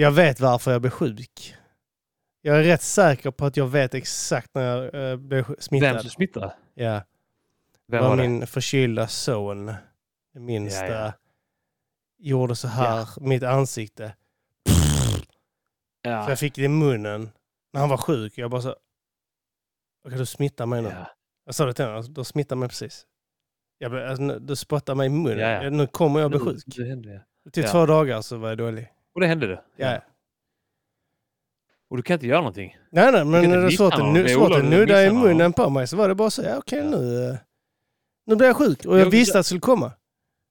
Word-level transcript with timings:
Jag 0.00 0.10
vet 0.10 0.40
varför 0.40 0.72
jag 0.72 0.80
blev 0.80 0.90
sjuk. 0.90 1.54
Jag 2.42 2.58
är 2.58 2.62
rätt 2.62 2.82
säker 2.82 3.30
på 3.30 3.46
att 3.46 3.56
jag 3.56 3.66
vet 3.66 3.94
exakt 3.94 4.54
när 4.54 4.62
jag 4.62 5.10
eh, 5.10 5.16
blev 5.16 5.54
smittad. 5.58 5.92
Vem 5.92 6.00
som 6.00 6.10
smittade? 6.10 6.54
Ja. 6.74 7.02
Vem 7.88 8.02
var 8.02 8.08
var 8.08 8.16
det? 8.16 8.28
min 8.28 8.46
förkylda 8.46 9.08
son, 9.08 9.72
minsta, 10.34 10.86
Ja, 10.86 11.04
ja. 11.04 11.12
gjorde 12.18 12.56
så 12.56 12.68
här, 12.68 13.08
mitt 13.20 13.42
ansikte. 13.42 14.14
Så 14.68 14.72
Ja. 16.02 16.28
jag 16.28 16.38
fick 16.38 16.54
det 16.54 16.62
i 16.62 16.68
munnen 16.68 17.30
när 17.72 17.80
han 17.80 17.88
var 17.90 17.96
sjuk. 17.96 18.38
Jag 18.38 18.50
bara 18.50 18.62
så, 18.62 18.76
okej 20.04 20.18
du 20.18 20.26
smittar 20.26 20.66
mig 20.66 20.82
nu. 20.82 20.88
Ja. 20.88 21.06
Jag 21.44 21.54
sa 21.54 21.66
det 21.66 21.74
till 21.74 21.84
honom, 21.84 22.04
du 22.14 22.24
smittar 22.24 22.56
mig 22.56 22.68
precis. 22.68 23.06
Jag 23.78 23.96
alltså, 23.96 24.38
du 24.38 24.56
spottar 24.56 24.94
mig 24.94 25.06
i 25.06 25.10
munnen. 25.10 25.38
Ja, 25.38 25.64
ja. 25.64 25.70
Nu 25.70 25.86
kommer 25.86 26.20
jag 26.20 26.30
bli 26.30 26.40
sjuk. 26.40 26.62
Det 26.66 27.10
ja. 27.10 27.20
Det 27.44 27.50
tog 27.50 27.64
ja. 27.64 27.68
två 27.68 27.86
dagar 27.86 28.22
så 28.22 28.36
var 28.36 28.48
jag 28.48 28.58
dålig. 28.58 28.92
Och 29.18 29.22
det 29.22 29.26
hände 29.26 29.46
det? 29.46 29.60
Ja. 29.76 30.00
Och 31.90 31.96
du 31.96 32.02
kan 32.02 32.14
inte 32.14 32.26
göra 32.26 32.38
någonting? 32.40 32.76
Nej, 32.90 33.12
nej, 33.12 33.24
men 33.24 33.50
när 33.50 33.58
är 33.58 33.70
svårt 33.70 33.92
missa 33.92 34.04
att, 34.04 34.14
Det 34.14 34.20
är 34.20 34.28
svårt 34.28 34.44
att 34.44 34.50
olagligt 34.50 34.72
att 34.74 34.78
nudda 34.80 35.04
i 35.04 35.12
munnen 35.12 35.52
på 35.52 35.70
mig 35.70 35.86
så 35.86 35.96
var 35.96 36.08
det 36.08 36.14
bara 36.14 36.30
så, 36.30 36.42
ja 36.42 36.58
okej 36.58 36.78
Ja. 36.78 36.84
nu, 36.90 37.28
eh, 37.30 37.36
nu 38.26 38.36
blir 38.36 38.46
jag 38.46 38.56
sjuk. 38.56 38.84
Och 38.86 38.98
jag 38.98 39.06
Jag- 39.06 39.10
visste 39.10 39.38
att 39.38 39.44
det 39.44 39.46
skulle 39.46 39.60
komma. 39.60 39.92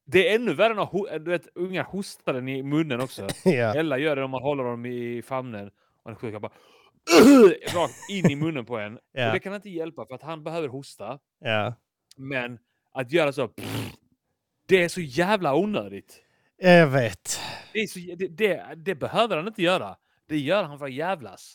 Det 0.06 0.28
är 0.28 0.34
ännu 0.34 0.54
värre 0.54 0.74
när 0.74 1.18
du 1.18 1.30
vet, 1.30 1.48
unga 1.54 1.82
hostar 1.82 2.32
den 2.34 2.48
i 2.48 2.62
munnen 2.62 3.00
också. 3.00 3.28
ja. 3.44 3.74
Ella 3.74 3.98
gör 3.98 4.16
det 4.16 4.24
om 4.24 4.30
man 4.30 4.42
håller 4.42 4.64
dem 4.64 4.86
i 4.86 5.22
famnen. 5.22 5.66
Och 6.02 6.10
den 6.10 6.16
sjuka 6.16 6.40
bara 6.40 6.52
rakt 7.74 8.10
in 8.10 8.30
i 8.30 8.36
munnen 8.36 8.64
på 8.66 8.78
en. 8.78 8.98
Ja. 9.12 9.26
Och 9.26 9.32
det 9.32 9.40
kan 9.40 9.54
inte 9.54 9.70
hjälpa 9.70 10.06
för 10.06 10.14
att 10.14 10.22
han 10.22 10.44
behöver 10.44 10.68
hosta. 10.68 11.18
ja. 11.40 11.74
Men 12.16 12.58
att 12.92 13.12
göra 13.12 13.32
så, 13.32 13.50
det 14.68 14.82
är 14.84 14.88
så 14.88 15.00
jävla 15.00 15.54
onödigt. 15.54 16.22
Jag 16.60 16.86
vet. 16.86 17.40
Det, 17.72 17.90
så, 17.90 17.98
det, 17.98 18.28
det, 18.28 18.74
det 18.76 18.94
behöver 18.94 19.36
han 19.36 19.46
inte 19.48 19.62
göra. 19.62 19.96
Det 20.28 20.38
gör 20.38 20.62
han 20.64 20.78
för 20.78 20.86
att 20.86 20.92
jävlas. 20.92 21.54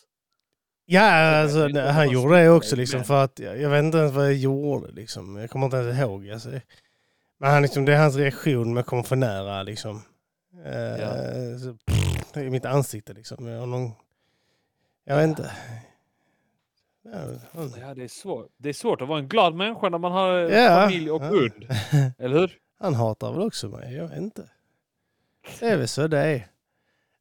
Ja, 0.86 1.02
alltså, 1.40 1.64
om 1.66 1.76
han 1.76 2.10
gjorde 2.10 2.36
det 2.42 2.50
också 2.50 2.76
liksom 2.76 2.98
men- 2.98 3.04
för 3.04 3.24
att 3.24 3.38
jag, 3.38 3.60
jag 3.60 3.70
vet 3.70 3.84
inte 3.84 3.98
ens 3.98 4.12
vad 4.12 4.24
jag 4.26 4.34
gjorde 4.34 4.92
liksom. 4.92 5.36
Jag 5.36 5.50
kommer 5.50 5.66
inte 5.66 5.76
ens 5.76 5.98
ihåg. 6.00 6.30
Alltså. 6.30 6.48
Men 7.38 7.50
han, 7.50 7.62
liksom, 7.62 7.84
det 7.84 7.92
är 7.92 7.98
hans 7.98 8.16
reaktion 8.16 8.74
med 8.74 8.80
att 8.80 8.86
komma 8.86 9.02
för 9.02 9.16
nära 9.16 9.62
liksom. 9.62 10.02
Eh, 10.64 10.72
Ja. 10.80 11.12
så, 11.58 11.76
pff, 11.86 12.36
I 12.36 12.50
mitt 12.50 12.64
ansikte 12.64 13.12
liksom. 13.12 13.46
Jag, 13.46 13.68
någon, 13.68 13.90
jag 15.04 15.16
vet 15.16 15.28
inte. 15.28 15.50
Ja, 17.80 17.94
det 17.94 18.02
är 18.04 18.08
svårt. 18.08 18.48
Det 18.56 18.68
är 18.68 18.72
svårt 18.72 19.00
att 19.00 19.08
vara 19.08 19.18
en 19.18 19.28
glad 19.28 19.54
människa 19.54 19.88
när 19.88 19.98
man 19.98 20.12
har 20.12 20.32
Ja. 20.32 20.68
familj 20.68 21.10
och 21.10 21.22
hund. 21.22 21.66
Eller 22.18 22.38
hur? 22.38 22.58
Han 22.80 22.94
hatar 22.94 23.32
väl 23.32 23.42
också 23.42 23.68
mig, 23.68 23.94
jag 23.94 24.08
vet 24.08 24.18
inte. 24.18 24.48
Det 25.60 25.66
är 25.68 25.76
väl 25.76 25.88
så 25.88 26.06
det 26.06 26.18
är. 26.18 26.46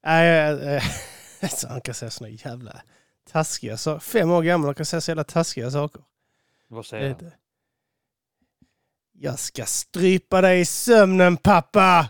Nej, 0.03 0.27
jag- 0.27 0.81
jag- 1.41 1.51
så 1.51 1.67
han 1.67 1.81
kan 1.81 1.95
säga 1.95 2.11
såna 2.11 2.29
jävla 2.29 2.81
taskiga 3.31 3.77
saker. 3.77 3.99
Fem 3.99 4.31
år 4.31 4.43
gammal 4.43 4.69
och 4.69 4.77
kan 4.77 4.85
säga 4.85 5.01
så 5.01 5.11
jävla 5.11 5.23
taskiga 5.23 5.71
saker. 5.71 6.01
Vad 6.67 6.85
säger 6.85 7.15
han? 7.21 7.31
Jag 9.11 9.39
ska 9.39 9.65
strypa 9.65 10.41
dig 10.41 10.59
i 10.59 10.65
sömnen 10.65 11.37
pappa! 11.37 12.09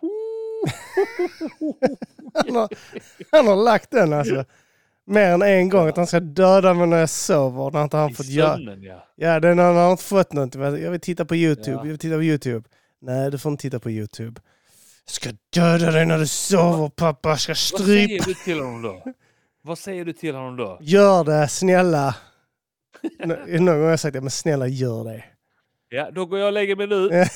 Han 2.34 2.56
har, 2.56 2.68
han 3.30 3.46
har 3.46 3.56
lagt 3.56 3.90
den 3.90 4.12
alltså. 4.12 4.44
Mer 5.04 5.30
än 5.30 5.42
en 5.42 5.68
gång 5.68 5.88
att 5.88 5.96
han 5.96 6.06
ska 6.06 6.20
döda 6.20 6.74
mig 6.74 6.86
när 6.86 6.96
jag 6.98 7.10
sover. 7.10 7.70
När 7.70 7.82
inte 7.82 7.96
han 7.96 8.10
I 8.10 8.14
fått 8.14 8.26
göra. 8.26 8.56
sömnen, 8.56 8.82
ja. 8.82 9.08
Ja, 9.16 9.40
den 9.40 9.58
har 9.58 9.66
han 9.66 9.76
har 9.76 9.90
inte 9.90 10.02
fått 10.04 10.32
någonting. 10.32 10.60
Jag 10.62 10.90
vill 10.90 11.00
titta 11.00 11.24
på 11.24 11.36
YouTube. 11.36 11.70
Ja. 11.70 11.76
Jag 11.78 11.84
vill 11.84 11.98
titta 11.98 12.16
på 12.16 12.22
YouTube. 12.22 12.68
Nej, 13.00 13.30
du 13.30 13.38
får 13.38 13.52
inte 13.52 13.62
titta 13.62 13.80
på 13.80 13.90
YouTube. 13.90 14.40
Jag 15.06 15.12
ska 15.12 15.30
döda 15.54 15.90
dig 15.90 16.06
när 16.06 16.18
du 16.18 16.26
sover 16.26 16.88
pappa. 16.88 17.28
Jag 17.28 17.38
ska 17.40 17.50
Vad 17.50 17.56
strypa. 17.58 17.84
säger 17.86 18.24
du 18.26 18.34
till 18.34 18.60
honom 18.60 18.82
då? 18.82 19.02
Vad 19.62 19.78
säger 19.78 20.04
du 20.04 20.12
till 20.12 20.34
honom 20.34 20.56
då? 20.56 20.78
Gör 20.80 21.24
det, 21.24 21.48
snälla. 21.48 22.14
Nå- 23.18 23.36
Någon 23.46 23.66
gång 23.66 23.82
har 23.82 23.90
jag 23.90 24.00
sagt 24.00 24.12
det, 24.12 24.20
men 24.20 24.30
snälla 24.30 24.66
gör 24.66 25.04
det. 25.04 25.24
Ja, 25.88 26.10
då 26.10 26.26
går 26.26 26.38
jag 26.38 26.46
och 26.46 26.52
lägger 26.52 26.76
mig 26.76 26.86
nu. 26.86 27.10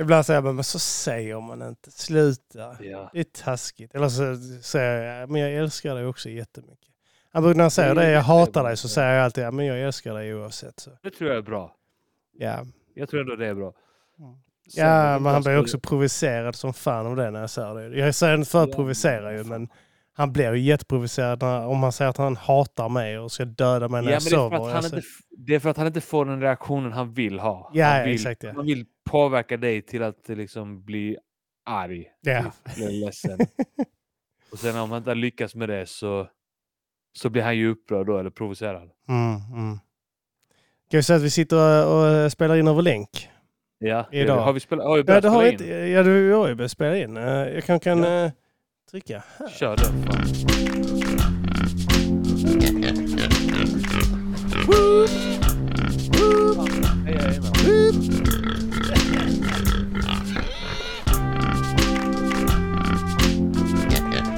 Ibland 0.00 0.26
säger 0.26 0.42
jag 0.42 0.54
men 0.54 0.64
så 0.64 0.78
säger 0.78 1.40
man 1.40 1.62
inte. 1.62 1.90
Sluta. 1.90 2.76
Ja. 2.80 3.10
Det 3.12 3.20
är 3.20 3.24
taskigt. 3.24 3.94
Eller 3.94 4.08
så 4.08 4.36
säger 4.62 5.20
jag, 5.20 5.30
men 5.30 5.40
jag 5.40 5.52
älskar 5.54 5.94
dig 5.94 6.06
också 6.06 6.28
jättemycket. 6.28 6.88
Han 7.32 7.42
brukar 7.42 7.56
när 7.56 7.64
han 7.64 7.70
säger 7.70 7.94
Det 7.94 8.10
jag 8.10 8.20
hatar 8.22 8.64
dig, 8.64 8.76
så 8.76 8.88
säger 8.88 9.14
jag 9.14 9.24
alltid, 9.24 9.52
men 9.52 9.66
jag 9.66 9.80
älskar 9.80 10.14
dig 10.14 10.34
oavsett. 10.34 10.80
Så. 10.80 10.90
Det 11.02 11.10
tror 11.10 11.30
jag 11.30 11.38
är 11.38 11.42
bra. 11.42 11.74
Ja, 12.38 12.66
Jag 12.94 13.08
tror 13.08 13.20
ändå 13.20 13.36
det 13.36 13.46
är 13.46 13.54
bra. 13.54 13.72
Vet 14.18 14.76
ja 14.76 15.18
men 15.18 15.32
han 15.32 15.42
blir 15.42 15.58
också 15.58 15.78
provocerad 15.80 16.56
som 16.56 16.74
fan 16.74 17.06
av 17.06 17.16
det 17.16 17.30
när 17.30 17.40
jag 17.40 17.50
säger 17.50 17.74
det. 17.74 17.98
Jag 17.98 18.14
säger 18.14 18.34
inte 18.34 18.50
för 18.50 18.64
att 18.64 18.72
provocera 18.72 19.32
ju, 19.32 19.44
men 19.44 19.68
han 20.12 20.32
blir 20.32 20.52
ju 20.52 20.60
jätteprovocerad 20.60 21.42
när, 21.42 21.66
om 21.66 21.82
han 21.82 21.92
säger 21.92 22.10
att 22.10 22.16
han 22.16 22.36
hatar 22.36 22.88
mig 22.88 23.18
och 23.18 23.32
ska 23.32 23.44
döda 23.44 23.88
mig 23.88 24.02
när 24.02 24.10
Ja, 24.10 24.14
jag 24.14 24.22
men 24.22 24.30
det, 24.30 24.36
är 24.36 24.50
för 24.50 24.56
sover. 24.56 24.56
att 24.56 24.72
han 24.72 24.82
Jag 24.84 24.98
inte, 24.98 25.08
det 25.30 25.54
är 25.54 25.60
för 25.60 25.70
att 25.70 25.76
han 25.76 25.86
inte 25.86 26.00
får 26.00 26.24
den 26.24 26.40
reaktionen 26.40 26.92
han 26.92 27.12
vill 27.12 27.38
ha. 27.38 27.70
Ja, 27.74 27.86
han, 27.86 28.04
vill, 28.04 28.14
exakt, 28.14 28.42
ja. 28.42 28.52
han 28.56 28.66
vill 28.66 28.84
påverka 29.10 29.56
dig 29.56 29.82
till 29.82 30.02
att 30.02 30.28
liksom 30.28 30.84
bli 30.84 31.16
arg. 31.66 32.06
Ja. 32.20 32.44
Bli 32.76 33.00
ledsen. 33.00 33.38
Och 34.52 34.58
sen 34.58 34.76
om 34.76 34.90
han 34.90 34.98
inte 34.98 35.14
lyckas 35.14 35.54
med 35.54 35.68
det 35.68 35.86
så, 35.88 36.28
så 37.12 37.30
blir 37.30 37.42
han 37.42 37.56
ju 37.56 37.68
upprörd 37.70 38.06
då, 38.06 38.18
eller 38.18 38.30
provocerad. 38.30 38.90
Mm, 39.08 39.36
mm. 39.52 39.78
Ska 40.88 40.96
vi 40.96 41.02
säga 41.02 41.16
att 41.16 41.22
vi 41.22 41.30
sitter 41.30 41.86
och, 41.86 42.24
och 42.24 42.32
spelar 42.32 42.56
in 42.56 42.68
över 42.68 42.82
länk? 42.82 43.28
Ja, 43.80 44.06
Idag. 44.12 44.36
har 44.40 44.52
vi, 44.52 44.60
spelat, 44.60 44.86
har 44.86 44.94
vi 44.94 45.00
Ja, 45.00 45.04
börjat 45.04 45.22
det 45.22 45.28
har 45.28 45.42
vi 45.42 45.56
spela 45.58 45.84
in? 45.86 45.92
Ja, 45.92 46.02
du 46.02 46.32
har 46.32 46.48
ju 46.48 46.54
börjat 46.54 46.70
spela 46.70 46.96
in. 46.96 47.16
Eh, 47.16 47.22
Jag 47.24 47.64
kan, 47.64 47.80
kan 47.80 48.02
Ja. 48.02 48.24
eh, 48.24 48.30
trycka 48.90 49.22
här. 49.38 49.48
Kör 49.48 49.76
den. 49.76 50.08
Hej. 57.06 57.40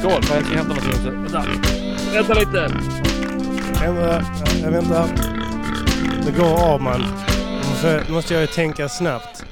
Skål! 0.01 0.13
Jag 0.13 0.25
ska 0.25 0.35
hämta 0.35 0.63
någonting 0.75 0.93
också. 0.95 1.11
Vänta! 1.11 1.45
Vänta 2.15 2.35
lite! 2.35 2.71
Jag 4.63 4.71
väntar. 4.71 5.07
Det 6.27 6.39
går 6.39 6.63
av 6.73 6.83
man. 6.83 7.01
Nu 7.83 8.13
måste, 8.13 8.35
jag 8.35 8.41
ju 8.41 8.47
tänka 8.47 8.89
snabbt. 8.89 9.45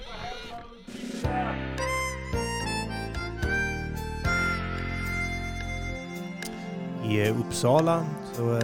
I 7.05 7.21
eh, 7.21 7.41
Uppsala 7.41 8.07
så 8.33 8.57
eh, 8.57 8.63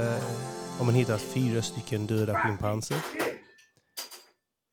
har 0.78 0.84
man 0.84 0.94
hittat 0.94 1.22
fyra 1.22 1.62
stycken 1.62 2.06
döda 2.06 2.34
schimpanser. 2.34 2.96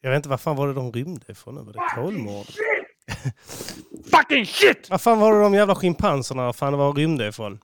Jag 0.01 0.09
vet 0.09 0.17
inte, 0.17 0.29
vad 0.29 0.41
fan 0.41 0.55
var 0.55 0.67
det 0.67 0.73
de 0.73 0.91
rymde 0.91 1.31
ifrån 1.31 1.55
nu? 1.55 1.61
Var 1.61 1.73
det 1.73 1.79
Kolmården? 1.95 2.53
Fucking 4.11 4.45
shit! 4.45 4.89
Vad 4.89 5.01
fan 5.01 5.19
var 5.19 5.33
det 5.33 5.41
de 5.41 5.53
jävla 5.53 5.75
schimpanserna 5.75 6.45
vad 6.45 6.55
fan 6.55 6.73
det 6.73 6.77
var 6.77 6.93
rymde 6.93 7.27
ifrån? 7.27 7.59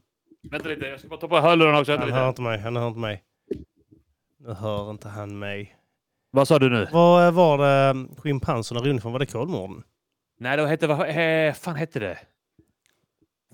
Vänta 0.52 0.70
lite, 0.70 0.86
jag 0.86 1.00
ska 1.00 1.08
bara 1.10 1.20
ta 1.20 1.28
på 1.28 1.40
hörlurarna 1.40 1.80
också. 1.80 1.98
Han 1.98 2.12
hör 2.12 2.30
inte 2.30 2.42
mig, 2.42 2.60
han 2.60 2.76
hör 2.76 2.88
inte 2.88 3.00
mig. 3.00 3.24
Nu 4.40 4.54
hör 4.54 4.92
inte 4.92 5.10
han 5.10 5.40
mig. 5.40 5.77
Vad 6.32 6.48
sa 6.48 6.60
du 6.60 6.70
nu? 6.70 6.88
Vad 6.92 7.34
var 7.34 7.58
det 7.58 7.90
um, 7.90 8.16
schimpanserna 8.18 8.80
rymde 8.80 9.02
från? 9.02 9.12
Var 9.12 9.20
det 9.20 9.26
Kolmården? 9.26 9.84
Nej, 10.40 10.58
det 10.58 10.68
hette... 10.68 10.88
Vad 10.88 11.10
eh, 11.10 11.54
fan 11.54 11.76
hette 11.76 12.00
det? 12.00 12.18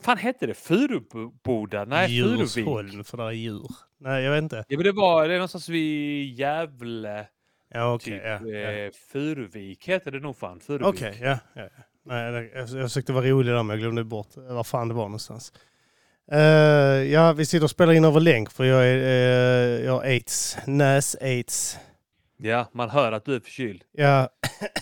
fan 0.04 0.18
hette 0.18 0.48
det? 0.48 0.54
Furuboda? 0.54 1.86
Nej, 1.86 2.08
Furuvik. 2.08 2.58
Djursholm, 2.58 3.04
för 3.04 3.18
där 3.18 3.26
är 3.26 3.32
djur. 3.32 3.72
Nej, 4.00 4.24
jag 4.24 4.32
vet 4.32 4.44
inte. 4.44 4.66
Ja, 4.68 4.78
men 4.78 4.84
det 4.84 4.92
var 4.92 5.28
det 5.28 5.34
är 5.34 5.38
någonstans 5.38 5.70
vid 5.70 6.40
Gävle. 6.40 7.28
Ja, 7.74 7.94
okej. 7.94 8.14
Typ 8.14 8.24
ja, 8.26 8.48
ja. 8.48 8.72
eh, 8.72 8.92
Furuvik 9.12 9.90
heter 9.90 10.12
det 10.12 10.20
nog 10.20 10.38
fan. 10.38 10.60
Furuvik. 10.60 10.88
Okej, 10.88 11.18
ja. 11.22 11.38
ja. 11.54 11.62
ja. 11.62 11.84
Nej, 12.06 12.52
jag, 12.56 12.70
jag 12.70 12.70
försökte 12.70 13.14
vara 13.14 13.26
rolig 13.26 13.54
där 13.54 13.64
men 13.64 13.70
jag 13.70 13.80
glömde 13.80 14.04
bort 14.04 14.38
eh, 14.38 14.54
var 14.54 14.64
fan 14.64 14.88
det 14.88 14.94
var 14.94 15.04
någonstans. 15.04 15.54
Eh, 16.32 16.40
ja, 17.12 17.34
vi 17.34 17.46
sitter 17.46 17.64
och 17.64 17.72
spelar 17.72 17.94
in 17.94 18.06
över 18.06 18.20
länk 18.20 18.52
för 18.52 18.64
jag, 18.64 18.88
är, 18.88 18.98
eh, 18.98 19.86
jag 19.86 19.92
har 19.92 20.02
aids. 20.02 20.58
Näs-aids. 20.66 21.78
Ja, 22.46 22.68
man 22.72 22.90
hör 22.90 23.12
att 23.12 23.26
du 23.26 23.36
är 23.36 23.40
förkyld. 23.40 23.84
Jag 23.92 24.30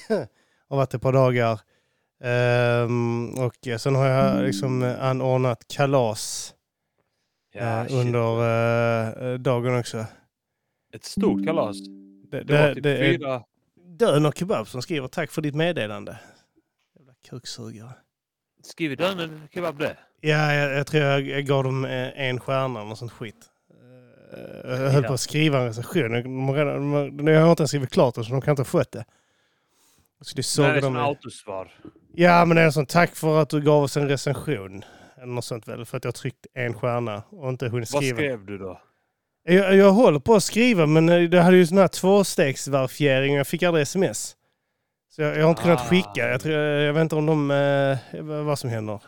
har 0.70 0.78
varit 0.78 0.94
ett 0.94 1.02
par 1.02 1.14
dagar. 1.14 1.60
Ehm, 2.24 3.30
och 3.34 3.80
sen 3.80 3.96
har 3.96 4.06
jag 4.06 4.44
liksom 4.44 4.96
anordnat 5.00 5.68
kalas 5.68 6.54
Ja, 7.54 7.86
shit. 7.88 7.98
under 7.98 9.34
eh, 9.34 9.40
dagen 9.40 9.80
också. 9.80 10.06
Ett 10.94 11.04
stort 11.06 11.46
kalas. 11.46 11.78
Det, 12.32 12.44
Det 12.44 12.54
var 12.54 12.68
det, 12.68 12.74
typ 12.74 12.84
det 12.84 12.98
är 12.98 13.14
fyra... 13.18 13.44
Dön 13.76 14.26
och 14.26 14.38
Kebab 14.38 14.68
som 14.68 14.82
skriver 14.82 15.08
tack 15.08 15.32
för 15.32 15.42
ditt 15.42 15.56
meddelande. 15.56 16.20
Jävla 16.96 17.14
kuksugare. 17.30 17.94
Skriver 18.64 18.96
Dönen 18.96 19.48
kebab 19.54 19.78
det? 19.80 19.98
Ja, 20.22 20.54
jag, 20.54 20.74
jag 20.78 20.88
tror 20.88 21.04
jag, 21.04 21.46
gav 21.46 21.64
dem 21.64 21.86
eh, 21.86 22.22
en 22.22 22.40
stjärna 22.40 22.82
eller 22.82 22.96
sånt 22.96 23.12
skit. 23.12 23.50
Eh, 24.34 24.82
Jag 24.82 24.90
höll 24.90 25.04
på 25.04 25.14
att 25.14 25.20
skriva 25.20 25.60
en 25.60 25.66
recension. 25.66 26.12
De 26.24 26.48
har 26.50 26.56
redan- 26.56 27.18
de- 27.18 27.28
Jag 27.28 27.42
har 27.42 27.50
inte 27.50 27.62
ens 27.62 27.72
skrivit 27.72 27.90
klart 27.92 28.16
det 28.16 28.24
så 28.24 28.32
de 28.32 28.42
kan 28.42 28.52
inte 28.52 28.60
ha 28.62 28.66
fått 28.66 28.92
det. 28.92 29.06
Skulle 30.22 30.38
Nej, 30.40 30.44
såga 30.44 30.68
det 30.68 30.74
är 30.78 30.82
dem 30.82 30.94
som 30.94 31.04
autosvar. 31.04 31.72
Ja, 32.14 32.46
men 32.46 32.56
det 32.56 32.62
är 32.62 32.66
en 32.66 32.74
sån 32.74 32.86
tack 32.86 33.16
för 33.16 33.42
att 33.42 33.50
du 33.50 33.62
gav 33.62 33.84
oss 33.84 33.98
en 33.98 34.08
recension. 34.10 34.84
Eller 35.18 35.34
något 35.34 35.46
sånt 35.46 35.68
väl, 35.68 35.86
för 35.86 35.98
att 35.98 36.04
jag 36.06 36.16
tryckt 36.16 36.46
en 36.54 36.74
stjärna 36.74 37.24
och 37.30 37.50
inte 37.50 37.68
hunnit 37.68 37.94
Vad 37.94 38.04
skriva. 38.04 38.18
skrev 38.18 38.46
du 38.46 38.58
då? 38.58 38.82
Jag, 39.44 39.76
jag 39.76 39.92
håller 39.92 40.20
på 40.20 40.34
att 40.36 40.44
skriva, 40.44 40.86
men 40.86 41.10
eh, 41.10 41.22
det 41.30 41.42
hade 41.42 41.58
ju 41.58 41.68
sån 41.68 41.78
här 41.78 41.88
tvåstegsverifiering 41.88 43.34
och 43.34 43.40
jag 43.40 43.48
fick 43.48 43.64
aldrig 43.64 43.82
sms. 43.82 44.36
Så 45.10 45.22
jag, 45.22 45.38
jag 45.38 45.44
har 45.44 45.50
inte 45.50 45.62
kunnat 45.62 45.80
Ah. 45.82 45.84
skicka. 45.90 46.30
Jag, 46.30 46.42
tror, 46.42 46.54
jag 46.56 46.94
vet 46.94 47.02
inte 47.02 47.16
om 47.16 47.26
de... 47.26 47.52
Eh, 47.52 48.22
vad 48.24 48.60
som 48.60 48.70
händer. 48.70 49.00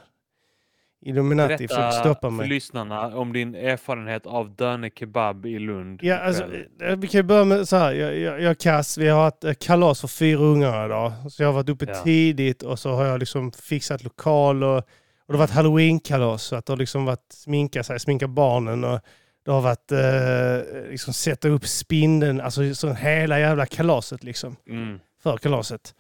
Illuminati 1.05 1.67
Berätta 1.67 1.91
stoppa 1.91 2.19
för 2.27 2.29
mig. 2.29 2.47
lyssnarna 2.50 3.17
om 3.17 3.33
din 3.33 3.55
erfarenhet 3.55 4.25
av 4.25 4.55
Döne 4.55 4.89
Kebab 5.00 5.45
i 5.45 5.59
Lund. 5.59 6.00
Ja, 6.03 6.17
alltså, 6.19 6.44
eh, 6.83 6.95
vi 6.97 7.07
kan 7.07 7.19
ju 7.19 7.23
börja 7.23 7.45
med 7.45 7.67
så 7.67 7.75
här. 7.77 7.94
Jag, 7.94 8.17
jag, 8.17 8.41
jag 8.41 8.57
kass. 8.59 8.97
Vi 8.97 9.07
har 9.07 9.23
haft 9.23 9.44
eh, 9.44 9.53
kalas 9.53 10.01
för 10.01 10.07
fyra 10.07 10.39
ungar 10.39 10.85
idag. 10.85 11.11
Så 11.29 11.44
jag 11.44 11.47
har 11.47 11.53
varit 11.53 11.69
uppe 11.69 11.85
Ja. 11.88 12.03
tidigt 12.03 12.63
och 12.63 12.79
så 12.79 12.91
har 12.91 13.05
jag 13.05 13.19
liksom 13.19 13.51
fixat 13.51 14.03
lokal 14.03 14.63
och, 14.63 14.77
och 14.77 14.83
det 15.27 15.33
har 15.33 15.39
varit 15.39 15.51
halloweenkalas. 15.51 16.44
Så 16.44 16.55
att 16.55 16.65
det 16.65 16.73
har 16.73 16.77
liksom 16.77 17.06
varit 17.06 17.31
sminka 17.33 17.83
sig, 17.83 17.99
sminka 17.99 18.27
barnen 18.27 18.83
och 18.83 18.99
det 19.45 19.51
har 19.51 19.61
varit 19.61 19.91
eh, 19.91 20.89
liksom 20.91 21.13
sätta 21.13 21.47
upp 21.47 21.67
spindeln, 21.67 22.41
alltså 22.41 22.75
så 22.75 22.94
hela 22.94 23.39
jävla 23.39 23.65
kalaset 23.65 24.23
liksom. 24.23 24.56
Mm. 24.69 24.99
För 25.23 25.38
kalaset. 25.38 25.95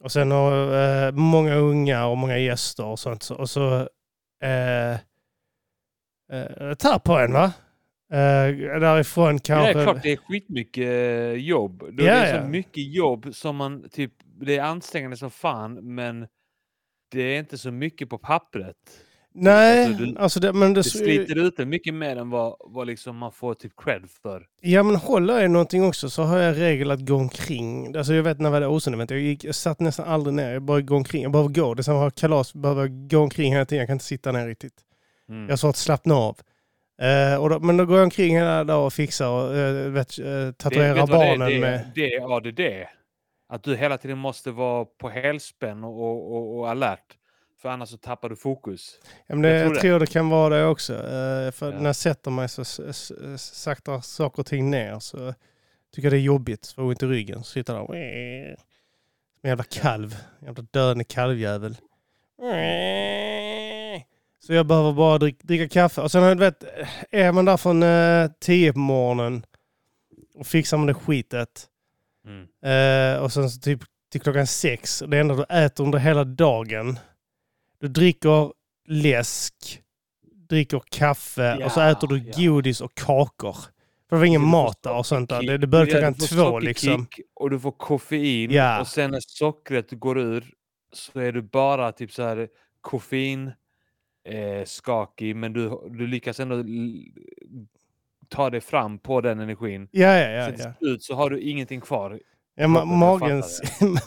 Och 0.00 0.12
sen 0.12 0.30
har 0.30 0.52
eh, 1.06 1.12
många 1.12 1.54
unga 1.54 2.06
och 2.06 2.18
många 2.18 2.38
gäster 2.38 2.84
och 2.84 2.98
sånt. 2.98 3.22
Så- 3.22 3.34
Och 3.34 3.50
så 3.50 3.88
eh, 4.42 4.92
eh, 6.32 6.74
tar 6.74 6.98
på 6.98 7.18
en 7.18 7.32
va? 7.32 7.52
Eh, 8.12 8.80
därifrån 8.80 9.38
kanske... 9.38 9.72
det 9.72 9.80
är 9.80 9.84
klart 9.84 10.02
det 10.02 10.12
är 10.12 10.16
skitmycket 10.16 10.84
eh, 10.84 11.32
jobb. 11.32 11.84
Det 11.92 12.04
Ja, 12.04 12.12
är 12.12 12.30
så 12.30 12.36
ja. 12.36 12.48
mycket 12.48 12.92
jobb 12.94 13.34
som 13.34 13.56
man 13.56 13.88
typ, 13.88 14.12
det 14.40 14.56
är 14.56 14.62
ansträngande 14.62 15.16
som 15.16 15.30
fan 15.30 15.94
men 15.94 16.26
det 17.10 17.22
är 17.22 17.38
inte 17.38 17.58
så 17.58 17.70
mycket 17.70 18.08
på 18.10 18.18
pappret. 18.18 19.04
Nej, 19.34 19.86
Alltså, 19.86 20.04
du- 20.04 20.16
alltså 20.18 20.40
det, 20.40 20.52
men 20.52 20.74
det, 20.74 20.78
Det 20.80 20.84
sliter 20.84 21.38
ut 21.38 21.56
det 21.56 21.66
mycket 21.66 21.94
mer 21.94 22.16
än 22.16 22.30
vad, 22.30 22.56
vad 22.60 22.86
liksom 22.86 23.16
man 23.16 23.32
får 23.32 23.54
typ 23.54 23.72
cred 23.76 24.10
för. 24.22 24.46
Ja 24.60 24.82
men 24.82 24.96
håller 24.96 25.40
jag 25.40 25.50
någonting 25.50 25.84
också 25.84 26.10
så 26.10 26.22
har 26.22 26.38
jag 26.38 26.58
regel 26.58 26.90
att 26.90 27.00
gå 27.08 27.14
omkring. 27.14 27.96
Alltså 27.96 28.14
jag 28.14 28.22
vet 28.22 28.38
när 28.40 28.50
jag 28.52 28.60
var 28.60 28.66
osen 28.68 29.00
jag, 29.08 29.18
gick, 29.20 29.44
jag 29.44 29.54
satt 29.54 29.80
nästan 29.80 30.08
aldrig 30.08 30.34
ner. 30.34 30.52
Jag 30.52 30.62
bara 30.62 30.80
går 30.80 30.96
omkring. 30.96 31.22
Jag 31.22 31.32
behöver 31.32 31.50
gå. 31.54 31.74
Det 31.74 31.88
är 31.88 31.92
att 31.92 31.98
ha 31.98 32.10
kalas. 32.10 32.50
Jag 32.54 32.62
behöver 32.62 32.88
gå 33.08 33.18
omkring 33.18 33.52
hela 33.52 33.64
tiden. 33.64 33.78
Jag 33.80 33.88
kan 33.88 33.94
inte 33.94 34.04
sitta 34.04 34.32
ner 34.32 34.46
riktigt. 34.46 34.74
Mm. 35.28 35.42
Jag 35.44 35.50
har 35.52 35.56
svårt 35.56 35.70
att 35.70 35.76
slappna 35.76 36.14
av. 36.14 36.38
Eh, 37.02 37.48
då, 37.48 37.60
men 37.60 37.76
då 37.76 37.86
går 37.86 37.96
jag 37.96 38.04
omkring 38.04 38.36
hela 38.36 38.64
dagen 38.64 38.86
och 38.86 38.92
fixar 38.92 39.28
och 39.28 39.54
uh, 39.54 39.90
vet, 39.90 40.18
eh, 40.18 40.24
Det- 40.24 40.52
tatuerar 40.52 40.94
vet 40.94 41.06
du 41.06 41.12
vad 41.12 41.20
det 41.20 41.26
är? 41.26 41.38
barnen 41.38 41.48
det, 41.52 41.58
med... 41.60 41.90
Det 41.94 42.14
är 42.14 42.36
ADD. 42.36 42.60
Att 43.48 43.62
du 43.62 43.76
hela 43.76 43.98
tiden 43.98 44.18
måste 44.18 44.50
vara 44.50 44.84
på 44.84 45.08
helspänn 45.08 45.84
och, 45.84 46.00
och, 46.02 46.36
och, 46.36 46.58
och 46.58 46.70
alert. 46.70 47.16
För 47.62 47.68
annars 47.68 47.88
så 47.88 47.96
tappar 47.96 48.28
du 48.28 48.36
fokus. 48.36 48.98
Ja, 49.26 49.34
men 49.34 49.42
det, 49.42 49.48
jag 49.48 49.58
jag, 49.58 49.64
tror 49.66 49.74
det. 49.74 49.80
tror 49.80 50.00
det 50.00 50.06
kan 50.06 50.28
vara 50.28 50.56
det 50.56 50.64
också. 50.66 50.94
Eh, 50.94 51.50
för 51.52 51.72
Ja. 51.72 51.78
när 51.78 51.86
jag 51.86 51.96
sätter 51.96 52.30
mig 52.30 52.48
så 52.48 52.64
saktar 53.38 54.00
saker 54.00 54.40
och 54.40 54.46
ting 54.46 54.70
ner. 54.70 54.98
Så 54.98 55.34
tycker 55.94 56.06
jag 56.06 56.12
det 56.12 56.16
är 56.18 56.22
jobbigt. 56.22 56.66
Får 56.66 56.82
ont 56.82 57.02
i 57.02 57.06
ryggen. 57.06 57.38
Så 57.44 57.50
sitter 57.52 57.74
där. 57.74 57.86
Som 57.86 57.94
en 59.42 59.48
jävla 59.50 59.64
kalv. 59.64 60.16
Jävla 60.42 60.64
döende 60.70 61.04
kalvjävel. 61.04 61.76
Så 64.46 64.52
jag 64.54 64.66
behöver 64.66 64.92
bara 64.92 65.18
dricka, 65.18 65.38
dricka 65.42 65.68
kaffe. 65.68 66.00
Och 66.00 66.12
sen 66.12 66.22
jag, 66.22 66.36
du 66.36 66.40
vet, 66.40 66.64
är 67.10 67.32
man 67.32 67.44
där 67.44 67.56
från 67.56 67.82
eh, 67.82 68.30
10 68.40 68.72
på 68.72 68.78
morgonen 68.78 69.46
och 70.34 70.46
fixar 70.46 70.76
man 70.76 70.86
det 70.86 70.94
skitet. 70.94 71.66
Mm. 72.26 72.46
Eh, 73.16 73.22
och 73.22 73.32
sen 73.32 73.50
så 73.50 73.60
typ 73.60 73.80
till 74.12 74.20
klockan 74.20 74.46
sex. 74.46 75.02
Det 75.08 75.18
enda 75.18 75.34
du 75.34 75.44
äter 75.44 75.84
under 75.84 75.98
hela 75.98 76.24
dagen. 76.24 76.98
Du 77.80 77.88
dricker 77.88 78.52
läsk, 78.88 79.82
dricker 80.48 80.82
kaffe 80.90 81.64
och 81.64 81.72
så 81.72 81.80
Ja, 81.80 81.90
äter 81.90 82.08
du 82.08 82.18
ja. 82.18 82.32
godis 82.36 82.80
och 82.80 82.94
kakor. 82.94 83.56
För 84.08 84.16
det 84.16 84.20
var 84.20 84.24
ingen 84.24 84.46
mat 84.46 84.82
där 84.82 84.94
och 84.96 85.06
sånt 85.06 85.30
där. 85.30 85.42
Det, 85.42 85.58
det 85.58 85.66
började 85.66 85.90
Ja, 85.90 85.96
klockan 85.98 86.14
får 86.14 86.50
två 86.50 86.58
liksom. 86.58 87.06
Och 87.34 87.50
du 87.50 87.60
får 87.60 87.72
koffein. 87.72 88.50
Ja. 88.50 88.80
Och 88.80 88.86
sen 88.86 89.10
när 89.10 89.20
sockret 89.20 89.90
går 89.90 90.18
ur 90.18 90.44
så 90.92 91.20
är 91.20 91.32
du 91.32 91.42
bara 91.42 91.92
typ 91.92 92.12
så 92.12 92.22
här 92.22 92.48
koffein 92.80 93.52
eh, 94.28 94.64
skakig. 94.64 95.36
Men 95.36 95.52
du, 95.52 95.70
du 95.90 96.06
lyckas 96.06 96.40
ändå 96.40 96.64
ta 98.28 98.50
dig 98.50 98.60
fram 98.60 98.98
på 98.98 99.20
den 99.20 99.40
energin. 99.40 99.88
Ja, 99.90 100.18
ja, 100.18 100.30
ja. 100.30 100.46
Sen 100.46 100.54
till 100.54 100.64
ja. 100.64 100.72
slut 100.78 101.02
så 101.02 101.14
har 101.14 101.30
du 101.30 101.40
ingenting 101.40 101.80
kvar. 101.80 102.20
ja 102.54 102.66
ma- 102.66 102.84
magen, 102.84 103.42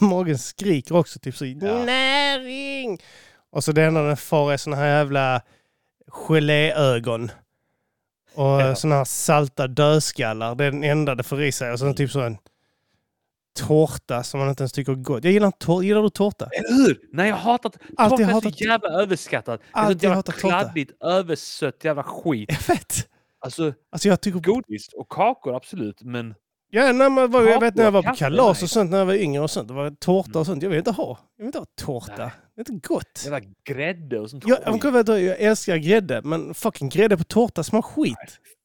magen 0.10 0.38
skriker 0.38 0.96
också 0.96 1.18
typ 1.18 1.36
så. 1.36 1.46
Ja. 1.46 1.84
Näring! 1.84 2.98
Och 3.52 3.64
så 3.64 3.72
det 3.72 3.82
enda 3.84 4.02
den 4.02 4.16
får 4.16 4.52
är 4.52 4.56
såna 4.56 4.76
här 4.76 4.86
jävla 4.86 5.42
geléögon. 6.08 7.30
Och 8.34 8.44
Ja. 8.44 8.74
såna 8.74 8.94
här 8.94 9.04
salta 9.04 9.66
dödskallar. 9.66 10.54
Det 10.54 10.64
är 10.64 10.70
den 10.70 10.84
enda 10.84 11.14
det 11.14 11.22
får 11.22 11.42
i 11.42 11.52
sig. 11.52 11.72
Och 11.72 11.78
sen 11.78 11.94
typ 11.94 12.10
så 12.10 12.20
en 12.20 12.38
tårta 13.58 14.22
som 14.22 14.40
man 14.40 14.48
inte 14.48 14.62
ens 14.62 14.72
tycker 14.72 14.92
är 14.92 14.96
gott. 14.96 15.24
Jag 15.24 15.32
gillar, 15.32 15.46
inte 15.46 15.58
tår- 15.66 15.84
gillar 15.84 16.02
du 16.02 16.08
tårta? 16.10 16.48
Eller 16.52 16.86
hur? 16.86 17.00
Nej, 17.12 17.28
jag 17.28 17.36
hatat... 17.36 17.76
Alltid 17.96 18.26
Tårta 18.28 18.48
är 18.48 18.50
så 18.52 18.64
jävla 18.64 18.88
överskattat. 18.88 19.60
Alltid 19.72 20.02
jävla 20.02 20.16
hatat 20.16 20.34
tårta. 20.34 20.48
kladdigt, 20.62 21.02
översött 21.02 21.84
jävla 21.84 22.02
skit. 22.02 22.50
Jag 22.50 22.74
vet. 22.74 23.08
Alltså, 23.40 23.72
Alltså 23.90 24.08
jag 24.08 24.20
tycker... 24.20 24.40
godis 24.40 24.88
och 24.96 25.08
kakor 25.08 25.56
absolut, 25.56 26.02
men 26.02 26.34
Ja, 26.74 26.92
när 26.92 27.10
man 27.10 27.30
var, 27.30 27.42
jag 27.42 27.60
vet 27.60 27.74
när 27.74 27.84
jag 27.84 27.90
var 27.90 28.02
på 28.02 28.14
kalas 28.14 28.62
och 28.62 28.70
sånt 28.70 28.90
när 28.90 28.98
jag 28.98 29.06
var 29.06 29.14
yngre 29.14 29.42
och 29.42 29.50
sånt. 29.50 29.68
Det 29.68 29.74
var 29.74 29.90
tårta 29.90 30.38
och 30.38 30.46
sånt. 30.46 30.62
Jag 30.62 30.70
vill 30.70 30.78
inte 30.78 30.90
ha. 30.90 31.18
Jag 31.36 31.42
vill 31.44 31.46
inte 31.46 31.58
ha 31.58 31.66
tårta. 31.80 32.14
Nej. 32.18 32.30
Det 32.54 32.60
är 32.70 32.72
inte 32.72 32.88
gott. 32.88 33.22
jävla 33.24 33.40
grädde 33.64 34.20
och 34.20 34.30
sånt 34.30 34.44
Jag, 34.46 34.58
jag, 34.82 35.08
jag 35.20 35.40
älskar 35.40 35.76
grädde, 35.76 36.22
men 36.22 36.54
fucking 36.54 36.88
grädde 36.88 37.16
på 37.16 37.24
tårta 37.24 37.62
smakar 37.62 37.88
skit. 37.88 38.16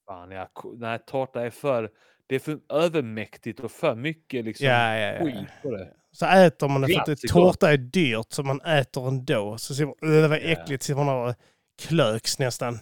Fan, 0.08 0.32
ja, 0.32 0.50
ko- 0.54 0.76
nej, 0.78 1.00
tårta 1.08 1.46
är 1.46 1.50
för... 1.50 1.90
Det 2.30 2.36
är 2.36 2.40
för 2.40 2.58
övermäktigt 2.74 3.60
och 3.60 3.72
för 3.72 3.96
mycket 3.96 4.46
liksom 4.46 4.68
Ja, 4.68 4.96
ja, 4.98 5.14
ja. 5.14 5.24
skit 5.26 5.48
på 5.64 5.72
det. 5.72 5.88
Så 6.12 6.26
äter 6.26 6.68
man 6.68 6.82
det 6.82 6.88
för 6.94 7.00
att 7.00 7.06
det, 7.06 7.28
tårta 7.28 7.74
är 7.74 7.78
dyrt 7.78 8.28
så 8.30 8.44
man 8.44 8.62
äter 8.62 9.08
ändå. 9.08 9.58
Så 9.58 9.76
ser 9.76 9.86
man, 9.86 9.94
"Öh, 10.02 10.22
det 10.22 10.28
var 10.28 10.36
äckligt, 10.44 10.84
så 10.84 10.96
man 10.96 11.08
har 11.08 11.36
klöks 11.82 12.40
nästan. 12.40 12.80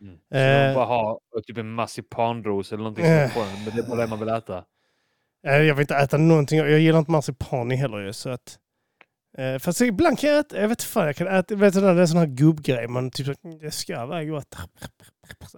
Mm. 0.00 0.16
Så 0.30 0.36
Eh. 0.36 0.66
man 0.66 0.74
bara 0.74 0.84
ha 0.84 1.20
typ 1.46 1.58
en 1.58 1.72
marsipanros 1.72 2.72
eller 2.72 2.82
någonting 2.82 3.04
Eh. 3.04 3.32
som 3.32 3.42
på 3.42 3.48
den, 3.48 3.64
men 3.64 3.76
det 3.76 3.82
är 3.82 3.88
bara 3.88 4.00
det 4.00 4.06
man 4.06 4.18
vill 4.18 4.28
äta. 4.28 4.64
Eh, 5.46 5.56
Jag 5.56 5.74
vill 5.74 5.80
inte 5.82 5.94
äta 5.96 6.16
någonting. 6.16 6.58
Jag 6.58 6.80
gillar 6.80 6.98
inte 6.98 7.10
marsipan 7.10 7.70
heller 7.70 7.98
ju. 7.98 8.12
Så 8.12 8.30
att, 8.30 8.58
eh, 9.38 9.58
fast 9.58 9.80
ibland 9.80 10.18
kan 10.18 10.30
jag 10.30 10.38
äta, 10.38 10.60
jag 10.60 10.68
vet 10.68 10.82
fan, 10.82 11.06
jag 11.06 11.16
kan 11.16 11.26
äta, 11.28 11.54
vet 11.54 11.74
du, 11.74 11.80
det 11.80 11.86
är 11.88 11.96
en 11.98 12.08
sån 12.08 12.18
här 12.18 12.26
gubbgrej. 12.26 12.88
Man 12.88 13.10
typ, 13.10 13.26
så, 13.26 13.34
"Mm, 13.44 13.58
det 13.58 13.70
ska 13.70 14.06
vara 14.06 14.24
gott. 14.24 14.54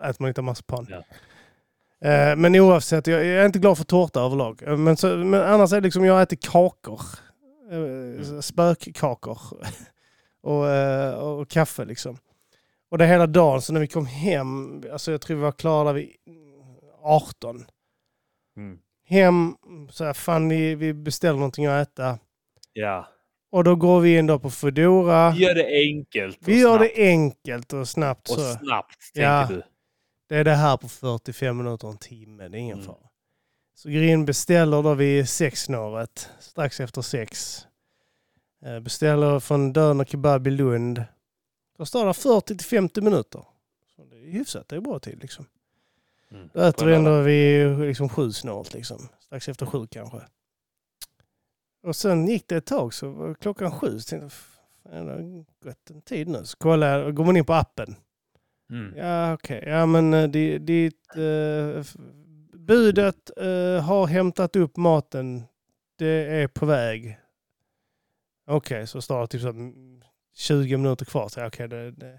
Äter 0.02 0.16
man 0.18 0.28
inte 0.28 0.42
marsipan. 0.42 0.86
Ja. 0.90 1.02
Eh, 2.08 2.36
men 2.36 2.54
oavsett, 2.56 3.06
jag, 3.06 3.20
jag 3.24 3.42
är 3.42 3.46
inte 3.46 3.58
glad 3.58 3.76
för 3.78 3.84
tårta 3.84 4.20
överlag. 4.20 4.62
Eh, 4.62 4.76
Men, 4.76 4.96
så, 4.96 5.16
men 5.16 5.42
annars 5.42 5.72
är 5.72 5.76
det 5.76 5.80
liksom, 5.84 6.04
jag 6.04 6.22
äter 6.22 6.36
kakor. 6.40 7.00
Eh, 7.70 8.40
Spökkakor. 8.40 9.38
och, 10.42 10.68
eh, 10.70 11.14
och 11.14 11.48
kaffe 11.50 11.84
liksom. 11.84 12.16
Och 12.92 12.98
det 12.98 13.06
hela 13.06 13.26
dagen, 13.26 13.62
så 13.62 13.72
när 13.72 13.80
vi 13.80 13.86
kom 13.86 14.06
hem, 14.06 14.82
alltså 14.92 15.12
jag 15.12 15.20
tror 15.20 15.36
vi 15.36 15.42
var 15.42 15.52
klara 15.52 15.92
vid 15.92 16.10
18 17.02 17.64
Mm. 18.56 18.78
hem, 19.08 19.56
så 19.90 20.04
här, 20.04 20.12
fan 20.12 20.48
vi, 20.48 20.74
vi 20.74 20.94
beställer 20.94 21.34
någonting 21.38 21.66
att 21.66 21.88
äta. 21.88 22.18
Ja. 22.72 23.08
Och 23.52 23.64
då 23.64 23.76
går 23.76 24.00
vi 24.00 24.18
in 24.18 24.26
då 24.26 24.38
på 24.38 24.50
Foodora. 24.50 25.34
Gör 25.34 25.54
det 25.54 25.66
enkelt 25.88 26.36
och 26.42 26.48
Vi 26.48 26.60
gör 26.60 26.76
snabbt. 26.78 26.92
det 26.96 27.02
enkelt 27.08 27.72
och 27.72 27.88
snabbt. 27.88 28.30
Och 28.30 28.36
Så. 28.36 28.54
snabbt, 28.54 28.96
Ja. 29.14 29.40
tänker 29.46 29.54
du. 29.54 29.62
Det 30.28 30.36
är 30.36 30.44
det 30.44 30.54
här 30.54 30.76
på 30.76 30.88
45 30.88 31.56
minuter, 31.56 31.88
en 31.88 31.98
timme. 31.98 32.48
Det 32.48 32.56
är 32.58 32.60
ingen 32.60 32.74
Mm. 32.78 32.86
fara. 32.86 32.96
Så 33.74 33.88
in 33.88 34.24
beställer 34.24 34.82
då 34.82 34.94
vid 34.94 35.28
sexsnåret, 35.28 36.28
strax 36.40 36.80
efter 36.80 37.02
sex. 37.02 37.66
Eh, 38.64 38.80
Beställer 38.80 39.40
från 39.40 39.72
Döner 39.72 40.04
Kebab 40.04 40.46
i 40.46 40.50
Lund. 40.50 41.04
Då 41.82 41.86
står 41.86 42.06
det 42.06 42.14
40 42.14 42.56
till 42.56 42.66
50 42.66 43.00
minuter. 43.00 43.44
Så 43.96 44.04
det 44.04 44.16
är 44.16 44.30
hyfsat, 44.30 44.68
det 44.68 44.76
är 44.76 44.80
bra 44.80 44.98
tid 44.98 45.18
liksom. 45.22 45.46
Mm. 46.30 46.48
Då 46.54 46.60
äter 46.60 46.86
vi 46.86 46.94
ändå 46.94 47.20
vid 47.20 47.78
liksom 47.78 48.08
sju 48.08 48.32
snålt 48.32 48.74
liksom. 48.74 49.08
Strax 49.20 49.48
efter 49.48 49.66
sju 49.66 49.86
kanske. 49.90 50.20
Och 51.82 51.96
sen 51.96 52.28
gick 52.28 52.48
det 52.48 52.56
ett 52.56 52.66
tag 52.66 52.94
så 52.94 53.10
var 53.10 53.34
klockan 53.34 53.70
sju. 53.70 53.98
Så 53.98 54.08
tänkte 54.08 54.36
jag, 54.82 55.06
det 55.06 55.12
har 55.12 55.44
gått 55.64 55.90
en 55.90 56.02
tid 56.02 56.28
nu. 56.28 56.44
Så 56.44 56.56
kollar 56.56 56.98
jag, 56.98 57.14
går 57.14 57.24
man 57.24 57.36
in 57.36 57.44
på 57.44 57.54
appen. 57.54 57.96
Mm. 58.70 58.96
Ja 58.96 59.34
okej, 59.34 59.64
ja 59.66 59.86
men 59.86 60.14
eh, 60.14 60.28
di- 60.28 60.58
ditt 60.58 61.16
eh, 61.16 61.84
budet 62.52 63.30
eh, 63.36 63.84
har 63.84 64.06
hämtat 64.06 64.56
upp 64.56 64.76
maten. 64.76 65.42
Det 65.96 66.26
är 66.42 66.48
på 66.48 66.66
väg. 66.66 67.18
Okej, 68.46 68.86
så 68.86 69.02
står 69.02 69.20
det 69.20 69.26
typ 69.26 69.42
så 69.42 69.52
20 70.34 70.76
minuter 70.76 71.04
kvar. 71.04 71.28
Så, 71.28 71.46
okej, 71.46 71.68
det, 71.68 71.90
det, 71.90 72.18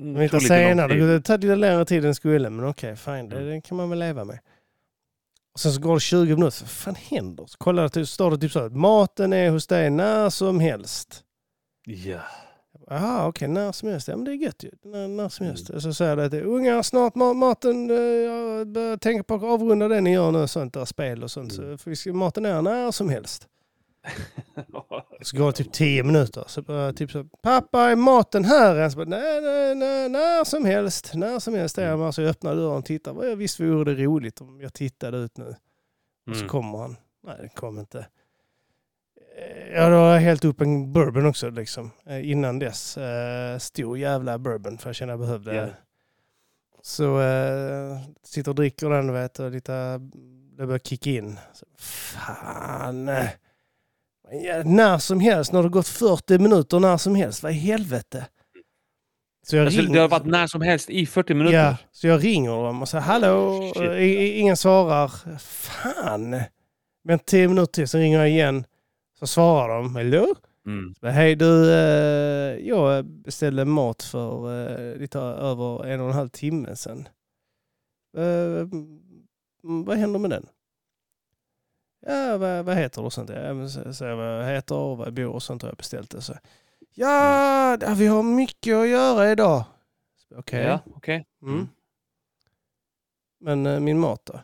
Mm, 0.00 0.16
lite 0.22 0.34
lång 0.36 0.40
senare. 0.40 0.94
Det 0.94 1.20
tar 1.20 1.38
lite 1.38 1.56
längre 1.56 1.84
tid 1.84 2.04
än 2.04 2.14
skulle, 2.14 2.50
men 2.50 2.64
okej, 2.68 2.96
fine. 2.96 3.28
Det, 3.28 3.36
Mm. 3.36 3.48
det 3.48 3.60
kan 3.60 3.76
man 3.76 3.90
väl 3.90 3.98
leva 3.98 4.24
med. 4.24 4.38
Och 5.54 5.60
sen 5.60 5.72
så 5.72 5.80
går 5.80 5.94
det 5.94 6.00
20 6.00 6.34
minuter. 6.36 6.60
Vad 6.62 6.70
fan 6.70 6.94
händer? 6.94 7.46
Så 7.46 7.58
kollar 7.58 7.82
jag, 7.82 7.92
typ- 7.92 8.08
står 8.08 8.30
det 8.30 8.38
typ 8.38 8.52
så 8.52 8.60
här, 8.60 8.68
maten 8.68 9.32
är 9.32 9.50
hos 9.50 9.66
dig 9.66 9.90
när 9.90 10.30
som 10.30 10.60
helst. 10.60 11.24
Ja. 11.86 12.20
Jaha, 12.90 13.26
okej, 13.28 13.48
när 13.48 13.72
som 13.72 13.88
helst. 13.88 14.08
Ja, 14.08 14.16
men 14.16 14.24
det 14.24 14.30
är 14.32 14.34
gött 14.34 14.64
ju. 14.64 14.70
När, 14.84 15.08
när 15.08 15.28
som 15.28 15.46
helst. 15.46 15.70
Så 15.82 15.94
säger 15.94 16.16
det 16.16 16.30
till 16.30 16.42
ungar, 16.44 16.82
snart 16.82 17.14
ma- 17.14 17.34
maten, 17.34 17.90
eh, 17.90 17.96
jag 17.96 19.00
tänka 19.00 19.22
på 19.24 19.34
att 19.34 19.42
avrunda 19.42 19.88
det 19.88 20.00
ni 20.00 20.12
gör 20.12 20.30
nu, 20.32 20.46
sånt 20.48 20.74
där 20.74 20.84
spel 20.84 21.22
och 21.22 21.30
sånt. 21.30 21.52
Mm. 21.58 21.78
Så 21.78 21.82
för 21.82 21.90
vi 21.90 21.96
ska, 21.96 22.12
maten 22.12 22.44
är 22.44 22.62
när 22.62 22.90
som 22.90 23.08
helst. 23.08 23.48
Så 25.22 25.36
går 25.36 25.46
det 25.46 25.52
typ 25.52 25.72
tio 25.72 26.02
minuter. 26.02 26.44
Så 26.46 26.62
bara 26.62 26.92
typ 26.92 27.10
så, 27.10 27.24
pappa 27.42 27.80
är 27.80 27.96
maten 27.96 28.44
här 28.44 28.74
bara, 28.96 29.04
nej, 29.06 29.40
nej, 29.40 29.74
nej, 29.74 30.08
när 30.08 30.44
som 30.44 30.64
helst. 30.64 31.14
När 31.14 31.38
som 31.38 31.54
helst 31.54 31.78
Mm. 31.78 32.00
han. 32.00 32.12
Så 32.12 32.22
jag 32.22 32.30
öppnar 32.30 32.54
dörren 32.56 32.78
och 32.78 32.84
tittar. 32.84 33.36
Visst 33.36 33.60
vore 33.60 33.94
det 33.94 34.04
roligt 34.04 34.40
om 34.40 34.60
jag 34.60 34.74
tittade 34.74 35.18
ut 35.18 35.36
nu. 35.36 35.48
Och 36.26 36.34
så 36.36 36.40
Mm. 36.40 36.48
kommer 36.48 36.78
han. 36.78 36.96
Nej, 37.26 37.36
det 37.42 37.48
kom 37.48 37.78
inte. 37.78 37.98
Eh, 37.98 39.74
Ja, 39.74 39.88
då 39.88 39.96
har 39.96 40.12
jag 40.12 40.20
helt 40.20 40.44
upp 40.44 40.60
en 40.60 40.92
bourbon 40.92 41.26
också 41.26 41.50
liksom. 41.50 41.90
Eh, 42.06 42.30
Innan 42.30 42.58
dess. 42.58 42.96
Eh, 42.96 43.58
Stor 43.58 43.98
jävla 43.98 44.38
bourbon 44.38 44.78
för 44.78 44.88
jag 44.88 44.96
kände 44.96 45.12
jag 45.12 45.20
behövde. 45.20 45.54
Ja. 45.54 45.66
Så 46.82 47.20
eh, 47.20 47.98
sitter 48.22 48.50
och 48.50 48.54
dricker 48.54 48.90
den 48.90 49.12
vet 49.12 49.38
och 49.38 49.50
lite, 49.50 49.72
det 50.56 50.66
börjar 50.66 50.78
kicka 50.78 51.10
in. 51.10 51.38
Så, 51.52 51.66
fan. 51.78 53.10
Ja, 54.32 54.62
när 54.64 54.98
som 54.98 55.20
helst, 55.20 55.52
när 55.52 55.60
det 55.60 55.64
har 55.64 55.70
gått 55.70 55.88
40 55.88 56.38
minuter, 56.38 56.80
när 56.80 56.96
som 56.96 57.14
helst. 57.14 57.42
Vad 57.42 57.52
i 57.52 57.54
helvete? 57.54 58.26
Så 59.46 59.56
jag 59.56 59.64
Alltså, 59.66 59.80
ringer- 59.80 59.94
det 59.94 60.00
har 60.00 60.08
varit 60.08 60.26
när 60.26 60.46
som 60.46 60.60
helst 60.62 60.90
i 60.90 61.06
40 61.06 61.34
minuter. 61.34 61.58
Ja, 61.58 61.76
så 61.92 62.06
jag 62.06 62.24
ringer 62.24 62.50
dem 62.50 62.82
och 62.82 62.88
säger 62.88 63.02
hallå. 63.02 63.62
Eh, 63.76 64.02
i- 64.02 64.38
ingen 64.38 64.56
svarar. 64.56 65.38
Fan! 65.38 66.40
Men 67.04 67.18
tio 67.18 67.48
minuter 67.48 67.72
till, 67.72 67.88
så 67.88 67.98
ringer 67.98 68.18
jag 68.18 68.28
igen. 68.28 68.64
Så 69.18 69.26
svarar 69.26 69.76
de, 69.82 69.96
hallå? 69.96 70.26
Mm. 70.66 70.94
Hej 71.14 71.36
du, 71.36 71.70
eh, 71.72 72.68
jag 72.68 73.04
beställde 73.04 73.64
mat 73.64 74.02
för 74.02 74.60
eh, 74.92 74.96
lite 75.00 75.18
över 75.18 75.86
en 75.86 76.00
och 76.00 76.06
en 76.08 76.14
halv 76.14 76.28
timme 76.28 76.76
sedan. 76.76 77.08
Eh, 78.16 78.60
mm, 78.60 79.00
vad 79.84 79.96
händer 79.98 80.18
med 80.18 80.30
den? 80.30 80.46
Ja, 82.06 82.38
vad, 82.38 82.64
vad 82.64 82.76
heter 82.76 83.00
du 83.02 83.06
och 83.06 83.12
sånt? 83.12 83.30
Ja, 83.30 83.36
jag 83.36 84.16
vad 84.16 84.40
jag 84.40 84.54
heter 84.54 84.74
och 84.74 84.98
var 84.98 85.04
jag 85.06 85.14
bor 85.14 85.32
och 85.32 85.42
sånt 85.42 85.62
har 85.62 85.68
jag 85.68 85.76
beställt 85.76 86.10
det. 86.10 86.20
Så, 86.20 86.34
ja, 86.94 87.76
ja, 87.80 87.94
vi 87.94 88.06
har 88.06 88.22
mycket 88.22 88.76
att 88.76 88.88
göra 88.88 89.30
idag. 89.30 89.64
Okej. 90.36 90.64
Ja, 90.64 90.80
okej. 90.94 91.26
Mm. 91.42 91.68
Men 93.40 93.66
eh, 93.66 93.80
min 93.80 93.98
mat 93.98 94.26
då? 94.26 94.40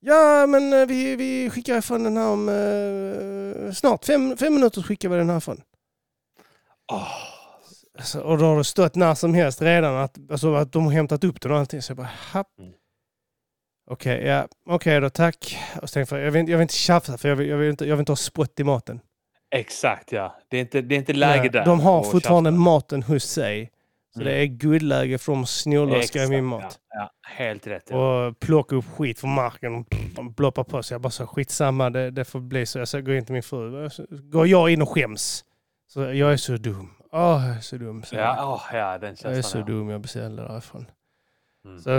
Ja, 0.00 0.46
men 0.46 0.72
eh, 0.72 0.86
vi, 0.86 1.16
vi 1.16 1.50
skickar 1.50 1.78
ifrån 1.78 2.04
den 2.04 2.16
här 2.16 2.28
om 2.28 2.48
eh, 2.48 3.72
snart. 3.72 4.04
Fem, 4.04 4.36
fem 4.36 4.54
minuter 4.54 4.82
skickar 4.82 5.08
vi 5.08 5.16
den 5.16 5.30
här 5.30 5.38
ifrån. 5.38 5.62
Åh, 6.92 7.08
Alltså, 7.98 8.20
och 8.20 8.38
då 8.38 8.44
har 8.44 8.56
det 8.56 8.64
stått 8.64 8.94
när 8.94 9.14
som 9.14 9.34
helst 9.34 9.62
redan 9.62 9.96
att, 9.96 10.30
alltså, 10.30 10.54
att 10.54 10.72
de 10.72 10.84
har 10.84 10.92
hämtat 10.92 11.24
upp 11.24 11.40
den 11.40 11.52
och 11.52 11.58
allting. 11.58 11.82
Så 11.82 11.90
jag 11.90 11.96
bara, 11.96 12.10
happ. 12.30 12.58
Mm. 12.58 12.72
Okej, 13.86 14.24
ja, 14.26 14.48
okej 14.66 15.00
då, 15.00 15.10
tack. 15.10 15.58
Och 15.82 15.88
tänkte 15.90 16.16
jag, 16.18 16.30
vill, 16.30 16.48
jag 16.48 16.58
vill 16.58 16.62
inte 16.62 16.74
tjafsa 16.74 17.18
för 17.18 17.28
jag 17.28 17.36
vill, 17.36 17.48
jag, 17.48 17.56
vill 17.56 17.70
inte, 17.70 17.84
jag 17.84 17.96
vill 17.96 18.00
inte 18.02 18.12
ha 18.12 18.16
spott 18.16 18.60
i 18.60 18.64
maten. 18.64 19.00
Exakt 19.50 20.12
ja. 20.12 20.36
Det 20.48 20.56
är 20.56 20.60
inte, 20.60 20.80
det 20.82 20.94
är 20.94 20.96
inte 20.96 21.12
läge 21.12 21.40
Nej, 21.40 21.48
där. 21.50 21.64
De 21.64 21.80
har 21.80 22.02
fortfarande 22.02 22.50
tjafsa. 22.50 22.60
maten 22.60 23.02
hos 23.02 23.24
sig. 23.24 23.70
Så 24.14 24.20
Mm. 24.20 24.32
det 24.32 24.38
är 24.40 24.46
guldläge 24.46 25.18
för 25.18 25.40
att 25.40 25.48
snålöska 25.48 26.22
i 26.22 26.28
min 26.28 26.44
mat. 26.44 26.78
Ja, 26.90 26.96
ja, 26.98 27.10
helt 27.28 27.66
rätt. 27.66 27.86
Ja. 27.90 28.26
och 28.26 28.40
plocka 28.40 28.76
upp 28.76 28.84
skit 28.96 29.20
från 29.20 29.30
marken 29.34 29.84
och 30.16 30.24
bloppa 30.32 30.64
på 30.64 30.82
sig. 30.82 30.94
Jag 30.94 31.00
bara 31.00 31.10
så 31.10 31.26
skitsamma, 31.26 31.90
det, 31.90 32.10
det 32.10 32.24
får 32.24 32.40
bli 32.40 32.66
så. 32.66 32.78
Jag 32.78 32.88
så 32.88 33.00
går 33.00 33.14
in 33.14 33.24
till 33.24 33.32
min 33.32 33.42
fru. 33.42 33.90
Så 33.90 34.06
går 34.10 34.46
jag 34.46 34.70
in 34.70 34.82
och 34.82 34.88
skäms. 34.90 35.44
Så 35.88 36.00
jag 36.00 36.32
är 36.32 36.36
så 36.36 36.56
dum. 36.56 36.90
Åh, 37.12 37.46
jag 37.48 37.56
är 37.56 37.60
så 37.60 37.76
dum. 37.76 38.02
Så 38.02 38.16
Ja, 38.16 38.36
åh, 38.72 38.76
ja, 38.76 38.98
den 38.98 39.16
jag 39.22 39.32
är 39.32 39.36
så 39.36 39.42
känslan. 39.42 39.64
ja. 39.66 39.72
dum, 39.74 39.88
jag 39.88 40.00
beställde 40.00 40.42
därifrån. 40.42 40.86
Mm. 41.66 41.80
Så 41.80 41.90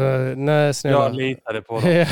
nej, 0.41 0.73
snälla. 0.73 0.97
Jag 0.97 1.15
litade 1.15 1.61
på 1.61 1.79
dem. 1.79 1.89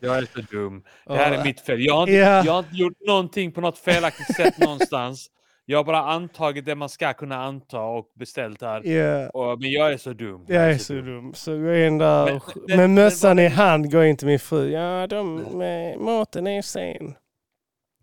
Jag 0.00 0.18
är 0.18 0.26
så 0.34 0.40
dum. 0.56 0.82
Det 1.06 1.14
här 1.16 1.32
är 1.32 1.44
mitt 1.44 1.60
fel. 1.60 1.84
Jag 1.84 1.94
har, 1.94 2.02
inte, 2.02 2.12
Ja. 2.12 2.44
jag 2.44 2.52
har 2.52 2.58
inte 2.58 2.76
gjort 2.76 3.00
någonting 3.06 3.52
på 3.52 3.60
något 3.60 3.78
felaktigt 3.78 4.36
sätt 4.36 4.58
någonstans. 4.58 5.26
Jag 5.64 5.78
har 5.78 5.84
bara 5.84 5.98
antagit 6.04 6.64
det 6.64 6.74
man 6.74 6.88
ska 6.88 7.12
kunna 7.12 7.36
anta 7.44 7.80
och 7.80 8.06
beställt 8.18 8.62
här. 8.62 8.86
Ja, 8.86 9.28
Och, 9.30 9.60
men 9.60 9.70
jag 9.70 9.92
är 9.92 9.96
så 9.96 10.12
dum. 10.12 10.44
jag 10.48 10.70
är 10.72 10.78
så 10.78 10.92
dum. 10.92 11.34
Så 11.34 11.50
jag 11.50 11.86
in 11.86 11.98
där 11.98 12.24
Men- 12.24 12.40
men- 12.68 12.76
med 12.76 12.90
mössan 12.90 13.38
i 13.38 13.48
hand 13.48 13.92
går 13.92 14.00
jag 14.02 14.10
in 14.10 14.16
till 14.16 14.26
min 14.26 14.38
fru. 14.38 14.70
Ja, 14.70 15.06
de, 15.06 15.36
med, 15.36 15.98
maten 15.98 16.46
är 16.46 16.62
sen. 16.62 17.14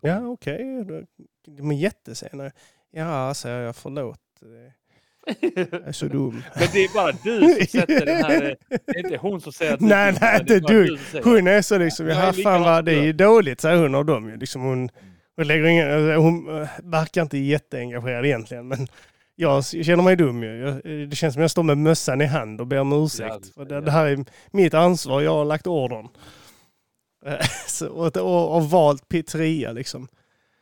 Ja, 0.00 0.26
okej. 0.26 0.80
Okay. 0.80 1.02
De 1.58 1.70
är 1.70 1.74
jättesena. 1.74 2.50
Ja, 2.90 3.34
säger 3.34 3.60
jag. 3.60 3.76
Förlåt. 3.76 4.18
Jag 5.26 5.88
är 5.88 5.92
så 5.92 6.06
dum. 6.06 6.42
Men 6.54 6.68
det 6.72 6.84
är 6.84 6.94
bara 6.94 7.12
du 7.24 7.40
som 7.40 7.66
sätter 7.80 8.06
den 8.06 8.24
här... 8.24 8.56
Det 8.68 8.98
är 8.98 9.04
inte 9.04 9.16
hon 9.16 9.40
som 9.40 9.52
säger 9.52 9.74
att 9.74 9.80
Nej, 9.80 10.16
nej, 10.20 10.40
inte 10.40 10.60
du. 10.60 10.98
Hon 11.24 11.46
är 11.46 11.62
så 11.62 11.78
liksom, 11.78 12.06
Jag 12.06 12.16
ja 12.16 12.32
fan 12.32 12.62
vad 12.62 12.84
det 12.84 12.94
är 12.94 13.12
dåligt, 13.12 13.60
säger 13.60 13.76
hon 13.76 13.94
av 13.94 14.04
dem. 14.04 14.38
Liksom 14.40 14.62
hon, 14.62 14.88
hon, 15.36 15.46
lägger 15.46 15.64
ingen, 15.64 15.92
alltså, 15.92 16.14
hon 16.14 16.62
eh, 16.62 16.68
verkar 16.82 17.22
inte 17.22 17.38
jätteengagerad 17.38 18.26
egentligen, 18.26 18.68
men 18.68 18.86
jag 19.36 19.64
känner 19.64 20.02
mig 20.02 20.16
dum 20.16 20.42
ju. 20.42 20.58
Jag, 20.58 21.08
det 21.08 21.16
känns 21.16 21.34
som 21.34 21.42
jag 21.42 21.50
står 21.50 21.62
med 21.62 21.78
mössan 21.78 22.20
i 22.20 22.26
hand 22.26 22.60
och 22.60 22.66
ber 22.66 22.80
om 22.80 23.04
ursäkt. 23.04 23.52
Ja, 23.56 23.64
det, 23.64 23.80
det 23.80 23.90
här 23.90 24.06
är 24.06 24.24
mitt 24.50 24.74
ansvar, 24.74 25.20
jag 25.20 25.34
har 25.34 25.44
lagt 25.44 25.66
ordern. 25.66 26.08
Eh, 27.26 27.46
så, 27.66 27.88
och, 27.88 28.16
och, 28.16 28.56
och 28.56 28.70
valt 28.70 29.08
pizzeria 29.08 29.72
liksom. 29.72 30.08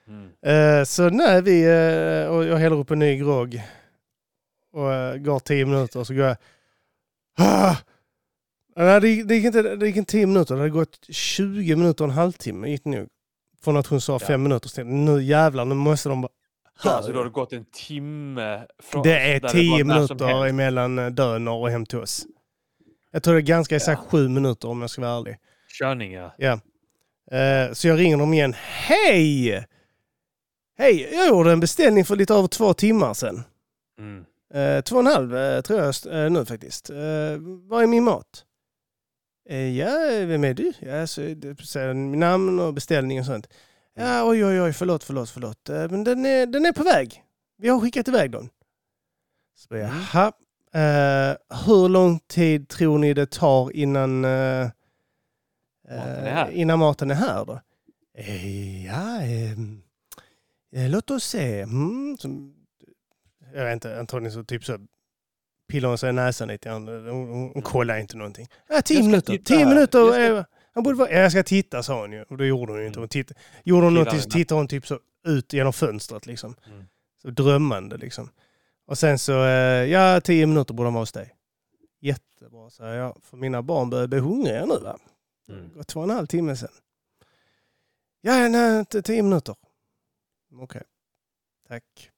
Mm. 0.09 0.79
Eh, 0.79 0.85
så 0.85 1.11
nej, 1.11 1.43
vi, 1.43 1.63
eh, 1.65 2.31
och 2.31 2.45
jag 2.45 2.57
häller 2.57 2.77
upp 2.77 2.91
en 2.91 2.99
ny 2.99 3.17
grogg. 3.17 3.63
Och 4.79 5.15
uh, 5.15 5.17
går 5.17 5.39
tio 5.39 5.65
minuter 5.67 6.01
och 6.01 6.07
så 6.07 6.15
går 6.15 6.25
jag... 6.25 6.37
Ah! 7.39 7.77
Nej, 8.77 9.01
det, 9.01 9.23
det, 9.23 9.35
gick 9.35 9.45
inte, 9.45 9.63
det 9.77 9.87
gick 9.87 9.97
inte 9.97 10.11
tio 10.11 10.27
minuter, 10.27 10.55
det 10.55 10.61
hade 10.61 10.71
gått 10.71 10.99
20 11.09 11.77
minuter 11.77 12.05
och 12.05 12.11
en 12.11 12.17
halvtimme 12.17 12.69
gick 12.71 12.85
det 12.85 12.91
nog. 12.91 13.09
Från 13.65 13.77
att 13.77 13.87
hon 13.87 14.01
sa 14.01 14.13
Ja. 14.13 14.19
fem 14.19 14.43
minuter. 14.43 14.71
Jag, 14.77 14.87
nu 14.87 15.23
jävlar, 15.23 15.65
nu 15.65 15.75
måste 15.75 16.09
de 16.09 16.21
bara... 16.21 16.33
Ja, 16.85 16.91
alltså 16.91 17.13
då 17.13 17.19
har 17.19 17.25
det 17.25 17.31
gått 17.31 17.53
en 17.53 17.65
timme. 17.65 18.67
Från, 18.83 19.03
det 19.03 19.19
är 19.19 19.41
tio 19.41 19.85
minuter 19.85 20.47
emellan 20.47 20.99
eh, 20.99 21.07
Döner 21.07 21.53
och 21.53 21.71
hem 21.71 21.87
till 21.87 21.99
oss. 21.99 22.27
Jag 23.11 23.23
tror 23.23 23.35
det 23.35 23.41
är 23.41 23.43
ganska 23.43 23.77
exakt 23.77 24.03
sju 24.03 24.29
minuter 24.29 24.69
om 24.69 24.81
jag 24.81 24.91
ska 24.91 25.03
vara 25.03 25.19
ärlig. 25.19 25.37
Körning 25.79 26.13
ja. 26.13 26.35
Ja. 26.39 26.61
Eh, 27.39 27.73
så 27.73 27.89
jag 27.89 27.99
ringer 27.99 28.17
dem 28.17 28.35
igen. 28.35 28.55
Hej! 28.59 29.65
Hej, 30.79 31.09
jag 31.13 31.29
gjorde 31.29 31.53
en 31.53 31.61
beställning 31.61 32.05
för 32.05 32.17
lite 32.17 32.35
över 32.35 32.49
två 32.49 32.75
timmar 32.75 33.15
sedan. 33.15 33.43
Mm. 33.99 34.25
Eh, 34.55 34.81
två 34.81 34.97
och 34.97 35.01
en 35.01 35.07
halv 35.07 35.37
eh, 35.37 35.61
tror 35.61 35.81
jag 35.81 36.25
eh, 36.25 36.31
nu 36.31 36.45
faktiskt. 36.45 36.91
Vad 37.69 37.83
är 37.83 37.87
min 37.87 38.05
mat? 38.05 38.45
Ja, 39.77 39.91
vem 40.27 40.45
är 40.45 40.55
du? 40.55 40.73
Ja, 40.81 41.07
så, 41.07 41.21
säger 41.65 41.95
namn 41.95 42.61
och 42.61 42.75
beställning 42.75 43.21
och 43.21 43.27
sånt. 43.27 43.49
Ja, 43.95 44.29
oj, 44.29 44.45
oj, 44.45 44.63
oj, 44.63 44.73
förlåt, 44.73 45.05
förlåt, 45.05 45.31
förlåt. 45.31 45.69
Men 45.69 46.05
den 46.05 46.27
är, 46.27 46.47
den 46.47 46.67
är 46.67 46.73
på 46.73 46.83
väg. 46.83 47.25
Vi 47.59 47.69
har 47.69 47.81
skickat 47.81 48.09
iväg 48.09 48.31
den. 48.31 48.49
Så, 49.57 49.75
Mm. 49.75 49.87
jaha. 50.13 50.33
Eh, 50.73 51.37
hur 51.67 51.89
lång 51.89 52.19
tid 52.19 52.69
tror 52.69 52.99
ni 52.99 53.15
det 53.15 53.31
tar 53.31 53.77
innan, 53.77 54.25
eh, 54.25 54.69
Maten 55.89 56.53
innan 56.53 56.79
maten 56.79 57.11
är 57.11 57.15
här 57.15 57.45
då? 57.45 57.61
Eh, 58.19 58.87
ja, 58.87 59.21
låt 60.71 61.11
oss 61.11 61.25
se. 61.25 61.61
Mm, 61.61 62.17
jag 63.55 63.65
vet 63.65 63.73
inte, 63.73 63.99
antagligen 64.01 64.33
så 64.33 64.45
typ 64.45 64.65
så 64.65 64.79
pillar 65.69 65.89
hon 65.89 65.99
sig 65.99 66.11
i 66.11 66.13
näsan 66.13 66.49
lite 66.49 66.69
grann. 66.69 66.89
Hon, 66.89 67.09
hon, 67.29 67.51
hon 67.55 67.63
kollar 67.63 67.99
inte 67.99 68.17
någonting. 68.17 68.47
Ja, 68.69 68.83
tio 68.83 69.03
minuter. 69.03 69.39
Tio 69.39 69.67
minuter. 69.67 69.99
Jag 69.99 70.15
ska- 70.15 70.37
eh, 70.37 70.45
Han 70.75 70.83
borde 70.83 70.99
vara, 70.99 71.11
ja, 71.11 71.19
jag 71.19 71.33
ska 71.33 71.43
titta 71.43 71.83
sa 71.83 72.01
hon 72.01 72.13
ju. 72.13 72.23
Och 72.23 72.37
det 72.37 72.47
gjorde 72.47 72.73
hon 72.73 72.81
ju 72.81 72.87
inte. 72.87 72.97
Mm. 72.99 73.03
Hon 73.03 73.09
titt, 73.09 73.33
gjorde 73.65 73.87
hon 73.87 73.95
någonting 73.95 74.21
så 74.21 74.31
tittade 74.31 74.61
hon 74.61 74.69
typ 74.69 74.87
så 74.87 75.01
ut 75.27 75.53
genom 75.53 75.73
fönstret 75.73 76.27
liksom. 76.27 76.55
Mm. 76.67 76.85
Så 77.23 77.31
drömmande 77.31 77.97
liksom. 77.97 78.31
Och 78.87 78.99
sen 78.99 79.19
så, 79.19 79.45
eh, 79.45 79.85
ja 79.85 80.21
tio 80.21 80.47
minuter 80.47 80.75
borde 80.75 80.87
de 80.87 80.95
vara 80.95 81.03
hos 81.03 81.13
dig. 81.13 81.35
Jättebra, 82.01 82.71
så 82.71 82.83
jag. 82.85 83.17
För 83.23 83.37
mina 83.37 83.63
barn 83.63 83.91
börjar 83.91 84.07
bli 84.07 84.19
hungriga 84.19 84.65
nu 84.67 84.79
va. 84.79 84.99
Mm. 85.49 85.71
gått 85.75 85.87
två 85.89 86.01
och 86.01 86.05
en 86.05 86.11
halv 86.17 86.27
timme 86.27 86.57
sedan. 86.57 86.69
Ja, 88.21 88.49
nej, 88.49 88.85
tio 88.85 89.23
minuter. 89.23 89.57
Okej. 90.61 90.83
Tack. 91.69 92.11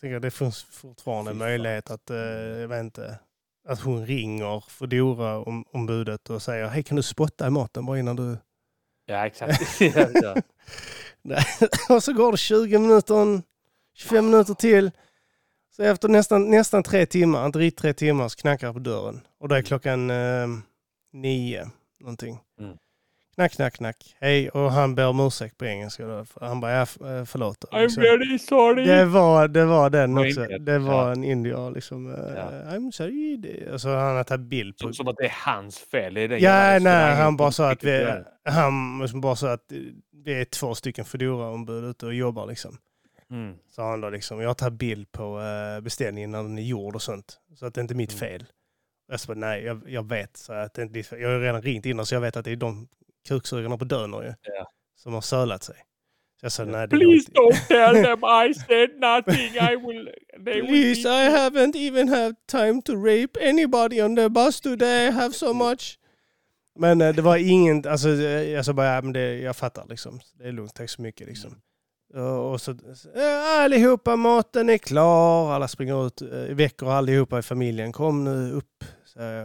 Tänker 0.00 0.12
jag, 0.12 0.22
det 0.22 0.30
finns 0.30 0.62
fortfarande 0.62 1.30
Fy 1.30 1.38
fan. 1.38 1.48
möjlighet 1.48 1.90
att, 1.90 2.10
eh, 2.10 2.16
jag 2.16 2.68
vet 2.68 2.80
inte, 2.80 3.18
att 3.68 3.80
hon 3.80 4.06
ringer 4.06 4.64
Foodora 4.68 5.38
om, 5.38 5.64
ombudet 5.72 6.30
och 6.30 6.42
säger 6.42 6.66
hej 6.66 6.82
kan 6.82 6.96
du 6.96 7.02
spotta 7.02 7.46
i 7.46 7.50
maten 7.50 7.86
bara 7.86 7.98
innan 7.98 8.16
du... 8.16 8.36
Ja, 9.06 9.26
exakt. 9.26 9.80
ja, 9.80 10.36
och 11.94 12.02
så 12.02 12.12
går 12.12 12.32
det 12.32 12.38
20 12.38 12.78
minuter, 12.78 13.42
25 13.94 14.24
minuter 14.30 14.54
till. 14.54 14.90
Så 15.76 15.82
efter 15.82 16.08
nästan, 16.08 16.50
nästan 16.50 16.82
tre 16.82 17.06
timmar, 17.06 17.46
inte 17.46 17.58
riktigt 17.58 17.80
tre 17.82 17.92
timmar, 17.92 18.28
så 18.28 18.36
knackar 18.36 18.66
det 18.66 18.72
på 18.72 18.78
dörren. 18.78 19.20
Och 19.38 19.48
då 19.48 19.54
är 19.54 19.62
klockan 19.62 20.10
eh, 20.10 20.46
nio 21.12 21.70
någonting. 22.00 22.38
Mm. 22.60 22.76
Knack, 23.38 23.52
knack, 23.52 23.74
knack. 23.74 24.16
Hej. 24.20 24.48
Och 24.50 24.72
han 24.72 24.94
ber 24.94 25.06
om 25.08 25.20
ursäkt 25.20 25.58
på 25.58 25.64
engelska. 25.64 26.06
Då. 26.06 26.24
Han 26.40 26.60
bara, 26.60 26.72
ja, 26.72 26.80
eh, 26.80 27.24
förlåt. 27.24 27.64
I'm 27.70 27.82
Liksom. 27.82 28.02
very 28.02 28.38
sorry! 28.38 28.84
Det 28.84 29.04
var, 29.04 29.48
det 29.48 29.64
var 29.64 29.90
den 29.90 30.14
Var 30.14 30.26
också. 30.26 30.40
Det 30.60 30.78
var 30.78 31.12
en 31.12 31.24
indier 31.24 31.70
liksom. 31.70 32.14
eh, 32.14 32.20
Ja. 32.36 32.50
I'm 32.76 32.90
sorry. 32.90 33.36
Det- 33.36 33.72
Alltså 33.72 33.88
han 33.88 34.16
har 34.16 34.24
tagit 34.24 34.46
bild 34.46 34.78
på... 34.78 34.92
Som, 34.92 35.08
att 35.08 35.16
det 35.16 35.24
är 35.24 35.34
hans 35.44 35.78
fel. 35.78 36.14
Det 36.14 36.20
är 36.20 36.28
den 36.28 36.40
Ja, 36.40 36.78
nej, 36.78 37.14
han 37.14 37.36
bara 37.36 37.52
sa 37.52 37.70
att 37.70 37.80
det 37.80 38.24
vi, 38.44 38.50
han 38.50 38.98
liksom 39.00 39.20
bara 39.20 39.36
sa 39.36 39.52
att 39.52 39.72
vi 40.24 40.40
är 40.40 40.44
två 40.44 40.74
stycken 40.74 41.04
Foodora-ombud 41.04 41.84
ute 41.90 42.06
och 42.06 42.14
jobbar 42.14 42.46
liksom. 42.46 42.78
Mm. 43.30 43.54
Sa 43.70 43.90
han 43.90 44.00
då 44.00 44.10
liksom. 44.10 44.40
Jag 44.40 44.56
tar 44.56 44.70
bild 44.70 45.12
på 45.12 45.40
eh, 45.40 45.80
beställningen 45.80 46.30
när 46.30 46.42
den 46.42 46.58
är 46.58 46.62
gjord 46.62 46.94
och 46.94 47.02
sånt. 47.02 47.38
Så 47.58 47.66
att 47.66 47.74
det 47.74 47.80
inte 47.80 47.94
är 47.94 47.96
mitt 47.96 48.10
Mm. 48.12 48.18
fel. 48.20 48.46
Jag 49.10 49.20
sa 49.20 49.34
nej, 49.34 49.64
jag, 49.64 49.80
jag 49.86 50.08
vet. 50.08 50.36
Så 50.36 50.52
att 50.52 50.74
det. 50.74 51.12
Jag 51.12 51.28
har 51.28 51.40
redan 51.40 51.62
ringt 51.62 51.86
innan 51.86 52.06
så 52.06 52.14
jag 52.14 52.20
vet 52.20 52.36
att 52.36 52.44
det 52.44 52.52
är 52.52 52.56
de 52.56 52.88
kuksugarna 53.28 53.78
på 53.78 53.84
Döner 53.84 54.22
ju. 54.22 54.34
Ja. 54.42 54.70
Som 54.96 55.14
har 55.14 55.20
sölat 55.20 55.62
sig. 55.62 55.76
Så 56.40 56.44
jag 56.44 56.52
sa 56.52 56.64
nej, 56.64 56.88
det 56.88 56.96
Please 56.96 57.30
don't 57.32 57.66
tell 57.68 57.94
them 57.94 58.18
I 58.24 58.54
said 58.54 58.90
nothing. 59.00 59.54
I 59.70 59.76
will... 59.76 60.10
They 60.44 60.60
will 60.60 60.66
Please, 60.66 61.02
be- 61.02 61.26
I 61.26 61.28
haven't 61.30 61.76
even 61.76 62.08
had 62.08 62.34
time 62.46 62.82
to 62.82 62.92
rape 62.94 63.48
anybody 63.48 64.02
on 64.02 64.16
the 64.16 64.28
bus 64.28 64.60
today. 64.60 65.08
I 65.08 65.10
have 65.10 65.32
so 65.32 65.52
much. 65.52 65.98
Men 66.78 67.00
eh, 67.00 67.14
det 67.14 67.22
var 67.22 67.36
ingen, 67.36 67.88
alltså 67.88 68.08
eh, 68.08 68.50
jag 68.50 68.64
sa 68.64 68.72
bara, 68.72 68.94
ja, 68.94 69.02
men 69.02 69.12
det, 69.12 69.38
jag 69.38 69.56
fattar 69.56 69.86
liksom. 69.88 70.20
Det 70.38 70.48
är 70.48 70.52
lugnt, 70.52 70.74
tack 70.74 70.90
så 70.90 71.02
mycket 71.02 71.26
liksom. 71.26 71.60
Och 72.14 72.52
och 72.52 72.60
så, 72.60 72.70
eh, 72.70 73.62
allihopa, 73.62 74.16
maten 74.16 74.70
är 74.70 74.78
klar. 74.78 75.52
Alla 75.52 75.68
springer 75.68 76.06
ut, 76.06 76.22
väcker 76.50 76.86
allihopa 76.86 77.38
i 77.38 77.42
familjen. 77.42 77.92
Kom 77.92 78.24
nu 78.24 78.52
upp, 78.52 78.84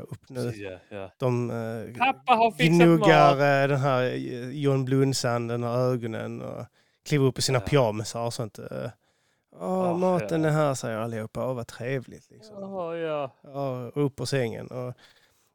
upp 0.02 0.30
nu. 0.30 0.52
Ja, 0.56 0.80
ja. 0.90 1.12
De 1.18 1.50
eh, 1.52 1.98
Pappa 1.98 2.34
har 2.34 2.52
fixat 2.52 2.76
gnuggar 2.78 3.30
mat. 3.32 3.40
eh, 3.40 3.68
den 3.68 3.80
här 3.80 4.04
eh, 4.04 4.50
John 4.50 4.86
Blundsanden 4.86 5.64
och 5.64 5.70
ögonen 5.76 6.42
och 6.42 6.66
kliver 7.06 7.26
upp 7.26 7.40
i 7.40 7.42
sina 7.42 7.60
Ja. 7.60 7.66
pyjamasar 7.66 8.26
och 8.26 8.34
sånt. 8.34 8.60
eh. 8.60 8.90
Åh, 9.56 9.90
Åh, 9.92 9.98
maten 9.98 10.46
är 10.46 10.50
här, 10.50 10.74
säger 10.74 10.98
allihopa. 10.98 11.48
Åh, 11.48 11.54
vad 11.56 11.68
trevligt. 11.68 12.32
Liksom. 12.32 12.56
Ja, 12.62 12.96
ja. 12.98 13.32
Ja, 13.44 13.92
upp 13.96 14.16
på 14.16 14.26
sängen. 14.26 14.68
Och 14.68 14.94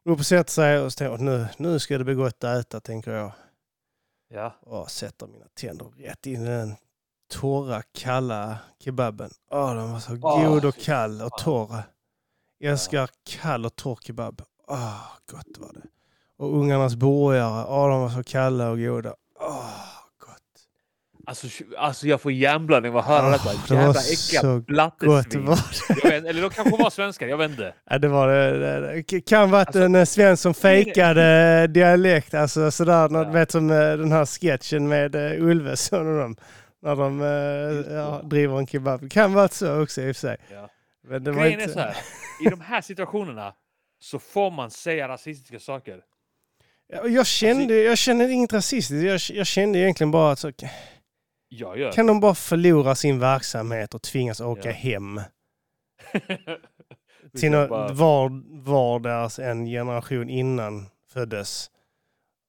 upp 0.09 0.19
och 0.19 0.25
sätter 0.25 0.51
sig 0.51 0.79
och 0.79 0.93
tänker 0.93 1.23
nu, 1.23 1.47
nu 1.57 1.79
ska 1.79 1.97
det 1.97 2.03
bli 2.03 2.13
gott 2.13 2.43
att 2.43 2.59
äta, 2.65 2.79
tänker 2.79 3.11
jag. 3.11 3.31
Ja. 4.29 4.53
Och 4.61 4.91
sätter 4.91 5.27
mina 5.27 5.45
tänder 5.53 5.85
rätt 5.97 6.25
in 6.25 6.41
i 6.45 6.49
den 6.49 6.75
torra, 7.33 7.81
kalla 7.93 8.57
kebaben. 8.83 9.29
Åh, 9.51 9.75
den 9.75 9.91
var 9.91 9.99
så 9.99 10.15
god 10.15 10.65
och 10.65 10.75
kall 10.75 11.21
och 11.21 11.29
fan. 11.29 11.39
torr. 11.43 11.83
Jag 12.59 12.71
älskar 12.71 13.09
kall 13.41 13.65
och 13.65 13.75
torr 13.75 13.99
kebab. 14.01 14.41
Åh, 14.67 15.01
gott 15.31 15.57
var 15.57 15.73
det. 15.73 15.87
Och 16.37 16.57
ungarnas 16.57 16.95
burgare, 16.95 17.65
åh, 17.67 17.89
de 17.89 18.01
var 18.01 18.09
så 18.09 18.23
kalla 18.23 18.69
och 18.69 18.77
goda. 18.79 19.13
Åh, 19.39 19.65
gott. 20.19 20.37
Alltså, 21.27 21.47
alltså 21.77 22.07
jag 22.07 22.21
får 22.21 22.31
hjärnblandning 22.31 22.91
av 22.91 22.97
att 22.97 23.05
höra 23.05 23.27
Ah, 23.27 23.29
detta. 23.31 23.49
det 23.67 23.75
var 23.75 23.81
Jävla 23.83 24.01
äckliga 24.01 24.59
blattesvin. 24.59 26.25
eller 26.25 26.41
de 26.41 26.49
kanske 26.49 26.83
var 26.83 26.89
svenskar, 26.89 27.27
jag 27.27 27.37
vet 27.37 27.51
inte. 27.51 27.73
Ja, 27.89 27.97
det 27.97 28.07
var 28.07 28.27
det. 28.27 29.03
det. 29.07 29.21
kan 29.21 29.51
vara 29.51 29.61
Alltså, 29.61 29.81
en 29.81 29.95
eh, 29.95 30.05
svensk 30.05 30.43
som 30.43 30.53
fejkade 30.53 31.67
dialekt. 31.67 32.33
Alltså 32.33 32.71
sådär, 32.71 33.09
Ja. 33.11 33.23
vet 33.23 33.51
som 33.51 33.69
eh, 33.71 33.77
den 33.77 34.11
här 34.11 34.25
sketchen 34.25 34.87
med 34.87 35.15
uh, 35.15 35.43
Ulveson 35.47 36.07
och 36.07 36.19
dem. 36.19 36.35
När 36.81 36.95
de 36.95 37.21
eh, 37.21 37.93
ja, 37.95 38.21
driver 38.23 38.57
en 38.59 38.67
kebab. 38.67 39.01
Det 39.01 39.09
kan 39.09 39.33
vara 39.33 39.47
så 39.47 39.81
också 39.83 40.01
i 40.01 40.11
och 40.11 40.15
för 40.15 40.19
sig. 40.21 40.37
Ja. 40.53 40.69
Men 41.07 41.23
det 41.23 41.31
Grejen 41.33 41.59
är 41.59 41.63
inte... 41.63 41.73
så 41.73 41.79
här, 41.79 41.95
i 42.45 42.49
de 42.49 42.61
här 42.61 42.81
situationerna 42.81 43.55
så 43.99 44.19
får 44.19 44.51
man 44.51 44.71
säga 44.71 45.07
rasistiska 45.07 45.59
saker. 45.59 46.01
Ja, 46.87 47.07
Jag 47.07 47.27
kände, 47.27 47.75
jag 47.75 47.97
kände 47.97 48.31
inget 48.31 48.53
rasistiskt. 48.53 49.03
Jag, 49.31 49.37
jag 49.37 49.47
kände 49.47 49.79
egentligen 49.79 50.11
bara 50.11 50.31
att 50.31 50.39
så, 50.39 50.51
kan 51.93 52.07
de 52.07 52.19
bara 52.19 52.35
förlora 52.35 52.95
sin 52.95 53.19
verksamhet 53.19 53.93
och 53.93 54.01
tvingas 54.01 54.39
åka 54.41 54.69
Ja. 54.69 54.71
hem 54.71 55.21
till 57.39 57.51
nå- 57.51 57.67
bara- 57.67 57.93
var, 57.93 58.29
var 58.63 58.99
deras 58.99 59.39
en 59.39 59.65
generation 59.65 60.29
innan 60.29 60.89
föddes. 61.13 61.71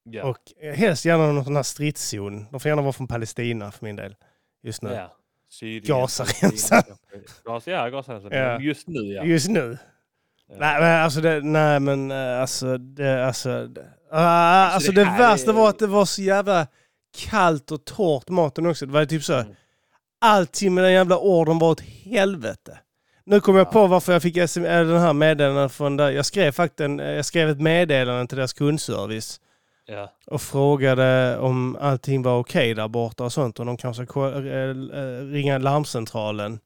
ja. 0.05 0.25
Och 0.25 0.39
helst 0.75 1.05
gärna 1.05 1.33
någon 1.33 1.45
sån 1.45 1.57
här 1.57 1.63
stridszon. 1.63 2.47
De 2.51 2.61
får 2.61 2.69
gärna 2.69 2.83
vara 2.83 2.93
från 2.93 3.09
Palestina 3.09 3.71
för 3.73 3.85
min 3.87 3.97
del. 3.97 4.17
Just 4.63 4.83
nu. 4.83 4.91
Ja. 4.91 5.17
Syrien, 5.51 5.83
Gazaremsan. 5.85 6.83
Gas, 7.45 7.67
ja, 7.67 7.89
Gazaremsan. 7.91 8.31
Ja. 8.33 8.61
Just 8.61 8.89
nu 8.89 9.01
ja. 9.13 9.25
Just 9.25 9.49
nu. 9.49 9.79
Ja. 10.49 10.57
Nej 10.59 10.81
men 10.81 11.03
alltså 11.05 11.21
det, 11.21 11.41
nej 11.41 11.81
men 11.81 12.11
eh, 12.11 12.41
alltså 12.41 12.79
det, 12.79 13.27
alltså, 13.27 13.67
det, 13.67 13.85
ah, 14.11 14.67
alltså, 14.67 14.93
det 14.93 15.01
det, 15.01 15.05
här 15.11 15.19
värsta 15.19 15.51
är- 15.51 15.55
var 15.55 15.69
att 15.69 15.79
det 15.79 15.87
var 15.87 16.05
så 16.05 16.23
jävla 16.23 16.67
kallt 17.31 17.71
och 17.71 17.85
torrt 17.85 18.29
maten 18.29 18.67
också. 18.67 18.87
Det 18.87 18.93
var 18.93 19.05
typ 19.05 19.25
så, 19.25 19.35
Mm. 19.35 19.55
allting 20.21 20.75
med 20.75 20.85
den 20.85 20.93
jävla 20.93 21.19
orden 21.19 21.59
var 21.59 21.71
åt 21.71 21.81
helvete. 21.81 22.79
Nu 23.25 23.41
kom 23.41 23.57
jag 23.57 23.67
Ja. 23.67 23.71
på 23.71 23.87
varför 23.87 24.13
jag 24.13 24.23
fick 24.23 24.35
den 24.35 25.01
här 25.01 25.13
meddelandet 25.13 25.73
från 25.73 25.97
där. 25.97 26.11
Jag 26.11 26.27
skrev 26.27 26.53
faktiskt 26.53 26.81
en, 26.81 26.99
jag 26.99 27.25
skrev 27.25 27.49
ett 27.51 27.61
meddelande 27.61 28.27
till 28.27 28.37
deras 28.39 28.53
kundservice 28.53 29.41
Ja. 29.91 30.13
och 30.27 30.43
frågade 30.43 31.39
om 31.39 31.77
allting 31.81 32.23
var 32.23 32.39
okej 32.39 32.75
där 32.75 32.89
borta 32.89 33.25
och 33.25 33.33
sånt. 33.33 33.59
Och 33.61 33.67
de 33.67 33.77
kanske 33.77 34.03
eh, 34.03 34.21
eh, 34.25 35.25
ringa 35.25 35.59
larmcentralen 35.59 36.59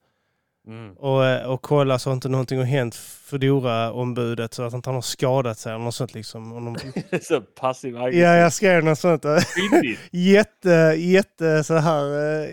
Mm. 0.66 0.92
och, 0.96 1.24
äh, 1.26 1.46
och 1.50 1.62
kolla 1.62 1.98
så 1.98 2.10
att 2.10 2.14
inte 2.14 2.28
någonting 2.28 2.58
har 2.58 2.64
hänt 2.64 2.94
Foodora-ombudet 2.94 4.54
så 4.54 4.62
att 4.62 4.72
inte 4.74 4.88
han 4.88 4.94
har 4.94 5.02
skadat 5.02 5.58
sig 5.58 5.72
eller 5.72 5.84
något 5.84 5.94
sånt 5.94 6.14
liksom. 6.14 6.52
Och 6.52 6.62
de, 6.62 7.18
så 7.22 7.40
passiv 7.40 7.94
ja, 7.96 8.08
jag 8.12 8.52
skrev 8.52 8.84
något 8.84 8.98
sånt. 8.98 9.24
jätte, 10.10 10.68
jätte 10.98 11.64
så 11.64 11.74
här 11.74 12.04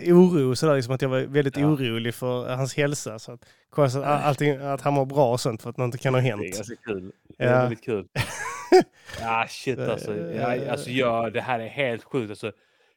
uh, 0.08 0.18
oro, 0.18 0.56
så 0.56 0.66
där, 0.66 0.74
liksom 0.76 0.94
att 0.94 1.02
jag 1.02 1.08
var 1.08 1.20
väldigt 1.20 1.56
Ja. 1.56 1.66
orolig 1.66 2.14
för 2.14 2.54
hans 2.54 2.76
hälsa. 2.76 3.18
Så 3.18 3.32
att, 3.32 3.40
kolla 3.70 3.90
så 3.90 4.02
att, 4.02 4.24
allting, 4.24 4.56
att 4.56 4.80
han 4.80 4.92
mår 4.94 5.06
bra 5.06 5.32
och 5.32 5.40
sånt 5.40 5.62
för 5.62 5.70
att 5.70 5.76
något 5.76 6.00
kan 6.00 6.14
ha 6.14 6.20
Det 6.20 6.26
är 6.28 6.30
hänt. 6.30 6.54
ganska 6.56 6.76
kul. 6.86 7.12
Det 7.38 7.44
är 7.44 7.52
Ja. 7.52 7.58
väldigt 7.62 7.84
kul. 7.84 8.06
Ja, 9.20 9.46
shit 9.48 9.78
alltså. 9.78 10.16
Ja, 10.16 10.70
alltså 10.70 10.90
ja, 10.90 11.30
det 11.30 11.40
här 11.40 11.60
är 11.60 11.68
helt 11.68 12.04
sjukt. 12.04 12.30
Alltså, 12.30 12.52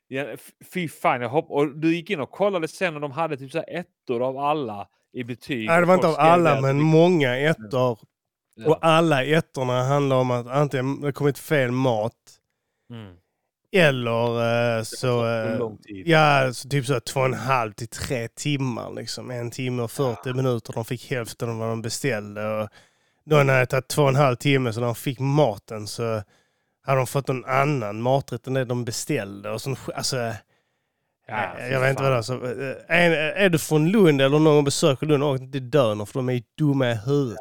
ja, 0.07 0.25
fy 0.73 0.87
fan, 0.89 1.21
jag 1.21 1.29
hopp 1.29 1.51
och 1.51 1.77
du 1.77 1.95
gick 1.95 2.09
in 2.09 2.19
och 2.19 2.31
kollade 2.31 2.67
sen 2.67 2.95
och 2.95 3.01
de 3.01 3.11
hade 3.11 3.37
typ 3.37 3.51
så 3.51 3.57
här 3.57 3.79
ettor 3.79 4.23
av 4.27 4.37
alla 4.37 4.87
i 5.15 5.23
betyg. 5.23 5.67
Nej, 5.67 5.79
det 5.79 5.85
var 5.85 5.93
inte 5.95 6.07
av 6.07 6.15
alla, 6.19 6.61
men 6.61 6.77
att- 6.77 6.83
många 6.85 7.37
ettor. 7.37 7.99
Ja. 8.55 8.69
Och 8.69 8.77
alla 8.81 9.23
ettorna 9.23 9.83
handlar 9.83 10.15
om 10.15 10.31
att 10.31 10.47
antingen 10.47 11.01
det 11.01 11.11
kommit 11.11 11.37
fel 11.37 11.71
mat 11.71 12.13
Mm. 12.89 13.15
eller 13.75 14.77
eh, 14.77 14.83
så... 14.83 15.27
Eh. 15.27 15.59
Ja, 16.05 16.53
så 16.53 16.69
typ 16.69 16.85
så 16.85 16.99
två 16.99 17.19
och 17.19 17.25
en 17.25 17.33
halv 17.33 17.71
till 17.73 17.87
tre 17.87 18.27
timmar. 18.27 18.93
Liksom. 18.93 19.31
En 19.31 19.51
timme 19.51 19.81
och 19.83 19.91
40 19.91 20.33
minuter. 20.33 20.73
De 20.73 20.85
fick 20.85 21.11
hälften 21.11 21.49
av 21.49 21.57
vad 21.57 21.69
de 21.69 21.81
beställde. 21.81 22.47
Och 22.61 22.69
när 23.25 23.59
det 23.59 23.65
tagit 23.65 23.87
två 23.87 24.01
och 24.03 24.09
en 24.09 24.15
halv 24.15 24.35
timme 24.35 24.73
så 24.73 24.79
de 24.79 24.95
fick 24.95 25.19
maten 25.19 25.87
så 25.87 26.21
hade 26.85 26.97
de 26.99 27.07
fått 27.07 27.27
någon 27.27 27.45
annan 27.45 28.01
maträtt 28.01 28.47
än 28.47 28.53
det 28.53 28.65
de 28.65 28.85
beställde. 28.85 29.51
Och 29.51 29.61
sk- 29.61 29.91
alltså, 29.95 30.33
Ja, 31.27 31.59
jag 31.71 31.79
vet 31.79 31.89
inte 31.89 32.03
vad 32.03 32.11
det 32.11 32.17
är. 32.17 32.21
Så, 32.21 32.33
eh, 32.33 32.75
är, 32.87 33.11
är 33.11 33.49
du 33.49 33.57
från 33.59 33.89
Lund 33.89 34.21
eller 34.21 34.39
någon 34.39 34.63
besöker 34.63 35.05
Lund, 35.07 35.23
åk 35.23 35.39
inte 35.41 35.51
till 35.51 35.69
Döner 35.69 36.05
för 36.05 36.13
de 36.13 36.29
är 36.29 36.33
ju 36.33 36.41
dumma 36.57 36.91
i 36.91 36.95
huvudet. 37.05 37.39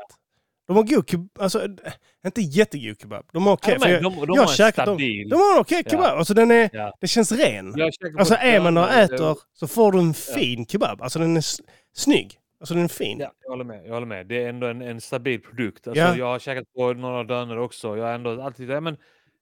De 0.67 0.77
har 0.77 0.83
god 0.83 1.11
kebab, 1.11 1.29
alltså 1.39 1.65
eh, 1.65 1.93
inte 2.27 2.41
jättegod 2.41 3.01
kebab. 3.01 3.25
De 3.33 3.47
har 3.47 3.53
okej. 3.53 3.73
Ja, 3.75 3.79
för 3.81 3.87
men 3.87 3.93
jag- 3.95 4.03
de, 4.03 4.15
de 4.15 4.21
jag 4.21 4.27
har 4.35 4.37
har 4.37 4.43
en 4.53 4.57
käkat 4.57 4.85
stabil... 4.85 5.29
de 5.29 5.37
har 5.37 5.55
en 5.55 5.61
okej 5.61 5.83
Ja. 5.85 5.91
kebab. 5.91 6.19
Alltså 6.19 6.35
den 6.35 6.51
är, 6.51 6.71
Ja. 6.73 6.93
det 7.01 7.07
känns 7.07 7.33
ren. 7.33 7.75
Alltså 8.19 8.35
är 8.35 8.61
man 8.61 8.77
och 8.77 8.91
äter 8.93 9.37
så 9.55 9.67
får 9.69 9.93
du 9.93 9.99
en 9.99 10.15
fin 10.15 10.67
kebab. 10.67 11.03
Alltså 11.03 11.19
den 11.19 11.37
är 11.37 11.45
snygg. 11.97 12.39
Alltså 12.61 12.75
den 12.75 12.85
är 12.85 12.89
fin. 12.89 13.19
Ja, 13.21 13.33
jag 13.43 13.51
håller 13.51 13.65
med. 13.65 13.87
Jag 13.87 13.95
håller 13.95 14.07
med. 14.07 14.27
Det 14.27 14.45
är 14.45 14.49
ändå 14.49 14.67
en, 14.67 14.83
en 14.83 15.01
stabil 15.01 15.41
produkt. 15.43 15.87
Alltså, 15.89 16.03
Ja. 16.03 16.17
Jag 16.17 16.27
har 16.27 16.39
käkat 16.39 16.65
på 16.77 16.93
några 16.93 17.25
döner 17.25 17.59
också. 17.59 17.97
Jag 17.97 18.05
har 18.05 18.13
ändå 18.13 18.43
alltid... 18.43 18.71
Ja, 18.71 18.81
men 18.81 18.97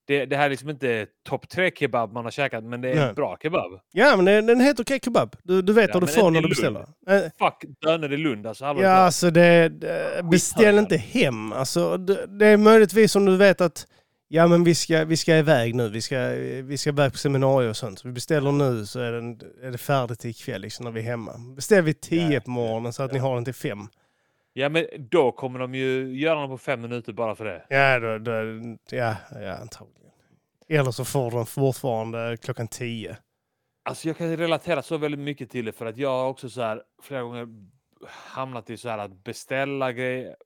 det, 0.07 0.25
det 0.27 0.37
här 0.37 0.45
är 0.45 0.51
liksom 0.51 0.71
inte 0.71 1.07
topp 1.29 1.49
tre 1.49 1.71
kebab 1.75 2.13
man 2.13 2.25
har 2.25 2.31
käkat, 2.31 2.65
men 2.65 2.81
det 2.81 2.91
är 2.91 2.95
Nej. 2.95 3.09
en 3.09 3.15
bra 3.15 3.37
kebab. 3.43 3.81
Ja 3.93 4.17
men 4.17 4.25
den, 4.25 4.47
den 4.47 4.61
är 4.61 4.65
helt 4.65 4.81
okej 4.81 5.01
kebab. 5.05 5.37
Du, 5.43 5.63
du 5.63 5.73
vet 5.73 5.89
Ja, 5.89 5.95
vad 6.01 6.03
du 6.03 6.13
får 6.13 6.31
när 6.31 6.39
är 6.39 6.43
du 6.43 6.49
beställer. 6.49 6.81
Eh, 7.09 7.21
Fuck 7.39 7.65
döner 7.85 8.13
i 8.13 8.17
Lund. 8.17 8.47
Alltså, 8.47 8.65
Ja 8.65 8.75
talat. 8.75 8.87
alltså 8.87 9.31
det, 9.31 9.69
det, 9.69 10.23
beställ 10.31 10.79
inte 10.79 10.97
hem. 10.97 11.53
Alltså 11.53 11.97
det, 11.97 12.27
det 12.27 12.47
är 12.47 12.57
möjligtvis 12.57 13.17
om 13.17 13.25
du 13.25 13.37
vet 13.37 13.61
att 13.61 13.87
ja 14.29 14.47
men 14.47 14.65
vi 14.65 14.75
ska, 14.75 15.05
vi 15.05 15.17
ska 15.17 15.37
iväg 15.37 15.75
nu. 15.75 15.89
Vi 15.89 16.01
ska, 16.03 16.19
vi 16.63 16.79
ska 16.79 16.91
iväg 16.91 17.13
på 17.13 17.19
seminarier 17.19 17.71
och 17.71 17.77
sånt. 17.77 17.99
Så 17.99 18.09
vi 18.09 18.15
beställer 18.15 18.53
nu 18.53 18.87
så 18.87 19.01
är, 19.01 19.13
den, 19.13 19.41
är 19.63 19.71
det 19.71 19.79
färdigt 19.79 20.25
ikväll 20.25 20.61
liksom 20.61 20.85
när 20.85 20.93
vi 20.93 21.01
är 21.01 21.05
hemma. 21.05 21.33
Beställ 21.57 21.85
vid 21.85 22.01
tio 22.01 22.33
Ja, 22.35 22.41
på 22.41 22.51
morgonen 22.51 22.93
så 22.93 23.03
att 23.03 23.11
ja. 23.11 23.15
ni 23.15 23.19
har 23.21 23.35
den 23.35 23.45
till 23.45 23.55
fem. 23.55 23.89
Ja, 24.53 24.69
men 24.69 24.87
då 24.99 25.33
kommer 25.33 25.59
de 25.59 25.75
ju 25.75 26.19
göra 26.21 26.41
den 26.41 26.49
på 26.49 26.59
fem 26.59 26.81
minuter 26.81 27.13
bara 27.13 27.35
för 27.35 27.45
det. 27.45 27.67
Ja, 27.69 27.99
då, 27.99 28.19
då, 28.19 28.33
ja, 28.91 29.17
ja 29.41 29.55
antagligen. 29.57 30.13
Eller 30.69 30.91
så 30.91 31.05
får 31.05 31.31
de 31.31 31.47
fortfarande 31.47 32.37
klockan 32.43 32.69
tio. 32.69 33.17
Alltså 33.85 34.09
jag 34.09 34.17
kan 34.17 34.37
relatera 34.37 34.83
så 34.83 34.97
väldigt 34.97 35.21
mycket 35.21 35.51
till 35.51 35.65
det 35.65 35.73
för 35.73 35.87
att 35.87 35.97
jag 35.97 36.09
har 36.11 36.29
också 36.29 36.51
så 36.51 36.63
här 36.63 36.83
flera 37.03 37.23
gånger 37.23 37.47
hamnat 38.07 38.71
i 38.71 38.77
så 38.77 38.89
här 38.89 38.99
att 38.99 39.25
beställa 39.25 39.93
grejer, 39.93 40.37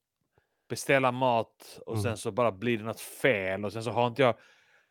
beställa 0.69 1.13
mat 1.13 1.81
och 1.87 1.93
Mm. 1.93 2.03
sen 2.03 2.17
så 2.17 2.31
bara 2.31 2.53
blir 2.53 2.79
det 2.79 2.85
något 2.85 3.01
fel 3.01 3.65
och 3.65 3.73
sen 3.73 3.83
så 3.85 3.91
har 3.91 4.07
inte 4.07 4.23
jag 4.23 4.35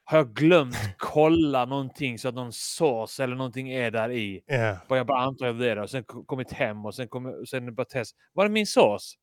har 0.06 0.18
jag 0.18 0.34
glömt 0.34 0.76
kolla 0.98 1.66
någonting 1.66 2.20
så 2.20 2.28
att 2.28 2.36
någon 2.36 2.54
sås 2.54 3.20
eller 3.20 3.36
någonting 3.36 3.70
är 3.72 3.92
där 3.92 4.12
i. 4.12 4.42
Ja. 4.46 4.78
Bara 4.90 4.98
jag 5.00 5.08
bara 5.08 5.20
antar 5.22 5.46
jag 5.46 5.60
det 5.60 5.82
och 5.82 5.90
sen 5.90 6.04
ko- 6.04 6.24
kommit 6.26 6.52
hem 6.52 6.86
och 6.86 6.96
sen 6.96 7.08
kommer 7.08 7.46
sen 7.46 7.76
bara 7.76 7.86
test. 7.86 8.16
Var 8.34 8.46
är 8.46 8.50
min 8.50 8.68
sås? 8.68 9.16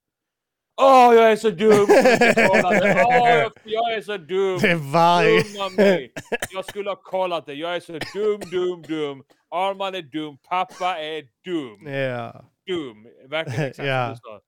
Åh, 0.82 1.14
jag 1.14 1.32
är 1.32 1.36
så 1.36 1.50
dum! 1.50 1.72
Åh, 2.50 3.28
jag, 3.30 3.52
jag 3.64 3.94
är 3.94 4.00
så 4.02 4.16
dum! 4.16 4.58
Det 4.60 4.70
är 4.70 4.92
varje... 4.92 5.42
Dumma 5.42 5.68
mig! 5.76 6.12
Jag 6.54 6.64
skulle 6.64 6.90
ha 6.90 6.96
kollat 6.96 7.46
det. 7.46 7.54
Jag 7.54 7.76
är 7.76 7.80
så 7.80 7.92
dum, 7.92 8.40
dum, 8.50 8.82
dum. 8.82 9.22
Arman 9.50 9.94
är 9.94 10.02
dum. 10.02 10.38
Pappa 10.48 10.98
är 10.98 11.22
dum. 11.44 11.92
Ja. 11.94 12.44
Dum. 12.66 13.06
Verkligen 13.30 13.64
exakt 13.68 13.88
Ja. 13.88 14.06
som 14.06 14.14
du 14.14 14.20
sa. 14.20 14.40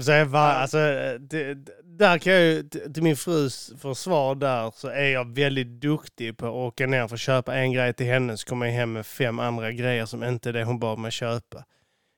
Så 0.00 0.12
är 0.12 0.24
var, 0.24 0.40
Ja. 0.48 0.52
alltså, 0.52 0.78
det, 1.20 1.54
där 1.84 2.18
kan 2.18 2.32
jag 2.32 2.42
ju, 2.42 2.62
till 2.94 3.02
min 3.02 3.16
frus 3.16 3.72
försvar 3.80 4.34
där, 4.34 4.70
så 4.74 4.88
är 4.88 5.08
jag 5.08 5.34
väldigt 5.34 5.66
duktig 5.80 6.36
på 6.36 6.46
att 6.46 6.52
åka 6.52 6.86
ner 6.86 7.08
för 7.08 7.14
att 7.14 7.20
köpa 7.20 7.54
en 7.54 7.72
grej 7.72 7.92
till 7.92 8.06
henne, 8.06 8.36
så 8.36 8.46
kommer 8.48 8.66
jag 8.66 8.72
hem 8.72 8.92
med 8.92 9.06
fem 9.06 9.38
andra 9.38 9.72
grejer 9.72 10.06
som 10.06 10.24
inte 10.24 10.48
är 10.48 10.52
det 10.52 10.64
hon 10.64 10.78
bad 10.78 10.98
mig 10.98 11.10
köpa. 11.10 11.64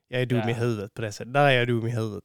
Jag 0.09 0.23
är 0.23 0.27
dum 0.27 0.39
Ja. 0.39 0.51
i 0.51 0.53
huvudet 0.53 0.95
på 0.95 1.03
det 1.03 1.13
sättet. 1.13 1.33
Där 1.35 1.47
är 1.47 1.51
jag 1.51 1.67
dum 1.69 1.87
i 1.87 1.91
huvudet. 1.91 2.25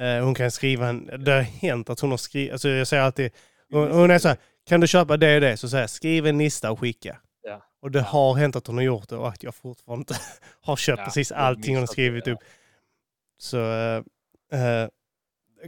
Eh, 0.00 0.24
hon 0.24 0.34
kan 0.34 0.50
skriva 0.50 0.88
en, 0.88 1.24
det 1.24 1.32
har 1.32 1.40
hänt 1.40 1.90
att 1.90 2.00
hon 2.00 2.10
har 2.10 2.18
skrivit, 2.18 2.52
alltså 2.52 2.68
jag 2.68 2.86
säger 2.86 3.02
alltid, 3.02 3.30
hon, 3.72 3.90
hon 3.90 4.10
är 4.10 4.18
så 4.18 4.28
här, 4.28 4.36
kan 4.68 4.80
du 4.80 4.86
köpa 4.86 5.16
det 5.16 5.34
och 5.34 5.40
det? 5.40 5.56
Så 5.56 5.68
säger 5.68 5.82
jag, 5.82 5.90
skriv 5.90 6.26
en 6.26 6.38
lista 6.38 6.70
och 6.70 6.80
skicka. 6.80 7.18
Ja. 7.42 7.62
Och 7.82 7.90
det 7.90 8.00
har 8.00 8.34
hänt 8.34 8.56
att 8.56 8.66
hon 8.66 8.76
har 8.76 8.82
gjort 8.84 9.08
det 9.08 9.16
och 9.16 9.28
att 9.28 9.42
jag 9.42 9.54
fortfarande 9.54 10.00
inte 10.00 10.14
har 10.60 10.76
köpt 10.76 10.98
Ja, 10.98 11.04
precis 11.04 11.30
jag 11.30 11.38
allting 11.40 11.74
hon 11.74 11.82
har 11.82 11.86
skrivit 11.86 12.28
upp. 12.28 12.38
Så... 13.38 13.56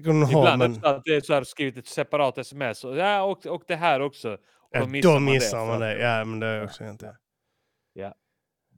Hon 0.04 0.22
ha, 0.22 0.28
Ibland 0.28 0.58
men 0.58 0.72
också 0.72 0.86
att 0.86 1.04
det 1.04 1.14
är 1.14 1.20
så 1.20 1.34
här 1.34 1.44
skrivit 1.44 1.76
ett 1.76 1.86
separat 1.86 2.38
sms. 2.38 2.84
Och, 2.84 2.96
ja, 2.96 3.22
och, 3.22 3.46
och 3.46 3.62
det 3.66 3.76
här 3.76 4.00
också. 4.00 4.32
Och 4.32 4.70
ja, 4.70 4.80
då 4.80 4.86
missar 4.86 5.08
då 5.08 5.14
man 5.20 5.24
missar 5.32 5.58
det. 5.60 5.66
man 5.66 5.80
det. 5.80 5.98
Ja, 5.98 6.24
men 6.24 6.40
det 6.40 6.46
är 6.46 6.64
också 6.64 6.84
inte. 6.84 7.16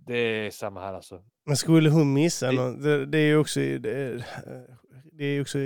Det 0.07 0.17
är 0.19 0.51
samma 0.51 0.81
här 0.81 0.95
alltså. 0.95 1.23
Men 1.47 1.57
skulle 1.57 1.91
hon 1.91 2.13
missa 2.13 2.47
Det- 2.51 2.57
något, 2.57 2.83
det, 2.83 3.07
det 3.07 3.19
är 3.19 3.27
ju 3.27 3.37
också, 3.37 3.61
det 3.61 3.91
är, 3.91 4.25
det 5.13 5.25
är 5.25 5.41
också 5.41 5.59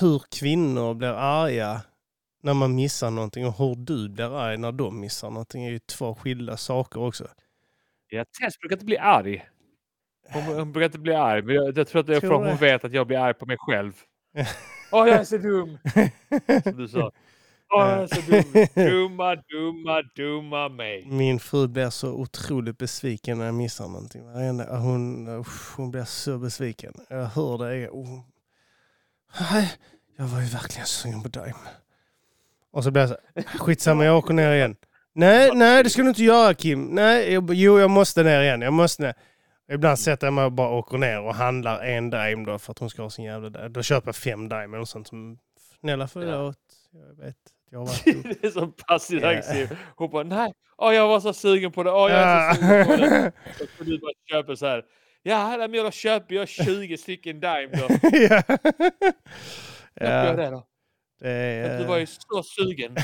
hur 0.00 0.22
kvinnor 0.38 0.94
blir 0.94 1.08
arga 1.08 1.80
när 2.42 2.54
man 2.54 2.74
missar 2.74 3.10
någonting 3.10 3.46
och 3.46 3.58
hur 3.58 3.74
du 3.74 4.08
blir 4.08 4.38
arg 4.40 4.56
när 4.56 4.72
de 4.72 5.00
missar 5.00 5.30
någonting 5.30 5.64
är 5.64 5.70
ju 5.70 5.78
två 5.78 6.14
skilda 6.14 6.56
saker 6.56 7.00
också. 7.00 7.28
Ja, 8.08 8.24
Tess 8.24 8.58
brukar 8.58 8.76
inte 8.76 8.84
bli 8.86 8.98
arg. 8.98 9.46
Hon, 10.32 10.42
hon 10.42 10.72
brukar 10.72 10.86
inte 10.86 10.98
bli 10.98 11.14
arg, 11.14 11.42
men 11.42 11.54
jag, 11.54 11.78
jag 11.78 11.88
tror 11.88 12.00
att 12.00 12.06
det 12.06 12.16
är 12.16 12.20
för 12.20 12.42
att 12.42 12.48
hon 12.48 12.56
vet 12.56 12.84
att 12.84 12.92
jag 12.92 13.06
blir 13.06 13.18
arg 13.18 13.34
på 13.34 13.46
mig 13.46 13.56
själv. 13.58 13.92
Åh, 14.92 15.08
jag 15.08 15.20
är 15.20 15.24
så 15.24 15.38
dum! 15.38 15.78
Som 16.62 16.76
du 16.76 16.88
sa. 16.88 16.98
Åh, 17.74 17.88
jag 17.88 18.02
är 18.02 18.06
så 18.06 18.20
dum. 18.30 18.66
Dumma, 18.90 19.34
dumma, 19.34 20.02
dumma 20.16 20.68
mig. 20.68 21.06
Min 21.06 21.40
fru 21.40 21.68
blir 21.68 21.90
så 21.90 22.12
otroligt 22.12 22.78
besviken 22.78 23.38
när 23.38 23.44
jag 23.44 23.54
missar 23.54 23.88
någonting. 23.88 24.22
Hon, 24.68 25.26
hon 25.76 25.90
blir 25.90 26.04
så 26.04 26.38
besviken. 26.38 26.92
Jag 27.08 27.24
hör 27.24 27.58
det. 27.58 27.88
Oh. 27.88 28.20
Jag 30.16 30.24
var 30.24 30.40
ju 30.40 30.46
verkligen 30.46 30.86
sugen 30.86 31.22
på 31.22 31.28
dig. 31.28 31.54
Och 32.72 32.84
så 32.84 32.90
blir 32.90 33.02
jag 33.02 33.08
så 33.10 33.16
här, 33.34 33.58
skitsamma 33.58 34.04
jag 34.04 34.18
åker 34.18 34.34
ner 34.34 34.52
igen. 34.52 34.76
Nej, 35.14 35.50
nej 35.54 35.82
det 35.84 35.90
ska 35.90 36.02
du 36.02 36.08
inte 36.08 36.22
göra 36.22 36.54
Kim. 36.54 36.84
Nej, 36.84 37.32
jo 37.50 37.78
jag 37.78 37.90
måste 37.90 38.22
ner 38.22 38.42
igen. 38.42 38.62
Jag 38.62 38.72
måste 38.72 39.02
ner. 39.02 39.14
Ibland 39.72 39.98
sätter 39.98 40.26
jag 40.26 40.34
mig 40.34 40.44
och 40.44 40.52
bara 40.52 40.68
åker 40.68 40.98
ner 40.98 41.20
och 41.20 41.34
handlar 41.34 41.80
en 41.84 42.10
Daim 42.10 42.44
då 42.44 42.58
för 42.58 42.70
att 42.72 42.78
hon 42.78 42.90
ska 42.90 43.02
ha 43.02 43.10
sin 43.10 43.24
jävla 43.24 43.50
Daim. 43.50 43.72
Då 43.72 43.82
köper 43.82 44.08
jag 44.08 44.16
fem 44.16 44.48
Daim 44.48 44.74
och 44.74 44.88
sånt 44.88 45.08
som 45.08 45.38
snälla 45.80 46.08
förlåt. 46.08 46.56
Jag 46.90 47.24
vet, 47.24 47.36
jag 47.70 47.86
dum. 48.04 48.22
Det 48.40 48.44
är 48.46 48.50
som 48.50 48.72
passiv 48.72 49.20
Ja. 49.22 49.28
aggressiv. 49.28 49.76
Hon 49.96 50.10
bara, 50.10 50.22
nej, 50.22 50.52
åh, 50.76 50.94
jag 50.94 51.08
var 51.08 51.20
så 51.20 51.32
sugen 51.32 51.72
på 51.72 51.82
det. 51.82 51.90
Åh, 51.92 52.10
jag 52.10 52.20
är 52.20 52.54
så 52.54 52.60
sugen 52.60 52.86
på 52.86 52.96
det. 52.96 53.32
Och 53.64 53.68
så 53.78 53.84
du 53.84 53.98
bara 53.98 54.12
köper 54.30 54.54
så 54.54 54.66
här. 54.66 54.84
Ja, 55.22 55.56
men 55.58 55.74
jag 55.74 55.92
köper 55.92 56.34
jag 56.34 56.48
20 56.48 56.96
stycken 56.96 57.40
Dime 57.40 57.70
då. 57.72 57.88
ja. 58.12 58.42
Jag 59.94 60.26
ja, 60.28 60.32
det 60.36 60.50
då? 60.50 60.66
det 61.20 61.30
är... 61.30 61.78
Du 61.78 61.84
var 61.84 61.98
ju 61.98 62.06
så 62.06 62.42
sugen. 62.42 62.96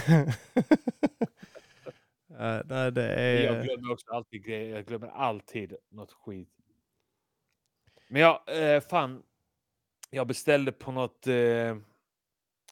ja, 2.38 2.62
nej, 2.64 2.92
det 2.92 3.42
Jag 3.44 3.54
är... 3.57 3.62
glömmer 3.62 3.92
också 3.92 4.11
alltid 4.11 4.44
grejer. 4.44 4.76
Jag 4.76 4.87
glömmer 4.87 5.09
alltid 5.09 5.76
något 5.90 6.12
skit. 6.12 6.58
Men 8.09 8.23
jag, 8.23 8.40
eh, 8.75 8.81
fan. 8.81 9.23
Jag 10.11 10.27
beställde 10.27 10.73
på 10.73 10.92
något. 10.92 11.27
Eh, 11.27 11.77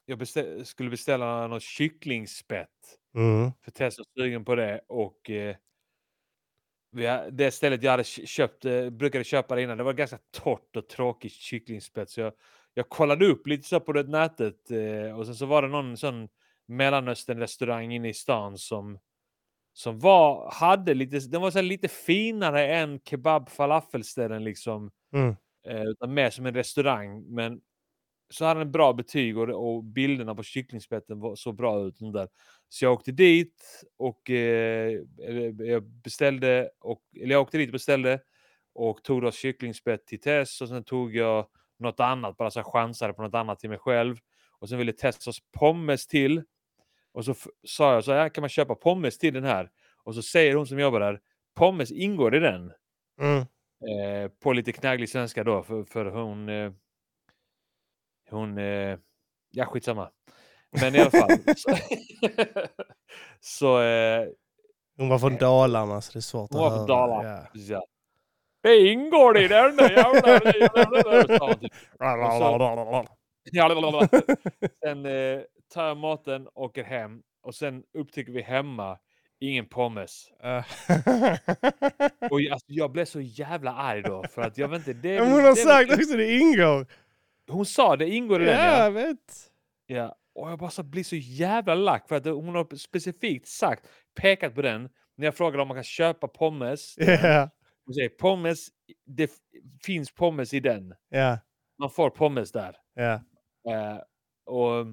jag 0.06 0.18
beställ, 0.18 0.66
skulle 0.66 0.90
beställa 0.90 1.46
något 1.46 1.62
kycklingspett. 1.62 2.98
Mm. 3.14 3.50
För 3.64 3.70
Tess 3.70 3.98
var 3.98 4.06
sugen 4.22 4.44
på 4.44 4.54
det. 4.54 4.80
Och 4.88 5.30
eh, 5.30 5.56
det 7.32 7.50
stället 7.50 7.82
jag 7.82 7.90
hade 7.90 8.04
kö- 8.04 8.26
köpt, 8.26 8.64
eh, 8.64 8.90
brukade 8.90 9.24
köpa 9.24 9.54
det 9.54 9.62
innan. 9.62 9.78
Det 9.78 9.84
var 9.84 9.92
ganska 9.92 10.18
torrt 10.30 10.76
och 10.76 10.88
tråkigt 10.88 11.32
kycklingspett. 11.32 12.10
Så 12.10 12.20
jag, 12.20 12.32
jag 12.74 12.88
kollade 12.88 13.26
upp 13.26 13.46
lite 13.46 13.68
så 13.68 13.80
på 13.80 13.92
det 13.92 14.02
nätet. 14.02 14.70
Eh, 14.70 15.18
och 15.18 15.26
sen 15.26 15.34
så 15.34 15.46
var 15.46 15.62
det 15.62 15.68
någon 15.68 15.96
sån 15.96 16.28
Mellanöstern-restaurang 16.68 17.92
inne 17.92 18.08
i 18.08 18.14
stan 18.14 18.58
som 18.58 18.98
som 19.72 19.98
var, 19.98 20.50
hade 20.52 20.94
lite, 20.94 21.18
den 21.18 21.40
var 21.42 21.50
så 21.50 21.62
lite 21.62 21.88
finare 21.88 22.68
än 22.76 23.00
kebab 23.00 23.48
falafelställen 23.50 24.44
liksom. 24.44 24.90
Mm. 25.12 25.36
Eh, 25.66 25.82
utan 25.82 26.14
mer 26.14 26.30
som 26.30 26.46
en 26.46 26.54
restaurang. 26.54 27.34
Men 27.34 27.60
så 28.30 28.44
hade 28.44 28.60
den 28.60 28.72
bra 28.72 28.92
betyg 28.92 29.38
och, 29.38 29.48
och 29.68 29.84
bilderna 29.84 30.34
på 30.34 30.42
kycklingspetten 30.42 31.20
var, 31.20 31.36
så 31.36 31.52
bra 31.52 31.86
ut. 31.86 32.02
och 32.02 32.12
Där. 32.12 32.28
Så 32.68 32.84
jag 32.84 32.92
åkte 32.92 33.12
dit 33.12 33.84
och 33.96 34.30
eh, 34.30 34.92
jag 35.58 35.82
beställde, 35.82 36.70
och, 36.80 37.02
eller 37.20 37.32
jag 37.32 37.42
åkte 37.42 37.58
dit 37.58 37.68
och 37.68 37.72
beställde 37.72 38.20
och 38.74 39.02
tog 39.02 39.22
då 39.22 39.32
kycklingspett 39.32 40.06
till 40.06 40.20
Tess 40.20 40.60
och 40.60 40.68
sen 40.68 40.84
tog 40.84 41.16
jag 41.16 41.46
något 41.78 42.00
annat, 42.00 42.36
bara 42.36 42.50
så 42.50 42.58
här 42.60 42.64
chansade 42.64 43.12
på 43.12 43.22
något 43.22 43.34
annat 43.34 43.58
till 43.58 43.70
mig 43.70 43.78
själv. 43.78 44.16
Och 44.58 44.68
sen 44.68 44.78
ville 44.78 44.92
Tess 44.92 45.26
ha 45.26 45.32
pommes 45.58 46.06
till. 46.06 46.42
Och 47.12 47.24
så 47.24 47.34
sa 47.66 47.94
jag 47.94 48.04
så 48.04 48.12
här, 48.12 48.28
kan 48.28 48.42
man 48.42 48.48
köpa 48.48 48.74
pommes 48.74 49.18
till 49.18 49.34
den 49.34 49.44
här? 49.44 49.70
Och 50.04 50.14
så 50.14 50.22
säger 50.22 50.54
hon 50.54 50.66
som 50.66 50.78
jobbar 50.78 51.00
där, 51.00 51.20
pommes 51.54 51.92
ingår 51.92 52.34
i 52.36 52.38
den. 52.38 52.72
Mm. 53.20 53.44
Eh, 53.88 54.28
på 54.28 54.52
lite 54.52 54.72
knagglig 54.72 55.08
svenska 55.08 55.44
då, 55.44 55.62
för, 55.62 55.84
för 55.84 56.04
hon... 56.04 56.48
Eh, 56.48 56.72
hon... 58.30 58.58
Eh, 58.58 58.98
ja, 59.50 59.66
skitsamma. 59.66 60.10
Men 60.80 60.94
i 60.94 60.98
alla 61.00 61.10
fall. 61.10 61.30
så 61.56 61.76
så 63.40 63.82
eh, 63.82 64.28
Hon 64.96 65.08
var 65.08 65.18
från 65.18 65.36
Dalarna 65.36 66.00
så 66.00 66.12
det 66.12 66.18
är 66.18 66.20
svårt 66.20 66.52
hon 66.52 66.60
att 66.60 66.64
var 66.64 66.70
höra. 66.70 66.78
från 66.78 66.86
Dalarna. 66.86 67.46
Ja. 67.52 67.86
Det 68.62 68.88
ingår 68.88 69.38
i 69.38 69.48
den 69.48 69.76
där 69.76 69.90
jävla... 69.90 70.40
hon 73.90 74.08
typ. 74.08 74.70
Sen 74.84 75.06
eh, 75.06 75.40
tar 75.74 75.88
jag 75.88 75.96
maten, 75.96 76.48
åker 76.54 76.84
hem 76.84 77.22
och 77.42 77.54
sen 77.54 77.84
upptäcker 77.98 78.32
vi 78.32 78.42
hemma 78.42 78.98
ingen 79.40 79.66
pommes. 79.66 80.30
Eh. 80.42 80.64
Och 82.30 82.40
jag, 82.40 82.52
alltså, 82.52 82.66
jag 82.68 82.90
blev 82.92 83.04
så 83.04 83.20
jävla 83.20 83.72
arg 83.74 84.02
då 84.02 84.24
för 84.30 84.42
att 84.42 84.58
jag 84.58 84.68
vet 84.68 84.78
inte. 84.88 84.92
Det, 85.08 85.20
men 85.20 85.32
hon 85.32 85.40
har 85.44 85.50
det 85.50 85.56
sagt 85.56 85.92
också 85.92 86.16
det 86.16 86.36
ingår. 86.38 86.86
Hon 87.50 87.66
sa 87.66 87.96
det 87.96 88.08
ingår 88.08 88.42
i 88.42 88.46
Ja, 88.46 88.52
den 88.52 88.64
ja. 88.66 88.84
jag 88.84 88.90
vet. 88.90 89.50
ja. 89.86 90.16
Och 90.34 90.50
jag 90.50 90.58
bara 90.58 90.70
så 90.70 90.82
blir 90.82 91.04
så 91.04 91.16
jävla 91.16 91.74
lack 91.74 92.08
för 92.08 92.16
att 92.16 92.24
hon 92.24 92.54
har 92.54 92.76
specifikt 92.76 93.48
sagt, 93.48 93.88
pekat 94.20 94.54
på 94.54 94.62
den. 94.62 94.88
När 95.16 95.24
jag 95.26 95.34
frågar 95.34 95.58
om 95.58 95.68
man 95.68 95.76
kan 95.76 95.84
köpa 95.84 96.28
pommes. 96.28 96.94
Ja, 96.98 97.50
Hon 97.86 97.94
säger 97.94 98.08
pommes, 98.08 98.68
det 99.06 99.30
finns 99.84 100.14
pommes 100.14 100.54
i 100.54 100.60
den. 100.60 100.94
ja, 101.08 101.38
Man 101.78 101.90
får 101.90 102.10
pommes 102.10 102.52
där. 102.52 102.76
ja. 102.94 103.12
Eh, 103.72 103.98
och 104.46 104.86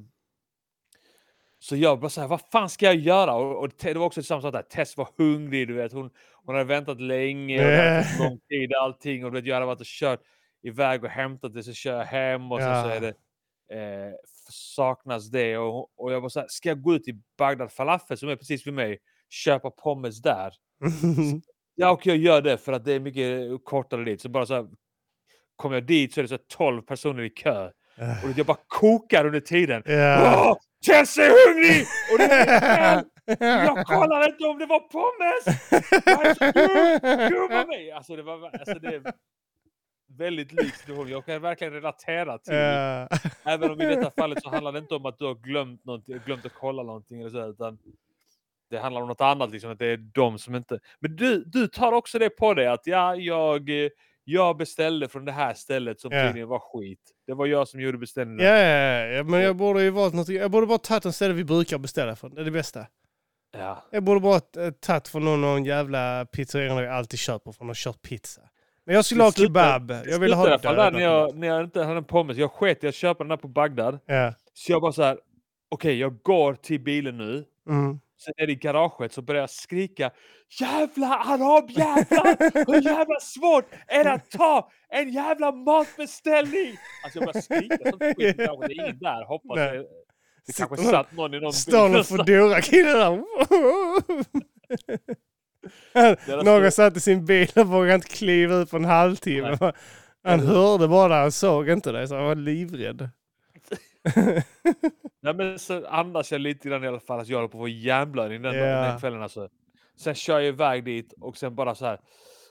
så 1.64 1.76
jag 1.76 2.00
bara 2.00 2.10
så 2.10 2.22
här, 2.22 2.28
vad 2.28 2.42
fan 2.52 2.70
ska 2.70 2.86
jag 2.86 2.96
göra? 2.96 3.34
Och, 3.36 3.64
och 3.64 3.70
det 3.82 3.94
var 3.94 4.06
också 4.06 4.24
samma 4.24 4.42
sak 4.42 4.54
där, 4.54 4.62
Tess 4.62 4.98
var 4.98 5.10
hungrig, 5.18 5.68
du 5.68 5.74
vet. 5.74 5.94
Hon, 5.94 6.10
hon 6.46 6.56
hade 6.56 6.68
väntat 6.68 7.02
länge 7.02 7.58
och 7.66 7.72
det 7.72 7.78
hade 7.78 8.04
tagit 8.04 8.20
lång 8.30 8.40
tid 8.50 8.74
allting. 8.74 9.26
Och 9.26 9.32
du 9.32 9.38
vet, 9.42 9.48
jag 9.48 9.54
hade 9.56 9.66
varit 9.66 9.80
och 9.80 9.86
kört 9.86 10.20
iväg 10.64 11.04
och 11.04 11.10
hämtat 11.10 11.54
det, 11.54 11.64
så 11.64 11.74
kör 11.74 11.98
jag 11.98 12.06
hem 12.06 12.52
och 12.52 12.60
sen 12.60 12.84
så 12.84 12.90
Ja. 12.90 12.96
är 12.96 13.02
det 13.02 13.14
eh, 13.80 14.14
saknas 14.50 15.30
det. 15.32 15.58
Och, 15.58 16.00
och 16.00 16.14
jag 16.14 16.22
var 16.22 16.30
så 16.30 16.40
här, 16.40 16.48
ska 16.50 16.70
jag 16.70 16.82
gå 16.82 16.94
ut 16.96 17.04
till 17.04 17.20
Bagdad 17.38 17.72
Falafel 17.72 18.18
som 18.18 18.30
är 18.30 18.36
precis 18.36 18.68
vid 18.68 18.74
mig, 18.74 18.98
köpa 19.30 19.70
pommes 19.72 20.22
där? 20.22 20.54
Ja, 21.76 21.92
och 21.92 22.06
jag 22.08 22.18
gör 22.18 22.42
det 22.42 22.58
för 22.58 22.74
att 22.74 22.86
det 22.86 22.94
är 22.94 23.00
mycket 23.00 23.64
kortare 23.66 24.04
dit. 24.04 24.22
Så 24.22 24.30
bara 24.30 24.46
så 24.46 24.54
här, 24.54 24.68
kommer 25.56 25.76
jag 25.76 25.86
dit 25.86 26.14
så 26.14 26.20
är 26.20 26.22
det 26.24 26.28
så 26.28 26.34
här 26.36 26.44
12 26.48 26.82
personer 26.82 27.24
i 27.24 27.30
kö. 27.30 27.72
Och 27.98 28.30
jag 28.36 28.46
bara 28.46 28.58
kokar 28.68 29.26
under 29.26 29.40
tiden. 29.40 29.84
Ja. 29.86 30.50
Åh, 30.52 30.58
Tess 30.86 31.18
är 31.18 31.48
hungrig! 31.48 31.86
Och 32.12 32.18
det 32.18 32.34
är! 32.34 33.04
Jag 33.40 33.86
kollade 33.86 34.26
inte 34.26 34.46
om 34.46 34.60
det 34.60 34.66
var 34.66 34.80
pommes! 34.80 35.48
Av 37.62 37.68
mig! 37.68 37.92
Alltså 37.92 38.16
det, 38.16 38.24
var, 38.24 38.50
alltså 38.60 38.80
det 38.80 38.96
är 38.96 39.02
väldigt 40.18 40.54
likt 40.54 40.78
situation. 40.78 41.10
Jag 41.10 41.26
kan 41.26 41.42
verkligen 41.42 41.74
relatera 41.74 42.38
till 42.38 42.54
det. 42.54 43.08
Även 43.44 43.72
om 43.72 43.82
i 43.82 43.86
detta 43.86 44.12
fallet 44.12 44.44
så 44.44 44.50
handlar 44.50 44.72
det 44.72 44.80
inte 44.80 44.96
om 44.96 45.06
att 45.06 45.20
du 45.20 45.26
har 45.26 45.36
glömt, 45.36 45.86
någonting, 45.86 46.20
glömt 46.26 46.46
att 46.46 46.54
kolla 46.54 46.84
någonting 46.84 47.20
eller 47.20 47.30
så, 47.30 47.50
utan 47.50 47.78
det 48.70 48.80
handlar 48.80 49.02
om 49.02 49.08
något 49.08 49.22
annat, 49.22 49.52
liksom, 49.52 49.72
att 49.72 49.80
det 49.80 49.88
är 49.88 49.98
de 49.98 50.40
som 50.40 50.56
inte... 50.56 50.80
Men 51.00 51.16
du, 51.16 51.44
du 51.44 51.68
tar 51.68 51.92
också 51.92 52.20
det 52.20 52.30
på 52.30 52.54
dig 52.54 52.68
att 52.68 52.88
ja, 52.88 53.16
jag, 53.16 53.70
eh, 53.70 53.90
jag 54.24 54.58
beställde 54.58 55.08
från 55.08 55.26
det 55.26 55.32
här 55.32 55.54
stället 55.54 56.00
som 56.00 56.12
Ja. 56.12 56.26
tydligen 56.28 56.50
var 56.50 56.60
skit. 56.60 57.00
Det 57.28 57.34
var 57.34 57.46
jag 57.46 57.68
som 57.68 57.80
gjorde 57.82 57.98
beställningen. 57.98 58.46
Ja, 58.46 58.58
ja, 58.58 59.06
ja, 59.06 59.24
men 59.24 59.42
jag 59.42 59.56
borde 59.56 59.84
ju 59.84 59.90
valt 59.90 60.14
något. 60.14 60.30
Jag 60.30 60.52
borde 60.52 60.68
bara 60.68 60.78
tagit 60.78 61.06
en 61.06 61.14
ställe 61.14 61.34
vi 61.34 61.44
brukar 61.44 61.78
beställa 61.78 62.16
från. 62.16 62.36
Det 62.36 62.42
är 62.42 62.46
det 62.46 62.52
bästa. 62.52 62.86
Ja. 63.58 63.84
Jag 63.92 64.04
borde 64.04 64.20
bara 64.20 64.36
eh, 64.66 64.72
tagit 64.72 65.08
från 65.08 65.26
någon, 65.26 65.42
någon 65.42 65.66
jävla 65.66 66.26
pizzeria 66.26 66.82
jag 66.84 66.94
alltid 66.94 67.20
köper 67.20 67.52
från 67.52 67.70
och 67.70 67.76
kört 67.76 68.02
pizza. 68.02 68.42
Men 68.86 68.96
jag 68.96 69.06
skulle 69.06 69.24
ha 69.24 69.32
kebab. 69.32 69.92
Jag 70.06 70.20
ville 70.20 70.36
ha 70.36 70.48
det 70.48 70.58
där 70.58 70.92
när 70.92 71.00
jag, 71.00 71.36
när 71.36 71.48
jag 71.48 71.64
inte 71.64 71.84
hade 71.84 71.98
en 71.98 72.04
pommes. 72.04 72.38
Jag 72.38 72.52
sket 72.52 72.84
att 72.84 72.96
köpa 72.96 73.24
den 73.24 73.30
där 73.30 73.38
på 73.38 73.48
Bagdad. 73.48 74.00
Så 74.54 74.72
jag 74.72 74.82
bara 74.82 74.92
så 74.92 75.04
här. 75.04 75.18
okej 75.70 76.00
jag 76.00 76.22
går 76.22 76.54
till 76.54 76.80
bilen 76.80 77.18
nu. 77.18 77.46
Mm. 77.70 78.00
Är 78.38 78.48
det 78.48 78.54
i 78.54 78.56
garaget 78.56 79.14
så 79.14 79.22
börjar 79.22 79.42
jag 79.42 79.50
skrika 79.50 80.12
Jävla 80.60 81.08
arabjävlar! 81.08 82.66
Hur 82.74 82.82
jävla 82.82 83.20
svårt 83.20 83.66
är 83.88 84.04
det 84.04 84.12
att 84.12 84.32
ta 84.32 84.70
en 84.90 85.10
jävla 85.10 85.52
matbeställning? 85.52 86.78
Alltså 87.04 87.20
jag 87.20 87.26
börjar 87.28 87.42
skrika 87.42 87.78
sånt 87.90 88.02
skit 88.02 88.20
i 88.20 88.34
garaget. 88.34 88.70
Det 88.70 88.74
är 88.74 88.84
ingen 88.84 89.00
där 89.00 89.26
hoppas 89.28 89.56
Nej. 89.56 89.76
jag. 89.76 89.86
Det 90.46 90.58
kanske 90.58 90.78
satt 90.78 91.12
någon 91.12 91.34
i 91.34 91.40
någon 91.40 91.54
Står 91.54 91.90
någon 91.90 92.04
Foodora-kille 92.04 92.92
där. 92.92 93.24
Någon 96.44 96.72
satt 96.72 96.98
i 96.98 97.00
sin 97.00 97.26
bil 97.26 97.52
och 97.56 97.68
vågade 97.68 97.96
inte 97.96 98.08
kliva 98.08 98.56
ut 98.56 98.72
på 98.72 98.78
en 98.78 98.86
halvtimme. 98.86 99.74
Han 100.24 100.40
hörde 100.40 100.88
bara, 100.88 101.16
han 101.16 101.32
såg 101.32 101.70
inte 101.70 101.92
dig 101.92 102.08
så 102.08 102.16
han 102.16 102.26
var 102.26 102.36
livrädd. 102.36 103.10
Nej, 105.22 105.34
men 105.36 105.60
så 105.60 105.86
andas 105.88 106.32
jag 106.32 106.42
lite 106.42 106.70
grann 106.70 106.84
i 106.84 106.88
alla 106.88 107.00
fall 107.00 107.20
att 107.20 107.28
jag 107.28 107.38
håller 107.38 107.48
på 107.48 107.58
att 107.58 107.62
få 107.62 107.68
hjärnblödning 107.68 108.42
den, 108.42 108.56
Ja. 108.56 108.82
den 108.82 109.00
kvällen 109.00 109.22
alltså. 109.24 109.50
Sen 109.96 110.16
kör 110.16 110.40
jag 110.40 110.48
iväg 110.48 110.84
dit 110.84 111.14
och 111.22 111.38
sen 111.38 111.56
bara 111.56 111.76
så 111.76 111.86
här. 111.86 112.00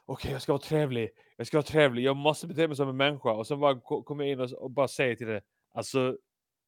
Okej, 0.07 0.33
jag 0.33 0.43
ska 0.43 0.53
vara 0.53 0.63
trevlig. 0.63 1.11
Jag 1.37 1.47
ska 1.47 1.57
vara 1.57 1.63
trevlig. 1.67 2.03
Jag 2.05 2.17
måste 2.17 2.47
bete 2.47 2.69
mig 2.69 2.77
som 2.77 2.89
en 2.89 2.97
människa. 2.97 3.33
Och 3.33 3.47
sen 3.47 3.61
bara 3.61 3.81
ko- 3.81 4.03
kommer 4.03 4.25
jag 4.25 4.33
in 4.33 4.41
och, 4.41 4.53
och 4.53 4.71
bara 4.71 4.89
säger 4.89 5.15
till 5.17 5.27
det. 5.27 5.41
Alltså, 5.75 6.17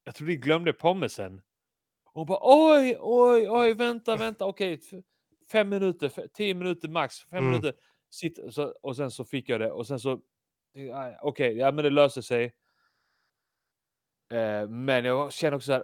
jag 0.05 0.15
tror 0.15 0.29
ni 0.29 0.37
glömde 0.37 0.73
pommesen. 0.73 1.35
Och 2.05 2.13
hon 2.13 2.27
bara 2.27 2.39
oj, 2.43 2.97
oj, 3.01 3.51
oj, 3.51 3.75
vänta, 3.75 4.17
vänta, 4.17 4.47
okej. 4.47 4.73
f- 4.93 5.01
Fem 5.53 5.69
minuter, 5.69 6.29
tio 6.35 6.55
minuter 6.55 6.89
max, 6.89 7.21
fem 7.21 7.39
Mm. 7.39 7.51
minuter. 7.51 7.73
Sitt, 8.11 8.39
så, 8.55 8.75
och 8.83 8.97
sen 8.97 9.11
så 9.11 9.25
fick 9.25 9.49
jag 9.49 9.61
det 9.61 9.71
och 9.71 9.87
sen 9.87 10.01
så. 10.01 10.21
Okej, 11.23 11.57
ja 11.57 11.73
men 11.73 11.85
det 11.85 11.91
löser 11.91 12.21
sig. 12.21 12.53
Eh, 14.35 14.69
men 14.69 15.05
jag 15.05 15.33
känner 15.33 15.57
också 15.57 15.67
så 15.67 15.73
här. 15.73 15.83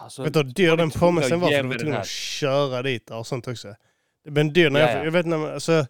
Alltså, 0.00 0.22
Vet 0.22 0.32
du 0.32 0.38
hur 0.38 0.44
dyr 0.46 0.76
den 0.76 0.90
pommesen 0.90 1.40
var? 1.40 1.48
För 1.50 1.62
du 1.62 1.68
var 1.68 1.74
tvungen 1.78 2.00
att 2.00 2.06
köra 2.08 2.82
dit 2.82 3.10
och 3.10 3.26
sånt 3.26 3.48
också. 3.48 3.74
Blev 4.28 4.52
dyr 4.52 4.70
när 4.70 4.80
Ja, 4.80 4.88
jag, 4.90 4.98
ja. 4.98 5.04
jag 5.04 5.12
vet 5.12 5.26
när 5.26 5.38
man, 5.38 5.52
alltså, 5.54 5.86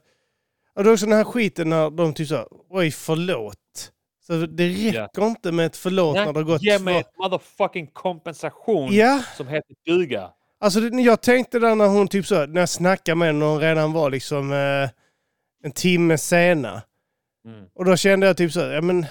och 0.75 0.85
det 0.85 0.91
är 0.91 0.93
också 0.93 1.07
den 1.07 1.17
här 1.17 1.25
skiten 1.25 1.69
när 1.69 1.91
de 1.91 2.15
typ 2.15 2.29
så 2.29 2.49
oj 2.71 2.91
förlåt. 2.91 3.91
Så 4.27 4.33
det 4.47 4.69
räcker 4.69 5.27
inte 5.27 5.53
med 5.53 5.67
ett 5.67 5.77
förlåt 5.77 6.15
när 6.17 6.33
det 6.33 6.39
har 6.39 6.45
gått 6.45 6.63
ge 6.63 6.79
mig 6.79 6.99
ett 6.99 7.17
motherfucking 7.19 7.87
kompensation 7.87 8.93
Ja, 8.93 9.23
som 9.37 9.49
heter 9.49 9.75
duga. 9.87 10.31
alltså 10.61 10.81
jag 10.81 11.21
tänkte 11.21 11.59
där 11.59 11.75
när 11.75 11.87
hon 11.87 12.09
typ 12.09 12.27
så, 12.27 12.47
när 12.47 12.61
jag 12.61 12.69
snackade 12.69 13.17
med 13.17 13.29
henne 13.29 13.39
när 13.39 13.47
hon 13.47 13.61
redan 13.61 13.93
var 13.93 14.11
liksom 14.11 14.53
eh, 14.53 14.91
en 15.65 15.73
timme 15.73 16.19
sena. 16.19 16.83
Mm. 17.47 17.65
Och 17.75 17.85
då 17.85 17.97
kände 17.97 18.27
jag 18.27 18.37
typ 18.37 18.53
så, 18.53 18.61
ja 18.61 18.81
men... 18.81 19.07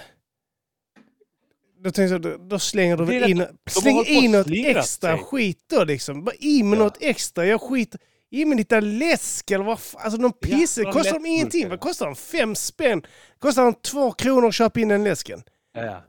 Då 1.83 1.91
tänkte 1.91 2.13
jag, 2.13 2.21
då, 2.21 2.37
då 2.37 2.59
slänger 2.59 2.97
du 2.97 3.05
väl 3.05 3.29
in, 3.31 3.39
har 3.39 3.47
släng 3.81 4.05
in 4.05 4.31
något 4.31 4.47
extra 4.51 5.17
sig. 5.17 5.25
skit 5.25 5.59
då 5.69 5.83
liksom. 5.83 6.23
Bara 6.23 6.35
i 6.39 6.63
med 6.63 6.79
Ja. 6.79 6.83
något 6.83 6.97
extra. 6.99 7.45
Jag 7.45 7.61
skiter 7.61 7.99
i 8.31 8.45
med 8.45 8.57
lite 8.57 8.81
läsk 8.81 9.51
eller 9.51 9.65
vad 9.65 9.79
fan. 9.79 10.01
Alltså 10.03 10.21
någon 10.21 10.31
Ja, 10.41 10.47
pisse. 10.57 10.81
några 10.81 10.93
kostar 10.93 11.13
de 11.13 11.25
ingenting? 11.25 11.69
Vad 11.69 11.79
kostar 11.79 12.05
de? 12.05 12.15
Fem 12.15 12.55
spänn? 12.55 13.01
Kostar 13.39 13.63
de 13.63 13.73
två 13.73 14.11
kronor 14.11 14.47
att 14.47 14.55
köpa 14.55 14.79
in 14.79 14.87
den 14.87 15.03
läsken? 15.03 15.43
Ja, 15.73 15.83
ja. 15.85 16.03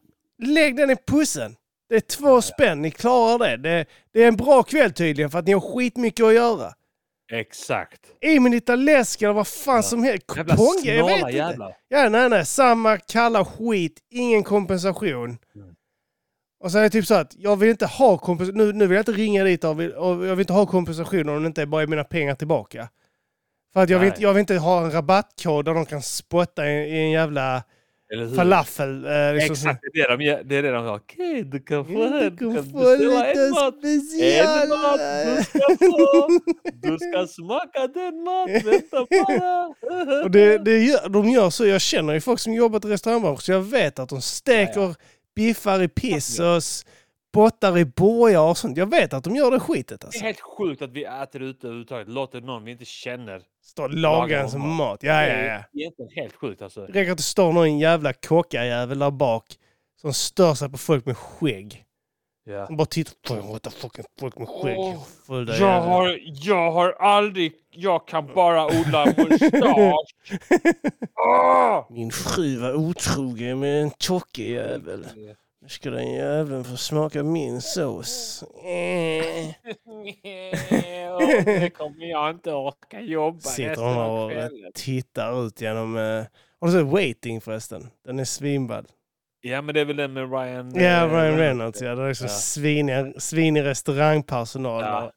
Lägg 0.47 0.77
den 0.77 0.91
i 0.91 0.97
pussen. 1.07 1.57
Det 1.89 1.95
är 1.97 2.01
två 2.01 2.43
spänn, 2.43 2.83
ni 2.83 2.91
klarar 2.91 3.39
det. 3.57 3.57
det. 3.57 3.87
Det 4.13 4.23
är 4.23 4.29
en 4.29 4.37
bra 4.37 4.63
kväll 4.63 4.93
tydligen 4.93 5.31
för 5.31 5.39
att 5.39 5.47
ni 5.47 5.53
har 5.53 5.61
skitmycket 5.61 6.27
att 6.27 6.35
göra. 6.35 6.73
Exakt. 7.33 8.01
I 8.21 8.41
med 8.41 8.53
lite 8.53 8.77
läsk 8.77 9.23
eller 9.23 9.33
vad 9.35 9.47
fan 9.47 9.77
Ja. 9.77 9.83
som 9.83 10.03
helst. 10.03 10.25
Jävla 10.37 10.57
Kuponger, 10.57 10.95
jag 10.95 11.07
vet 11.07 11.19
inte. 11.19 11.31
jävlar. 11.31 11.77
Ja, 11.89 12.09
nej, 12.09 12.29
nej. 12.29 12.47
Samma 12.47 12.97
kalla 12.99 13.45
skit, 13.45 13.99
ingen 14.11 14.43
kompensation. 14.43 15.39
Mm. 15.55 15.75
Och 16.61 16.73
så 16.73 16.79
är 16.79 16.83
det 16.83 16.91
typ 16.91 17.07
så 17.07 17.15
att 17.15 17.35
jag 17.37 17.57
vill 17.57 17.69
inte 17.71 17.87
ha 17.87 18.19
kompensation. 18.19 18.59
Nu, 18.59 18.73
nu 18.73 18.87
vill 18.87 18.95
jag 18.97 19.01
inte 19.03 19.13
ringa 19.13 19.45
dit 19.45 19.65
och, 19.65 19.81
vill, 19.81 19.93
och 19.93 20.27
jag 20.27 20.37
vill 20.37 20.41
inte 20.41 20.53
ha 20.53 20.67
kompensation 20.67 21.29
om 21.29 21.43
det 21.43 21.47
inte 21.47 21.63
är 21.63 21.67
bara 21.67 21.83
är 21.83 21.87
mina 21.87 22.05
pengar 22.05 22.35
tillbaka. 22.35 22.89
För 23.73 23.83
att 23.83 23.91
jag 23.91 23.99
vill, 23.99 24.09
inte, 24.09 24.23
jag 24.23 24.33
vill 24.35 24.41
inte 24.41 24.57
ha 24.57 24.85
en 24.85 24.91
rabattkod 24.91 25.65
där 25.65 25.75
de 25.75 25.87
kan 25.87 26.03
spotta 26.03 26.67
i, 26.71 26.71
i 26.71 26.99
en 27.05 27.11
jävla 27.11 27.63
Eller 28.13 28.27
hur? 28.27 28.37
falafel. 28.37 29.05
Eh, 29.05 29.35
liksom, 29.35 29.53
Exakt, 29.53 29.81
det 29.93 30.01
är 30.01 30.09
det 30.09 30.17
de, 30.17 30.43
det 30.45 30.57
är 30.57 30.63
det 30.63 30.71
de 30.71 30.85
har. 30.85 30.97
Okej, 30.97 31.45
du 31.45 31.61
kan 31.61 31.85
få, 31.85 31.93
Du 31.93 32.31
du 32.31 32.37
kan 32.39 32.55
kan 32.55 32.71
få 32.71 32.93
en 32.93 32.99
lite 32.99 33.51
mat. 33.51 33.75
special. 33.79 34.63
En 34.63 34.69
mat 34.69 35.01
du 35.37 35.45
ska 35.45 35.77
få. 35.87 36.29
Du 36.75 36.99
ska 36.99 37.27
smaka 37.27 37.87
den 37.87 38.23
mat. 38.23 38.51
Vänta 38.65 39.07
bara. 39.11 39.67
Och 40.25 40.31
det, 40.31 40.59
det 40.59 40.79
gör, 40.85 41.09
de 41.09 41.29
gör 41.29 41.51
så. 41.51 41.67
Jag 41.67 41.81
känner 41.81 42.13
ju 42.15 42.21
folk 42.21 42.41
som 42.41 42.55
jobbat 42.55 42.85
i 42.85 42.89
restaurangbranschen 42.89 43.41
så 43.43 43.53
jag 43.53 43.61
vet 43.61 43.99
att 43.99 44.09
de 44.09 44.23
steker 44.23 44.95
biffar 45.37 45.83
i 45.83 45.89
piss 45.89 46.41
och 46.41 46.63
spottar 46.63 47.79
i 47.79 47.85
bojar 47.85 48.41
och 48.51 48.59
sånt. 48.59 48.77
Jag 48.77 48.91
vet 48.91 49.13
att 49.13 49.25
de 49.25 49.37
gör 49.37 49.51
det 49.51 49.61
skitet 49.61 50.01
Det 50.01 50.05
är 50.05 50.07
alltså. 50.07 50.25
helt 50.25 50.41
sjukt 50.41 50.83
att 50.83 50.93
vi 50.93 51.05
äter 51.05 51.43
ute 51.43 51.67
överhuvudtaget. 51.67 52.09
Låter 52.09 52.41
någon 52.41 52.65
vi 52.65 52.71
inte 52.73 52.85
känner. 52.85 53.43
Står 53.65 53.89
lagar 53.89 54.39
ens 54.39 54.55
mat. 54.55 54.67
mat. 54.77 55.03
Ja, 55.03 55.13
Det 55.13 55.29
ja, 55.29 55.35
är 55.35 55.47
ja. 55.73 55.81
egentligen 55.81 56.11
helt 56.15 56.37
sjukt 56.37 56.63
alltså. 56.63 56.87
Det 56.87 56.93
räcker 56.93 57.11
att 57.13 57.17
det 57.17 57.23
står 57.23 57.53
någon 57.53 57.79
jävla 57.79 58.13
kockajävel 58.13 58.99
där 58.99 59.11
bak 59.11 59.45
som 60.01 60.13
stör 60.15 60.55
sig 60.55 60.69
på 60.71 60.79
folk 60.79 61.07
med 61.07 61.17
skägg. 61.17 61.81
Ja. 62.47 62.67
De 62.67 62.77
bara 62.77 62.87
tittar 62.87 63.37
på 63.41 63.53
what 63.53 63.63
the 63.63 63.71
fucking 63.71 64.05
folk 64.21 64.39
med 64.39 64.49
skägg. 64.49 64.97
Fulla 65.27 65.53
Jag 65.53 65.61
jävlar. 65.61 65.89
har, 65.89 66.19
jag 66.23 66.71
har 66.73 66.93
aldrig... 66.93 67.53
Jag 67.71 68.09
kan 68.09 68.27
bara 68.35 68.67
odla 68.67 69.05
mustasch. 69.17 70.15
Åh! 71.27 71.87
Min 71.91 72.11
fru 72.11 72.57
var 72.57 72.75
otrogen 72.75 73.59
med 73.61 73.83
en 73.83 73.91
tjockejävel. 73.99 75.07
Nu 75.65 75.69
ska 75.71 75.91
den 75.91 76.13
jäveln 76.13 76.65
få 76.65 76.77
smaka 76.77 77.23
min 77.23 77.61
sås. 77.61 78.45
Eh. 78.65 79.55
Det 81.45 81.71
kommer 81.75 82.05
jag 82.11 82.31
inte 82.31 82.53
orka 82.53 83.01
jobba 83.01 83.41
Sitter 83.41 83.77
hon 83.77 83.97
och 83.97 84.31
kvällen. 84.31 84.73
tittar 84.75 85.47
ut 85.47 85.61
genom... 85.61 85.97
Uh... 85.97 86.25
Har 86.61 86.69
du 86.69 86.73
sett 86.73 86.87
Waiting 86.87 87.41
förresten? 87.41 87.91
Den 88.05 88.19
är 88.19 88.25
svinball. 88.25 88.87
Ja 89.41 89.63
men 89.63 89.75
det 89.75 89.81
är 89.81 89.85
väl 89.85 89.97
den 89.97 90.13
med 90.13 90.31
Ryan... 90.33 90.73
Ja, 90.75 91.05
eh, 91.07 91.13
Ryan 91.15 91.39
Reynolds. 91.39 91.83
Ja, 91.83 91.95
det 91.95 92.03
är 92.03 92.09
liksom 92.09 92.27
Ja. 92.27 92.33
svinig, 92.33 93.15
svinig 93.23 93.65
restaurangpersonal 93.65 94.83
Ja. 94.83 95.13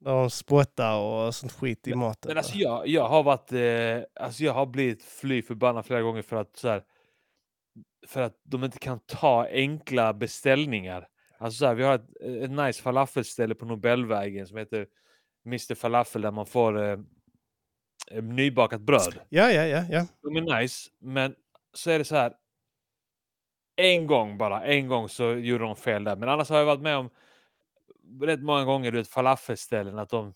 där 0.00 0.10
de 0.12 0.30
spottar 0.30 0.96
och 0.98 1.34
sånt 1.34 1.52
skit 1.52 1.88
i 1.88 1.94
maten. 1.94 2.28
Men 2.28 2.36
alltså 2.38 2.56
jag, 2.56 2.86
jag 2.88 3.08
har 3.08 3.22
varit... 3.22 3.52
Eh, 3.52 4.22
alltså 4.24 4.44
jag 4.44 4.52
har 4.52 4.66
blivit 4.66 5.02
fly 5.02 5.42
förbannad 5.42 5.86
flera 5.86 6.02
gånger 6.02 6.22
för 6.22 6.36
att 6.36 6.56
så 6.56 6.68
här, 6.68 6.82
För 8.08 8.22
att 8.22 8.40
de 8.42 8.64
inte 8.64 8.78
kan 8.78 9.00
ta 9.06 9.46
enkla 9.50 10.12
beställningar. 10.14 11.08
Alltså 11.38 11.58
så 11.58 11.66
här, 11.66 11.74
vi 11.74 11.84
har 11.84 11.94
ett, 11.94 12.16
ett 12.42 12.50
nice 12.50 12.82
falafelställe 12.82 13.54
på 13.54 13.64
Nobelvägen 13.64 14.46
som 14.46 14.56
heter 14.56 14.86
Mr 15.46 15.74
Falafel 15.74 16.22
där 16.22 16.30
man 16.30 16.46
får 16.46 16.82
eh, 16.82 16.98
eh, 18.10 18.22
nybakat 18.22 18.80
bröd. 18.80 19.20
Ja, 19.28 19.50
ja, 19.50 19.66
ja. 19.66 19.84
ja. 19.90 20.06
De 20.22 20.36
är 20.36 20.60
nice, 20.60 20.90
men 21.00 21.34
så 21.72 21.90
är 21.90 21.98
det 21.98 22.04
så 22.04 22.16
här. 22.16 22.32
En 23.76 24.06
gång 24.06 24.38
bara, 24.38 24.64
en 24.64 24.88
gång 24.88 25.08
så 25.08 25.32
gjorde 25.32 25.64
de 25.64 25.76
fel 25.76 26.04
där. 26.04 26.16
Men 26.16 26.28
annars 26.28 26.48
har 26.48 26.58
jag 26.58 26.66
varit 26.66 26.80
med 26.80 26.96
om 26.96 27.10
rätt 28.22 28.40
många 28.40 28.64
gånger, 28.64 28.92
du 28.92 28.98
vet 28.98 29.08
falafelställen 29.08 29.98
att 29.98 30.08
de 30.10 30.34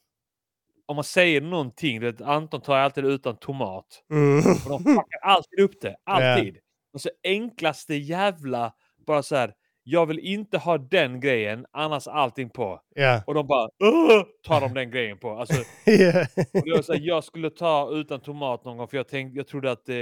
om 0.87 0.97
man 0.97 1.05
säger 1.05 1.41
någonting, 1.41 2.01
du 2.01 2.13
vet, 2.13 2.21
Anton 2.21 2.61
tar 2.61 2.77
alltid 2.77 3.05
utan 3.05 3.37
tomat. 3.37 4.05
Mm. 4.11 4.39
Och 4.39 4.69
de 4.69 4.85
fuckar 4.85 5.19
alltid 5.23 5.61
upp 5.61 5.81
det, 5.81 5.97
alltid. 6.05 6.57
Och 6.57 6.63
så 7.01 7.11
enklaste 7.25 7.95
jävla, 7.95 8.73
bara 9.07 9.23
så 9.23 9.37
här. 9.37 9.55
Jag 9.85 10.07
vill 10.07 10.19
inte 10.19 10.59
ha 10.59 10.79
den 10.79 11.21
grejen, 11.21 11.67
annars 11.71 12.09
allting 12.09 12.51
på. 12.51 12.81
ja. 12.95 13.23
Och 13.27 13.35
de 13.35 13.47
bara 13.47 13.69
"Åh!" 13.85 14.23
tar 14.43 14.61
de 14.61 14.75
den 14.75 14.91
grejen 14.91 15.19
på. 15.19 15.31
Alltså, 15.31 15.55
ja. 15.87 16.21
och 16.55 16.65
det 16.65 16.71
var 16.75 16.83
så 16.83 16.93
här, 16.93 17.01
jag 17.01 17.25
skulle 17.25 17.51
ta 17.51 17.91
utan 17.93 18.21
tomat 18.21 18.65
någon 18.65 18.77
gång 18.77 18.89
för 18.89 18.97
jag, 18.97 19.09
tänkte, 19.09 19.37
jag 19.39 19.47
trodde 19.47 19.71
att 19.71 19.89
eh, 19.89 19.95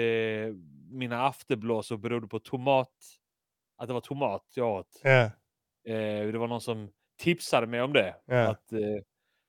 mina 0.91 1.27
afterblåsor 1.27 1.97
berodde 1.97 2.27
på 2.29 2.39
tomat. 2.39 2.93
Att 3.79 3.89
det 3.89 3.95
var 3.95 4.01
tomat 4.01 4.45
jag 4.55 4.69
åt. 4.79 5.01
ja. 5.03 5.31
Eh, 5.89 6.27
det 6.33 6.39
var 6.39 6.47
någon 6.49 6.61
som 6.61 6.91
tipsade 7.19 7.67
mig 7.67 7.83
om 7.83 7.93
det. 7.93 8.15
Att 8.49 8.73
eh, 8.73 8.79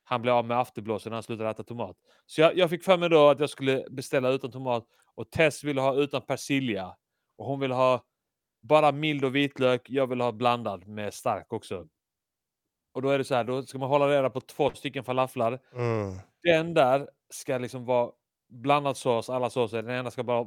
han 0.04 0.21
blev 0.21 0.34
av 0.34 0.45
med 0.45 0.60
afterblåsor 0.60 1.10
när 1.10 1.15
han 1.15 1.23
slutade 1.23 1.49
äta 1.49 1.63
tomat. 1.63 1.95
Så 2.25 2.41
jag, 2.41 2.58
jag 2.58 2.69
fick 2.69 2.84
för 2.84 2.97
mig 2.97 3.10
då 3.10 3.30
att 3.30 3.39
jag 3.39 3.49
skulle 3.49 3.86
beställa 3.91 4.30
utan 4.30 4.51
tomat 4.51 4.86
och 5.15 5.32
Tess 5.32 5.63
ville 5.63 5.82
ha 5.82 5.95
utan 5.95 6.21
persilja. 6.21 6.95
Och 7.41 7.47
hon 7.47 7.60
ville 7.60 7.73
ha 7.73 8.04
bara 8.62 8.91
mild 8.91 9.25
och 9.25 9.36
vitlök. 9.36 9.89
Jag 9.89 10.08
vill 10.08 10.21
ha 10.21 10.32
blandad 10.32 10.88
med 10.88 11.13
stark 11.13 11.54
också. 11.54 11.88
Och 12.93 13.01
då 13.01 13.10
är 13.10 13.17
det 13.17 13.23
så 13.23 13.36
här, 13.36 13.43
då 13.43 13.63
ska 13.63 13.77
man 13.77 13.89
hålla 13.89 14.08
reda 14.08 14.30
på 14.30 14.41
två 14.41 14.71
stycken 14.71 15.04
falaflar. 15.04 15.60
Mm. 15.75 16.17
Den 16.43 16.73
där 16.73 17.10
ska 17.30 17.58
liksom 17.58 17.86
vara 17.86 18.12
blandad 18.49 18.97
sås, 18.97 19.30
alla 19.30 19.49
såser. 19.49 19.84
Den 19.84 19.95
ena 19.95 20.12
ska 20.12 20.23
bara 20.23 20.45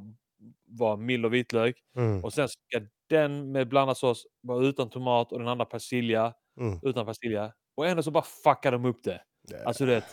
vara 0.68 0.96
mild 0.96 1.24
och 1.26 1.34
vitlök. 1.34 1.76
Mm. 1.96 2.24
Och 2.24 2.32
sen 2.32 2.48
ska 2.48 2.86
den 3.08 3.52
med 3.52 3.68
blandad 3.68 3.96
sås 3.96 4.26
vara 4.40 4.66
utan 4.66 4.90
tomat 4.90 5.32
och 5.32 5.38
den 5.38 5.48
andra 5.48 5.64
persilja 5.64 6.34
Mm. 6.60 6.78
utan 6.82 7.06
persilja. 7.06 7.52
Och 7.76 7.86
ändå 7.86 8.02
så 8.02 8.10
bara 8.10 8.24
fuckar 8.24 8.72
de 8.72 8.84
upp 8.84 9.04
det. 9.04 9.22
Ja. 9.50 9.58
Alltså 9.66 9.86
det. 9.86 10.04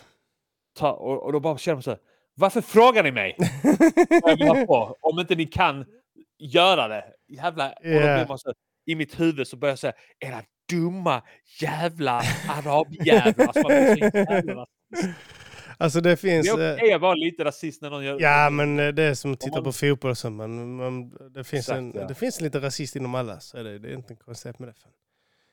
Ta, 0.74 0.92
och, 0.92 1.24
och 1.24 1.32
då 1.34 1.40
bara 1.40 1.58
känner 1.58 1.76
man 1.76 1.84
så 1.84 1.90
här, 1.90 2.00
varför 2.34 2.62
frågar 2.62 3.04
ni 3.04 3.12
mig? 3.12 3.36
vill 4.38 4.66
om 5.02 5.20
inte 5.20 5.36
ni 5.36 5.46
kan 5.46 5.86
göra 6.42 6.88
det. 6.88 7.06
Jävla, 7.28 7.70
och 7.70 7.82
blir 7.82 8.28
man 8.28 8.40
så, 8.40 8.54
I 8.86 8.96
mitt 8.96 9.20
huvud 9.20 9.48
så 9.48 9.58
börjar 9.58 9.72
jag 9.72 9.80
säga, 9.80 9.94
era 10.20 10.44
dumma 10.70 11.22
jävla 11.60 12.22
arabjävlar. 12.50 13.48
Alltså. 13.48 14.66
Alltså 15.78 16.02
det 16.02 16.10
Det 16.10 16.18
finns... 16.18 16.48
är 16.50 16.70
eh, 16.70 16.76
okej 16.76 16.94
att 16.94 17.02
vara 17.02 17.14
lite 17.14 17.44
rasist 17.44 17.82
när 17.82 17.90
någon 17.90 18.06
gör 18.06 18.22
Ja, 18.22 18.50
men 18.50 18.80
eh, 18.80 18.88
det 18.88 19.04
är 19.04 19.14
som 19.14 19.34
att 19.34 19.40
titta 19.40 19.62
på 19.62 19.72
fotboll 19.72 20.12
och 20.12 20.18
så. 20.18 20.30
Man, 20.30 20.76
man, 20.76 21.10
det, 21.10 21.44
finns 21.44 21.70
Exakt, 21.70 21.78
en, 21.78 21.92
ja. 21.96 22.08
det 22.08 22.16
finns 22.16 22.42
lite 22.42 22.60
rasist 22.60 22.96
inom 22.96 23.16
alla, 23.16 23.40
så 23.40 23.58
är 23.58 23.64
det, 23.64 23.80
det 23.80 23.90
är 23.90 23.94
inte 23.94 24.16
konstigt 24.16 24.60
med 24.60 24.70
det. 24.70 24.76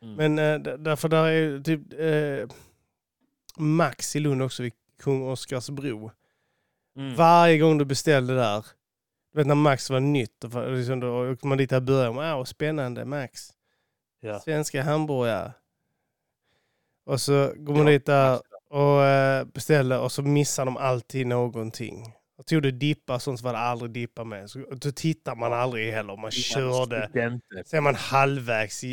Mm. 0.07 0.35
Men 0.35 0.67
äh, 0.67 0.77
därför 0.79 1.09
där 1.09 1.27
är 1.27 1.61
typ 1.61 1.81
eh, 1.99 2.57
Max 3.57 4.17
i 4.17 4.21
Lund 4.21 4.43
också 4.43 4.63
vid 4.63 4.73
Kung 5.03 5.23
Oscars 5.23 5.71
bro. 5.71 6.11
Mm. 6.97 7.15
Varje 7.15 7.59
gång 7.59 7.79
du 7.79 7.85
beställde 7.85 8.35
där, 8.35 8.67
vet 9.39 9.47
när 9.47 9.55
Max 9.55 9.91
var 9.91 10.01
nytt, 10.01 10.45
och 10.45 10.73
liksom 10.73 11.01
då 11.01 11.31
åkte 11.33 11.47
man 11.47 11.59
dit 11.59 11.73
och 11.73 11.83
började 11.83 12.13
med, 12.15 12.37
wow, 12.37 12.45
spännande 12.45 13.05
Max. 13.05 13.49
Ja. 14.21 14.41
Svenska 14.41 14.83
hamburgare. 14.83 15.53
Och 17.07 17.21
så 17.21 17.53
går 17.57 17.75
man 17.75 17.87
Ja, 17.87 17.93
dit 17.93 18.07
där 18.07 18.41
och 18.71 19.05
eh, 19.05 19.45
beställer 19.45 20.01
och 20.01 20.13
så 20.13 20.23
missar 20.23 20.65
de 20.65 20.77
alltid 20.77 21.27
någonting. 21.27 22.15
Och 22.39 22.47
tog 22.47 22.63
du 22.63 22.71
dippar 22.71 23.19
sånt 23.19 23.39
så 23.41 23.45
var 23.45 23.53
det 23.53 23.59
aldrig 23.59 23.91
dippar 23.91 24.25
med. 24.25 24.51
Så, 24.51 24.59
då 24.59 24.93
tittar 24.93 25.35
man 25.35 25.53
aldrig 25.53 25.93
heller. 25.93 26.17
Man 26.17 26.31
körde. 26.31 27.11
Sen 27.67 27.77
är 27.79 27.81
man 27.81 27.95
halvvägs 27.95 28.85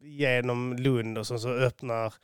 genom 0.00 0.76
Lund 0.76 1.18
och 1.18 1.26
så, 1.26 1.38
så 1.38 1.48
öppnar 1.48 2.14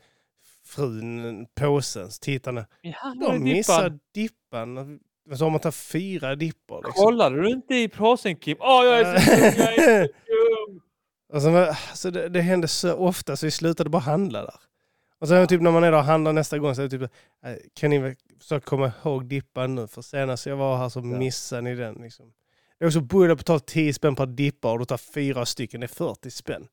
frun 0.64 1.46
påsen. 1.54 2.10
Så 2.10 2.20
tittar 2.20 2.52
ni. 2.52 2.64
Ja, 2.82 2.96
De 3.04 3.20
dippan? 3.20 3.42
missar 3.42 3.98
dippan. 4.14 5.00
Så 5.36 5.44
har 5.44 5.50
man 5.50 5.60
tagit 5.60 5.74
fyra 5.74 6.34
dippar. 6.36 6.82
Liksom. 6.84 7.04
Kollade 7.04 7.42
du 7.42 7.50
inte 7.50 7.74
i 7.74 7.88
påsen 7.88 8.36
Kim? 8.36 8.56
Åh, 8.60 8.84
jag 8.84 9.00
är 9.00 9.18
så 9.20 9.30
dum, 9.30 9.44
jag 9.58 9.74
är 9.74 10.06
så 10.06 10.12
dum! 10.66 10.80
Och 11.32 11.42
så, 11.42 11.50
var- 11.50 11.66
alltså 11.66 12.10
det, 12.10 12.28
det 12.28 12.40
hände 12.40 12.68
så 12.68 12.94
ofta 12.94 13.36
så 13.36 13.46
vi 13.46 13.50
slutade 13.50 13.90
bara 13.90 14.02
handla 14.02 14.40
där. 14.42 14.54
Och 15.18 15.28
sen 15.28 15.46
typ 15.46 15.60
när 15.62 15.70
man 15.70 15.84
är 15.84 15.90
där 15.92 15.98
och 15.98 16.04
handlar 16.04 16.32
nästa 16.32 16.58
gång 16.58 16.74
så 16.74 16.82
är 16.82 16.88
det 16.88 16.98
typ, 16.98 17.10
äh, 17.44 17.52
kan 17.74 17.90
ni 17.90 18.16
försöka 18.40 18.64
komma 18.66 18.92
ihåg 19.04 19.24
dippan 19.28 19.74
nu? 19.74 19.86
För 19.86 20.02
senast 20.02 20.46
jag 20.46 20.56
var 20.56 20.76
här 20.76 20.88
så 20.88 21.00
missade 21.18 21.62
ni 21.62 21.74
den. 21.74 21.94
Liksom. 21.94 22.32
Det 22.78 22.84
är 22.84 22.86
också 22.86 23.00
bullar 23.00 23.34
på 23.34 23.42
tal 23.42 23.60
10 23.60 23.94
spänn 23.94 24.14
per 24.16 24.26
dippa 24.26 24.72
och 24.72 24.78
du 24.78 24.84
tar 24.84 24.96
fyra 24.96 25.46
stycken, 25.46 25.80
det 25.80 25.84
är 25.84 25.88
40 25.88 26.30
spänn. 26.30 26.68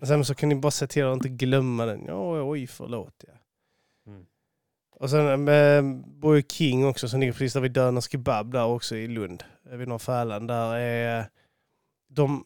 Och 0.00 0.06
sen 0.06 0.24
så 0.24 0.34
kan 0.34 0.48
ni 0.48 0.54
bara 0.54 0.70
se 0.70 0.86
till 0.86 1.04
att 1.04 1.12
inte 1.14 1.28
glömma 1.28 1.86
den. 1.86 2.04
Ja, 2.06 2.42
oj, 2.42 2.66
förlåt. 2.66 3.24
Ja. 3.26 3.32
Mm. 4.12 4.26
Och 5.00 5.10
sen 5.10 5.48
eh, 5.48 5.82
bor 6.06 6.36
ju 6.36 6.42
King 6.42 6.86
också 6.86 7.08
som 7.08 7.20
ligger 7.20 7.32
precis 7.32 7.52
där 7.52 7.60
vid 7.60 7.72
Döners 7.72 8.10
Kebab 8.10 8.52
där 8.52 8.64
också 8.66 8.96
i 8.96 9.08
Lund. 9.08 9.44
eh, 9.70 9.76
Vid 9.76 9.88
Norr 9.88 9.98
Färlan. 9.98 10.46
Där 10.46 10.74
är 10.76 11.24
de, 12.08 12.44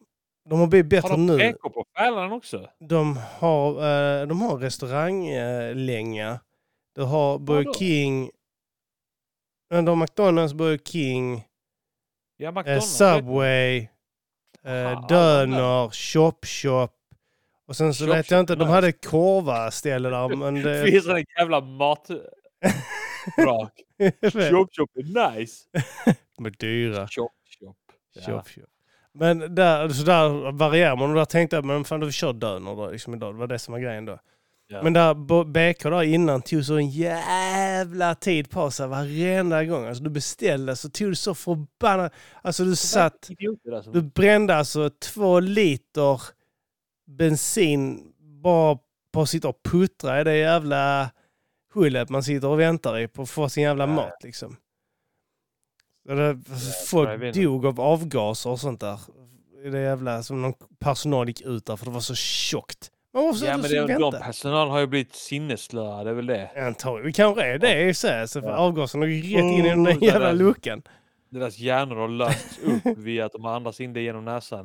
de 0.51 0.61
har 0.61 0.67
blivit 0.67 0.91
bättre 0.91 1.09
Har 1.09 1.17
de 1.17 1.27
nu. 1.27 1.39
PK 1.39 1.71
på 1.71 1.85
Färlan 1.97 2.33
också? 2.33 2.71
De 2.81 3.17
har, 3.39 3.71
eh, 3.71 4.27
de 4.27 4.41
har 4.41 4.59
restauranglänga. 4.59 6.41
Du 6.95 7.03
har 7.03 7.39
Burger? 7.39 7.73
King. 7.73 8.31
eh, 9.73 9.83
De 9.83 9.89
har 9.89 9.97
McDonalds, 9.97 10.55
Burger 10.55 10.79
King, 10.85 11.45
Ja, 12.37 12.49
eh, 12.49 12.53
McDonalds. 12.55 12.97
Subway, 12.97 13.89
eh, 14.65 15.07
Döner, 15.07 15.91
Chop 15.91 16.47
Chop. 16.47 16.93
Och 17.67 17.77
sen 17.77 17.95
så 17.95 18.05
Chop 18.07 18.17
vet 18.17 18.31
jag 18.31 18.41
inte, 18.41 18.55
de 18.57 18.69
hade 18.69 18.93
korva-ställe 18.93 20.09
där 20.09 20.37
men 20.37 20.55
det... 20.63 20.85
Finns 20.91 21.07
en 21.09 21.25
jävla 21.39 21.61
mat... 21.61 22.11
Brak. 23.37 23.73
Chop 24.51 24.69
chop 24.73 24.91
är 24.95 25.31
nice. 25.31 25.65
de 26.37 26.47
är 26.47 26.51
dyra. 26.51 27.09
Chop 27.09 27.33
chop. 27.61 27.77
Ja. 28.13 28.23
Chop 28.23 28.49
Chop. 28.49 28.65
Men 29.13 29.55
där, 29.55 29.89
så 29.89 30.05
där 30.05 30.53
varierar 30.53 30.97
man 30.97 31.11
och 31.11 31.17
där 31.17 31.25
tänkte 31.25 31.57
jag, 31.57 31.65
men 31.65 31.85
fan 31.85 32.01
du 32.01 32.13
kör 32.13 32.33
Döner 32.33 32.77
då 32.77 32.91
liksom 32.91 33.15
idag. 33.15 33.35
Det 33.35 33.39
var 33.39 33.47
det 33.47 33.59
som 33.59 33.73
var 33.73 33.81
grejen 33.81 34.05
då. 34.05 34.19
Ja. 34.73 34.83
Men 34.83 34.93
där 34.93 35.15
BK 35.45 35.83
där 35.83 36.03
innan 36.03 36.43
tog 36.43 36.65
så 36.65 36.75
en 36.75 36.91
jävla 36.91 38.15
tid 38.15 38.51
på 38.51 38.71
sig 38.71 38.89
varenda 38.89 39.65
gång. 39.65 39.87
Alltså 39.87 40.05
du 40.05 40.11
beställde 40.11 40.77
så 40.77 40.91
tog 40.91 41.11
det 41.11 41.17
så 41.17 41.35
förbannat... 41.35 42.13
Alltså 42.43 42.65
du 42.65 42.77
satt... 42.77 43.31
Idioter 43.31 43.73
alltså. 43.73 43.91
Du 43.91 44.03
brände 44.03 44.57
alltså 44.57 44.91
två 44.91 45.41
liter 45.41 46.23
bensin 47.07 48.13
bara 48.43 48.79
på 49.13 49.23
att 49.23 49.29
sitta 49.29 49.49
och 49.49 49.63
puttra 49.63 50.21
i 50.21 50.25
det 50.25 50.37
jävla 50.37 51.11
hullet 51.75 52.09
man 52.11 52.23
sitter 52.23 52.49
och 52.49 52.61
väntar 52.61 52.99
i 52.99 53.09
på 53.09 53.23
att 53.23 53.31
få 53.31 53.49
sin 53.49 53.63
jävla 53.63 53.87
mat 53.87 54.17
liksom. 54.23 54.57
Så 56.07 56.15
det, 56.15 56.41
folk 56.87 57.35
dog 57.35 57.67
av 57.67 57.81
avgaser 57.81 58.51
och 58.51 58.61
sånt 58.61 58.81
där. 58.81 59.01
Det 59.73 59.81
jävla, 59.81 60.23
som 60.23 60.43
någon 60.43 60.55
personal 60.79 61.29
gick 61.29 61.41
ut 61.41 61.67
där 61.67 61.77
för 61.77 61.85
det 61.87 61.91
var 61.93 62.01
så 62.01 62.15
tjockt. 62.15 62.91
Man 63.15 63.25
måste 63.25 63.47
Ja, 63.47 63.57
men 63.57 63.71
det, 63.71 63.99
de 63.99 64.13
personal 64.13 64.69
har 64.69 64.79
ju 64.81 64.87
blivit 64.87 65.15
sinnesslöa, 65.15 66.05
det 66.05 66.11
är 66.11 66.15
väl 66.15 66.27
det. 66.27 66.51
Antagligen. 66.67 67.07
Det 67.07 67.13
kanske 67.13 67.43
är 67.43 67.59
det 67.59 67.83
i 67.83 67.95
sig. 67.95 68.29
Så 68.29 68.41
för 68.41 68.49
Ja. 68.49 68.57
avgaserna 68.57 69.07
gick 69.07 69.25
rätt 69.37 69.43
in 69.43 69.65
i 69.65 69.69
den 69.69 69.81
Oh, 69.81 69.85
där 69.85 70.07
jävla 70.07 70.27
där. 70.27 70.33
luckan. 70.35 70.83
Deras 71.31 71.59
hjärnor 71.59 71.97
har 71.97 72.09
lösts 72.09 72.59
upp 72.59 72.99
via 72.99 73.27
att 73.27 73.33
de 73.33 73.45
andas 73.47 73.81
in 73.81 73.93
det 73.93 74.01
genom 74.01 74.25
näsan. 74.25 74.65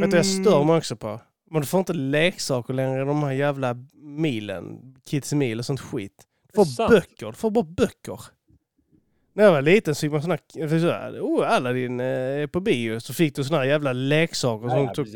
Vet 0.00 0.10
du 0.10 0.16
jag 0.16 0.26
stör 0.26 0.64
mig 0.64 0.76
också 0.76 0.96
på? 0.96 1.20
Men 1.50 1.60
du 1.60 1.66
får 1.66 1.78
inte 1.80 1.92
leksaker 1.92 2.74
längre 2.74 3.04
de 3.04 3.22
här 3.22 3.32
jävla 3.32 3.76
milen. 3.94 4.94
Kids 5.04 5.32
mil 5.32 5.58
och 5.58 5.64
sånt 5.66 5.80
skit. 5.80 6.22
Du 6.52 6.56
får 6.56 6.64
Sant. 6.64 6.90
böcker. 6.90 7.26
Du 7.26 7.32
får 7.32 7.50
bara 7.50 7.64
böcker. 7.64 8.20
När 9.32 9.44
jag 9.44 9.52
var 9.52 9.62
liten 9.62 9.94
så 9.94 10.00
fick 10.00 10.12
man 10.12 10.22
såna 10.22 10.38
här, 10.82 11.20
oh, 11.20 11.52
Aladdin 11.52 12.00
eh, 12.00 12.06
är 12.06 12.46
på 12.46 12.60
bio. 12.60 13.00
Så 13.00 13.14
fick 13.14 13.36
du 13.36 13.44
såna 13.44 13.58
här 13.58 13.64
jävla 13.64 13.92
leksaker 13.92 14.68
som 14.68 14.78
Ja, 14.78 14.94
tog, 14.94 15.06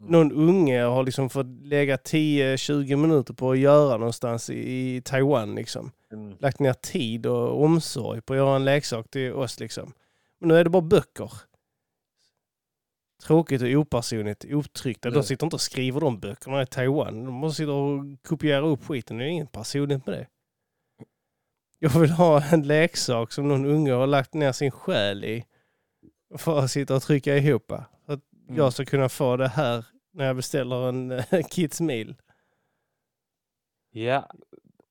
Mm. 0.00 0.12
någon 0.12 0.32
unge 0.32 0.82
har 0.82 1.02
liksom 1.04 1.30
fått 1.30 1.46
lägga 1.62 1.96
10-20 1.96 2.96
minuter 2.96 3.34
på 3.34 3.50
att 3.50 3.58
göra 3.58 3.96
någonstans 3.96 4.50
i, 4.50 4.54
i 4.96 5.00
Taiwan 5.04 5.54
liksom. 5.54 5.90
Mm. 6.12 6.34
Lagt 6.38 6.58
ner 6.60 6.72
tid 6.72 7.26
och 7.26 7.62
omsorg 7.64 8.20
på 8.20 8.32
att 8.32 8.36
göra 8.36 8.56
en 8.56 8.64
leksak 8.64 9.10
till 9.10 9.32
oss 9.32 9.60
liksom. 9.60 9.92
Men 10.40 10.48
nu 10.48 10.56
är 10.56 10.64
det 10.64 10.70
bara 10.70 10.82
böcker. 10.82 11.32
Tråkigt 13.26 13.62
och 13.62 13.68
opersonligt, 13.68 14.44
otryckt. 14.44 15.02
De 15.02 15.10
Nej. 15.10 15.22
sitter 15.22 15.46
inte 15.46 15.56
och 15.56 15.60
skriver 15.60 16.00
de 16.00 16.20
böckerna 16.20 16.62
i 16.62 16.66
Taiwan. 16.66 17.24
De 17.24 17.34
måste 17.34 17.56
sitta 17.56 17.72
och 17.72 18.04
kopiera 18.22 18.66
upp 18.66 18.84
skiten. 18.84 19.18
Det 19.18 19.24
är 19.24 19.28
inget 19.28 19.52
personligt 19.52 20.06
med 20.06 20.18
det. 20.18 20.26
Jag 21.78 21.90
vill 22.00 22.10
ha 22.10 22.42
en 22.44 22.62
leksak 22.62 23.32
som 23.32 23.48
någon 23.48 23.64
unge 23.66 23.92
har 23.92 24.06
lagt 24.06 24.34
ner 24.34 24.52
sin 24.52 24.70
själ 24.70 25.24
i. 25.24 25.44
För 26.38 26.58
att 26.58 26.70
sitta 26.70 26.96
och 26.96 27.02
trycka 27.02 27.36
ihop. 27.36 27.72
Så 28.06 28.12
att 28.12 28.20
Mm. 28.48 28.56
jag 28.56 28.72
ska 28.72 28.84
kunna 28.84 29.08
få 29.08 29.36
det 29.36 29.48
här 29.48 29.84
när 30.12 30.24
jag 30.24 30.36
beställer 30.36 30.88
en 30.88 31.10
eh, 31.10 31.24
Kids 31.50 31.80
Meal. 31.80 32.14
Ja. 33.90 34.30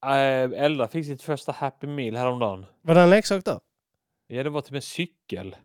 Äh, 0.05 0.63
Eldra 0.63 0.87
fick 0.87 1.05
sitt 1.05 1.21
första 1.21 1.51
Happy 1.51 1.87
Meal 1.87 2.15
häromdagen. 2.15 2.65
Var 2.81 2.95
det 2.95 3.01
en 3.01 3.09
leksak 3.09 3.45
då? 3.45 3.59
Ja, 4.27 4.43
det 4.43 4.49
var 4.49 4.61
typ 4.61 4.73
en 4.75 4.81
cykel. 4.81 5.55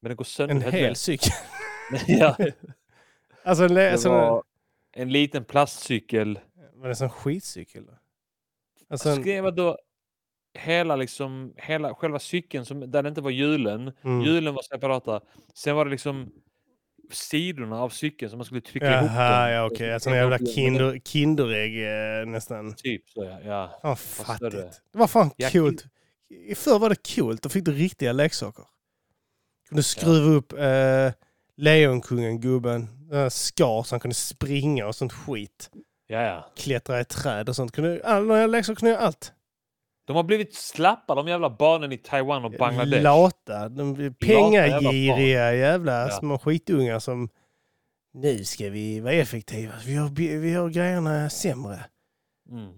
Men 0.00 0.08
den 0.08 0.16
går 0.16 0.24
sönder. 0.24 0.66
En 0.66 0.72
hel 0.72 0.96
cykel? 0.96 1.32
ja, 2.06 2.36
Alltså 3.44 3.64
en, 3.64 3.74
det 3.74 3.92
alltså, 3.92 4.08
var 4.08 4.42
en 4.92 5.12
liten 5.12 5.44
plastcykel. 5.44 6.38
Var 6.74 6.88
det 6.88 6.94
sån 6.94 7.10
skitcykel? 7.10 7.86
Då? 7.86 7.92
Alltså 8.88 9.08
en, 9.08 9.20
Skrev 9.20 9.54
då 9.54 9.78
hela 10.54 10.96
liksom, 10.96 11.54
hela 11.56 11.94
själva 11.94 12.18
cykeln 12.18 12.64
som, 12.64 12.90
där 12.90 13.02
det 13.02 13.08
inte 13.08 13.20
var 13.20 13.30
hjulen. 13.30 13.92
mm. 14.02 14.20
Hjulen 14.20 14.54
var 14.54 14.62
separata. 14.62 15.20
Sen 15.54 15.76
var 15.76 15.84
det 15.84 15.90
liksom 15.90 16.32
sidorna 17.10 17.80
av 17.80 17.88
cykeln 17.88 18.30
som 18.30 18.38
man 18.38 18.44
skulle 18.44 18.60
trycka 18.60 18.98
ihop 18.98 19.10
Jaha, 19.10 19.50
ja 19.50 19.66
okej. 19.66 19.94
Alltså 19.94 20.10
trycka 20.10 20.22
en 20.22 20.30
jävla 20.30 20.52
kinder, 20.52 21.00
kinderägg 21.04 21.84
eh, 22.20 22.26
nästan. 22.26 22.74
Typ 22.74 23.08
så 23.08 23.24
ja. 23.24 23.70
ja. 23.82 23.96
Större. 23.96 24.24
fattigt. 24.24 24.82
Det 24.92 24.98
var 24.98 25.06
fan 25.06 25.30
Ja, 25.36 25.50
coolt. 25.50 25.84
I 26.28 26.54
Förr 26.54 26.78
var 26.78 26.88
det 26.88 27.14
coolt. 27.14 27.42
Då 27.42 27.48
fick 27.48 27.64
du 27.64 27.72
riktiga 27.72 28.12
leksaker. 28.12 28.64
Kunde 29.68 29.82
skruva 29.82 30.36
upp 30.36 30.52
eh, 30.52 31.12
Lejonkungen, 31.56 32.40
gubben. 32.40 32.88
Uh, 33.12 33.28
skar 33.28 33.82
så 33.82 33.94
han 33.94 34.00
kunde 34.00 34.14
springa 34.14 34.86
och 34.86 34.94
sånt 34.94 35.12
skit. 35.12 35.70
ja, 36.06 36.22
ja. 36.22 36.46
Klättra 36.56 37.00
i 37.00 37.04
träd 37.04 37.48
och 37.48 37.56
sånt. 37.56 37.72
Kunde, 37.72 38.00
alla 38.04 38.46
leksaker 38.46 38.76
kunde 38.80 38.90
göra 38.90 39.02
allt. 39.06 39.32
De 40.06 40.16
har 40.16 40.22
blivit 40.22 40.54
slappa 40.54 41.14
de 41.14 41.28
jävla 41.28 41.50
barnen 41.50 41.92
i 41.92 41.98
Taiwan 41.98 42.44
och 42.44 42.50
Bangladesh. 42.50 43.02
Lata. 43.02 43.68
De, 43.68 43.94
jävla 43.94 44.14
pengagiriga 44.20 45.54
jävla 45.54 46.02
Ja. 46.02 46.10
små 46.10 46.38
skitungar 46.38 46.98
som 46.98 47.28
nu 48.14 48.44
ska 48.44 48.70
vi 48.70 49.00
vara 49.00 49.12
effektiva. 49.14 49.72
Vi 49.86 49.94
har, 49.94 50.08
vi 50.40 50.54
har 50.54 50.68
grejerna 50.70 51.30
sämre. 51.30 51.84
Mm. 52.50 52.72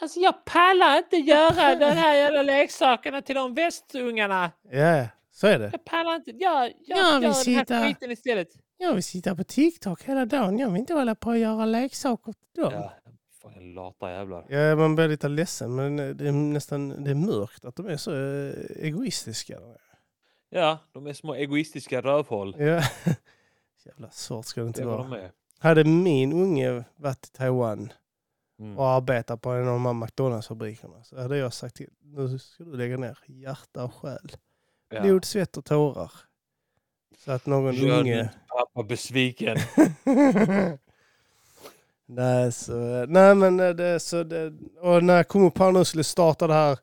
Alltså 0.00 0.20
jag 0.20 0.44
pallar 0.44 0.98
inte 0.98 1.16
göra 1.16 1.74
den 1.78 1.96
här 1.96 2.14
jävla 2.14 2.42
leksakerna 2.42 3.22
till 3.22 3.34
de 3.34 3.54
västungarna. 3.54 4.50
Ja, 4.70 5.06
så 5.36 5.46
är 5.46 5.58
det. 5.58 5.68
Jag 5.72 5.84
pallar 5.84 6.14
inte. 6.16 6.30
Jag, 6.30 6.72
jag 6.86 6.98
Jag 6.98 7.20
vill 7.20 7.34
sitta- 7.34 7.74
här 7.74 7.88
skiten 7.88 8.10
istället. 8.10 8.48
Jag 8.78 8.94
vill 8.94 9.02
sitta 9.02 9.36
på 9.36 9.44
TikTok 9.44 10.02
hela 10.02 10.26
dagen. 10.26 10.58
Jag 10.58 10.70
vill 10.70 10.80
inte 10.80 10.94
hålla 10.94 11.14
på 11.14 11.30
och 11.30 11.38
göra 11.38 11.64
leksaker 11.66 12.32
till 12.32 12.62
dem. 12.62 12.72
Ja, 12.72 12.92
fan 13.42 13.74
lata 13.74 14.10
jävlar. 14.12 14.46
Ja, 14.48 14.76
man 14.76 14.94
blir 14.96 15.08
lite 15.08 15.28
ledsen, 15.28 15.74
men 15.74 15.96
det 15.96 16.28
är 16.28 16.32
nästan 16.32 17.04
det 17.04 17.10
är 17.10 17.14
mörkt 17.14 17.64
att 17.64 17.76
de 17.76 17.86
är 17.86 17.96
så 17.96 18.12
eh, 18.12 18.52
egoistiska. 18.86 19.58
Ja, 20.50 20.78
de 20.92 21.06
är 21.06 21.12
små 21.12 21.34
egoistiska 21.34 22.00
rövhål. 22.00 22.56
Ja. 22.58 22.82
Jävla 23.86 24.10
svårt 24.10 24.46
ska 24.46 24.60
det 24.60 24.64
Det 24.64 24.68
inte 24.68 24.84
vad 24.84 25.08
vara. 25.08 25.20
de. 25.22 25.28
Hade 25.58 25.84
min 25.84 26.32
unge 26.32 26.84
varit 26.96 27.26
i 27.26 27.30
Taiwan 27.30 27.92
Mm. 28.58 28.78
och 28.78 28.86
arbetat 28.88 29.40
på 29.42 29.50
en 29.50 29.68
av 29.68 29.72
de 29.74 29.86
här 29.86 29.92
McDonalds-fabrikerna 29.92 31.02
så 31.04 31.20
hade 31.22 31.36
jag 31.36 31.52
sagt 31.52 31.76
till 31.76 31.90
nu 32.02 32.38
ska 32.38 32.64
du 32.64 32.76
lägga 32.76 32.96
ner 32.96 33.18
hjärta 33.26 33.84
och 33.84 33.94
själ. 33.94 34.32
Ja. 34.88 35.00
Blod, 35.00 35.24
svett 35.24 35.56
och 35.56 35.64
tårar. 35.64 36.12
Så 37.18 37.32
att 37.32 37.46
någon 37.46 37.74
Gör 37.74 37.98
unge... 37.98 38.30
pappa 38.48 38.82
besviken. 38.82 39.56
nej, 42.06 42.52
så, 42.52 43.06
nej, 43.08 43.34
men 43.34 43.60
eh, 43.60 43.70
det, 43.70 44.00
så 44.00 44.22
det, 44.22 44.52
och 44.80 45.04
när 45.04 45.24
här 45.58 45.72
nu 45.72 45.84
skulle 45.84 46.04
starta 46.04 46.46
det 46.46 46.54
här 46.54 46.78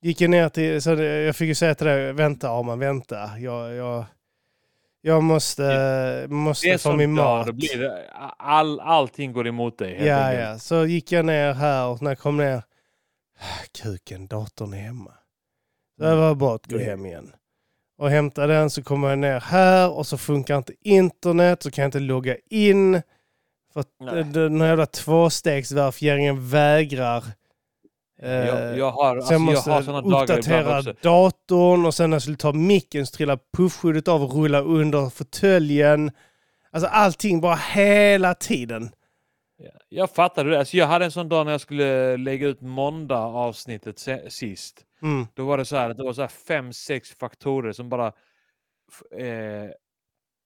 gick 0.00 0.20
jag 0.20 0.30
ner 0.30 0.48
till, 0.48 0.82
så 0.82 0.94
det, 0.94 1.22
jag 1.22 1.36
fick 1.36 1.48
ju 1.48 1.54
säga 1.54 1.74
till 1.74 1.86
dig, 1.86 2.12
vänta 2.12 2.50
Arman, 2.50 2.78
vänta. 2.78 3.38
Jag, 3.38 3.74
jag, 3.74 4.04
jag 5.00 5.22
måste, 5.22 5.62
Det 6.20 6.28
måste 6.28 6.72
få 6.72 6.78
som 6.78 6.96
min 6.96 7.12
mat. 7.12 7.46
då 7.46 7.52
blir 7.52 7.78
det, 7.78 8.10
all, 8.38 8.80
allting 8.80 9.32
går 9.32 9.46
emot 9.46 9.78
dig. 9.78 10.06
Ja, 10.06 10.16
enkelt. 10.16 10.44
ja. 10.44 10.58
Så 10.58 10.86
gick 10.86 11.12
jag 11.12 11.24
ner 11.24 11.52
här 11.52 11.86
och 11.86 12.02
när 12.02 12.10
jag 12.10 12.18
kom 12.18 12.36
ner, 12.36 12.62
kuken, 13.82 14.26
datorn 14.26 14.72
är 14.74 14.78
hemma. 14.78 15.12
Det 16.00 16.16
var 16.16 16.34
bara 16.34 16.54
att 16.54 16.66
gå 16.66 16.78
hem 16.78 17.06
igen. 17.06 17.32
Och 17.98 18.10
hämta 18.10 18.46
den 18.46 18.70
så 18.70 18.82
kommer 18.82 19.08
jag 19.08 19.18
ner 19.18 19.40
här 19.40 19.90
och 19.90 20.06
så 20.06 20.18
funkar 20.18 20.56
inte 20.56 20.72
internet 20.82 21.62
så 21.62 21.70
kan 21.70 21.82
jag 21.82 21.88
inte 21.88 22.00
logga 22.00 22.36
in. 22.50 23.02
För 23.72 23.80
att 23.80 23.88
Nej. 24.00 24.24
den 24.24 24.60
här 24.60 24.68
jävla 24.68 24.86
tvåstegsverifieringen 24.86 26.48
vägrar. 26.48 27.24
Eh, 28.22 28.30
Jag, 28.30 28.78
jag 28.78 28.90
har, 28.90 29.20
så 29.20 29.32
jag 29.34 29.40
alltså, 29.48 29.70
jag 29.70 29.74
måste 29.74 29.92
har 29.92 30.02
dagar 30.02 30.38
ibland 30.38 30.88
uppdatera 30.88 30.94
datorn 31.02 31.86
och 31.86 31.94
sen 31.94 32.10
när 32.10 32.14
jag 32.14 32.22
skulle 32.22 32.36
ta 32.36 32.52
micken 32.52 33.06
så 33.06 33.16
trillade 33.16 33.42
puffskyddet 33.56 34.08
av 34.08 34.22
och 34.22 34.34
rulla 34.34 34.60
under 34.60 35.10
fåtöljen. 35.10 36.10
Alltså 36.72 36.88
allting 36.88 37.40
bara 37.40 37.54
hela 37.54 38.34
tiden. 38.34 38.90
Ja, 39.56 39.70
Jag 39.88 40.10
fattar 40.10 40.44
det. 40.44 40.58
Alltså, 40.58 40.76
jag 40.76 40.86
hade 40.86 41.04
en 41.04 41.10
sån 41.10 41.28
dag 41.28 41.44
när 41.46 41.52
jag 41.52 41.60
skulle 41.60 42.16
lägga 42.16 42.46
ut 42.46 42.60
måndag 42.60 43.18
avsnittet 43.18 44.06
sist. 44.28 44.84
Mm. 45.02 45.26
Då 45.34 45.44
var 45.46 45.58
det 45.58 45.64
så 45.64 45.76
här 45.76 45.90
att 45.90 45.96
det 45.96 46.04
var 46.04 46.12
så 46.12 46.20
här 46.20 46.28
fem, 46.28 46.72
sex 46.72 47.10
faktorer 47.10 47.72
som 47.72 47.88
bara, 47.88 48.06
eh, 49.18 49.70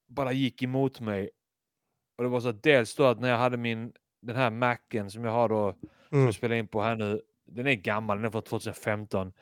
bara 0.09 0.33
gick 0.33 0.63
emot 0.63 1.01
mig. 1.01 1.31
Och 2.19 2.25
det 2.25 2.31
var 2.31 2.41
så 2.41 2.49
att 2.49 2.63
dels 2.63 2.95
då 2.95 3.05
att 3.05 3.21
när 3.21 3.29
jag 3.29 3.39
hade 3.39 3.57
min, 3.57 3.93
den 4.23 4.37
här 4.37 4.51
Macen 4.51 5.11
som 5.11 5.25
jag 5.25 5.33
har 5.33 5.49
då, 5.49 5.73
som 5.81 5.89
Mm. 6.13 6.25
jag 6.25 6.35
spelar 6.35 6.57
in 6.57 6.69
på 6.69 6.83
här 6.83 6.97
nu, 6.97 7.21
den 7.47 7.67
är 7.67 7.75
gammal, 7.75 8.17
den 8.17 8.25
är 8.27 8.31
från 8.31 8.43
2015. 8.43 9.33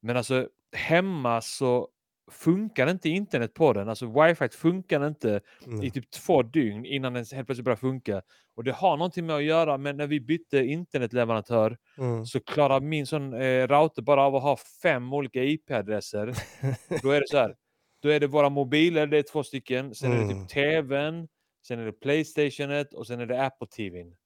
Men 0.00 0.16
alltså 0.16 0.48
hemma 0.72 1.40
så 1.40 1.88
funkar 2.30 2.90
inte 2.90 3.08
internet 3.08 3.54
på 3.54 3.72
den. 3.72 3.88
Alltså 3.88 4.22
wifi 4.22 4.48
funkar 4.48 5.06
inte 5.06 5.40
i 5.66 5.66
Mm. 5.66 5.90
typ 5.90 6.10
två 6.10 6.42
dygn 6.42 6.84
innan 6.84 7.12
den 7.12 7.24
helt 7.32 7.46
plötsligt 7.48 7.64
börjar 7.64 7.76
funka. 7.76 8.22
Och 8.54 8.64
det 8.64 8.72
har 8.72 8.96
någonting 8.96 9.26
med 9.26 9.36
att 9.36 9.42
göra 9.44 9.78
med 9.78 9.96
när 9.96 10.06
vi 10.06 10.20
bytte 10.20 10.58
internetleverantör 10.64 11.78
Mm. 11.98 12.26
så 12.26 12.40
klarar 12.40 12.80
min 12.80 13.06
sån 13.06 13.32
eh, 13.34 13.66
router 13.68 14.02
bara 14.02 14.22
av 14.22 14.36
att 14.36 14.42
ha 14.42 14.56
fem 14.82 15.12
olika 15.12 15.44
IP-adresser. 15.44 16.26
Då 17.02 17.10
är 17.10 17.20
det 17.20 17.28
så 17.28 17.36
här. 17.38 17.56
Då 18.00 18.08
är 18.08 18.20
det 18.20 18.26
våra 18.26 18.48
mobiler, 18.48 19.06
det 19.06 19.18
är 19.18 19.22
två 19.22 19.42
stycken. 19.42 19.94
Sen 19.94 20.12
är 20.12 20.16
det 20.16 20.22
Mm. 20.22 20.46
typ 20.46 20.48
TVn, 20.48 21.28
sen 21.66 21.78
är 21.78 21.84
det 21.86 21.92
Playstationet 21.92 22.94
och 22.94 23.06
sen 23.06 23.20
är 23.20 23.26
det 23.26 23.46
Apple 23.46 23.66
TVn. 23.68 24.16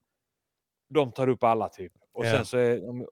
De 0.89 1.13
tar 1.13 1.29
upp 1.29 1.45
alla 1.45 1.69
typ. 1.69 1.93
Och 2.13 2.27
Ja. 2.27 2.31
sen 2.31 2.45
så 2.45 2.57
är 2.59 2.81
de, 2.81 3.07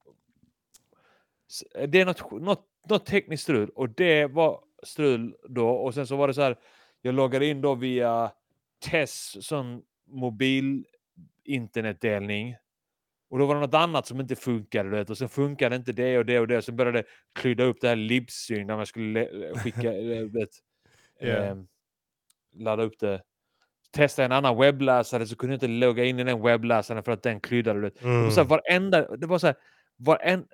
det 1.89 2.01
är 2.01 2.07
något, 2.07 2.31
något, 2.43 2.67
något 2.89 3.07
tekniskt 3.07 3.43
strul 3.43 3.71
och 3.71 3.89
det 3.91 4.27
var 4.27 4.61
strul 4.83 5.37
då 5.49 5.69
och 5.71 5.95
sen 5.95 6.07
så 6.07 6.17
var 6.17 6.29
det 6.29 6.35
så 6.35 6.43
här. 6.43 6.57
Jag 7.03 7.15
loggade 7.15 7.47
in 7.47 7.61
då 7.61 7.75
via 7.75 8.31
Tess 8.91 9.47
sån 9.47 9.83
mobil 10.07 10.85
internetdelning. 11.45 12.57
Och 13.31 13.39
då 13.39 13.47
var 13.47 13.55
det 13.55 13.61
något 13.61 13.75
annat 13.75 14.07
som 14.07 14.21
inte 14.21 14.37
funkade. 14.37 14.89
Vet, 14.91 15.11
och 15.11 15.19
sen 15.19 15.29
funkade 15.29 15.77
inte 15.77 15.93
det 15.93 16.19
och 16.19 16.27
det 16.27 16.39
och 16.41 16.49
det. 16.49 16.63
Sen 16.63 16.77
började 16.77 16.99
det 16.99 17.05
klydda 17.33 17.65
upp 17.65 17.81
det 17.81 17.89
här 17.89 17.97
libsyn 17.97 18.67
när 18.67 18.77
man 18.77 18.87
skulle 18.87 19.31
le- 19.33 19.55
skicka, 19.55 19.93
eh, 20.15 20.25
vet, 20.25 20.49
Ja. 21.21 21.27
ehm, 21.29 21.67
ladda 22.53 22.83
upp 22.83 22.99
det. 22.99 23.23
Testa 23.91 24.25
en 24.25 24.33
annan 24.33 24.59
webbläsare 24.61 25.27
så 25.27 25.37
kunde 25.37 25.53
jag 25.55 25.57
inte 25.57 25.67
logga 25.87 26.05
in 26.05 26.19
i 26.19 26.25
den 26.25 26.43
webbläsaren 26.43 27.03
för 27.03 27.13
att 27.13 27.23
den 27.23 27.41
kryddade. 27.41 27.81
vet. 27.81 28.03
Mm. 28.03 28.31
så 28.31 28.41
här, 28.41 28.49
varenda, 28.49 29.17
det 29.17 29.27
var 29.27 29.39
så 29.39 29.47
här, 29.47 29.57
varen, 29.97 30.47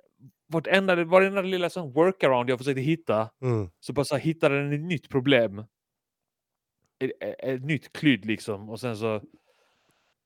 varenda, 0.47 1.03
varenda 1.03 1.41
lilla 1.41 1.69
sån 1.69 1.91
workaround 1.91 2.49
jag 2.49 2.57
försökte 2.57 2.81
hitta 2.81 3.29
Mm. 3.41 3.69
så 3.79 3.93
bara 3.93 4.05
så 4.05 4.15
här, 4.15 4.21
hittade 4.21 4.63
den 4.63 4.73
ett 4.73 4.81
nytt 4.81 5.09
problem. 5.09 5.59
Ett, 6.99 7.11
ett, 7.19 7.35
ett 7.39 7.63
nytt 7.65 7.93
klydd 7.93 8.25
liksom. 8.25 8.69
Och 8.69 8.79
sen 8.79 8.97
så 8.97 9.21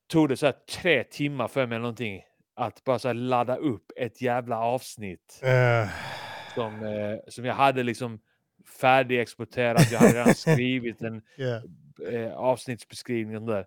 tog 0.06 0.28
det 0.28 0.36
så 0.36 0.46
här 0.46 0.52
tre 0.82 1.04
timmar 1.04 1.48
för 1.48 1.66
mig 1.66 1.78
någonting. 1.78 2.22
Att 2.54 2.84
bara 2.84 2.98
så 2.98 3.08
här 3.08 3.14
ladda 3.14 3.56
upp 3.56 3.92
ett 3.96 4.22
jävla 4.22 4.58
avsnitt. 4.58 5.40
Eh, 5.42 5.88
Som, 6.54 6.82
eh, 6.84 7.18
som 7.28 7.44
jag 7.44 7.54
hade 7.54 7.82
liksom 7.82 8.20
färdigexporterat. 8.80 9.92
Jag 9.92 9.98
hade 9.98 10.12
redan 10.20 10.34
skrivit 10.34 11.02
en 11.02 11.22
ja. 11.36 11.62
eh, 12.10 12.32
avsnittsbeskrivning 12.36 13.36
och 13.36 13.46
där. 13.46 13.66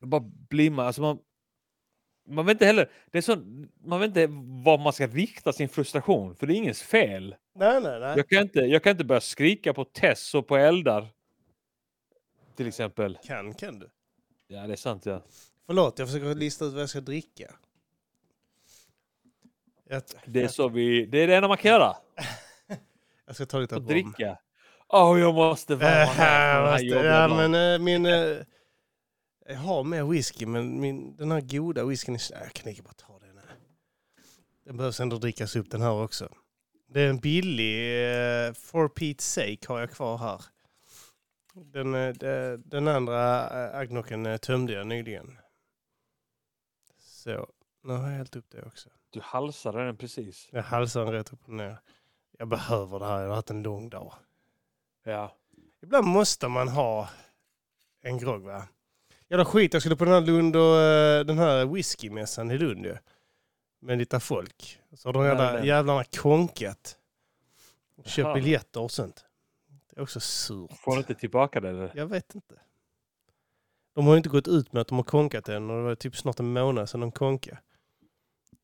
Då 0.00 0.06
bara 0.06 0.20
blir 0.48 0.70
man, 0.70 0.86
alltså 0.86 1.02
man, 1.02 1.18
man 2.28 2.46
vet 2.46 2.54
inte 2.54 2.66
heller, 2.66 2.90
det 3.10 3.18
är 3.18 3.22
så, 3.22 3.36
man 3.84 4.00
vet 4.00 4.06
inte 4.08 4.26
var 4.64 4.78
man 4.78 4.92
ska 4.92 5.06
rikta 5.06 5.52
sin 5.52 5.68
frustration, 5.68 6.34
för 6.36 6.46
det 6.46 6.52
är 6.54 6.56
ingens 6.56 6.82
fel. 6.82 7.34
Nej, 7.54 7.80
nej, 7.80 8.00
nej. 8.00 8.14
Jag 8.16 8.28
kan 8.28 8.42
inte, 8.42 8.58
jag 8.60 8.82
kan 8.82 8.90
inte 8.90 9.04
börja 9.04 9.20
skrika 9.20 9.74
på 9.74 9.84
Tess 9.84 10.34
och 10.34 10.46
på 10.46 10.56
eldar. 10.56 11.08
Till 12.56 12.66
exempel. 12.68 13.18
Kan, 13.26 13.54
kan 13.54 13.78
du. 13.78 13.90
Ja, 14.46 14.66
det 14.66 14.72
är 14.72 14.76
sant 14.76 15.06
ja. 15.06 15.22
Förlåt, 15.66 15.98
jag 15.98 16.08
försöker 16.08 16.34
lista 16.34 16.64
ut 16.64 16.72
vad 16.72 16.82
jag 16.82 16.88
ska 16.88 17.00
dricka. 17.00 17.54
Jag, 19.88 20.02
Det 20.26 20.42
är 20.42 20.48
så 20.48 20.68
vi, 20.68 21.06
det 21.06 21.18
är 21.18 21.26
det 21.26 21.36
enda 21.36 21.48
man 21.48 21.56
kan 21.56 21.70
göra. 21.70 21.96
jag 23.26 23.34
ska 23.34 23.46
ta 23.46 23.58
lite 23.58 23.74
rom. 23.74 23.86
dricka. 23.86 24.38
Åh, 24.88 25.20
jag 25.20 25.34
måste 25.34 25.74
vara 25.76 26.02
Äh, 26.02 26.08
här 26.08 26.72
måste, 26.72 26.86
ja, 26.86 27.28
men 27.48 27.54
eh, 27.74 27.78
min... 27.78 28.06
eh, 28.06 28.36
jag 29.48 29.58
har 29.58 29.84
mer 29.84 30.04
whisky, 30.04 30.46
men 30.46 30.80
min, 30.80 31.16
den 31.16 31.30
här 31.30 31.40
goda 31.40 31.84
whiskyn... 31.84 32.14
är- 32.14 32.40
jag 32.44 32.52
kan 32.52 32.68
inte 32.68 32.82
bara 32.82 32.92
ta 32.94 33.18
den. 33.18 33.38
här. 33.38 33.56
Den 34.64 34.76
behövs 34.76 35.00
ändå 35.00 35.18
drickas 35.18 35.56
upp 35.56 35.70
den 35.70 35.80
här 35.82 35.92
också. 35.92 36.28
Det 36.86 37.00
är 37.00 37.10
en 37.10 37.18
billig, 37.18 37.74
uh, 38.48 38.52
for 38.52 38.88
Pete's 38.88 39.20
sake 39.20 39.72
har 39.72 39.80
jag 39.80 39.90
kvar 39.90 40.18
här. 40.18 40.44
Den, 41.54 41.94
eh, 41.94 42.14
de- 42.14 42.56
den 42.56 42.88
andra 42.88 43.50
uh, 43.82 44.26
eh, 44.26 44.36
tömde 44.36 44.72
jag 44.72 44.86
nyligen. 44.86 45.38
Så, 46.98 47.46
nu 47.82 47.92
har 47.92 48.10
jag 48.10 48.16
hällt 48.16 48.36
upp 48.36 48.50
det 48.50 48.62
också. 48.62 48.88
Du 49.10 49.20
halsade 49.20 49.84
den 49.84 49.96
precis. 49.96 50.48
Jag 50.52 50.62
halsar 50.62 51.04
den 51.04 51.12
rätt 51.12 51.32
upp 51.32 51.44
och 51.48 51.54
ner. 51.54 51.78
Jag 52.38 52.48
behöver 52.48 52.98
det 52.98 53.06
här, 53.06 53.20
jag 53.20 53.28
har 53.28 53.34
haft 53.36 53.50
en 53.50 53.62
lång 53.62 53.88
dag. 53.90 54.14
Ja. 55.04 55.36
Ibland 55.82 56.06
måste 56.06 56.48
man 56.48 56.68
ha 56.68 57.08
en 58.02 58.18
grogg 58.18 58.42
va? 58.42 58.68
Jävla 59.30 59.44
skit, 59.44 59.72
jag 59.72 59.82
skulle 59.82 59.96
på 59.96 60.04
den 60.04 60.14
här 60.14 60.20
Lund 60.20 60.56
och 60.56 60.76
eh, 60.80 61.24
den 61.24 61.38
här 61.38 61.66
whiskymässan 61.66 62.50
i 62.50 62.58
Lund 62.58 62.84
ju. 62.86 62.96
Med 63.80 63.98
lite 63.98 64.20
folk. 64.20 64.78
Så 64.96 65.08
har 65.08 65.12
de 65.12 65.24
jävla, 65.24 65.64
jävlarna 65.64 66.04
konkat. 66.04 66.96
Köpt 68.04 68.34
biljetter 68.34 68.80
och 68.80 68.90
sånt. 68.90 69.24
Det 69.90 70.00
är 70.00 70.02
också 70.02 70.20
surt. 70.20 70.72
Får 70.78 70.92
du 70.92 70.98
inte 70.98 71.14
tillbaka 71.14 71.60
det? 71.60 71.68
Eller? 71.68 71.92
Jag 71.94 72.06
vet 72.06 72.34
inte. 72.34 72.54
De 73.94 74.06
har 74.06 74.12
ju 74.14 74.16
inte 74.16 74.28
gått 74.28 74.48
ut 74.48 74.72
med 74.72 74.80
att 74.80 74.88
de 74.88 74.94
har 74.98 75.04
konkat 75.04 75.48
än 75.48 75.70
och 75.70 75.76
det 75.76 75.82
var 75.82 75.94
typ 75.94 76.16
snart 76.16 76.40
en 76.40 76.52
månad 76.52 76.88
sedan 76.88 77.00
de 77.00 77.12
konkade. 77.12 77.58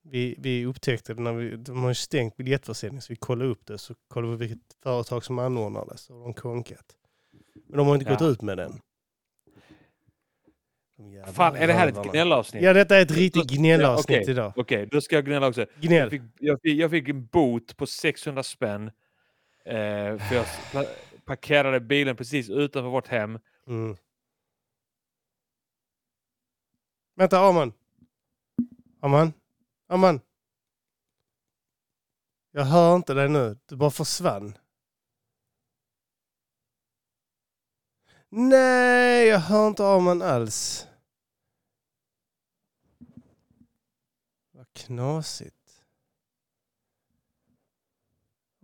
Vi, 0.02 0.34
vi 0.38 0.66
upptäckte 0.66 1.14
det 1.14 1.22
när 1.22 1.32
vi, 1.32 1.56
de 1.56 1.82
har 1.82 1.88
ju 1.90 1.94
stängt 1.94 2.36
biljettförsäljning 2.36 3.02
så 3.02 3.12
vi 3.12 3.16
kollade 3.16 3.50
upp 3.50 3.66
det 3.66 3.78
så 3.78 3.94
kollade 4.08 4.36
vi 4.36 4.46
vilket 4.46 4.74
företag 4.82 5.24
som 5.24 5.38
anordnar 5.38 5.86
det 5.86 5.96
så 5.98 6.14
har 6.14 6.20
de 6.24 6.34
konkat. 6.34 6.96
Men 7.66 7.78
de 7.78 7.86
har 7.86 7.94
inte 7.94 8.10
gått 8.10 8.20
Ja. 8.20 8.26
ut 8.26 8.42
med 8.42 8.56
den. 8.58 8.80
Fan, 11.32 11.57
är 11.57 11.66
det 11.66 11.72
här 11.72 11.88
ett 11.88 12.03
gnällavsnitt? 12.12 12.62
Ja, 12.62 12.72
detta 12.72 12.97
är 12.97 13.03
ett 13.03 13.11
riktigt 13.11 13.51
gnällavsnitt 13.51 14.16
ja, 14.16 14.22
okay. 14.22 14.32
idag. 14.32 14.53
Okej, 14.57 14.76
okay, 14.76 14.86
då 14.86 15.01
ska 15.01 15.14
jag 15.14 15.24
gnälla 15.24 15.47
också. 15.47 15.66
Gnäll. 15.80 16.01
Jag, 16.01 16.11
fick, 16.11 16.22
jag, 16.38 16.61
fick, 16.62 16.78
jag 16.78 16.90
fick 16.90 17.09
en 17.09 17.26
bot 17.26 17.76
på 17.76 17.86
600 17.86 18.42
spänn. 18.42 18.90
Eh, 19.64 20.18
för 20.18 20.34
jag 20.34 20.47
parkerade 21.24 21.80
bilen 21.80 22.16
precis 22.16 22.51
utanför 22.51 22.90
vårt 22.90 23.09
hem. 23.09 23.38
Mm. 23.66 23.97
Vänta, 27.16 27.38
Arman. 27.40 27.72
Arman? 29.01 29.32
Arman? 29.88 30.20
Jag 32.53 32.64
hör 32.64 32.97
inte 32.97 33.14
dig 33.14 33.28
nu. 33.28 33.59
Du 33.68 33.76
bara 33.76 33.90
försvann. 33.90 34.59
Nej, 38.37 39.26
jag 39.26 39.39
hör 39.39 39.68
inte 39.68 39.82
av 39.85 40.03
mig 40.03 40.28
alls. 40.28 40.87
Vad 44.53 44.66
knasigt. 44.72 45.55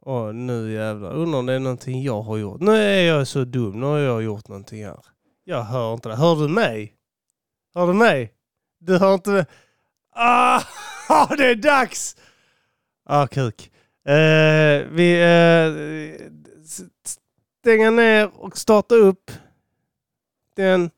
Åh, 0.02 0.32
nu 0.32 0.72
jävlar. 0.72 1.12
Undrar 1.12 1.38
om 1.38 1.46
det 1.46 1.52
är 1.52 1.58
någonting 1.58 2.02
jag 2.02 2.22
har 2.22 2.36
gjort. 2.36 2.60
Nu 2.60 2.72
är 2.72 3.02
jag 3.02 3.26
så 3.26 3.44
dum. 3.44 3.80
Nu 3.80 3.86
har 3.86 3.98
jag 3.98 4.22
gjort 4.22 4.48
någonting 4.48 4.84
här. 4.84 5.04
Jag 5.44 5.62
hör 5.62 5.94
inte 5.94 6.08
det. 6.08 6.16
Hör 6.16 6.36
du 6.36 6.48
mig? 6.48 6.94
Hör 7.74 7.86
du 7.86 7.92
mig? 7.92 8.34
Du 8.78 8.98
hör 8.98 9.14
inte 9.14 9.30
mig? 9.30 9.46
Ah, 10.10 10.62
det 11.36 11.46
är 11.46 11.54
dags! 11.54 12.16
Ah, 13.04 13.26
kuk. 13.26 13.72
Eh, 14.04 14.86
vi 14.90 15.22
eh, 15.22 16.28
stänga 17.62 17.90
ner 17.90 18.30
och 18.34 18.58
starta 18.58 18.94
upp 18.94 19.30
den. 20.60 20.90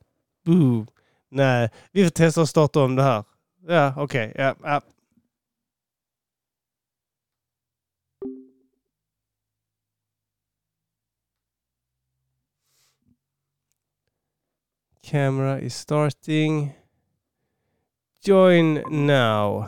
Boo. 0.45 0.87
Nej, 1.29 1.71
vi 1.93 2.05
får 2.05 2.11
testa 2.11 2.43
att 2.43 2.49
starta 2.49 2.85
om 2.85 2.97
det 2.97 3.03
här. 3.03 3.25
Ja, 3.67 3.95
okej. 3.97 4.31
Okay. 4.31 4.45
Ja, 4.45 4.55
ja. 4.63 4.81
Camera 15.05 15.61
is 15.61 15.75
starting. 15.75 16.73
Join 18.25 18.75
now. 19.07 19.67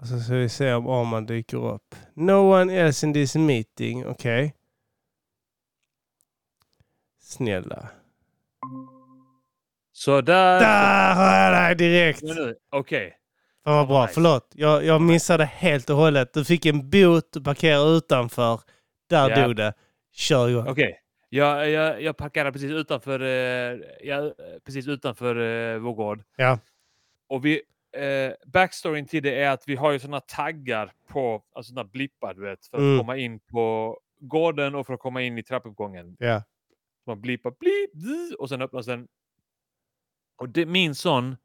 Och 0.00 0.06
så 0.08 0.20
ska 0.20 0.34
vi 0.34 0.48
se 0.48 0.72
om 0.72 0.88
Arman 0.88 1.26
dyker 1.26 1.74
upp. 1.74 1.94
No 2.14 2.32
one 2.32 2.74
else 2.74 3.06
in 3.06 3.14
this 3.14 3.34
meeting. 3.34 4.06
Okej. 4.06 4.44
Okay. 4.44 4.63
Snälla. 7.24 7.88
Så 9.92 10.20
där... 10.20 10.60
Där 10.60 11.14
har 11.14 11.36
jag 11.36 11.78
dig 11.78 11.88
direkt! 11.88 12.22
Okej. 12.22 12.56
Okay. 12.70 13.10
Fan 13.64 13.76
vad 13.76 13.88
bra. 13.88 14.02
Nice. 14.02 14.14
Förlåt. 14.14 14.52
Jag, 14.54 14.84
jag 14.84 15.00
missade 15.00 15.44
helt 15.44 15.90
och 15.90 15.96
hållet. 15.96 16.32
Du 16.32 16.44
fick 16.44 16.66
en 16.66 16.90
bot, 16.90 17.32
du 17.32 17.42
parkerade 17.42 17.90
utanför. 17.90 18.60
Där 19.10 19.28
yeah. 19.28 19.46
dog 19.46 19.56
det. 19.56 19.74
Kör 20.12 20.48
igång. 20.48 20.66
Okej. 20.68 20.84
Okay. 20.84 20.94
Jag, 21.28 21.70
jag, 21.70 22.02
jag 22.02 22.16
parkerade 22.16 22.52
precis 22.52 22.70
utanför, 22.70 23.20
eh, 23.20 23.78
jag, 24.02 24.32
precis 24.64 24.88
utanför 24.88 25.36
eh, 25.36 25.78
vår 25.78 25.94
gård. 25.94 26.22
Ja. 26.36 26.58
Och 27.28 27.44
vi, 27.44 27.62
eh, 27.96 28.50
backstoryn 28.52 29.06
till 29.06 29.22
det 29.22 29.42
är 29.42 29.50
att 29.50 29.62
vi 29.66 29.76
har 29.76 29.92
ju 29.92 29.98
sådana 29.98 30.20
taggar 30.20 30.92
på, 31.08 31.42
alltså 31.54 31.70
sådana 31.70 31.88
blippar 31.88 32.34
du 32.34 32.42
vet, 32.42 32.66
för 32.66 32.76
att 32.76 32.80
mm. 32.80 32.98
komma 32.98 33.16
in 33.16 33.40
på 33.40 33.98
gården 34.20 34.74
och 34.74 34.86
för 34.86 34.94
att 34.94 35.00
komma 35.00 35.22
in 35.22 35.38
i 35.38 35.42
trappuppgången. 35.42 36.16
Ja. 36.18 36.42
Man 37.06 37.20
blippar 37.20 37.54
blip, 37.58 37.90
och 38.38 38.48
sen 38.48 38.62
öppnas 38.62 38.86
den. 38.86 39.08
Och 40.36 40.48
det, 40.48 40.66
min 40.66 40.94
sån 40.94 41.36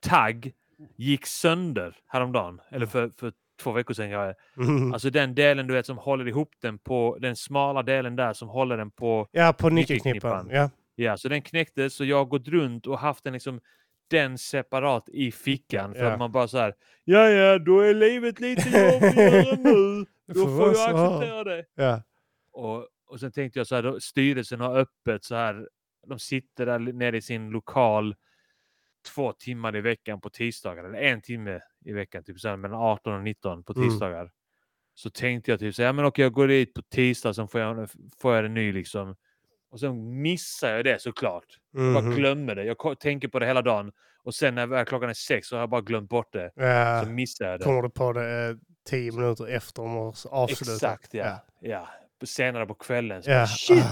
tagg 0.00 0.52
gick 0.96 1.26
sönder 1.26 1.96
häromdagen, 2.06 2.60
eller 2.70 2.86
för, 2.86 3.12
för 3.16 3.32
två 3.62 3.72
veckor 3.72 3.94
sedan. 3.94 4.10
Jag, 4.10 4.34
mm. 4.56 4.92
Alltså 4.92 5.10
den 5.10 5.34
delen 5.34 5.66
du 5.66 5.74
vet 5.74 5.86
som 5.86 5.98
håller 5.98 6.28
ihop 6.28 6.54
den 6.60 6.78
på, 6.78 7.16
den 7.20 7.36
smala 7.36 7.82
delen 7.82 8.16
där 8.16 8.32
som 8.32 8.48
håller 8.48 8.76
den 8.76 8.90
på 8.90 9.28
Ja, 9.32 9.52
på 9.52 9.68
nyckelknippan. 9.68 10.48
Ja. 10.50 10.70
ja, 10.94 11.16
så 11.16 11.28
den 11.28 11.42
knäcktes 11.42 12.00
och 12.00 12.06
jag 12.06 12.16
har 12.16 12.24
gått 12.24 12.48
runt 12.48 12.86
och 12.86 12.98
haft 12.98 13.24
den 13.24 13.32
liksom 13.32 13.60
den 14.08 14.38
separat 14.38 15.08
i 15.08 15.32
fickan 15.32 15.94
för 15.94 16.04
ja. 16.04 16.12
att 16.12 16.18
man 16.18 16.32
bara 16.32 16.48
så 16.48 16.58
här. 16.58 16.74
Ja, 17.04 17.28
ja, 17.30 17.58
då 17.58 17.80
är 17.80 17.94
livet 17.94 18.40
lite 18.40 18.68
jobbigare 18.92 19.56
nu. 19.56 20.06
Då 20.26 20.46
får 20.46 20.62
jag 20.62 20.70
acceptera 20.70 21.44
det. 21.44 21.64
Ja. 21.74 22.02
Och, 22.52 22.88
och 23.06 23.20
sen 23.20 23.32
tänkte 23.32 23.60
jag 23.60 23.66
så 23.66 23.74
här, 23.74 23.82
då, 23.82 24.00
styrelsen 24.00 24.60
har 24.60 24.78
öppet 24.78 25.24
så 25.24 25.34
här. 25.34 25.68
De 26.06 26.18
sitter 26.18 26.66
där 26.66 26.78
nere 26.78 27.16
i 27.16 27.22
sin 27.22 27.50
lokal 27.50 28.14
två 29.14 29.32
timmar 29.32 29.76
i 29.76 29.80
veckan 29.80 30.20
på 30.20 30.30
tisdagar, 30.30 30.84
eller 30.84 30.98
en 30.98 31.22
timme 31.22 31.60
i 31.84 31.92
veckan, 31.92 32.24
typ 32.24 32.40
så 32.40 32.48
här, 32.48 32.56
mellan 32.56 32.80
18 32.80 33.14
och 33.14 33.22
19 33.22 33.64
på 33.64 33.72
mm. 33.76 33.88
tisdagar. 33.88 34.20
Mm. 34.20 34.32
Så 34.94 35.10
tänkte 35.10 35.50
jag 35.50 35.60
typ 35.60 35.74
så 35.74 35.82
här, 35.82 35.88
ja, 35.88 35.92
men 35.92 36.04
okej, 36.04 36.22
jag 36.22 36.32
går 36.32 36.48
dit 36.48 36.74
på 36.74 36.82
tisdag, 36.82 37.34
så 37.34 37.46
får 37.46 37.60
jag, 37.60 37.90
får 38.20 38.34
jag 38.34 38.44
en 38.44 38.54
ny 38.54 38.72
liksom. 38.72 39.16
Och 39.70 39.80
sen 39.80 40.22
missar 40.22 40.74
jag 40.74 40.84
det 40.84 41.02
såklart. 41.02 41.58
Mm. 41.74 41.86
Jag 41.86 41.94
bara 41.94 42.04
mhm. 42.04 42.14
glömmer 42.14 42.54
det. 42.54 42.64
Jag 42.64 43.00
tänker 43.00 43.28
på 43.28 43.38
det 43.38 43.46
hela 43.46 43.62
dagen. 43.62 43.92
Och 44.22 44.34
sen 44.34 44.54
när 44.54 44.84
klockan 44.84 45.10
är 45.10 45.14
sex 45.14 45.48
så 45.48 45.56
har 45.56 45.60
jag 45.60 45.70
bara 45.70 45.80
glömt 45.80 46.10
bort 46.10 46.32
det. 46.32 46.52
Ja. 46.54 47.02
Så 47.04 47.10
missar 47.10 47.46
jag 47.46 47.60
det. 47.60 47.64
Kommer 47.64 47.82
du 47.82 47.90
på 47.90 48.12
det 48.12 48.48
eh, 48.48 48.56
tio 48.88 49.12
minuter 49.12 49.46
efter 49.46 49.82
de 49.82 49.90
har 49.90 50.06
avslutat? 50.30 50.74
Exakt, 50.74 51.14
ja. 51.14 51.24
ja. 51.24 51.40
ja. 51.60 51.88
Senare 52.26 52.66
på 52.66 52.74
kvällen. 52.74 53.22
Så 53.22 53.30
bara, 53.30 53.46
Shit! 53.46 53.84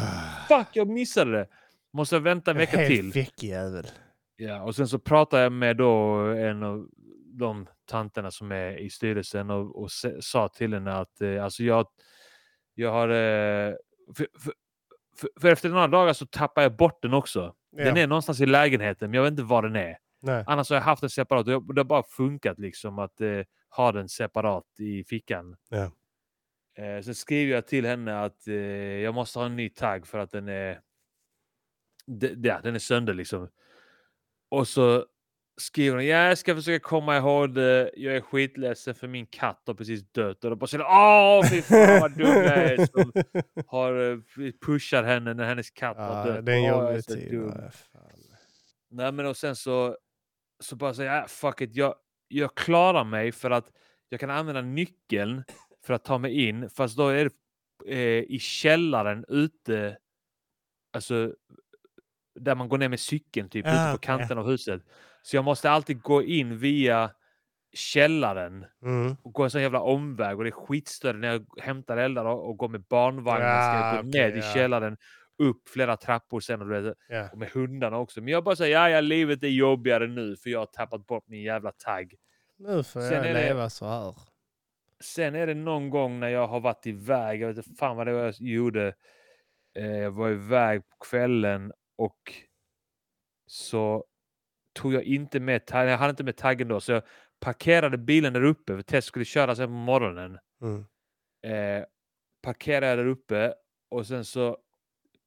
Fuck, 0.48 0.68
jag 0.72 0.88
missade 0.88 1.32
det! 1.32 1.46
Måste 1.92 2.16
jag 2.16 2.20
vänta 2.20 2.50
en 2.50 2.56
vecka 2.56 2.76
till. 2.76 3.12
Helt 3.14 3.42
jävel. 3.42 3.86
Ja, 4.36 4.62
och 4.62 4.76
sen 4.76 4.88
så 4.88 4.98
pratade 4.98 5.42
jag 5.42 5.52
med 5.52 5.76
då 5.76 6.14
en 6.36 6.62
av 6.62 6.88
de 7.26 7.66
tanterna 7.90 8.30
som 8.30 8.52
är 8.52 8.78
i 8.78 8.90
styrelsen 8.90 9.50
och, 9.50 9.82
och 9.82 9.90
sa 10.20 10.48
till 10.48 10.74
henne 10.74 10.92
att 10.92 11.20
eh, 11.20 11.44
alltså 11.44 11.62
jag, 11.62 11.86
jag 12.74 12.92
har... 12.92 13.08
Eh, 13.08 13.74
för, 14.16 14.26
för, 14.38 14.52
för, 15.16 15.28
för, 15.40 15.48
efter 15.48 15.68
några 15.68 15.88
dagar 15.88 16.12
så 16.12 16.26
tappar 16.26 16.62
jag 16.62 16.76
bort 16.76 17.02
den 17.02 17.14
också. 17.14 17.54
Ja. 17.70 17.84
Den 17.84 17.96
är 17.96 18.06
någonstans 18.06 18.40
i 18.40 18.46
lägenheten, 18.46 19.10
men 19.10 19.16
jag 19.16 19.22
vet 19.22 19.30
inte 19.30 19.42
var 19.42 19.62
den 19.62 19.76
är. 19.76 19.98
Nej. 20.22 20.44
Annars 20.46 20.70
har 20.70 20.76
jag 20.76 20.82
haft 20.82 21.00
den 21.00 21.10
separat 21.10 21.48
och 21.48 21.74
det 21.74 21.80
har 21.80 21.84
bara 21.84 22.02
funkat 22.02 22.58
liksom 22.58 22.98
att 22.98 23.20
eh, 23.20 23.40
ha 23.76 23.92
den 23.92 24.08
separat 24.08 24.64
i 24.80 25.04
fickan. 25.04 25.56
Ja. 25.68 25.90
Eh, 26.74 27.02
sen 27.02 27.14
skriver 27.14 27.54
jag 27.54 27.66
till 27.66 27.86
henne 27.86 28.20
att 28.20 28.48
eh, 28.48 28.54
jag 28.54 29.14
måste 29.14 29.38
ha 29.38 29.46
en 29.46 29.56
ny 29.56 29.68
tagg 29.68 30.06
för 30.06 30.18
att 30.18 30.30
den 30.30 30.48
är... 30.48 30.80
ja, 32.42 32.60
den 32.62 32.74
är 32.74 32.78
sönder 32.78 33.14
liksom. 33.14 33.48
Och 34.50 34.68
så 34.68 35.06
skriver 35.60 35.96
hon, 35.96 36.06
ja, 36.06 36.28
jag 36.28 36.38
ska 36.38 36.54
försöka 36.54 36.88
komma 36.88 37.16
ihåg 37.16 37.54
det. 37.54 37.90
Jag 37.96 38.16
är 38.16 38.20
skitledsen 38.20 38.94
för 38.94 39.08
min 39.08 39.26
katt 39.26 39.62
har 39.66 39.74
precis 39.74 40.12
dött. 40.12 40.44
Och 40.44 40.50
då 40.50 40.56
bara 40.56 40.66
säger 40.66 40.84
åh 40.84 41.50
fy 41.50 41.62
fan 41.62 42.00
vad 42.00 42.18
dum 42.18 42.28
jag 42.28 42.56
är 42.56 42.86
som 42.86 43.12
har 43.66 44.10
eh, 44.10 44.18
pushar 44.66 45.02
henne 45.02 45.34
när 45.34 45.44
hennes 45.44 45.70
katt 45.70 45.96
ja, 45.98 46.04
har 46.04 46.26
dött. 46.26 46.46
Det 46.46 46.52
är 46.52 46.56
en 46.56 46.64
jobbig 46.64 47.04
tid. 47.04 47.52
Nej 48.90 49.12
men 49.12 49.26
och 49.26 49.36
sen 49.36 49.56
så, 49.56 49.96
så 50.60 50.76
bara 50.76 50.94
säger 50.94 51.14
jag, 51.14 51.30
fuck 51.30 51.60
it, 51.60 51.74
jag, 51.74 51.94
jag 52.28 52.54
klarar 52.54 53.04
mig 53.04 53.32
för 53.32 53.50
att 53.50 53.70
jag 54.08 54.20
kan 54.20 54.30
använda 54.30 54.60
nyckeln 54.60 55.44
för 55.84 55.94
att 55.94 56.04
ta 56.04 56.18
mig 56.18 56.48
in. 56.48 56.70
Fast 56.70 56.96
då 56.96 57.08
är 57.08 57.24
det 57.24 57.32
eh, 57.86 58.24
i 58.28 58.38
källaren 58.38 59.24
ute, 59.28 59.98
alltså 60.92 61.34
där 62.40 62.54
man 62.54 62.68
går 62.68 62.78
ner 62.78 62.88
med 62.88 63.00
cykeln 63.00 63.48
typ 63.48 63.66
ja, 63.66 63.72
ute 63.72 63.92
på 63.92 63.98
kanten 63.98 64.36
ja. 64.36 64.42
av 64.42 64.50
huset. 64.50 64.82
Så 65.22 65.36
jag 65.36 65.44
måste 65.44 65.70
alltid 65.70 66.02
gå 66.02 66.22
in 66.22 66.58
via 66.58 67.10
källaren 67.72 68.66
mm. 68.82 69.16
och 69.22 69.32
gå 69.32 69.44
en 69.44 69.50
sån 69.50 69.62
jävla 69.62 69.80
omväg 69.80 70.38
och 70.38 70.44
det 70.44 70.50
är 70.50 70.66
skitstörre 70.66 71.16
när 71.16 71.28
jag 71.28 71.46
hämtar 71.60 71.96
eldar 71.96 72.24
och, 72.24 72.48
och 72.50 72.56
går 72.56 72.68
med 72.68 72.82
barnvagnen. 72.82 73.48
Ja, 73.48 73.62
ska 73.62 73.96
jag 73.96 74.04
gå 74.04 74.08
okay, 74.08 74.30
ner 74.30 74.38
i 74.38 74.42
källaren, 74.54 74.96
upp 75.38 75.68
flera 75.68 75.96
trappor 75.96 76.40
sen 76.40 76.62
och, 76.62 76.70
vet, 76.70 76.96
och 77.32 77.38
med 77.38 77.50
hundarna 77.50 77.98
också. 77.98 78.20
Men 78.20 78.32
jag 78.32 78.44
bara 78.44 78.56
säger 78.56 78.76
ja, 78.76 78.90
ja, 78.90 79.00
livet 79.00 79.42
är 79.42 79.48
jobbigare 79.48 80.06
nu 80.06 80.36
för 80.36 80.50
jag 80.50 80.58
har 80.58 80.66
tappat 80.66 81.06
bort 81.06 81.24
min 81.26 81.42
jävla 81.42 81.72
tagg. 81.72 82.14
Nu 82.58 82.82
får 82.82 83.00
sen 83.00 83.12
jag 83.12 83.34
leva 83.34 83.62
det, 83.62 83.70
så 83.70 83.86
här. 83.86 84.14
Sen 85.02 85.34
är 85.34 85.46
det 85.46 85.54
någon 85.54 85.90
gång 85.90 86.20
när 86.20 86.28
jag 86.28 86.46
har 86.46 86.60
varit 86.60 86.86
iväg, 86.86 87.40
jag 87.40 87.48
vet 87.48 87.56
inte 87.56 87.78
fan 87.78 87.96
vad 87.96 88.06
det 88.06 88.12
var 88.12 88.24
jag 88.24 88.34
gjorde. 88.40 88.94
Eh, 89.74 89.96
jag 89.96 90.10
var 90.10 90.30
iväg 90.30 90.88
på 90.88 90.96
kvällen 91.04 91.72
och 91.98 92.32
så 93.46 94.04
tog 94.72 94.92
jag 94.92 95.02
inte 95.02 95.40
med 95.40 95.66
taggen. 95.66 95.90
Jag 95.90 95.98
hade 95.98 96.10
inte 96.10 96.24
med 96.24 96.36
taggen 96.36 96.68
då, 96.68 96.80
så 96.80 96.92
jag 96.92 97.02
parkerade 97.40 97.98
bilen 97.98 98.32
där 98.32 98.44
uppe. 98.44 98.76
För 98.76 98.82
Tess 98.82 99.04
skulle 99.04 99.24
köra 99.24 99.56
sen 99.56 99.66
på 99.66 99.72
morgonen. 99.72 100.38
Mm. 100.62 100.84
Eh, 101.46 101.84
parkerade 102.42 102.86
jag 102.86 102.98
där 102.98 103.06
uppe 103.06 103.54
och 103.90 104.06
sen 104.06 104.24
så 104.24 104.58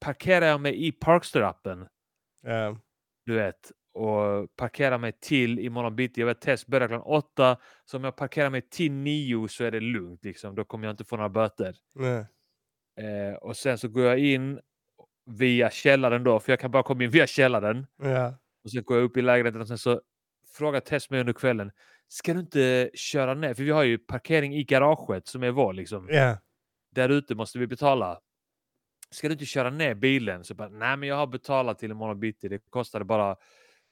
parkerade 0.00 0.46
jag 0.46 0.60
mig 0.60 0.86
i 0.86 0.90
Parkster-appen. 0.90 1.88
Yeah. 2.46 2.76
Du 3.24 3.34
vet. 3.34 3.72
Och 3.96 4.56
parkerar 4.56 4.98
mig 4.98 5.12
till 5.12 5.58
imorgon 5.58 5.96
bitti. 5.96 6.20
Jag 6.20 6.26
vet 6.26 6.40
test 6.40 6.66
börjar 6.66 6.88
klockan 6.88 7.06
åtta. 7.06 7.56
Så 7.84 7.96
om 7.96 8.04
jag 8.04 8.16
parkerar 8.16 8.50
mig 8.50 8.62
till 8.62 8.92
nio 8.92 9.48
så 9.48 9.64
är 9.64 9.70
det 9.70 9.80
lugnt. 9.80 10.24
Liksom. 10.24 10.54
Då 10.54 10.64
kommer 10.64 10.86
jag 10.86 10.92
inte 10.92 11.04
få 11.04 11.16
några 11.16 11.28
böter. 11.28 11.76
Eh, 13.00 13.34
och 13.34 13.56
sen 13.56 13.78
så 13.78 13.88
går 13.88 14.04
jag 14.04 14.18
in 14.18 14.60
via 15.26 15.70
källaren 15.70 16.24
då, 16.24 16.40
för 16.40 16.52
jag 16.52 16.60
kan 16.60 16.70
bara 16.70 16.82
komma 16.82 17.04
in 17.04 17.10
via 17.10 17.26
källaren. 17.26 17.86
Ja. 18.02 18.38
Och 18.64 18.70
sen 18.70 18.84
går 18.84 18.96
jag 18.96 19.04
upp 19.04 19.16
i 19.16 19.22
lägenheten 19.22 19.60
och 19.60 19.68
sen 19.68 19.78
så 19.78 20.00
frågar 20.56 20.80
Tess 20.80 21.10
mig 21.10 21.20
under 21.20 21.32
kvällen. 21.32 21.70
Ska 22.08 22.34
du 22.34 22.40
inte 22.40 22.90
köra 22.94 23.34
ner? 23.34 23.54
För 23.54 23.62
vi 23.62 23.70
har 23.70 23.82
ju 23.82 23.98
parkering 23.98 24.54
i 24.54 24.64
garaget 24.64 25.26
som 25.26 25.42
är 25.42 25.50
vår 25.50 25.72
liksom. 25.72 26.08
Ja. 26.10 26.38
Där 26.90 27.08
ute 27.08 27.34
måste 27.34 27.58
vi 27.58 27.66
betala. 27.66 28.20
Ska 29.10 29.28
du 29.28 29.32
inte 29.32 29.44
köra 29.46 29.70
ner 29.70 29.94
bilen? 29.94 30.44
Så 30.44 30.54
bara, 30.54 30.68
nej 30.68 30.96
men 30.96 31.08
jag 31.08 31.16
har 31.16 31.26
betalat 31.26 31.78
till 31.78 31.90
imorgon 31.90 32.20
bitti. 32.20 32.48
Det 32.48 32.58
kostade 32.70 33.04
bara 33.04 33.36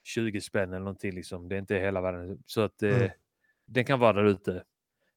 20 0.05 0.41
spänn 0.41 0.69
eller 0.69 0.79
någonting. 0.79 1.15
Liksom. 1.15 1.49
Det 1.49 1.55
är 1.55 1.59
inte 1.59 1.75
hela 1.77 2.01
världen. 2.01 2.43
Så 2.47 2.61
att 2.61 2.83
eh, 2.83 2.97
Mm. 2.97 3.11
den 3.67 3.85
kan 3.85 3.99
vara 3.99 4.13
där 4.13 4.25
ute. 4.25 4.65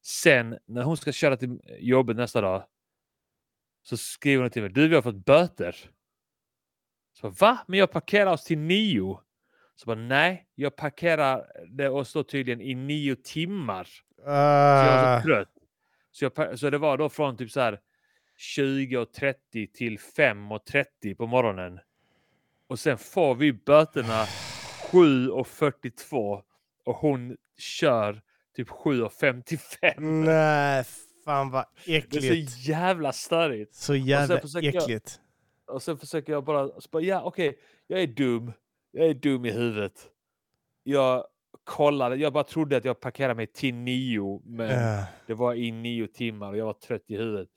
Sen 0.02 0.58
när 0.66 0.84
hon 0.84 0.98
ska 0.98 1.12
köra 1.12 1.38
till 1.38 1.60
jobbet 1.80 2.16
nästa 2.18 2.42
dag 2.42 2.64
så 3.84 3.98
skriver 3.98 4.42
hon 4.44 4.52
till 4.52 4.62
mig. 4.62 4.72
Du, 4.72 4.88
vi 4.88 4.96
har 4.96 5.02
fått 5.02 5.26
böter. 5.26 5.76
Så 7.14 7.30
va? 7.30 7.58
Men 7.68 7.80
jag 7.80 7.92
parkerar 7.92 8.32
oss 8.32 8.44
till 8.44 8.58
nio. 8.58 9.20
Så 9.76 9.86
bara, 9.86 9.96
nej, 9.98 10.48
jag 10.56 10.76
parkerar 10.76 11.52
det 11.70 11.90
och 11.90 12.08
står 12.08 12.24
tydligen 12.24 12.62
i 12.62 12.76
nio 12.76 13.16
timmar. 13.16 13.84
Så 13.84 14.22
jag 14.24 14.32
var 14.32 15.18
Ah, 15.18 15.22
så 15.22 15.26
trött. 15.28 15.50
Så, 16.12 16.26
jag, 16.36 16.60
så 16.60 16.70
det 16.70 16.78
var 16.78 16.98
då 16.98 17.10
från 17.10 17.38
typ 17.38 17.52
så 17.52 17.60
här 17.60 17.80
20.30 18.58 19.72
till 19.74 19.98
5.30 20.00 21.16
på 21.16 21.28
morgonen. 21.28 21.80
Och 22.68 22.80
sen 22.80 22.98
får 22.98 23.36
vi 23.36 23.54
böterna 23.54 24.26
7.42 24.92 26.42
och 26.86 26.96
hon 26.96 27.38
kör 27.58 28.22
typ 28.56 28.70
7.55. 28.70 30.00
nej, 30.00 30.84
fan 31.26 31.52
vad 31.52 31.66
Det 31.86 31.92
är 31.96 31.98
äckligt. 31.98 32.52
så 32.52 32.60
jävla 32.72 33.12
störigt. 33.14 33.76
Så 33.76 33.96
jävla 33.96 34.40
jag- 34.62 34.66
äckligt. 34.76 35.22
Och 35.68 35.82
sen 35.84 35.98
försöker 35.98 36.34
jag 36.34 36.44
bara, 36.44 36.82
så 36.82 36.90
bara 36.92 37.04
ja 37.04 37.22
okej, 37.24 37.60
jag 37.88 38.02
är 38.02 38.08
dum. 38.08 38.52
Jag 38.92 39.08
är 39.10 39.14
dum 39.14 39.46
i 39.46 39.52
huvudet. 39.52 40.08
Jag 40.84 41.26
kollade, 41.64 42.16
jag 42.16 42.34
bara 42.34 42.44
trodde 42.44 42.78
att 42.78 42.86
jag 42.86 43.00
parkerade 43.00 43.34
mig 43.36 43.48
till 43.48 43.74
nio, 43.76 44.42
men 44.46 44.70
Ja. 44.70 45.04
det 45.28 45.34
var 45.34 45.54
i 45.54 45.72
nio 45.72 46.08
timmar 46.08 46.50
och 46.52 46.58
jag 46.58 46.66
var 46.66 46.74
trött 46.74 47.04
i 47.08 47.18
huvudet. 47.18 47.50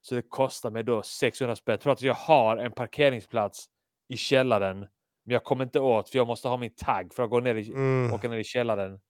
Så 0.00 0.14
det 0.14 0.22
kostar 0.22 0.70
mig 0.70 0.82
då 0.84 1.02
600 1.02 1.56
spänn. 1.56 1.78
Trots 1.78 2.02
att 2.02 2.06
jag 2.06 2.14
har 2.14 2.56
en 2.56 2.72
parkeringsplats 2.72 3.66
i 4.08 4.16
källaren. 4.16 4.86
Men 5.26 5.32
jag 5.32 5.44
kommer 5.44 5.64
inte 5.64 5.80
åt 5.80 6.10
för 6.10 6.18
jag 6.18 6.26
måste 6.26 6.48
ha 6.48 6.56
min 6.56 6.74
tagg 6.74 7.14
för 7.14 7.22
att 7.22 7.30
gå 7.30 7.40
ner 7.40 7.54
i, 7.54 7.72
Mm. 7.72 8.12
åka 8.12 8.28
ner 8.28 8.38
i 8.38 8.44
källaren. 8.44 9.00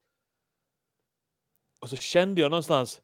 Och 1.81 1.89
så 1.91 1.97
kände 1.97 2.41
jag 2.41 2.51
någonstans, 2.51 3.01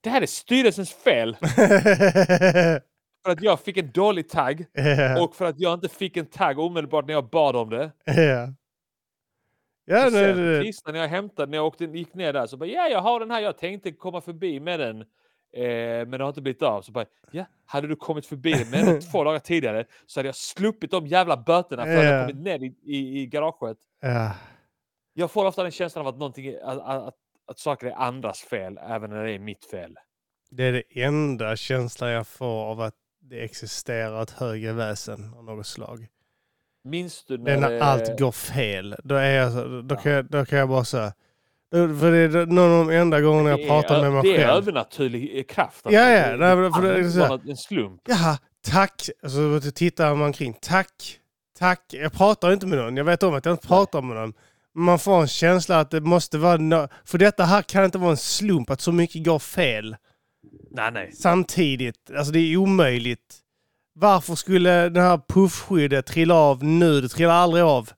det 0.00 0.10
här 0.10 0.22
är 0.22 0.26
styrelsens 0.26 0.92
fel. 0.94 1.36
För 3.24 3.30
att 3.32 3.42
jag 3.42 3.60
fick 3.60 3.76
en 3.76 3.90
dålig 3.92 4.28
tagg 4.28 4.66
Ja. 4.72 5.22
och 5.24 5.36
för 5.36 5.44
att 5.44 5.60
jag 5.60 5.74
inte 5.74 5.88
fick 5.88 6.16
en 6.16 6.26
tagg 6.26 6.58
omedelbart 6.58 7.06
när 7.06 7.14
jag 7.14 7.30
bad 7.30 7.56
om 7.56 7.70
det. 7.70 7.90
Ja. 8.04 8.54
Ja, 9.84 10.10
sen 10.10 10.36
det, 10.36 10.62
tisdagen 10.62 10.94
när 10.94 11.00
jag 11.00 11.08
hämtade, 11.08 11.50
när 11.50 11.58
jag 11.58 11.66
åkte, 11.66 11.84
gick 11.84 12.14
ner 12.14 12.32
där 12.32 12.46
så 12.46 12.56
bara 12.56 12.68
ja, 12.68 12.88
jag 12.88 13.00
har 13.00 13.20
den 13.20 13.30
här. 13.30 13.40
Jag 13.40 13.58
tänkte 13.58 13.92
komma 13.92 14.20
förbi 14.20 14.60
med 14.60 14.80
den. 14.80 15.04
Eh, 15.52 15.62
men 16.06 16.10
det 16.10 16.18
har 16.24 16.28
inte 16.28 16.42
blivit 16.42 16.62
av. 16.62 16.82
Så 16.82 16.92
bara, 16.92 17.04
ja, 17.30 17.44
hade 17.66 17.88
du 17.88 17.96
kommit 17.96 18.26
förbi 18.26 18.52
den 18.72 19.00
två 19.12 19.24
dagar 19.24 19.38
tidigare 19.38 19.84
så 20.06 20.20
hade 20.20 20.28
jag 20.28 20.36
sluppit 20.36 20.90
de 20.90 21.06
jävla 21.06 21.36
böterna 21.36 21.84
för 21.84 21.96
att 21.96 22.04
Ja. 22.04 22.10
jag 22.10 22.28
kommit 22.28 22.44
ner 22.44 22.58
i, 22.62 22.74
i, 22.84 23.20
i 23.20 23.26
garaget. 23.26 23.78
ja. 24.00 24.32
Jag 25.12 25.30
får 25.30 25.46
ofta 25.46 25.62
den 25.62 25.72
känslan 25.72 26.06
av 26.06 26.14
att, 26.14 26.18
någonting, 26.18 26.54
att, 26.62 26.78
att, 26.78 27.14
att, 27.46 27.58
saker 27.58 27.86
är 27.86 27.92
andras 27.92 28.40
fel, 28.40 28.78
även 28.88 29.10
när 29.10 29.24
det 29.24 29.32
är 29.32 29.38
mitt 29.38 29.64
fel. 29.64 29.96
det 30.50 30.64
är 30.64 30.72
det 30.72 31.02
enda 31.02 31.56
känslan 31.56 32.10
jag 32.10 32.26
får 32.26 32.64
av 32.64 32.80
att 32.80 32.94
det 33.20 33.44
existerar 33.44 34.22
ett 34.22 34.30
högre 34.30 34.72
väsen 34.72 35.34
av 35.36 35.44
något 35.44 35.66
slag. 35.66 36.06
Minns 36.84 37.24
du 37.24 37.36
Det 37.36 37.52
är 37.52 37.56
när... 37.60 37.68
när 37.68 37.76
det- 37.76 37.84
allt 37.84 38.18
går 38.18 38.32
fel. 38.32 38.96
Då, 39.04 39.14
är 39.14 39.30
jag, 39.30 39.84
då, 39.84 39.94
Ja. 39.94 40.00
kan 40.00 40.12
jag, 40.12 40.24
då 40.24 40.44
kan 40.44 40.58
jag 40.58 40.68
bara 40.68 40.84
säga... 40.84 41.12
För 41.72 42.10
det 42.12 42.18
är 42.40 42.46
någon 42.46 42.80
av 42.80 42.86
de 42.86 42.96
enda 42.96 43.20
gångerna 43.20 43.50
jag 43.50 43.66
pratar 43.68 43.98
är, 43.98 44.02
med 44.02 44.12
mig 44.12 44.22
Det 44.22 44.36
är 44.36 44.46
själv. 44.46 44.50
övernaturlig 44.62 45.38
eh, 45.38 45.42
kraft. 45.44 45.80
Ja, 45.84 45.90
ja, 45.92 46.36
Det, 46.36 46.62
det 46.64 46.72
för 46.72 46.82
det 46.82 46.98
är 46.98 47.08
så 47.10 47.20
här- 47.24 47.50
en 47.50 47.56
slump. 47.56 48.00
Jaha, 48.08 48.38
tack. 48.66 49.08
Så 49.28 49.70
tittar 49.70 50.14
man 50.14 50.26
omkring. 50.26 50.54
Tack, 50.62 51.18
tack. 51.58 51.80
Jag 51.90 52.12
pratar 52.12 52.52
inte 52.52 52.66
med 52.66 52.78
någon. 52.78 52.96
Jag 52.96 53.04
vet 53.04 53.22
om 53.22 53.34
att 53.34 53.44
jag 53.44 53.52
inte 53.54 53.66
pratar 53.66 54.02
med 54.02 54.16
någon. 54.16 54.32
Man 54.74 54.98
får 54.98 55.20
en 55.20 55.28
känsla 55.28 55.80
att 55.80 55.90
det 55.90 56.00
måste 56.00 56.38
vara... 56.38 56.56
No 56.56 56.88
för 57.04 57.18
detta 57.18 57.44
här 57.44 57.62
kan 57.62 57.84
inte 57.84 57.98
vara 57.98 58.10
en 58.10 58.16
slump 58.16 58.70
att 58.70 58.80
så 58.80 58.92
mycket 58.92 59.24
går 59.24 59.38
fel 59.38 59.96
Nej, 60.70 60.90
nej. 60.92 61.12
samtidigt. 61.12 62.10
Alltså 62.16 62.32
det 62.32 62.38
är 62.38 62.56
omöjligt. 62.56 63.36
Varför 63.94 64.34
skulle 64.34 64.88
det 64.88 65.00
här 65.00 65.20
puffskyddet 65.28 66.06
trilla 66.06 66.34
av 66.34 66.64
nu? 66.64 67.00
Det 67.00 67.08
trillar 67.08 67.34
aldrig 67.34 67.64
av. 67.64 67.90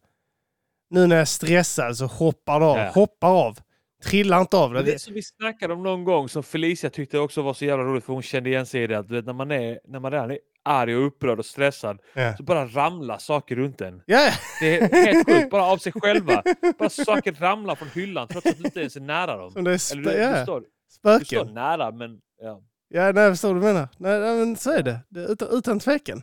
Nu 0.92 1.06
när 1.06 1.16
jag 1.16 1.20
är 1.20 1.24
stressad 1.24 1.96
så 1.96 2.06
hoppar 2.06 2.60
det 2.60 2.66
av. 2.66 2.78
Ja. 2.78 2.90
Hoppar 2.94 3.28
av. 3.46 3.58
Trillar 4.04 4.40
inte 4.40 4.56
av. 4.56 4.72
Det. 4.72 4.82
det 4.82 4.98
som 4.98 5.14
vi 5.14 5.22
snackade 5.22 5.74
om 5.74 5.82
någon 5.82 6.04
gång 6.04 6.28
som 6.28 6.42
Felicia 6.42 6.90
tyckte 6.90 7.18
också 7.18 7.42
var 7.42 7.54
så 7.54 7.64
jävla 7.64 7.84
roligt 7.84 8.04
för 8.04 8.12
hon 8.12 8.22
kände 8.22 8.50
igen 8.50 8.66
sig 8.66 8.82
i 8.82 8.86
det. 8.86 8.98
Att, 8.98 9.08
du 9.08 9.14
vet, 9.14 9.24
när, 9.26 9.32
man 9.32 9.50
är, 9.50 9.78
när 9.84 10.00
man 10.00 10.12
redan 10.12 10.30
är 10.30 10.38
arg 10.64 10.96
och 10.96 11.06
upprörd 11.06 11.38
och 11.38 11.46
stressad 11.46 11.98
Ja. 12.14 12.36
så 12.36 12.42
bara 12.42 12.66
ramlar 12.66 13.18
saker 13.18 13.56
runt 13.56 13.80
en. 13.80 14.02
Ja, 14.06 14.30
Det 14.60 14.78
är 14.80 15.04
helt 15.06 15.26
sjukt, 15.28 15.50
bara 15.50 15.62
av 15.64 15.78
sig 15.78 15.92
själva. 15.92 16.42
Bara 16.78 16.88
saker 16.90 17.32
ramlar 17.32 17.74
från 17.74 17.88
hyllan 17.88 18.28
trots 18.28 18.46
att 18.46 18.58
du 18.58 18.64
inte 18.64 18.80
ens 18.80 18.96
är 18.96 19.00
nära 19.00 19.36
dem. 19.36 19.50
som 19.50 19.64
det 19.64 19.70
är 19.70 19.92
Eller 19.92 20.02
du, 20.02 20.10
du, 20.10 20.16
ja, 20.22 20.42
står, 20.42 20.60
du 20.60 20.66
står 20.90 21.18
spöken. 21.18 21.54
nära 21.54 21.90
men 21.92 22.10
ja. 22.42 22.62
Ja, 22.88 23.12
nej, 23.12 23.22
jag 23.24 23.32
förstår 23.32 23.54
vad 23.54 23.62
du 23.62 23.66
menar. 23.66 23.88
Nej, 23.98 24.20
men 24.20 24.56
så 24.56 24.70
är 24.72 24.82
det. 24.82 24.98
det 25.08 25.20
utan, 25.20 25.48
utan 25.50 25.80
tvekan. 25.80 26.22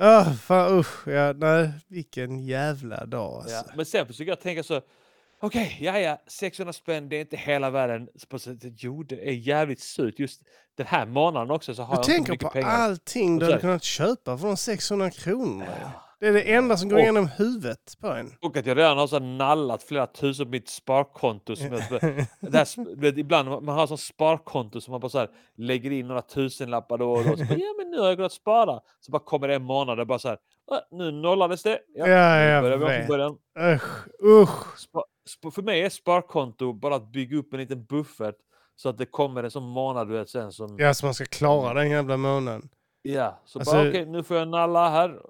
Oh, 0.00 0.32
fan, 0.34 0.78
usch. 0.78 1.08
Ja, 1.08 1.32
nej, 1.32 1.70
vilken 1.88 2.38
jävla 2.38 3.06
dag 3.06 3.34
alltså. 3.34 3.54
ja. 3.54 3.64
Men 3.76 3.86
sen 3.86 4.06
försöker 4.06 4.30
jag 4.30 4.40
tänka 4.40 4.62
så. 4.62 4.80
Okej, 5.40 5.78
ja 5.80 5.98
ja, 5.98 6.22
600 6.26 6.72
spänn, 6.72 7.08
det 7.08 7.16
är 7.16 7.20
inte 7.20 7.36
hela 7.36 7.70
världen. 7.70 8.08
På 8.28 8.38
jo, 8.78 9.02
det 9.02 9.28
är 9.28 9.32
jävligt 9.32 9.80
surt. 9.80 10.18
Just 10.18 10.42
den 10.76 10.86
här 10.86 11.06
månaden 11.06 11.50
också 11.50 11.74
så 11.74 11.82
har 11.82 11.94
Jag 11.94 11.98
jag, 11.98 12.04
tänker 12.06 12.32
inte 12.32 12.44
på 12.44 12.48
mycket 12.48 12.52
pengar. 12.52 12.68
allting 12.78 13.38
du 13.38 13.44
Och 13.44 13.48
så 13.48 13.52
hade 13.52 13.54
här- 13.54 13.60
kunnat 13.60 13.82
köpa 13.84 14.38
för 14.38 14.46
de 14.46 14.56
600 14.56 15.10
kronorna. 15.10 15.66
Ja. 15.80 15.90
Det 16.22 16.28
är 16.28 16.32
det 16.32 16.42
enda 16.54 16.76
som 16.76 16.88
går 16.88 16.96
Och- 16.96 17.02
igenom 17.02 17.28
huvudet 17.38 17.94
på 18.00 18.06
en. 18.08 18.32
Och 18.40 18.56
att 18.56 18.66
jag 18.66 18.76
redan 18.78 18.98
har 18.98 19.06
så 19.06 19.18
nallat 19.18 19.82
flera 19.82 20.06
tusen 20.06 20.46
på 20.46 20.50
mitt 20.50 20.68
sparkonto. 20.68 21.56
Som 21.56 21.66
jag, 21.66 21.82
det 22.40 22.56
här, 22.58 22.96
vet, 22.96 23.18
ibland 23.18 23.48
man 23.48 23.68
har 23.78 23.86
sån 23.86 23.98
sparkonto 23.98 24.80
som 24.80 24.90
man 24.92 25.00
bara 25.00 25.08
så 25.08 25.18
här, 25.18 25.28
lägger 25.56 25.90
in 25.90 26.08
några 26.08 26.22
tusenlappar 26.22 26.98
då 26.98 27.10
och 27.12 27.24
då. 27.24 27.36
Så 27.36 27.44
bara, 27.44 27.58
ja 27.58 27.74
men 27.78 27.90
nu 27.90 27.98
har 28.00 28.06
jag 28.06 28.16
kunnat 28.16 28.32
spara. 28.32 28.80
Så 29.00 29.12
bara 29.12 29.22
kommer 29.24 29.48
det 29.48 29.54
en 29.54 29.62
månad 29.62 30.00
och 30.00 30.06
bara 30.06 30.18
så 30.18 30.28
här, 30.28 30.38
"Ah, 30.70 30.80
nu 30.90 31.10
nollades 31.10 31.62
det. 31.62 31.78
Ja, 31.94 32.06
Ja, 32.08 32.38
jag 32.40 32.62
börjar 32.62 32.78
vet. 32.78 33.08
början. 33.08 33.36
Usch, 33.74 34.06
usch. 34.24 34.78
Spa, 35.28 35.50
för 35.50 35.62
mig 35.62 35.82
är 35.82 35.88
sparkonto 35.88 36.72
bara 36.72 36.94
att 36.94 37.12
bygga 37.12 37.36
upp 37.36 37.52
en 37.52 37.60
liten 37.60 37.84
buffert 37.84 38.36
så 38.76 38.88
att 38.88 38.98
det 38.98 39.06
kommer 39.06 39.42
en 39.44 39.50
sån 39.50 39.68
månad 39.68 40.08
du 40.08 40.12
vet 40.18 40.28
sen 40.30 40.52
som... 40.52 40.76
Ja, 40.78 40.94
så 40.94 41.06
man 41.06 41.14
ska 41.14 41.24
klara 41.24 41.74
den 41.74 41.90
jävla 41.90 42.16
månaden. 42.16 42.68
Ja, 43.02 43.40
så 43.44 43.58
Alltså- 43.58 43.74
bara 43.74 43.88
okej 43.88 44.06
nu 44.06 44.22
får 44.22 44.36
jag 44.36 44.48
nalla 44.48 44.90
här. 44.90 45.20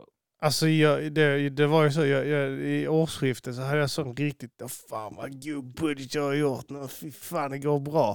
Alltså 0.43 0.69
jag, 0.69 1.13
det, 1.13 1.49
det 1.51 1.67
var 1.67 1.85
ju 1.85 1.91
så, 1.91 2.07
jag, 2.07 2.27
jag, 2.27 2.51
i 2.53 2.89
årsskiftet 2.89 3.55
så 3.57 3.63
hade 3.63 3.81
jag 3.81 3.91
sån 3.91 4.17
riktigt, 4.17 4.63
oh, 4.63 4.69
fan 4.69 5.15
vad 5.17 5.45
god 5.45 5.65
budget 5.75 6.15
jag 6.15 6.23
har 6.23 6.33
gjort 6.35 6.71
nu, 6.71 6.89
fy 6.89 7.11
fan 7.13 7.51
det 7.51 7.59
går 7.59 7.81
bra. 7.81 8.11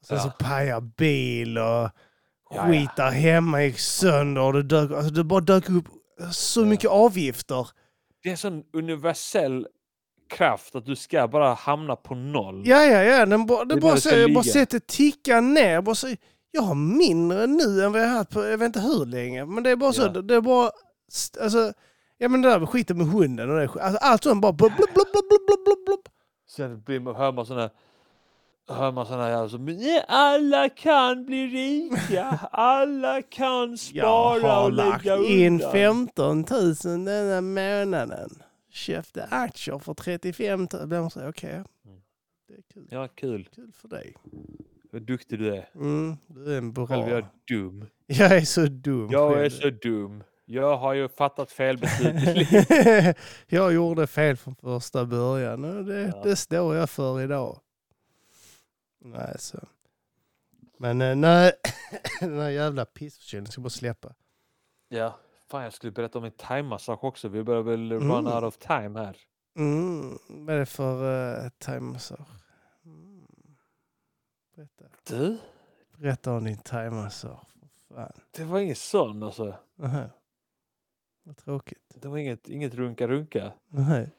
Och 0.00 0.06
sen 0.06 0.16
Ja. 0.16 0.22
så 0.22 0.30
pajar 0.30 0.80
bil 0.80 1.58
och 1.58 1.90
skit 2.50 2.90
där 2.96 3.10
hemma 3.10 3.62
gick 3.64 3.78
sönder 3.78 4.42
och 4.42 4.52
det, 4.52 4.62
dök, 4.62 4.90
alltså 4.90 5.10
det 5.10 5.24
bara 5.24 5.40
dök 5.40 5.70
upp 5.70 5.84
så 6.32 6.64
mycket 6.64 6.90
avgifter. 6.90 7.68
Det 8.22 8.28
är 8.28 8.30
en 8.30 8.36
sån 8.38 8.62
universell 8.72 9.66
kraft 10.30 10.74
att 10.74 10.86
du 10.86 10.96
ska 10.96 11.28
bara 11.28 11.54
hamna 11.54 11.96
på 11.96 12.14
noll. 12.14 12.62
Ja, 12.66 12.82
ja, 12.84 13.02
ja, 13.02 13.26
den 13.26 13.46
bara, 13.46 13.62
är 13.62 13.80
bara, 13.80 13.96
så, 13.96 14.08
jag 14.08 14.34
bara 14.34 14.44
sett 14.44 14.70
det 14.70 14.86
ticka 14.86 15.40
ner. 15.40 15.80
Bara 15.82 15.94
så, 15.94 16.14
jag 16.50 16.62
har 16.62 16.74
mindre 16.74 17.46
nu 17.46 17.84
än 17.84 17.92
vad 17.92 18.00
jag 18.02 18.06
har 18.08 18.16
haft 18.16 18.30
på, 18.30 18.44
jag 18.44 18.58
vet 18.58 18.66
inte 18.66 18.80
hur 18.80 19.06
länge, 19.06 19.44
men 19.46 19.62
det 19.62 19.70
är 19.70 19.76
bara 19.76 19.92
så, 19.92 20.02
Ja. 20.02 20.08
det, 20.08 20.22
det 20.22 20.34
är 20.34 20.40
bara, 20.40 20.70
alltså, 21.40 21.72
ja 22.18 22.28
men 22.28 22.42
det 22.42 22.48
där 22.48 22.58
med 22.60 22.68
skiten 22.68 22.98
med 22.98 23.06
hunden 23.06 23.50
och 23.50 23.56
det, 23.56 23.62
alltså, 23.62 23.98
allt 24.00 24.22
sånt 24.22 24.42
bara 24.42 24.52
blub, 24.52 24.72
blub, 24.76 24.88
blub, 24.94 25.06
blub, 25.12 25.24
blub, 25.28 25.64
blub, 25.64 25.84
blub. 25.86 26.00
Sen 26.48 26.80
blir 26.80 27.00
man, 27.00 27.14
hör 27.16 27.32
man 27.32 27.46
såna 27.46 27.70
hör 28.68 28.92
man 28.92 29.06
såna 29.06 29.24
här 29.24 29.58
"Nej, 29.58 30.04
alla 30.08 30.68
kan 30.68 31.24
bli 31.26 31.46
rika, 31.46 32.24
alla 32.52 33.22
kan 33.22 33.68
Jag 33.92 34.38
spara 34.40 34.52
har 34.52 34.64
och 34.64 34.72
lagt 34.72 35.06
in 35.06 35.52
undan. 35.52 35.72
15 35.72 36.44
000 36.84 37.04
denna 37.04 37.40
månaden. 37.40 38.30
Köpte 38.70 39.24
aktier 39.30 39.78
för 39.78 39.94
35 39.94 40.60
000. 40.60 40.68
Då 40.70 40.86
blir 40.86 41.00
man 41.00 41.10
så, 41.10 41.28
okej. 41.28 41.62
Det 42.48 42.54
är 42.54 42.62
kul. 42.74 42.86
Ja, 42.90 43.08
kul. 43.08 43.48
Kul 43.54 43.72
för 43.72 43.88
dig. 43.88 44.14
Vad 44.92 45.02
duktig 45.02 45.38
du 45.38 45.54
är. 45.56 45.68
Mm, 45.74 46.16
du 46.26 46.54
är 46.54 46.58
en 46.58 46.72
bra. 46.72 46.86
Själv 46.86 47.06
är 47.08 47.10
jag 47.10 47.26
dum. 47.48 47.86
Jag 48.06 48.36
är 48.36 48.40
så 48.40 48.66
dum. 48.66 49.08
Jag 49.10 49.32
är 49.32 49.36
själv. 49.36 49.50
så 49.50 49.70
dum. 49.88 50.22
Jag 50.50 50.76
har 50.76 50.94
ju 50.94 51.08
fattat 51.08 51.52
fel 51.52 51.78
beslut 51.78 53.16
jag 53.46 53.72
gjorde 53.72 54.06
fel 54.06 54.36
från 54.36 54.54
första 54.54 55.04
början 55.04 55.64
och 55.64 55.84
det, 55.84 56.00
Ja. 56.14 56.22
det 56.24 56.36
står 56.36 56.76
jag 56.76 56.90
för 56.90 57.20
idag. 57.20 57.60
Nej, 59.00 59.36
så. 59.38 59.58
Men 60.78 61.02
eh, 61.02 61.16
nej, 61.16 61.52
den 62.20 62.38
här 62.40 62.48
jävla 62.50 62.84
pissförkylningen 62.84 63.52
ska 63.52 63.60
bara 63.60 63.70
släppa. 63.70 64.14
Ja, 64.88 65.18
fan 65.50 65.62
jag 65.64 65.72
skulle 65.72 65.92
berätta 65.92 66.18
om 66.18 66.24
en 66.24 66.30
thaimassage 66.30 67.04
också. 67.04 67.28
Vi 67.28 67.42
börjar 67.42 67.62
väl 67.62 67.92
run 67.92 68.02
Mm. 68.10 68.26
out 68.26 68.44
of 68.44 68.56
time 68.58 68.98
här. 69.00 69.16
Mm, 69.56 70.18
vad 70.28 70.54
är 70.54 70.58
det 70.58 70.66
för 70.66 71.04
uh, 71.44 71.48
thaimassage? 71.58 72.28
Mm. 72.84 73.26
Berätta. 74.56 74.84
Du, 75.08 75.38
Berätta 75.96 76.32
om 76.32 76.44
din 76.44 76.58
Fan. 77.94 78.12
det 78.30 78.44
var 78.44 78.58
ingen 78.60 78.76
sån 78.76 79.22
alltså. 79.22 79.54
Aha. 79.82 80.04
Vad 81.28 81.36
tråkigt. 81.36 81.78
Det 81.94 82.08
var 82.08 82.18
inget, 82.18 82.48
inget 82.48 82.74
runka-runka. 82.74 83.52
Nej. 83.70 84.10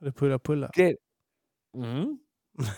Det 0.00 0.06
är 0.06 0.10
pulla 0.12 0.38
pulla. 0.38 0.70
Det... 0.76 0.96
Mm. 1.76 2.18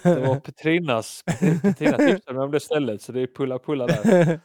Det 0.02 0.20
var 0.20 0.40
Petrinas. 0.44 1.22
Petrina 1.62 1.96
tipsade 1.96 2.36
mig 2.38 2.44
om 2.44 2.50
det 2.50 2.60
stället, 2.60 3.02
så 3.02 3.12
det 3.12 3.20
är 3.20 3.26
pulla-pulla 3.26 3.86
där. 3.86 4.04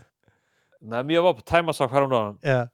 Nej, 0.82 1.03
men 1.03 1.09
jag 1.09 1.22
var 1.24 1.34
på 1.34 1.41
thaimassage 1.41 1.91
häromdagen. 1.91 2.38
ja. 2.41 2.68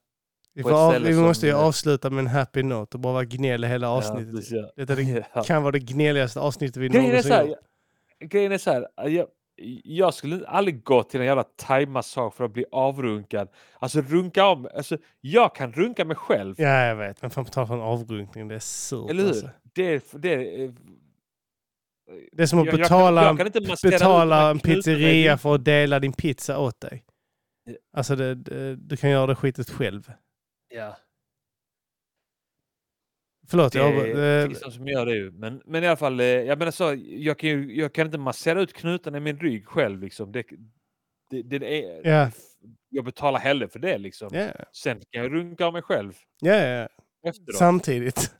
Vi, 0.54 0.64
av, 0.64 0.94
vi 0.94 1.14
som- 1.14 1.24
måste 1.24 1.46
ju 1.48 1.54
avsluta 1.54 2.10
med 2.10 2.20
en 2.20 2.28
happy 2.28 2.64
note 2.64 2.98
och 2.98 3.02
bara 3.02 3.14
vara 3.14 3.26
gnäll 3.26 3.64
hela 3.64 3.88
Ja, 3.88 3.92
avsnittet. 3.98 4.52
ja. 4.52 4.72
Detta 4.76 4.96
det 4.96 5.26
Ja. 5.34 5.44
kan 5.44 5.64
vara 5.64 5.72
det 5.72 5.80
gnälligaste 5.80 6.40
avsnittet 6.40 6.78
vi 6.78 6.90
någonsin 6.90 7.48
gjort. 7.48 7.58
grejen 8.20 8.52
är 8.52 8.58
så 8.58 8.72
här 8.72 8.88
jag, 9.10 9.28
jag 9.84 10.14
skulle 10.14 10.47
aldrig 10.47 10.84
gå 10.84 11.03
till 11.03 11.20
en 11.20 11.26
jävla 11.26 11.43
thaimassage 11.43 12.34
för 12.34 12.43
att 12.43 12.53
bli 12.53 12.66
avrunkad. 12.72 13.49
Alltså 13.80 14.01
runka 14.01 14.45
om, 14.45 14.68
alltså 14.76 14.97
jag 15.22 15.55
kan 15.55 15.72
runka 15.74 16.05
mig 16.05 16.16
själv. 16.16 16.55
Ja, 16.57 16.86
jag 16.86 16.95
vet. 16.95 17.22
Men 17.22 17.32
fan 17.32 17.45
på 17.45 17.51
tal 17.51 17.72
om 17.72 17.82
avrunkning, 17.82 18.47
det 18.47 18.55
är 18.55 18.60
surt 18.60 19.10
Eller 19.10 19.22
hur? 19.24 19.30
alltså. 19.30 19.49
Det, 19.74 19.93
är- 19.93 20.01
det, 20.20 20.34
är- 20.64 20.74
Det 22.32 22.43
är 22.43 22.47
som 22.47 22.60
att 22.60 22.66
jag, 22.66 22.74
jag, 22.74 22.80
betala, 22.82 23.22
kan, 23.22 23.28
jag 23.28 23.38
kan 23.38 23.47
ut 23.47 23.82
de 23.84 23.89
betala 23.89 24.49
en 24.49 24.60
pizzeria 24.60 25.38
för 25.38 25.55
att 25.55 25.66
dela 25.66 25.99
din 25.99 26.14
pizza 26.14 26.60
åt 26.60 26.80
dig. 26.82 27.03
Alltså, 27.93 28.16
det, 28.16 28.36
det, 28.36 28.76
du 28.76 28.97
kan 28.97 29.10
göra 29.10 29.28
det 29.28 29.36
skitet 29.36 29.70
själv. 29.70 30.12
Ja, 30.70 30.97
Förlåt, 33.50 33.74
det 33.74 33.80
jag, 33.80 34.41
eh, 34.41 34.47
finns 34.47 34.60
de 34.60 34.72
som 34.72 34.88
gör 34.88 35.06
det 35.06 35.16
ju. 35.16 35.32
Men, 35.32 35.62
men 35.66 35.84
i 35.84 35.88
alla 35.88 35.97
fall, 35.97 36.20
eh, 36.20 36.26
jag 36.26 36.60
menar 36.60 36.72
så, 36.72 36.95
jag 37.08 37.39
kan, 37.39 37.50
ju, 37.50 37.76
jag 37.76 37.93
kan 37.93 38.06
inte 38.06 38.18
massera 38.18 38.62
ut 38.62 38.74
knutarna 38.74 39.18
i 39.18 39.22
min 39.22 39.39
rygg 39.39 39.68
själv. 39.68 40.02
Liksom. 40.02 40.32
Det, 40.32 40.45
det, 41.30 41.41
det 41.41 41.84
är, 41.84 42.10
Ja. 42.10 42.32
Jag 42.89 43.06
betalar 43.06 43.39
hellre 43.39 43.68
för 43.68 43.80
det. 43.80 43.97
Liksom. 43.97 44.30
ja, 44.32 44.47
Sen 44.72 45.02
kan 45.12 45.24
jag 45.24 45.34
runka 45.34 45.66
av 45.66 45.74
mig 45.74 45.82
själv 45.82 46.14
ja, 46.41 46.56
ja. 46.56 46.88
efteråt. 47.24 47.56
Samtidigt. 47.58 48.32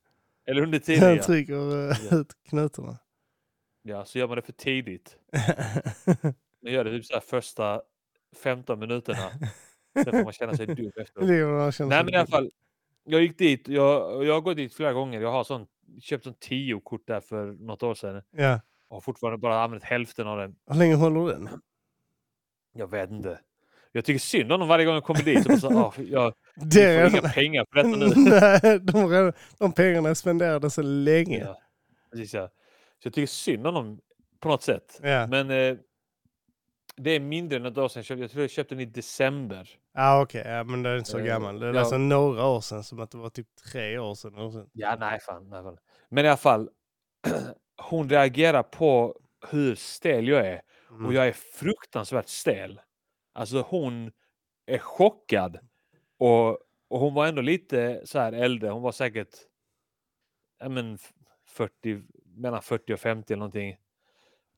Eller 0.48 0.62
under 0.62 0.80
tiden. 0.90 1.16
Ja. 1.16 1.24
trycker 1.24 1.90
eh, 1.90 1.98
Ja. 2.10 2.18
ut 2.20 2.34
knutarna. 2.50 2.98
ja, 3.84 4.06
så 4.06 4.20
gör 4.20 4.28
man 4.28 4.36
det 4.36 4.42
för 4.42 4.54
tidigt. 4.54 5.16
Man 6.64 6.74
gör 6.74 6.84
det 6.84 6.92
typ 6.92 7.06
så 7.06 7.14
här 7.14 7.22
första 7.22 7.82
15 8.44 8.80
minuterna. 8.80 9.32
Sen 10.04 10.06
får 10.06 10.24
man 10.24 10.34
känna 10.34 10.54
sig 10.54 10.66
dum 10.68 10.92
efteråt. 11.02 11.28
Det 11.28 11.86
Nej 11.86 12.04
men 12.04 12.14
i 12.14 12.18
alla 12.18 12.28
fall. 12.28 12.52
Jag 13.10 13.22
gick 13.22 13.38
dit. 13.38 13.68
Jag, 13.68 14.26
jag 14.26 14.34
har 14.34 14.42
gått 14.42 14.58
dit 14.58 14.74
flera 14.74 14.94
gånger. 14.94 15.22
Jag 15.22 15.32
har 15.32 15.44
sån, 15.44 15.68
köpt 16.02 16.24
sån 16.24 16.34
10 16.40 16.80
kort 16.80 17.08
där 17.08 17.22
för 17.22 17.46
något 17.46 17.84
år 17.84 17.94
sedan. 17.96 18.22
Ja. 18.32 18.62
Och 18.88 18.96
har 18.96 19.02
fortfarande 19.02 19.38
bara 19.38 19.64
använt 19.64 19.84
hälften 19.84 20.28
av 20.28 20.38
den. 20.38 20.56
Hur 20.68 20.76
länge 20.76 20.96
håller 20.96 21.34
den? 21.34 21.50
Jag 22.74 22.92
vet 22.92 23.12
inte. 23.12 23.40
Jag 23.92 24.06
tycker 24.06 24.20
synd 24.20 24.52
om 24.52 24.60
dem 24.60 24.70
varje 24.70 24.86
gång 24.86 24.94
jag 24.94 25.04
kommer 25.04 25.24
dit. 25.24 25.44
Så 25.44 25.50
bara 25.50 25.60
så, 25.60 25.80
ah, 25.80 25.94
jag 25.98 26.34
Det 26.56 26.94
jag 26.94 27.12
får 27.12 27.20
inga 27.20 27.30
pengar 27.30 27.66
för 27.70 27.76
detta 27.76 27.90
nu. 27.90 28.30
Nej, 28.62 28.80
de, 28.80 29.34
de 29.58 29.72
pengarna 29.72 30.10
är 30.10 30.14
spenderade 30.14 30.70
så 30.70 30.82
länge. 30.82 31.40
Ja, 31.40 31.62
precis 32.12 32.34
ja. 32.34 32.48
Så 33.00 33.08
jag 33.08 33.14
tycker 33.14 33.28
synd 33.28 33.68
om 33.68 33.74
dem 33.74 34.00
på 34.40 34.50
något 34.50 34.64
sätt. 34.64 35.00
Ja. 35.04 35.28
Men 35.28 35.52
eh, 35.52 35.78
det 37.00 37.12
är 37.12 37.20
mindre 37.20 37.58
än 37.58 37.66
ett 37.66 37.78
år 37.78 37.88
sedan. 37.88 38.00
jag 38.00 38.06
köpte- 38.06 38.22
Jag 38.22 38.32
tror 38.32 38.44
jag 38.44 38.50
köpte 38.52 38.76
den 38.76 38.82
i 38.82 38.86
december. 38.86 39.70
Ah, 39.94 40.22
Okej, 40.22 40.44
ja, 40.46 40.64
men 40.64 40.84
det 40.84 40.90
är 40.90 40.98
inte 40.98 41.10
så 41.10 41.20
Eh, 41.20 41.26
gammal. 41.26 41.60
Det 41.60 41.68
är 41.68 41.74
ja. 41.74 41.80
alltså 41.80 41.98
några 41.98 42.46
år 42.46 42.62
sedan, 42.62 42.84
som 42.84 43.00
att 43.00 43.12
det 43.12 43.18
var 43.18 43.30
typ 43.30 43.48
tre 43.72 43.98
år 43.98 44.16
sedan. 44.16 44.36
År 44.36 44.52
sedan. 44.52 44.70
Ja, 44.74 44.96
nej 45.00 45.20
fan, 45.20 45.50
nej 45.50 45.64
fan. 45.64 45.78
Men 46.10 46.26
i 46.26 46.28
alla 46.28 46.38
fall, 46.38 46.70
hon 47.90 48.10
reagerar 48.10 48.64
på 48.64 49.20
hur 49.50 49.76
stel 49.76 50.28
jag 50.28 50.48
är. 50.48 50.62
Mm. 50.90 51.06
Och 51.06 51.14
jag 51.14 51.28
är 51.28 51.32
fruktansvärt 51.32 52.28
stel. 52.28 52.82
Alltså 53.34 53.62
hon 53.62 54.12
är 54.66 54.78
chockad. 54.78 55.60
Och, 56.20 56.50
och 56.90 57.00
hon 57.00 57.14
var 57.14 57.28
ändå 57.28 57.42
lite 57.42 58.02
så 58.06 58.20
här 58.20 58.34
äldre. 58.34 58.70
Hon 58.70 58.82
var 58.82 58.92
säkert 58.92 59.30
ja, 60.60 60.70
men, 60.70 60.94
f- 60.96 61.14
40, 61.48 62.04
mellan 62.26 62.62
40 62.62 62.94
och 62.94 63.00
50 63.00 63.34
eller 63.34 63.40
någonting. 63.40 63.78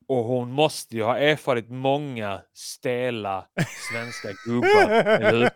Och 0.08 0.24
hon 0.24 0.52
måste 0.52 0.96
ju 0.96 1.04
ha 1.04 1.18
erfarit 1.18 1.70
många 1.70 2.42
stela 2.54 3.46
svenska 3.92 4.28
gubbar. 4.46 5.50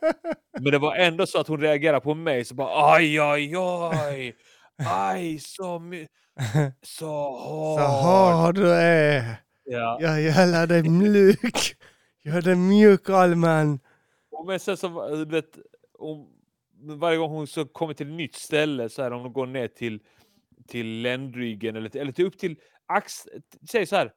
Men 0.62 0.72
det 0.72 0.78
var 0.78 0.96
ändå 0.96 1.26
så 1.26 1.39
att 1.39 1.48
hon 1.48 1.62
reagerade 1.62 2.02
på 2.02 2.14
mig 2.14 2.46
så 2.46 2.56
bara 2.56 2.93
aj, 2.93 3.20
aj, 3.20 3.56
aj. 3.56 4.36
Aj, 4.88 5.39
så 5.39 5.80
my- 5.80 6.08
så 6.82 7.38
hård. 7.38 7.80
Så 7.80 7.86
hård 7.88 8.56
du 8.56 8.74
är. 8.74 9.36
Ja. 9.66 9.98
Jag 10.02 10.22
gillar 10.22 10.68
dig 10.68 10.89
mjuk. 10.89 11.76
Jag 12.22 12.38
är 12.38 12.41
den 12.41 12.68
mjuk 12.68 13.10
Alman. 13.10 13.80
Och 14.32 14.46
Men 14.46 14.60
sen 14.60 14.78
så, 14.78 15.26
vet, 15.26 15.58
om, 16.00 16.28
men 16.82 17.00
varje 17.00 17.18
gång 17.18 17.32
hon 17.32 17.48
så 17.48 17.66
kommer 17.66 17.93
till 17.93 18.08
ett 18.08 18.14
nytt 18.14 18.36
ställe, 18.36 18.89
så 18.89 19.04
här, 19.04 19.12
om 19.12 19.24
de 19.24 19.34
går 19.34 19.46
ner 19.46 19.68
till, 19.68 20.00
till 20.68 21.02
ländryggen 21.02 21.76
eller, 21.76 21.98
eller 21.98 22.12
till, 22.12 22.26
upp 22.26 22.38
till 22.38 22.56
ax, 22.86 23.14
säg 23.72 23.86
så 23.86 23.96
här, 23.96 24.12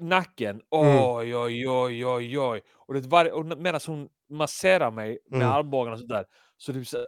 nacken. 0.00 0.50
Mm. 0.50 0.62
Oj, 0.70 1.36
oj, 1.36 1.68
oj, 1.68 2.06
oj, 2.06 2.38
oj. 2.38 2.62
Och, 2.74 2.94
det, 2.94 3.00
var, 3.00 3.30
och 3.32 3.46
medan 3.46 3.80
hon 3.86 4.08
masserar 4.30 4.90
mig 4.90 5.18
med 5.30 5.42
Mm. 5.42 5.52
armbågarna 5.52 5.92
och 5.94 6.00
sådär, 6.00 6.24
så 6.56 6.72
typ 6.72 6.86
så 6.88 6.98
här, 6.98 7.06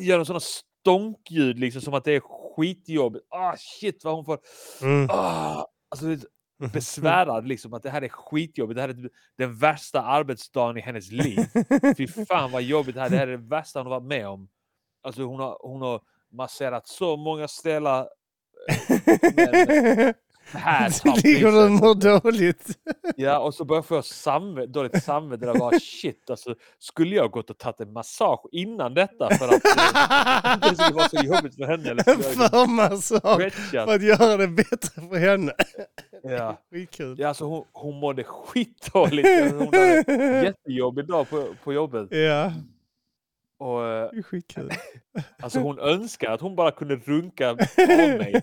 gör 0.00 0.16
de 0.18 0.26
sådana 0.26 0.40
stånkljud 0.40 1.58
liksom 1.58 1.82
som 1.82 1.94
att 1.94 2.04
det 2.04 2.12
är 2.12 2.20
skitjobbigt. 2.56 3.24
Ah 3.30 3.56
shit 3.56 4.04
vad 4.04 4.14
hon 4.14 4.24
får, 4.24 4.38
Mm. 4.82 5.08
ah, 5.10 5.66
alltså, 5.88 6.06
det, 6.06 6.24
besvärad 6.72 7.48
liksom 7.48 7.74
att 7.74 7.82
det 7.82 7.90
här 7.90 8.02
är 8.02 8.08
skitjobbigt. 8.08 8.76
Det 8.76 8.80
här 8.82 8.88
är 8.88 8.92
typ 8.94 9.12
den 9.38 9.58
värsta 9.58 10.02
arbetsdagen 10.02 10.76
i 10.76 10.80
hennes 10.80 11.10
liv. 11.12 11.38
Fy 11.96 12.06
fan 12.06 12.50
vad 12.52 12.62
jobbigt 12.62 12.94
det 12.94 13.00
här 13.00 13.06
är. 13.06 13.10
Det 13.10 13.16
här 13.16 13.26
är 13.28 13.30
det 13.30 13.36
värsta 13.48 13.78
hon 13.80 13.86
har 13.86 14.00
varit 14.00 14.08
med 14.08 14.28
om. 14.28 14.48
Alltså 15.02 15.22
hon 15.22 15.40
har, 15.40 15.58
hon 15.62 15.82
har 15.82 16.00
masserat 16.32 16.88
så 16.88 17.16
många 17.16 17.48
stela... 17.48 18.08
eh, 18.68 20.10
här 20.44 20.90
Ligger 21.22 21.52
du 21.52 21.64
och 21.64 21.70
mår 21.70 22.20
dåligt? 22.20 22.78
Ja, 23.16 23.38
och 23.38 23.54
så 23.54 23.64
börjar 23.64 23.78
jag 23.78 23.86
få 23.86 24.02
samve, 24.02 24.66
dåligt 24.66 25.04
samvete. 25.04 25.46
där 25.46 25.54
bara 25.54 25.80
shit, 25.80 26.30
alltså, 26.30 26.54
skulle 26.78 27.16
jag 27.16 27.30
gått 27.30 27.50
och 27.50 27.58
tagit 27.58 27.80
en 27.80 27.92
massage 27.92 28.46
innan 28.52 28.94
detta 28.94 29.30
för 29.30 29.48
att 29.48 29.64
eh, 29.64 30.70
det 30.70 30.76
skulle 30.76 30.94
vara 30.94 31.08
så 31.08 31.16
jobbigt 31.16 31.54
för 31.56 31.64
henne? 31.64 31.90
Eller 31.90 32.02
För 32.02 32.66
massage. 32.66 33.52
För 33.70 33.94
att 33.94 34.02
göra 34.02 34.36
det 34.36 34.48
bättre 34.48 35.08
för 35.10 35.18
henne. 35.18 35.52
Ja. 36.22 36.58
Skitkul. 36.70 37.16
Ja, 37.18 37.28
alltså 37.28 37.44
hon, 37.44 37.64
hon 37.72 38.00
mådde 38.00 38.24
skitdåligt. 38.24 39.28
Hon 39.52 39.66
hade 39.66 40.04
en 40.06 40.44
jättejobbig 40.44 41.06
dag 41.06 41.30
på, 41.30 41.46
på 41.64 41.72
jobbet. 41.72 42.08
Ja, 42.10 42.52
Och, 43.62 43.86
eh, 43.86 44.10
alltså 45.42 45.58
hon 45.58 45.78
önskar 45.78 46.30
att 46.30 46.40
hon 46.40 46.56
bara 46.56 46.70
kunde 46.70 46.96
runka 46.96 47.50
av 47.50 47.56
mig. 47.76 48.42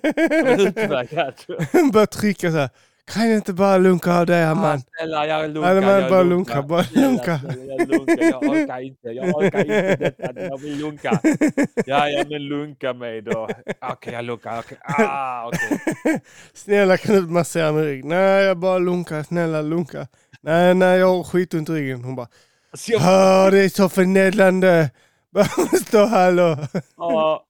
Hon 1.72 1.92
börjar 1.92 2.06
trycka 2.06 2.52
så 2.52 2.58
här. 2.58 2.70
Kan 3.14 3.28
jag 3.30 3.36
inte 3.38 3.54
bara 3.54 3.78
lunka 3.78 4.20
av 4.20 4.26
dig 4.26 4.46
Ah, 4.46 4.56
man? 4.56 4.82
Snälla, 4.82 5.28
jag 5.28 5.40
Ja, 5.44 5.48
lunkar. 5.48 5.74
men 5.82 5.84
jag 6.02 6.10
bara 6.10 6.24
lunka, 6.24 6.62
bara 6.62 6.86
lunka. 6.94 7.40
snälla, 7.40 7.64
Jag 7.78 7.88
lunkar, 7.90 8.24
jag 8.24 8.44
orkar 8.44 8.80
inte. 8.82 9.08
Jag 9.10 9.36
orkar 9.36 9.60
inte 9.60 9.96
detta. 9.96 10.42
Jag 10.42 10.58
vill 10.58 10.78
lunka. 10.80 11.20
Ja, 11.86 12.10
ja, 12.10 12.24
men 12.30 12.44
lunka 12.48 12.94
mig 12.94 13.22
då. 13.22 13.48
Okej, 13.92 14.14
jag 14.14 14.26
lunkar. 14.26 14.60
Okej. 14.60 14.78
Ah, 14.82 15.48
okej. 15.48 16.22
Snälla 16.54 16.98
kan 16.98 17.16
du 17.16 17.22
massera 17.22 17.72
min 17.72 17.84
rygg? 17.84 18.06
Nej, 18.06 18.44
jag 18.46 18.58
bara 18.58 18.78
lunkar. 18.78 19.24
Snälla 19.24 19.62
lunka. 19.62 20.08
Nej, 20.42 20.74
nej, 20.74 21.00
jag 21.00 21.08
har 21.16 21.24
skitont 21.24 21.70
i 21.70 21.72
ryggen. 21.72 22.04
Hon 22.04 22.16
bara. 22.16 22.28
Så 22.74 22.92
jag, 22.92 23.02
Åh, 23.02 23.52
det 23.52 23.60
är 23.64 23.70
så 23.70 23.90
förnedrande. 23.90 24.90
Bara 25.32 25.46
stå 25.86 26.06
här 26.06 26.34
då. 26.34 26.58
ja, 26.96 27.46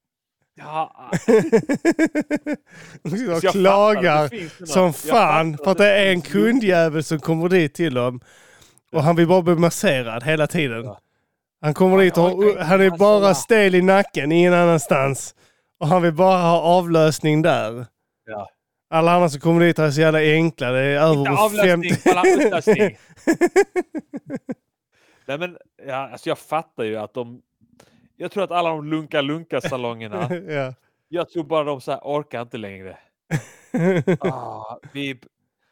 och 3.03 3.17
jag 3.17 3.41
klagar 3.41 4.23
fattar 4.27 4.65
som 4.65 4.93
fan 4.93 5.51
fattar 5.51 5.63
för 5.63 5.71
att 5.71 5.77
det 5.77 5.91
är 5.99 6.11
en 6.11 6.21
kundjävel 6.21 7.03
som 7.03 7.19
kommer 7.19 7.49
dit 7.49 7.73
till 7.73 7.93
dem. 7.93 8.19
Och 8.91 9.03
han 9.03 9.15
vill 9.15 9.27
bara 9.27 9.41
bli 9.41 9.55
masserad 9.55 10.23
hela 10.23 10.47
tiden. 10.47 10.85
Ja. 10.85 10.99
Han 11.61 11.73
kommer 11.73 11.97
Ja, 11.97 12.03
dit 12.03 12.17
och 12.17 12.43
inte 12.43 12.63
han 12.63 12.81
är 12.81 12.89
bara 12.97 13.35
stel 13.35 13.75
i 13.75 13.81
nacken, 13.81 14.31
ingen 14.31 14.53
annanstans. 14.53 15.35
Och 15.79 15.87
han 15.87 16.01
vill 16.01 16.13
bara 16.13 16.41
ha 16.41 16.61
avlösning 16.61 17.41
där. 17.41 17.85
Ja. 18.25 18.49
Alla 18.89 19.11
andra 19.11 19.29
som 19.29 19.41
kommer 19.41 19.65
dit 19.65 19.79
är 19.79 19.91
så 19.91 20.01
jävla 20.01 20.19
enkla. 20.19 20.71
Det 20.71 20.79
är 20.79 21.13
Inte 21.13 21.29
över 21.29 21.43
avlastning, 21.43 21.93
50... 21.95 22.13
bara 22.13 22.23
utlastning. 22.27 22.97
Nej 25.27 25.37
men, 25.37 25.57
ja, 25.87 26.09
alltså 26.11 26.29
jag 26.29 26.39
fattar 26.39 26.83
ju 26.83 26.97
att 26.97 27.13
de... 27.13 27.41
Jag 28.21 28.31
tror 28.31 28.43
att 28.43 28.51
alla 28.51 28.69
de 28.69 28.85
lunka-lunka-salongerna, 28.89 30.35
ja. 30.53 30.73
jag 31.09 31.29
tror 31.29 31.43
bara 31.43 31.63
de 31.63 31.81
så 31.81 31.91
här 31.91 31.99
orkar 32.03 32.41
inte 32.41 32.57
längre. 32.57 32.97
Ah, 34.19 34.79
vi, 34.93 35.19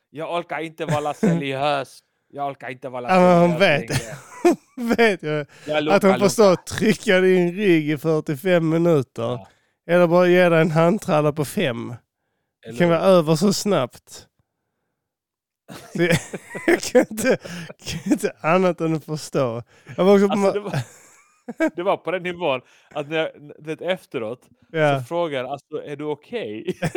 jag 0.09 0.33
orkar 0.39 0.59
inte 0.59 0.85
vara 0.85 1.13
seriös. 1.13 1.99
Jag 2.29 2.51
orkar 2.51 2.69
inte 2.69 2.89
vara 2.89 3.09
Ja, 3.09 3.19
men 3.19 3.49
hon 3.51 3.59
seriös 3.59 3.81
vet. 3.81 3.89
längre. 3.89 4.15
Vet. 4.95 5.47
Jag 5.65 5.89
Att 5.89 6.03
hon 6.03 6.19
får 6.19 6.27
stå 6.29 6.51
och 6.53 6.65
trycka 6.65 7.19
din 7.19 7.55
rygg 7.55 7.89
i 7.89 7.97
45 7.97 8.69
minuter. 8.69 9.21
Ja. 9.23 9.47
Eller 9.87 10.07
bara 10.07 10.27
ge 10.27 10.49
dig 10.49 10.61
en 10.61 10.71
handtralla 10.71 11.31
på 11.33 11.45
fem. 11.45 11.87
Det 12.61 12.69
Eller 12.69 12.77
kan 12.79 12.87
hur? 12.89 12.95
vara 12.95 13.05
över 13.05 13.35
så 13.35 13.53
snabbt. 13.53 14.27
Så 15.95 16.03
jag, 16.03 16.17
jag 16.67 16.79
kan, 16.81 17.05
inte, 17.09 17.37
kan 17.85 18.11
inte 18.11 18.31
annat 18.41 18.81
än 18.81 18.95
att 18.95 19.05
förstå. 19.05 19.63
Jag 19.97 20.05
var 20.05 20.13
också 20.13 20.27
Alltså, 20.31 20.71
det 21.75 21.83
var, 21.83 21.97
på 21.97 22.11
den 22.11 22.23
nivån 22.23 22.61
att 22.91 23.09
när 23.09 23.17
jag, 23.17 23.29
det 23.59 23.81
efteråt 23.81 24.49
Ja. 24.71 24.99
så 24.99 25.05
frågar 25.05 25.43
alltså 25.43 25.83
är 25.85 25.95
du 25.95 26.03
okej? 26.05 26.77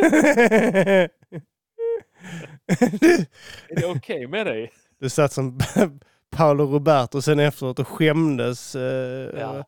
Är 3.69 3.81
det 3.81 3.87
okej 3.87 4.27
med 4.27 4.47
dig? 4.47 4.73
du 4.99 5.09
satt 5.11 5.33
som 5.33 5.59
Paolo 6.31 6.65
Roberto 6.67 7.23
sen 7.23 7.39
efteråt 7.41 7.79
och 7.79 7.89
skämdes. 7.89 8.75
eh, 8.75 9.41
Ja. 9.41 9.65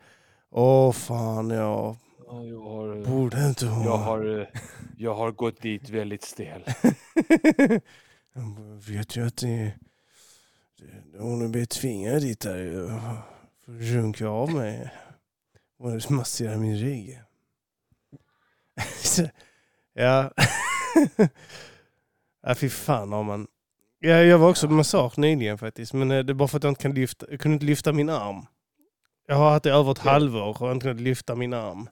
Åh 0.51 0.93
fan, 0.93 1.51
Ja, 1.51 1.97
Jag 2.29 2.61
har, 2.61 3.05
borde 3.07 3.47
inte 3.47 3.67
ha... 3.67 3.85
jag 3.85 3.97
har, 3.97 4.41
eh, 4.41 4.47
jag 4.97 5.15
har 5.15 5.31
gått 5.31 5.61
dit 5.63 5.91
väldigt 5.91 6.23
stel. 6.23 6.65
Jag 8.35 8.83
vet 8.89 9.17
ju 9.17 9.27
att 9.27 9.37
det, 9.37 9.73
det, 10.79 11.19
hon 11.19 11.45
är 11.45 11.49
betvingad 11.49 12.23
dit 12.23 12.41
där 12.41 12.93
runka 13.81 14.29
av 14.29 14.51
mig. 14.55 14.91
Och 15.79 16.11
massera 16.11 16.57
min 16.57 16.77
rygg. 16.77 17.21
Ja. 19.95 20.31
ja, 22.43 22.55
fy 22.55 22.69
fan 22.69 23.13
har 23.13 23.23
man. 23.23 23.47
Ja, 23.99 24.11
jag 24.11 24.39
var 24.39 24.49
också 24.51 24.69
på 24.69 24.75
massage 24.75 25.19
nyligen 25.19 25.59
faktiskt. 25.59 25.93
Men 25.93 26.11
eh, 26.11 26.25
det 26.25 26.33
är 26.33 26.35
bara 26.35 26.49
för 26.49 26.57
att 26.57 26.65
jag 26.65 26.71
inte 26.71 26.83
kan 26.83 26.95
lyfta, 26.95 27.27
jag 27.31 27.41
kunde 27.41 27.55
inte 27.55 27.67
lyfta 27.67 27.93
min 27.93 28.09
arm. 28.09 28.47
Jag 29.27 29.37
har 29.37 29.51
haft 29.51 29.63
det 29.65 29.71
över 29.71 29.93
ett 29.93 30.01
Ja. 30.05 30.11
halvår 30.11 30.63
och 30.63 30.73
inte 30.73 30.85
kunnat 30.85 31.01
lyfta 31.01 31.35
min 31.35 31.53
arm. 31.53 31.89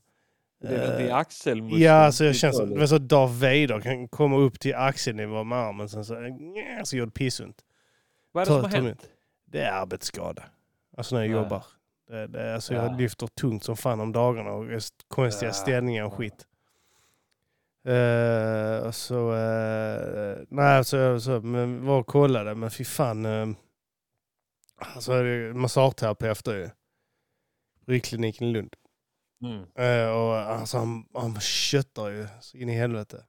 Det 0.61 0.69
är 0.69 0.99
väl 0.99 1.09
Eh, 1.09 1.17
axelmuskel? 1.17 1.81
Ja, 1.83 1.93
alltså 1.93 2.25
jag 2.25 2.37
känns 2.37 2.57
som 2.57 2.89
så 2.89 2.99
Darth 2.99 3.33
Vader 3.33 3.81
kan 3.81 4.09
komma 4.09 4.37
upp 4.37 4.61
till 4.61 4.75
axelnivå 4.75 5.45
med 5.45 5.59
armen 5.59 5.89
sen 5.89 6.05
så, 6.05 6.15
nja, 6.21 6.85
så 6.85 6.97
gör 6.97 7.07
det 7.07 7.13
pissont. 7.13 7.57
Vad 8.33 8.43
är 8.43 8.47
det 8.47 8.53
som 8.63 8.71
har 8.71 8.83
hänt? 8.89 9.09
Det 9.47 9.61
är 9.61 9.73
arbetsskada. 9.73 10.43
Alltså 11.01 11.15
när 11.15 11.23
jag 11.23 11.31
Ja. 11.37 11.43
jobbar. 11.43 11.65
Det, 12.09 12.27
det, 12.27 12.55
alltså 12.55 12.75
Ja. 12.75 12.83
Jag 12.83 13.01
lyfter 13.01 13.27
tungt 13.27 13.65
som 13.65 13.77
fan 13.77 14.01
om 14.01 14.13
dagarna 14.13 14.51
och 14.53 14.67
konstiga 15.09 15.49
Ja. 15.49 15.53
ställningar 15.53 16.05
och 16.05 16.15
skit. 16.15 16.47
Uh, 17.89 18.91
så, 18.91 19.35
eh, 19.35 20.39
nej 20.49 20.85
så, 20.85 21.21
så 21.21 21.41
men 21.41 21.87
var 21.87 21.99
och 21.99 22.07
kollade 22.07 22.55
men 22.55 22.71
fy 22.71 22.85
fan. 22.85 23.27
Uh, 23.27 23.55
alltså 24.95 25.13
massageterapeuter 25.55 26.55
ju. 26.55 26.71
Ryggkliniken 27.87 28.47
i 28.49 28.53
Lund. 28.53 28.77
Mm. 29.43 29.63
Eh, 29.75 30.11
och 30.11 30.37
alltså, 30.37 30.79
han, 30.79 31.05
han 31.15 31.41
köttar 31.41 32.09
ju 32.09 32.27
så 32.41 32.57
in 32.57 32.69
i 32.69 32.73
helvete. 32.75 33.25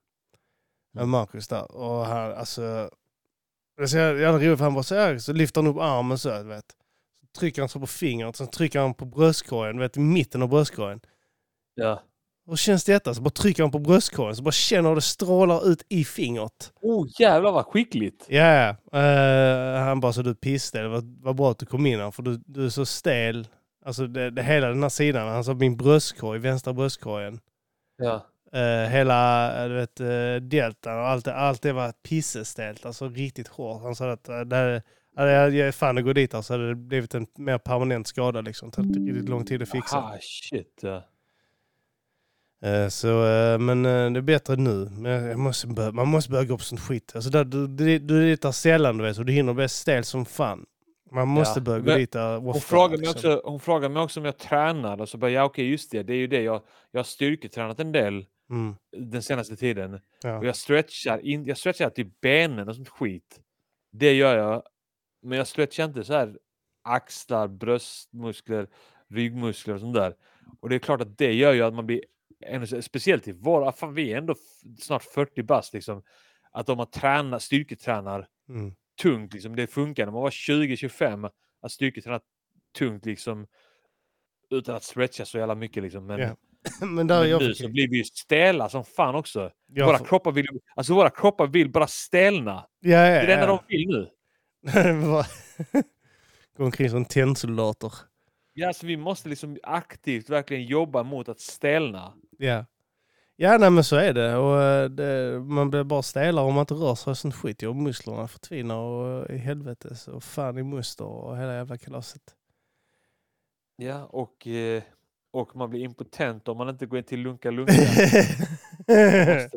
Mm. 0.96 1.08
Marcus 1.10 1.48
där. 1.48 1.72
Och 1.72 2.06
han, 2.06 2.32
alltså, 2.32 2.90
det 3.76 3.82
är 3.82 3.86
så 3.86 3.96
jävla 3.96 4.32
roligt 4.38 4.58
för 4.58 4.64
han 4.64 4.74
bara 4.74 4.82
så 4.82 4.94
här, 4.94 5.18
så 5.18 5.32
lyfter 5.32 5.62
han 5.62 5.70
upp 5.70 5.80
armen 5.80 6.18
så, 6.18 6.28
du 6.38 6.44
vet. 6.44 6.76
Trycker 7.38 7.62
han 7.62 7.68
så 7.68 7.80
på 7.80 7.86
fingret, 7.86 8.36
sen 8.36 8.46
trycker 8.46 8.80
han 8.80 8.94
på 8.94 9.04
bröstkorgen, 9.04 9.78
vet 9.78 9.96
i 9.96 10.00
mitten 10.00 10.42
av 10.42 10.48
bröstkorgen. 10.48 11.00
Ja. 11.74 12.02
Hur 12.46 12.56
känns 12.56 12.84
detta? 12.84 13.14
Så 13.14 13.22
bara 13.22 13.30
trycker 13.30 13.62
han 13.62 13.72
på 13.72 13.78
bröstkorgen, 13.78 14.36
så 14.36 14.42
bara 14.42 14.52
känner 14.52 14.88
hur 14.88 14.96
det 14.96 15.02
strålar 15.02 15.68
ut 15.68 15.84
i 15.88 16.04
fingret. 16.04 16.72
Oh 16.80 17.08
jävlar 17.18 17.52
vad 17.52 17.66
skickligt! 17.66 18.26
Ja, 18.28 18.76
ja. 18.92 19.00
Eh, 19.00 19.80
han 19.84 20.00
bara 20.00 20.12
så 20.12 20.22
du 20.22 20.34
pissade, 20.34 20.84
det 20.84 20.88
var, 20.88 21.24
var 21.24 21.34
bra 21.34 21.50
att 21.50 21.58
du 21.58 21.66
kom 21.66 21.86
in 21.86 22.00
här, 22.00 22.10
för 22.10 22.22
du, 22.22 22.40
du 22.46 22.64
är 22.64 22.70
så 22.70 22.86
stel. 22.86 23.48
Alltså 23.84 24.06
det, 24.06 24.30
det, 24.30 24.42
hela 24.42 24.68
den 24.68 24.82
här 24.82 24.90
sidan, 24.90 25.28
han 25.28 25.44
sa 25.44 25.54
min 25.54 25.76
bröstkorg, 25.76 26.38
vänstra 26.38 26.72
bröstkorgen. 26.72 27.40
Ja. 27.96 28.26
Eh, 28.52 28.88
hela 28.88 29.62
eh, 29.62 29.68
du 29.68 29.74
vet, 29.74 30.00
uh, 30.00 30.36
deltan 30.48 30.98
och 30.98 31.06
allt, 31.06 31.28
allt 31.28 31.62
det 31.62 31.72
var 31.72 31.92
pissestelt, 31.92 32.86
alltså 32.86 33.08
riktigt 33.08 33.48
hårt. 33.48 33.82
Han 33.82 33.94
sa 33.94 34.12
att 34.12 34.28
uh, 34.28 34.40
det 34.40 34.56
här, 34.56 34.82
hade 35.16 35.32
jag, 35.32 35.54
jag 35.54 35.74
fan 35.74 35.98
att 35.98 36.04
gå 36.04 36.12
dit 36.12 36.32
här 36.32 36.42
så 36.42 36.54
hade 36.54 36.68
det 36.68 36.74
blivit 36.74 37.14
en 37.14 37.26
mer 37.38 37.58
permanent 37.58 38.06
skada 38.06 38.40
liksom. 38.40 38.70
Tagit 38.70 38.96
riktigt 38.96 39.28
lång 39.28 39.44
tid 39.44 39.62
att 39.62 39.70
fixa. 39.70 39.96
Ah 39.96 40.18
shit. 40.20 40.84
Eh, 42.62 42.88
så, 42.88 43.26
eh, 43.26 43.58
men 43.58 43.86
eh, 43.86 44.10
det 44.10 44.18
är 44.18 44.22
bättre 44.22 44.56
nu. 44.56 44.88
Men 44.90 45.40
måste 45.40 45.66
börja, 45.66 45.92
man 45.92 46.08
måste 46.08 46.30
börja 46.30 46.44
gå 46.44 46.58
på 46.58 46.64
sånt 46.64 46.80
skit. 46.80 47.12
Alltså 47.14 47.30
där, 47.30 47.44
du, 47.44 47.66
du, 47.66 47.98
du 47.98 48.22
är 48.22 48.26
dit 48.26 48.42
där 48.42 48.52
sällan 48.52 48.98
du 48.98 49.04
vet, 49.04 49.18
och 49.18 49.24
du 49.24 49.32
hinner 49.32 49.54
bli 49.54 49.68
stel 49.68 50.04
som 50.04 50.24
fan. 50.24 50.66
Man 51.10 51.28
måste 51.28 51.60
Ja, 51.60 51.64
börja 51.64 51.78
gå 51.78 51.86
men 51.86 51.98
dit 51.98 52.12
där 52.12 52.38
Hon, 52.38 52.60
frågar 52.60 52.88
mig 52.88 52.98
liksom. 52.98 53.16
också, 53.16 53.42
hon 53.44 53.60
frågar 53.60 53.88
mig 53.88 54.02
också 54.02 54.20
om 54.20 54.26
jag 54.26 54.38
tränar 54.38 55.00
och 55.00 55.08
så 55.08 55.18
bara 55.18 55.30
ja 55.30 55.44
okej 55.44 55.70
just 55.70 55.90
det, 55.90 56.02
det 56.02 56.12
är 56.12 56.16
ju 56.18 56.26
det. 56.26 56.42
Jag, 56.42 56.62
jag 56.90 56.98
har 56.98 57.04
styrketränat 57.04 57.80
en 57.80 57.92
del 57.92 58.24
Mm, 58.50 58.74
den 58.96 59.22
senaste 59.22 59.56
tiden. 59.56 59.94
Och 59.94 60.00
ja. 60.22 60.44
jag 60.44 60.56
stretchar, 60.56 61.18
in, 61.18 61.44
jag 61.44 61.58
stretchar 61.58 61.90
typ 61.90 62.20
benen 62.20 62.68
och 62.68 62.76
sånt 62.76 62.88
skit. 62.88 63.40
Det 63.92 64.12
gör 64.12 64.36
jag. 64.38 64.62
Men 65.22 65.38
jag 65.38 65.46
stretchar 65.46 65.84
inte 65.84 66.04
så 66.04 66.12
här 66.14 66.38
axlar, 66.84 67.48
bröstmuskler, 67.48 68.68
ryggmuskler 69.10 69.74
och 69.74 69.80
sånt 69.80 69.94
där. 69.94 70.14
Och 70.60 70.68
det 70.68 70.74
är 70.74 70.78
klart 70.78 71.00
att 71.00 71.18
det 71.18 71.32
gör 71.32 71.52
ju 71.52 71.62
att 71.62 71.74
man 71.74 71.86
blir, 71.86 72.04
ännu 72.46 72.66
speciellt 72.82 73.28
i 73.28 73.32
våra, 73.32 73.72
fan 73.72 73.94
vi 73.94 74.12
är 74.12 74.18
ändå 74.18 74.34
snart 74.80 75.02
40 75.02 75.42
bast 75.42 75.74
liksom. 75.74 76.02
Att 76.50 76.68
om 76.68 76.76
man 76.76 76.90
tränar, 76.90 77.38
styrketränar 77.38 78.28
Mm. 78.48 78.74
tungt 79.02 79.32
liksom, 79.34 79.56
det 79.56 79.66
funkar 79.66 80.04
när 80.06 80.12
man 80.12 80.22
var 80.22 80.30
20-25 80.30 81.30
att 81.62 81.72
styrketräna 81.72 82.20
tungt 82.78 83.06
liksom 83.06 83.46
utan 84.50 84.74
att 84.76 84.82
stretcha 84.84 85.24
så 85.24 85.38
jävla 85.38 85.54
mycket 85.54 85.82
liksom. 85.82 86.06
Men, 86.06 86.20
Ja. 86.20 86.36
men 86.80 86.94
men 87.06 87.06
nu 87.38 87.54
så 87.54 87.68
blir 87.68 87.88
vi 87.88 87.96
ju 87.96 88.04
stela 88.04 88.68
som 88.68 88.84
fan 88.84 89.14
också. 89.14 89.50
jag 89.66 89.86
Våra 89.86 89.98
får- 89.98 90.04
kroppar 90.04 90.32
vill, 90.32 90.46
alltså 90.76 90.94
våra 90.94 91.10
kroppar 91.10 91.46
vill 91.46 91.70
bara 91.70 91.86
stelna. 91.86 92.66
Ja, 92.80 92.90
ja, 92.90 92.96
Det 92.98 93.04
är 93.20 93.26
det 93.26 93.34
enda 93.34 93.46
de 93.46 93.58
vill 93.68 93.88
nu. 93.88 94.08
Gå 96.56 96.64
omkring 96.64 96.90
som 96.90 97.04
tennsoldater. 97.04 97.92
Ja, 98.54 98.68
alltså 98.68 98.86
vi 98.86 98.96
måste 98.96 99.28
liksom 99.28 99.58
aktivt 99.62 100.30
verkligen 100.30 100.64
jobba 100.64 101.02
mot 101.02 101.28
att 101.28 101.40
stelna. 101.40 102.12
Ja. 102.38 102.66
Ja, 103.36 103.58
nej, 103.58 103.70
men 103.70 103.84
så 103.84 103.96
är 103.96 104.12
det. 104.12 104.36
Och, 104.36 104.62
eh, 104.62 104.90
det 104.90 105.40
man 105.40 105.70
blir 105.70 105.84
bara 105.84 106.02
stelare 106.02 106.44
om 106.44 106.54
man 106.54 106.62
inte 106.62 106.74
rör 106.74 106.94
sig 106.94 107.10
och 107.10 107.18
sånt 107.18 107.34
skit. 107.34 107.62
Och 107.62 107.76
musklerna 107.76 108.28
förtvinar 108.28 108.76
och 108.76 109.30
i 109.30 109.36
helvete. 109.36 109.94
Så 109.96 110.20
fan 110.20 110.58
i 110.58 110.62
muster 110.62 111.04
och 111.04 111.38
hela 111.38 111.54
jävla 111.54 111.78
kalaset. 111.78 112.22
Ja, 113.76 114.04
och, 114.04 114.46
eh, 114.46 114.82
och 115.30 115.56
man 115.56 115.70
blir 115.70 115.80
impotent 115.80 116.48
om 116.48 116.58
man 116.58 116.68
inte 116.68 116.86
går 116.86 116.98
in 116.98 117.04
till 117.04 117.20
Lunka 117.20 117.50
Lunka. 117.56 117.72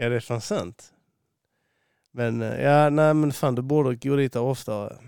Ja, 0.00 0.08
det 0.08 0.16
är 0.16 0.20
fan 0.20 0.40
sant. 0.40 0.92
Men 2.18 2.42
eh, 2.42 2.60
ja, 2.62 2.90
nej 2.90 3.14
men 3.14 3.32
fan 3.32 3.54
du 3.54 3.62
borde 3.62 3.94
gå 3.94 4.16
dit 4.16 4.36
oftare. 4.36 4.98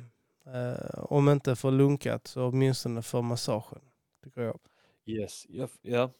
Eh, 0.47 1.05
om 1.05 1.29
inte 1.29 1.57
för 1.57 1.71
lunkat 1.71 2.27
så 2.27 2.47
åtminstone 2.47 3.03
för 3.03 3.23
massagen. 3.23 3.81
Tycker 4.25 4.41
jag. 4.41 4.59
Yes, 5.07 5.47
jag, 5.49 5.71
ja. 5.83 6.11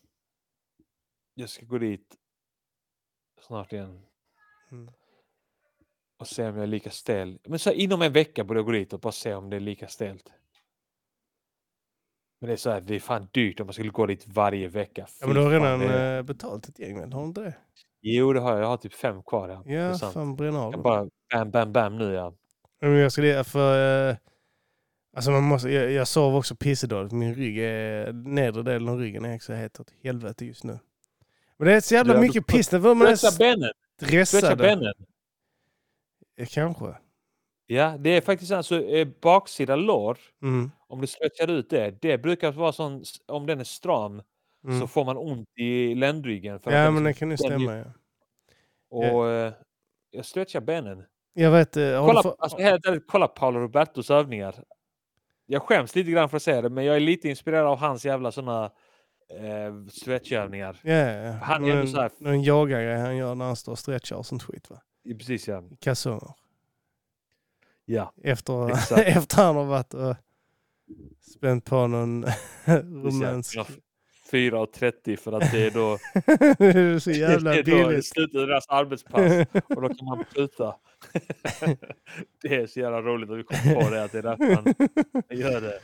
Jag 1.35 1.49
ska 1.49 1.67
gå 1.67 1.79
dit 1.79 2.17
snart 3.47 3.73
igen 3.73 4.01
Mm. 4.73 4.91
och 6.19 6.27
se 6.27 6.49
om 6.49 6.55
jag 6.55 6.63
är 6.63 6.67
lika 6.67 6.91
stel. 6.91 7.39
Men 7.45 7.59
så 7.59 7.73
inom 7.73 8.03
en 8.03 8.13
vecka 8.13 8.45
borde 8.45 8.59
jag 8.61 8.67
gå 8.67 8.73
dit 8.73 8.93
och 8.93 9.01
bara 9.01 9.13
se 9.13 9.35
om 9.35 9.51
det 9.51 9.57
är 9.57 9.61
lika 9.61 9.89
stelt. 9.89 10.33
Men 12.41 12.49
det 12.49 12.53
är 12.53 12.57
så 12.57 12.71
här, 12.71 12.81
det 12.81 12.95
är 12.95 13.01
fan 13.01 13.29
dyrt 13.33 13.61
om 13.61 13.67
man 13.67 13.75
skulle 13.75 13.91
gå 13.91 14.07
dit 14.07 14.27
varje 14.29 14.69
vecka. 14.69 15.07
Ja, 15.21 15.27
men 15.27 15.37
du 15.37 15.43
har 15.43 15.51
redan 15.51 15.81
det 15.81 16.17
eh, 16.17 16.23
betalt 16.23 16.69
ett 16.69 16.79
gäng 16.79 17.01
väl? 17.01 17.13
Har 17.13 17.21
du 17.21 17.27
inte 17.29 17.41
det? 17.41 17.55
Jo, 18.03 18.33
det 18.33 18.41
har 18.41 18.53
jag. 18.53 18.61
Jag 18.63 18.67
har 18.67 18.77
typ 18.77 18.95
fem 18.95 19.23
kvar. 19.23 19.49
Ja, 19.49 19.63
Ja, 19.75 19.95
fan 19.99 20.37
bränn 20.37 20.57
av 20.57 20.73
dem. 20.73 20.83
bara 20.83 21.09
bam, 21.33 21.51
bam, 21.51 21.73
bam 21.73 21.99
nu 21.99 22.13
ja. 22.13 22.35
Jag 22.81 23.13
ska 23.13 23.23
det 23.23 23.47
för... 23.47 24.09
eh, 24.11 24.17
Alltså 25.17 25.31
man 25.31 25.43
måste, 25.43 25.69
jag, 25.71 25.93
jag 25.93 26.09
sov 26.09 26.37
också 26.37 26.55
pissedåligt. 26.57 27.13
Min 27.13 27.35
rygg 27.35 27.59
är, 27.59 28.13
nedre 28.13 28.63
delen 28.63 28.89
av 28.89 28.99
ryggen 28.99 29.25
är 29.25 29.35
också 29.37 29.53
helt 29.53 29.81
åt 29.81 29.93
helvete 30.03 30.45
just 30.45 30.65
nu. 30.65 30.79
Men 31.57 31.67
det 31.69 31.75
är 31.75 31.81
så 31.81 31.95
jävla 31.95 32.15
du 32.15 32.21
mycket 32.21 32.47
piss. 32.47 32.73
Man 32.73 32.81
är 33.03 33.39
benen! 33.39 33.71
Stressad. 34.03 34.59
benen! 34.59 34.95
Ja, 36.35 36.47
Kanske. 36.51 36.95
Ja, 37.67 37.97
det 37.99 38.11
är 38.11 38.21
faktiskt 38.21 38.53
alltså 38.53 38.83
baksida 39.21 39.77
lår, 39.77 40.19
Mm. 40.43 40.71
om 40.89 41.01
du 41.01 41.07
stretchar 41.07 41.51
ut 41.51 41.71
det, 41.71 41.91
det 42.03 42.19
brukar 42.19 42.53
vara 42.53 42.73
sån, 42.73 43.05
om 43.27 43.47
den 43.47 43.61
är 43.61 43.65
stram 43.65 44.23
Mm. 44.65 44.81
så 44.81 44.87
får 44.87 45.05
man 45.05 45.17
ont 45.17 45.49
i 45.59 45.95
ländryggen. 45.95 46.61
För 46.61 46.71
att 46.71 46.77
Ja 46.77 46.83
den 46.85 46.95
men 46.95 47.03
det 47.05 47.09
liksom- 47.11 47.29
kan 47.29 47.31
ju 47.31 47.37
stämma. 47.37 47.77
Ja. 47.77 47.85
Och 49.13 49.29
eh, 49.29 49.53
jag 50.11 50.25
stretchar 50.25 50.61
benen. 50.61 51.05
Jag 51.33 51.51
vet, 51.51 51.77
eh, 51.77 52.07
Kolla, 52.07 52.23
få, 52.23 52.37
alltså, 52.39 52.59
kolla 53.07 53.29
Paolo 53.29 53.61
Robertos 53.61 54.11
övningar. 54.11 54.65
Jag 55.47 55.63
skäms 55.63 55.95
lite 55.95 56.11
grann 56.11 56.29
för 56.29 56.37
att 56.37 56.43
säga 56.43 56.63
det, 56.63 56.69
men 56.71 56.85
jag 56.85 56.97
är 56.97 57.01
lite 57.01 57.29
inspirerad 57.29 57.67
av 57.67 57.79
hans 57.79 58.05
jävla 58.05 58.33
såna 58.33 58.65
eh, 59.39 59.87
stretchövningar. 59.93 60.81
ja, 60.83 60.93
ja, 60.95 61.13
ja. 61.13 61.33
Han 61.33 61.63
Någon- 61.63 61.89
så 61.89 62.01
här- 62.01 62.11
Någon 62.19 63.01
han 63.01 63.17
gör 63.17 63.35
när 63.35 63.45
han 63.45 63.57
står 63.57 63.73
och 63.73 63.79
stretchar 63.79 64.17
och 64.17 64.27
sånt 64.27 64.43
skit 64.43 64.71
va? 64.71 64.83
Ja, 65.03 65.15
Precis 65.19 65.49
ja. 65.49 65.63
I 65.71 65.77
kalsonger. 65.77 66.31
ja. 67.85 68.13
Efter, 68.23 68.71
efter 69.17 69.37
han 69.43 69.57
har 69.57 69.65
varit 69.65 69.95
och 69.95 70.17
spänt 71.21 71.65
på 71.65 71.87
någon 71.87 72.25
romansk... 72.67 73.57
4.30 74.33 75.17
för 75.17 75.33
att 75.33 75.53
det 75.53 75.67
är 75.67 75.71
då 75.71 75.99
det 76.59 76.65
är 76.79 76.99
så 76.99 77.11
jävla 77.11 77.51
det 77.51 77.59
är 77.73 77.97
då 77.97 78.03
slutet 78.03 78.41
av 78.41 78.47
deras 78.47 78.69
arbetspass 78.69 79.23
och 79.77 79.83
då 79.83 79.89
kan 79.89 80.05
man 80.07 80.25
pruta. 80.35 80.75
det 82.43 82.55
är 82.57 82.67
så 82.67 82.81
jävla 82.81 83.01
roligt 83.03 83.31
att 83.31 83.39
vi 83.39 83.43
kom 83.43 83.75
på 83.75 83.91
det 83.91 84.05
att 84.05 84.13
det 84.13 84.19
är 84.19 84.23
därför 84.23 84.47
man 85.29 85.39
gör 85.39 85.61
det. 85.61 85.79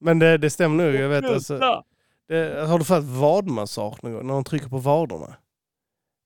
Men 0.00 0.18
det, 0.18 0.38
det 0.38 0.50
stämmer 0.50 0.84
nog. 0.84 0.94
Jag 0.94 1.08
vet 1.08 1.24
alltså. 1.24 1.54
Sluta! 1.58 1.82
Det, 2.28 2.66
har 2.68 2.78
du 2.78 2.84
fått 2.84 3.04
vadmassage 3.04 4.04
någon 4.04 4.12
gång? 4.12 4.26
När 4.26 4.34
de 4.34 4.44
trycker 4.44 4.68
på 4.68 4.78
vaderna? 4.78 5.36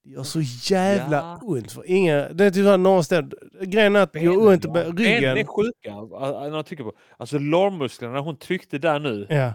Det 0.05 0.11
gör 0.11 0.23
så 0.23 0.41
jävla 0.75 1.17
Ja. 1.17 1.41
ont. 1.43 1.73
För 1.73 1.91
inga, 1.91 2.29
det 2.29 2.45
är 2.45 2.51
typ 2.51 2.65
såhär 2.65 2.79
någonstans. 2.79 3.35
Grejen 3.63 3.97
är 3.97 4.01
att 4.01 4.13
det 4.13 4.21
gör 4.21 4.47
ont 4.49 4.65
i 4.65 4.69
Benen 4.69 4.97
ryggen. 4.97 5.37
är 5.39 5.45
sjuka. 5.45 5.93
a- 5.93 6.09
a- 6.45 6.49
När 6.49 6.57
jag 6.57 6.67
trycker 6.67 6.85
på. 6.85 6.93
Alltså 7.17 7.39
lårmusklerna, 7.39 8.15
när 8.15 8.21
hon 8.21 8.37
tryckte 8.37 8.79
där 8.79 8.99
nu. 8.99 9.27
Ja. 9.31 9.53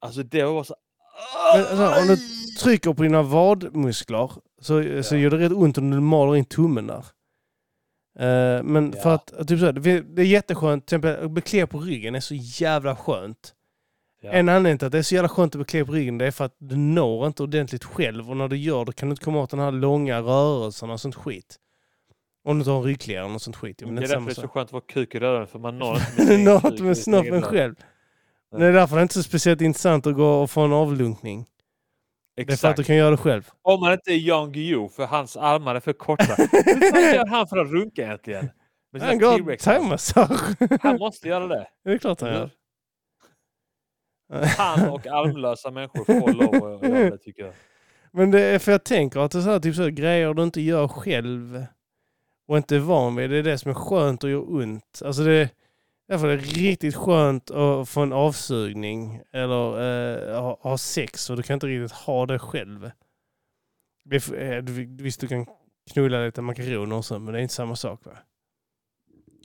Alltså 0.00 0.22
det 0.22 0.44
var 0.44 0.64
så... 0.64 0.74
Men, 1.54 1.60
alltså, 1.66 2.00
om 2.00 2.06
du 2.08 2.16
trycker 2.58 2.92
på 2.92 3.02
dina 3.02 3.22
vadmuskler 3.22 4.30
så, 4.60 5.02
så 5.02 5.14
Ja. 5.16 5.20
gör 5.20 5.30
det 5.30 5.38
rätt 5.38 5.52
ont 5.52 5.78
om 5.78 5.90
du 5.90 6.00
maler 6.00 6.36
in 6.36 6.44
tummen 6.44 6.86
där. 6.86 7.04
Eh, 8.18 8.62
men 8.62 8.92
för 8.92 9.10
Ja. 9.10 9.14
att, 9.14 9.48
typ 9.48 9.58
så 9.60 9.64
här, 9.66 9.72
det, 9.72 10.00
det 10.00 10.22
är 10.22 10.26
jätteskönt, 10.26 10.86
till 10.86 10.96
exempel 10.96 11.24
att 11.24 11.30
bli 11.30 11.42
klädd 11.42 11.70
på 11.70 11.78
ryggen 11.78 12.14
är 12.14 12.20
så 12.20 12.34
jävla 12.34 12.96
skönt. 12.96 13.54
Ja. 14.22 14.30
En 14.30 14.48
anledning 14.48 14.78
till 14.78 14.86
att 14.86 14.92
det 14.92 14.98
är 14.98 15.02
så 15.02 15.14
jävla 15.14 15.28
skönt 15.28 15.54
att 15.54 15.58
bli 15.58 15.64
klädd 15.64 15.86
på 15.86 15.92
ryggen 15.92 16.18
det 16.18 16.26
är 16.26 16.30
för 16.30 16.44
att 16.44 16.56
du 16.58 16.76
når 16.76 17.26
inte 17.26 17.42
ordentligt 17.42 17.84
själv 17.84 18.30
och 18.30 18.36
när 18.36 18.48
du 18.48 18.56
gör 18.56 18.84
det 18.84 18.92
kan 18.92 19.08
du 19.08 19.10
inte 19.12 19.24
komma 19.24 19.40
åt 19.42 19.50
den 19.50 19.60
här 19.60 19.72
långa 19.72 20.20
rörelserna 20.20 20.92
och 20.92 21.00
sånt 21.00 21.14
skit. 21.14 21.56
Om 22.44 22.56
du 22.56 22.60
inte 22.60 22.70
har 22.70 22.78
en 22.78 22.84
ryggkläder 22.84 23.34
och 23.34 23.42
sånt 23.42 23.56
skit. 23.56 23.78
Det 23.78 23.86
Men 23.86 23.98
är 23.98 24.00
det 24.00 24.06
är 24.06 24.08
därför 24.08 24.24
det 24.26 24.30
är 24.30 24.34
så 24.34 24.48
skönt 24.48 24.68
att 24.68 24.72
vara 24.72 24.82
kuk 24.88 25.14
i 25.14 25.18
röven 25.18 25.46
för 25.46 25.58
man 25.58 25.78
når 25.78 25.96
inte 25.96 26.36
med 26.64 26.80
med 26.80 26.98
snoppen 26.98 27.42
själv. 27.42 27.74
Det 28.56 28.66
är 28.66 28.72
därför 28.72 28.96
det 28.96 29.00
är 29.00 29.02
inte 29.02 29.14
så 29.14 29.22
speciellt 29.22 29.60
intressant 29.60 30.06
att 30.06 30.14
gå 30.14 30.42
och 30.42 30.50
få 30.50 30.60
en 30.60 30.72
avlunkning. 30.72 31.46
Det 32.36 32.42
är 32.42 32.46
för 32.46 32.52
att 32.52 32.54
Exakt. 32.54 32.76
du 32.76 32.84
kan 32.84 32.96
göra 32.96 33.10
det 33.10 33.16
själv. 33.16 33.50
Om 33.62 33.80
man 33.80 33.92
inte 33.92 34.10
är 34.10 34.16
Jan 34.16 34.52
Guillou 34.52 34.88
för 34.88 35.06
hans 35.06 35.36
armar 35.36 35.74
är 35.74 35.80
för 35.80 35.92
korta. 35.92 36.34
Hur 36.52 36.90
fan 36.90 37.14
gör 37.14 37.26
han 37.26 37.46
för 37.48 37.56
att 37.56 37.70
runka 37.70 38.02
egentligen? 38.02 38.50
Han 39.00 39.18
går 39.18 39.56
thaimassage. 39.56 40.56
Han 40.82 40.98
måste 40.98 41.28
göra 41.28 41.46
det. 41.46 41.68
Det 41.84 41.90
är 41.90 41.98
klart 41.98 42.20
han 42.20 42.30
gör. 42.30 42.50
Han 44.56 44.88
och 44.88 45.06
armlösa 45.06 45.70
människor 45.70 46.04
får 46.04 46.32
lov 46.32 46.74
att 46.74 46.88
göra 46.88 47.10
det 47.10 47.18
tycker 47.18 47.42
jag. 47.42 47.54
Men 48.12 48.30
det 48.30 48.40
är 48.40 48.58
för 48.58 48.72
jag 48.72 48.84
tänker 48.84 49.20
att 49.20 49.30
det 49.30 49.38
är 49.38 49.42
så 49.42 49.50
här, 49.50 49.60
typ 49.60 49.74
så 49.74 49.82
här, 49.82 49.90
grejer 49.90 50.34
du 50.34 50.42
inte 50.42 50.60
gör 50.60 50.88
själv 50.88 51.66
och 52.48 52.56
inte 52.56 52.76
är 52.76 52.80
van 52.80 53.16
vid, 53.16 53.30
det 53.30 53.36
är 53.36 53.42
det 53.42 53.58
som 53.58 53.70
är 53.70 53.74
skönt 53.74 54.24
och 54.24 54.30
gör 54.30 54.52
ont. 54.54 55.02
Alltså 55.04 55.22
det, 55.22 55.50
därför 56.08 56.28
är 56.28 56.36
det 56.36 56.42
riktigt 56.42 56.94
skönt 56.94 57.50
att 57.50 57.88
få 57.88 58.00
en 58.00 58.12
avsugning 58.12 59.20
eller 59.32 59.80
eh, 60.32 60.40
ha, 60.40 60.58
ha 60.60 60.78
sex 60.78 61.30
och 61.30 61.36
du 61.36 61.42
kan 61.42 61.54
inte 61.54 61.66
riktigt 61.66 61.92
ha 61.98 62.26
det 62.26 62.38
själv. 62.38 62.90
Är 64.10 64.52
eh, 64.56 64.62
du- 64.62 65.02
Visst, 65.02 65.20
du 65.20 65.28
kan 65.28 65.46
knulla 65.92 66.24
lite 66.24 66.42
makaroner 66.42 66.96
och 66.96 67.04
så, 67.04 67.18
men 67.18 67.32
det 67.32 67.38
är 67.40 67.42
inte 67.42 67.54
samma 67.54 67.76
sak 67.76 68.04
va? 68.04 68.12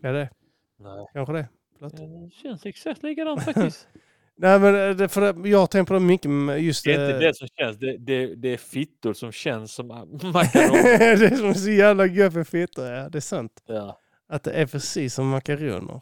Ja, 0.02 0.12
det 0.12 0.30
Nej. 0.80 1.06
kanske 1.14 1.34
det. 1.34 1.48
Förlåt. 1.78 1.98
Det 1.98 2.32
känns 2.34 2.66
exakt 2.66 3.04
likadant 3.04 3.44
faktiskt. 3.44 3.88
Nej, 4.36 4.60
men 4.60 4.76
eh, 4.90 4.96
det, 4.96 5.10
för 5.10 5.34
det, 5.34 5.50
jag 5.50 5.60
har 5.60 5.68
tänkt 5.68 5.88
på 5.88 5.94
det 5.94 6.00
mycket 6.00 6.32
med 6.32 6.62
just 6.62 6.84
Det 6.86 6.94
är 6.94 7.06
inte 7.06 7.14
eh, 7.16 7.20
det 7.20 7.36
som 7.36 7.48
känns, 7.48 7.78
det, 7.78 7.98
det, 7.98 8.36
det 8.36 8.50
är 8.50 8.58
fittor 8.58 9.14
som 9.14 9.32
känns 9.32 9.74
som 9.74 9.88
makaroner. 9.88 10.98
det 11.18 11.26
är 11.26 11.36
som 11.36 11.50
är 11.50 11.54
så 11.54 11.70
jävla 11.70 12.06
gött 12.06 12.34
med 12.34 12.48
fittor, 12.48 12.86
ja. 12.86 13.10
Det 13.10 13.18
är 13.18 13.22
sant. 13.22 13.64
Ja. 13.68 14.00
Att 14.28 14.44
det 14.44 14.52
är 14.52 14.66
precis 14.66 15.14
som 15.14 15.30
makaroner. 15.30 16.02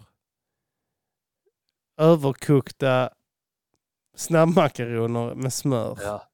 Överkokta 2.02 3.10
snabbmakaroner 4.16 5.36
med 5.36 5.54
smör. 5.54 5.97
ja. 6.02 6.28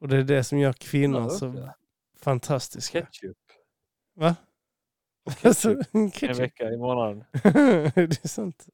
Och 0.00 0.08
det 0.08 0.16
är 0.16 0.22
det 0.22 0.44
som 0.44 0.58
gör 0.58 0.72
kvinnor 0.72 1.28
så 1.28 1.46
ja. 1.56 1.74
fantastiska. 2.20 3.00
Ketchup. 3.00 3.36
Va? 4.14 4.36
Alltså, 5.42 5.76
En 5.92 6.10
ketchup. 6.10 6.38
vecka 6.38 6.70
i 6.70 6.76
månaden. 6.76 7.24
det 7.94 8.24
är 8.24 8.28
sant. 8.28 8.66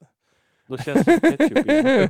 Då 0.67 0.79
känns 0.79 1.05
det 1.05 1.21
som 1.21 1.31
ketchup 1.31 1.69
i. 1.69 2.07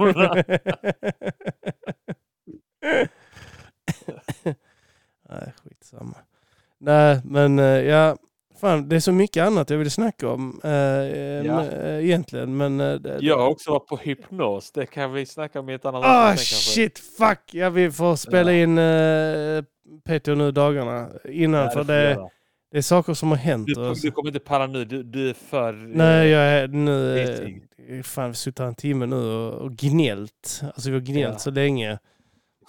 Nej, 5.29 5.53
skitsamma. 5.65 6.15
Nej, 6.79 7.21
men 7.25 7.59
eh, 7.59 7.65
ja. 7.65 8.17
Fan, 8.61 8.89
det 8.89 8.97
är 8.97 9.01
så 9.01 9.13
mycket 9.13 9.43
annat 9.47 9.71
jag 9.71 9.79
vill 9.79 9.91
snacka 9.91 10.29
om 10.29 10.61
eh, 10.65 10.71
Ja. 10.71 11.65
eh, 11.65 12.05
egentligen. 12.05 12.57
Men, 12.57 12.81
eh, 12.81 12.95
det- 12.95 13.19
Jag 13.21 13.39
har 13.39 13.49
också 13.49 13.71
varit 13.71 13.87
på 13.87 13.97
hypnos. 13.97 14.73
Det 14.73 14.87
kan 14.87 15.13
vi 15.13 15.27
snacka 15.27 15.61
om 15.61 15.69
i 15.69 15.75
ett 15.75 15.85
annat 15.85 16.05
Ah 16.05 16.33
avsnitt 16.33 16.47
shit, 16.49 16.99
fuck! 16.99 17.41
Ja, 17.53 17.71
vi 17.71 17.91
får 17.91 18.17
spela 18.17 18.53
Ja. 18.53 18.63
in 18.63 18.79
uh, 18.79 19.65
Peter 20.07 20.35
nu 20.35 20.51
dagarna 20.53 21.09
innan. 21.29 21.65
Ja, 21.65 21.71
för 21.71 21.85
det, 21.85 22.29
det 22.73 22.79
är 22.79 22.83
saker 22.83 23.15
som 23.15 23.29
har 23.29 23.37
hänt. 23.37 23.67
du, 23.67 23.95
du 24.03 24.11
kommer 24.11 24.29
inte 24.29 24.41
palla 24.41 24.67
nu, 24.67 24.85
du, 24.85 25.03
du 25.03 25.31
är 25.31 25.35
för... 25.35 25.73
Nej, 25.73 26.27
eh, 26.27 26.33
jag 26.33 26.43
är 26.43 26.69
nu... 26.69 27.19
Eh, 27.21 28.03
fan, 28.03 28.25
vi 28.25 28.29
har 28.29 28.33
suttit 28.33 28.59
här 28.59 28.67
en 28.67 28.75
timme 28.75 29.07
nu 29.07 29.17
och, 29.17 29.55
och 29.55 29.73
gnällt. 29.77 30.61
Alltså 30.63 30.91
vi 30.91 30.95
har 30.97 31.01
gnällt 31.03 31.41
så 31.41 31.51
länge. 31.51 31.91
Det 31.91 31.99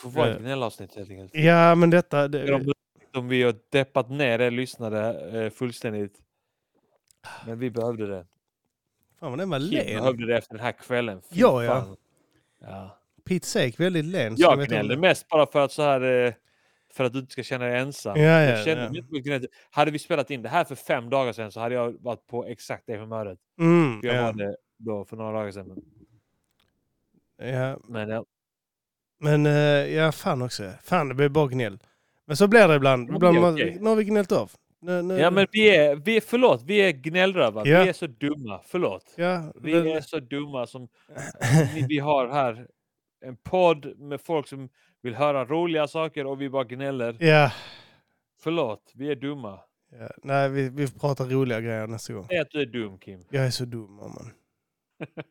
får 0.02 0.10
vara 0.10 0.30
ett 0.30 0.38
eh, 0.38 0.42
gnällavsnitt 0.44 0.96
helt 0.96 1.10
enkelt. 1.10 1.32
Ja, 1.34 1.76
men 1.76 1.90
detta... 1.90 2.28
Det, 2.28 2.60
om, 3.14 3.28
vi 3.28 3.43
har 3.43 3.55
deppat 3.72 4.10
ner 4.10 4.39
er 4.39 4.51
lyssnare 4.51 5.30
eh, 5.43 5.49
fullständigt. 5.49 6.18
Men 7.45 7.60
vi 7.60 7.70
behövde 7.70 8.07
det. 8.07 8.26
fan 9.20 9.30
vad 9.30 9.39
den 9.39 9.49
var 9.49 9.60
len. 9.60 9.86
behövde 9.86 10.28
det 10.28 10.38
efter 10.38 10.55
den 10.55 10.64
här 10.66 10.72
kvällen. 10.72 11.22
Fy 11.22 11.39
Ja, 11.39 11.64
ja. 11.64 11.72
fan. 11.82 11.97
ja. 12.62 12.95
Pete 13.26 13.47
Sake, 13.47 13.74
väldigt 13.78 14.05
len. 14.05 14.34
Jag 14.38 14.66
gnällde 14.68 14.97
mest 14.97 15.28
bara 15.28 15.45
för 15.45 15.60
att 15.66 15.72
så 15.72 15.82
här... 15.82 16.01
eh, 16.26 16.34
För 16.93 17.03
att 17.03 17.14
du 17.14 17.20
inte 17.20 17.32
ska 17.32 17.43
känna 17.43 17.66
dig 17.66 17.80
ensam. 17.80 18.18
Ja, 18.18 18.24
ja, 18.24 18.41
jag 18.41 18.66
kände 18.66 19.03
ja. 19.24 19.39
Hade 19.72 19.91
vi 19.91 19.99
spelat 19.99 20.32
in 20.32 20.41
det 20.41 20.49
här 20.49 20.64
för 20.64 20.76
fem 20.76 21.10
dagar 21.10 21.34
sedan 21.34 21.51
så 21.51 21.60
hade 21.60 21.76
jag 21.76 22.03
varit 22.03 22.28
på 22.28 22.45
exakt 22.45 22.84
det 22.88 22.97
humöret. 22.97 23.39
Mm, 23.60 23.99
jag 24.03 24.16
ja. 24.16 24.22
var 24.24 24.34
det 24.34 24.57
då 24.78 25.05
för 25.05 25.18
några 25.18 25.32
dagar 25.32 25.51
sedan. 25.51 25.78
ja. 27.38 27.80
Men 27.88 28.10
ja, 28.10 28.26
Men 29.20 29.45
eh, 29.45 29.53
ja, 29.95 30.12
fan 30.12 30.41
också. 30.41 30.72
Fan, 30.84 31.07
det 31.10 31.14
blir 31.16 31.30
bara 31.30 31.47
gnäll. 31.47 31.80
Men 32.30 32.38
så 32.38 32.48
blir 32.48 32.68
det 32.68 32.76
ibland. 32.76 33.08
men 33.08 33.16
ibland 33.16 33.36
det 33.36 33.40
är 33.40 33.42
man, 33.42 33.54
okej. 33.54 33.78
Nu 33.82 33.90
har 33.90 33.96
vi 33.96 34.04
gnällt 34.04 34.32
av. 34.32 34.52
Nu, 34.82 35.02
nu, 35.02 35.20
ja 35.20 35.32
men 35.32 35.48
vi 35.52 35.76
är, 35.76 35.96
vi 35.96 36.18
är, 36.18 36.22
förlåt, 36.22 36.62
vi 36.66 36.78
är 36.78 36.92
gnällrövar. 36.92 37.66
Ja. 37.68 37.84
Vi 37.84 37.90
är 37.90 37.94
så 37.94 38.08
dumma, 38.08 38.62
förlåt. 38.66 39.14
Ja, 39.16 39.54
Vi 39.56 39.72
den- 39.74 39.88
är 39.88 40.02
så 40.02 40.20
dumma 40.20 40.68
som 40.68 40.88
vi 41.90 42.00
har 42.00 42.28
här 42.28 42.68
en 43.26 43.36
podd 43.38 44.00
med 44.00 44.22
folk 44.22 44.48
som 44.48 44.70
vill 45.02 45.16
höra 45.16 45.46
roliga 45.46 45.88
saker 45.88 46.26
och 46.26 46.42
vi 46.42 46.50
bara 46.50 46.64
gnäller. 46.64 47.16
ja, 47.20 47.52
Förlåt, 48.42 48.92
vi 48.96 49.12
är 49.12 49.16
dumma. 49.16 49.60
ja. 50.00 50.10
Nej, 50.24 50.50
vi, 50.50 50.70
vi 50.70 50.88
pratar 50.92 51.26
roliga 51.26 51.62
grejer 51.62 51.88
nästa 51.88 52.14
gång. 52.14 52.28
Säg 52.28 52.40
att 52.40 52.52
du 52.52 52.62
är 52.62 52.66
dum 52.66 52.98
Kim. 52.98 53.24
Jag 53.30 53.46
är 53.46 53.52
så 53.52 53.66
dum, 53.66 53.94
man. 53.96 54.32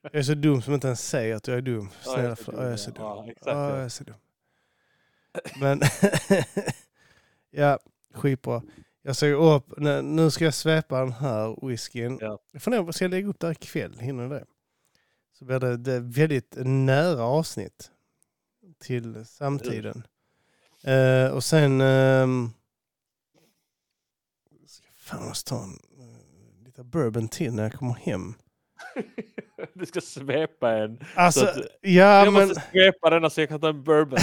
Jag 0.02 0.14
är 0.14 0.22
så 0.22 0.34
dum 0.34 0.62
som 0.62 0.74
inte 0.74 0.86
ens 0.86 1.08
säger 1.08 1.36
att 1.36 1.48
jag 1.48 1.56
är 1.56 1.62
dum. 1.62 1.88
Ja, 2.06 2.12
Snälla, 2.36 2.36
ja, 2.46 2.62
är 2.62 2.70
ja. 2.70 2.76
så 2.76 2.90
dum. 2.90 3.02
Ja, 3.04 3.24
Ja, 3.26 3.34
ja. 3.44 3.70
jag 3.70 3.84
är 3.84 3.88
så 3.88 4.04
dum. 4.04 4.14
Men, 5.60 5.80
ja, 7.50 7.78
skitbra. 8.14 8.62
Jag 9.02 9.16
gå 9.36 9.52
upp, 9.54 9.72
nu- 9.76 10.02
ska 10.30 10.44
jag 10.44 10.54
svepa 10.54 11.00
den 11.00 11.12
här 11.12 11.66
whiskyn. 11.66 12.18
Ja. 12.20 12.38
Jag 12.52 12.62
funderar 12.62 12.92
ska 12.94 13.04
jag 13.04 13.10
lägga 13.10 13.28
upp 13.28 13.40
det 13.40 13.46
här 13.46 13.52
ikväll? 13.52 13.98
Hinner 13.98 14.28
det? 14.28 14.44
Så 15.32 15.44
blir 15.44 15.60
det, 15.60 15.76
det 15.76 16.00
väldigt 16.00 16.54
nära 16.64 17.22
avsnitt 17.22 17.90
till 18.78 19.26
samtiden. 19.26 20.06
Eh, 20.84 21.30
och 21.30 21.44
sen... 21.44 21.80
ehm, 21.80 22.50
ska 24.66 24.86
fan 24.94 25.20
jag 25.20 25.28
måste 25.28 25.50
ta 25.50 25.62
en 25.62 25.70
uh, 25.70 26.64
lite 26.64 26.84
bourbon 26.84 27.28
till 27.28 27.52
när 27.54 27.62
jag 27.62 27.72
kommer 27.72 27.94
hem. 27.94 28.34
Du 29.74 29.86
ska 29.86 30.00
svepa 30.00 30.72
en. 30.72 30.98
Alltså, 31.14 31.44
att- 31.46 31.56
ja 31.80 32.24
jag 32.24 32.32
men... 32.32 32.48
måste 32.48 32.62
svepa 32.72 33.10
denna 33.10 33.30
så 33.30 33.40
jag 33.40 33.48
kan 33.48 33.60
ta 33.60 33.68
en 33.68 33.82
bourbon. 33.84 34.18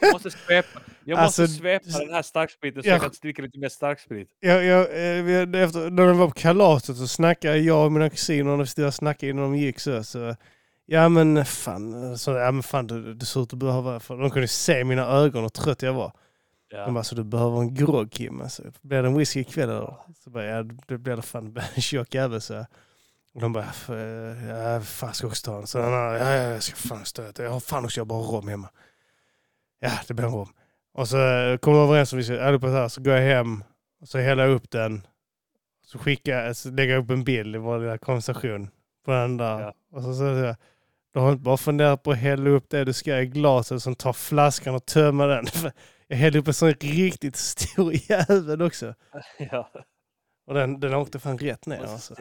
Jag 0.00 0.12
måste 0.12 0.30
svepa, 0.30 0.80
jag 1.04 1.18
måste 1.20 1.42
Alltså, 1.42 1.56
svepa 1.58 1.98
den 1.98 2.14
här 2.14 2.22
starkspriten 2.22 2.82
så 2.82 2.88
jag- 2.88 2.94
jag 2.94 3.02
kan 3.02 3.10
dricka 3.22 3.42
lite 3.42 3.58
mer 3.58 3.68
starksprit. 3.68 4.28
Jag, 4.40 4.64
jag, 4.64 4.80
eh, 4.80 5.22
vi- 5.24 5.58
efter, 5.62 5.90
när 5.90 6.06
de 6.06 6.18
var 6.18 6.26
på 6.26 6.32
kalaset 6.34 6.96
så 6.96 7.08
snackade 7.08 7.58
jag 7.58 7.84
och 7.84 7.92
mina 7.92 8.10
kusiner 8.10 8.50
och 8.60 8.66
vi 8.78 8.92
snackade 8.92 9.30
innan 9.30 9.44
de 9.52 9.56
gick 9.58 9.80
så. 9.80 10.04
så 10.04 10.36
ja 10.86 11.08
men 11.08 11.44
fan, 11.44 12.18
så, 12.18 12.30
ja, 12.32 12.50
men 12.52 12.62
fan 12.62 12.86
det, 12.86 13.14
det 13.14 13.26
ser 13.26 13.42
ut 13.42 13.52
att 13.52 13.58
behöva, 13.58 14.00
för 14.00 14.16
de 14.16 14.30
kunde 14.30 14.48
se 14.48 14.84
mina 14.84 15.06
ögon 15.06 15.44
och 15.44 15.52
trött 15.52 15.82
jag 15.82 15.92
var. 15.92 16.12
De 16.70 16.76
Ja. 16.76 16.90
bara, 16.90 17.04
så 17.04 17.14
du 17.14 17.24
behöver 17.24 17.60
en 17.60 17.74
grogg 17.74 18.10
Kim. 18.12 18.40
Alltså, 18.40 18.62
blir 18.82 19.02
det 19.02 19.08
en 19.08 19.18
whisky 19.18 19.40
ikväll 19.40 19.68
eller? 19.70 19.94
Så 20.24 20.30
bara, 20.30 20.44
ja 20.44 20.62
det 20.62 20.98
blir 20.98 21.16
det 21.16 21.22
fan 21.22 21.58
en 21.74 21.82
tjock 21.82 22.14
jävel 22.14 22.40
så. 22.40 22.66
Jag. 23.36 23.42
Och 23.42 23.42
de 23.42 23.52
bara, 23.52 23.64
"F- 23.70 23.90
eh, 23.90 24.48
ja 24.48 24.80
fan 24.80 25.14
ska 25.14 25.24
jag 25.24 25.30
också 25.30 25.50
ta 25.50 25.58
en. 25.58 25.66
Så 25.66 25.80
han, 25.80 25.92
ja, 25.92 26.18
ja 26.18 26.32
jag 26.32 26.62
ska 26.62 26.76
fan 26.76 27.04
stöta. 27.04 27.42
Jag 27.42 27.50
har 27.50 27.60
fan 27.60 27.84
också 27.84 28.00
jag 28.00 28.06
bara 28.06 28.18
rom 28.22 28.48
hemma. 28.48 28.68
Ja 29.80 29.92
det 30.08 30.14
blir 30.14 30.26
en 30.26 30.32
rom. 30.32 30.52
Och 30.94 31.08
så 31.08 31.18
eh, 31.18 31.56
kom 31.58 31.72
vi 31.74 31.78
överens 31.80 32.12
om 32.12 32.16
vi 32.18 32.24
ska, 32.24 32.34
ja, 32.34 32.58
på 32.58 32.66
så, 32.66 32.72
här, 32.72 32.88
så 32.88 33.00
går 33.02 33.14
jag 33.14 33.22
hem 33.36 33.64
och 34.00 34.08
så 34.08 34.18
häller 34.18 34.46
jag 34.46 34.52
upp 34.54 34.70
den. 34.70 35.06
Så 35.86 35.98
skickar 35.98 36.44
jag, 36.44 36.56
så 36.56 36.70
lägger 36.70 36.94
jag 36.94 37.04
upp 37.04 37.10
en 37.10 37.24
bild 37.24 37.54
i 37.56 37.58
vår 37.58 37.78
lilla 37.78 37.98
konversation 37.98 38.70
på 39.04 39.10
den 39.10 39.36
där. 39.36 39.60
Ja. 39.60 39.74
Och 39.92 40.02
så 40.02 40.14
säger 40.14 40.44
jag, 40.44 40.56
du 41.12 41.20
har 41.20 41.32
inte 41.32 41.42
bara 41.42 41.56
funderat 41.56 42.02
på 42.02 42.10
att 42.10 42.16
hälla 42.18 42.50
upp 42.50 42.70
det 42.70 42.84
du 42.84 42.92
ska 42.92 43.18
i 43.20 43.26
glaset 43.26 43.82
som 43.82 43.94
tar 43.94 44.12
flaskan 44.12 44.74
och 44.74 44.86
tömma 44.86 45.26
den. 45.26 45.46
Jag 46.08 46.16
hällde 46.16 46.38
upp 46.38 46.48
en 46.48 46.54
sån 46.54 46.72
riktigt 46.72 47.36
stor 47.36 47.92
jävel 48.10 48.62
också. 48.62 48.94
Ja. 49.38 49.70
Och 50.46 50.54
den, 50.54 50.80
den 50.80 50.94
åkte 50.94 51.18
fan 51.18 51.38
rätt 51.38 51.66
ner. 51.66 51.80
Alltså. 51.92 52.14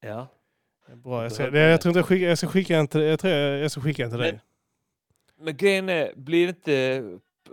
Ja. 0.00 0.28
Bra, 1.04 1.22
jag, 1.22 1.32
ska, 1.32 1.50
det, 1.50 1.58
jag 1.60 1.80
tror 1.80 1.90
inte 1.90 1.98
jag, 1.98 2.06
skickar, 2.06 2.26
jag 2.28 2.38
ska 2.38 2.46
skicka 2.46 2.76
en 2.78 2.86
till, 2.88 3.00
jag 3.00 3.20
tror 3.20 3.32
jag, 3.32 3.58
jag 3.58 3.70
ska 3.70 3.80
skicka 3.80 4.04
en 4.04 4.10
till 4.10 4.18
Men- 4.18 4.28
dig. 4.28 4.40
Men 5.42 5.56
grejen 5.56 5.88
är, 5.88 6.12
blir 6.16 6.48
inte... 6.48 7.02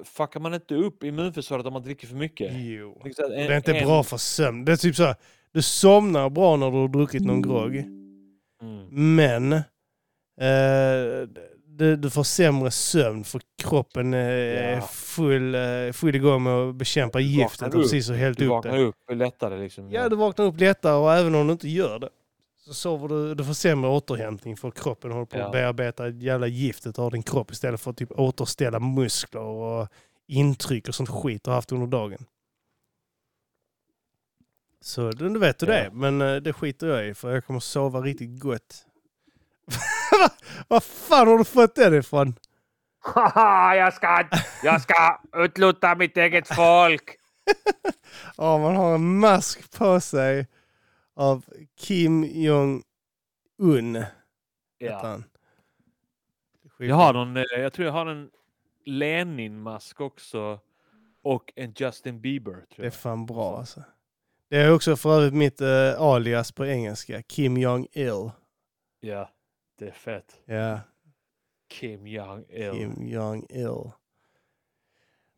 Fuckar 0.03 0.39
man 0.39 0.53
inte 0.53 0.75
upp 0.75 1.03
immunförsvaret 1.03 1.65
om 1.65 1.73
man 1.73 1.81
dricker 1.83 2.07
för 2.07 2.15
mycket? 2.15 2.51
Jo. 2.53 3.01
En- 3.05 3.29
Det 3.29 3.35
är 3.53 3.57
inte 3.57 3.73
en- 3.73 3.85
bra 3.87 4.03
för 4.03 4.17
sömn. 4.17 4.65
Det 4.65 4.71
är 4.71 4.75
typ 4.75 4.95
så 4.95 5.03
här, 5.03 5.15
du 5.51 5.61
somnar 5.61 6.29
bra 6.29 6.55
när 6.55 6.71
du 6.71 6.77
har 6.77 6.87
druckit 6.87 7.21
någon 7.25 7.41
grogg. 7.41 7.75
Mm. 8.61 9.15
Men 9.15 9.53
eh, 9.53 11.27
du, 11.65 11.95
du 11.95 12.09
får 12.09 12.23
sämre 12.23 12.71
sömn 12.71 13.23
för 13.23 13.41
kroppen 13.63 14.13
eh, 14.13 14.19
är 14.19 14.71
Ja. 14.75 14.81
full, 14.81 15.55
eh, 15.55 15.91
full 15.93 16.15
igång 16.15 16.43
med 16.43 16.53
att 16.53 16.75
bekämpa 16.75 17.19
giftet 17.19 17.61
vaknar 17.61 17.77
och 17.79 17.83
precis 17.83 18.09
har 18.09 18.15
hällt 18.15 18.37
Du 18.37 18.45
upp 18.45 18.49
vaknar 18.49 18.77
det. 18.77 18.83
upp 18.83 18.95
lättare 19.13 19.59
liksom. 19.59 19.91
Ja, 19.91 20.09
du 20.09 20.15
vaknar 20.15 20.45
upp 20.45 20.59
lättare 20.59 20.93
och 20.95 21.13
även 21.13 21.35
om 21.35 21.47
du 21.47 21.53
inte 21.53 21.69
gör 21.69 21.99
det 21.99 22.09
så 22.67 22.73
sover 22.73 23.07
du, 23.07 23.35
du 23.35 23.43
får 23.45 23.53
sämre 23.53 23.89
återhämtning 23.91 24.57
för 24.57 24.71
kroppen 24.71 25.11
håller 25.11 25.25
på 25.25 25.37
Ja. 25.37 25.45
att 25.45 25.51
bearbeta 25.51 26.09
jävla 26.09 26.47
giftet 26.47 26.99
av 26.99 27.11
din 27.11 27.23
kropp 27.23 27.51
istället 27.51 27.81
för 27.81 27.91
att 27.91 27.97
typ 27.97 28.11
återställa 28.11 28.79
muskler 28.79 29.41
och 29.41 29.87
intryck 30.27 30.87
och 30.87 30.95
sånt 30.95 31.09
skit 31.09 31.43
du 31.43 31.49
har 31.49 31.55
haft 31.55 31.71
under 31.71 31.87
dagen. 31.87 32.25
Så 34.81 35.11
du 35.11 35.29
du 35.29 35.39
vet 35.39 35.59
det 35.59 35.65
Ja. 35.65 35.73
är, 35.73 35.89
men 35.89 36.21
eh, 36.21 36.35
det 36.35 36.53
skiter 36.53 36.87
jag 36.87 37.07
i 37.07 37.13
för 37.13 37.33
jag 37.33 37.45
kommer 37.45 37.59
sova 37.59 38.01
riktigt 38.01 38.39
gott. 38.41 38.85
Vad- 40.67 40.83
fan 40.83 41.27
har 41.27 41.37
du 41.37 41.43
fått 41.43 41.75
den 41.75 41.93
ifrån? 41.93 42.35
Jag 43.75 43.93
ska, 43.93 44.27
jag 44.63 44.81
ska 44.81 45.19
utlota 45.35 45.95
mitt 45.95 46.17
eget 46.17 46.47
folk! 46.55 47.03
Ja, 48.37 48.57
man 48.57 48.75
har 48.75 48.95
en 48.95 49.19
mask 49.19 49.71
på 49.77 49.99
sig 49.99 50.47
av 51.17 51.45
Kim 51.75 52.23
Jong-Un. 52.23 54.03
Ja. 54.77 54.99
han. 55.01 55.23
Jag 56.79 56.95
har 56.95 57.13
någon, 57.13 57.37
eh, 57.37 57.43
jag 57.57 57.73
tror 57.73 57.85
jag 57.85 57.93
har 57.93 58.05
en 58.05 58.29
Lenin-mask 58.85 60.01
också. 60.01 60.59
Och 61.21 61.53
en 61.55 61.73
Justin 61.77 62.21
Bieber 62.21 62.51
tror 62.53 62.65
Det 62.75 62.81
är 62.81 62.85
jag. 62.85 62.93
fan 62.93 63.25
bra 63.25 63.57
alltså. 63.57 63.83
Det 64.49 64.57
är 64.57 64.73
också 64.73 64.95
för 64.95 65.09
övrigt 65.17 65.33
mitt 65.33 65.61
eh, 65.61 66.01
alias 66.01 66.51
på 66.51 66.65
engelska. 66.65 67.21
Kim 67.21 67.57
Jong-Il. 67.57 68.31
Ja, 68.99 69.29
det 69.79 69.87
är 69.87 69.91
fett. 69.91 70.41
Ja, 70.45 70.79
Kim 71.69 72.07
Jong-Il. 72.07 72.71
Kim 72.71 73.07
Jong-Il. 73.07 73.91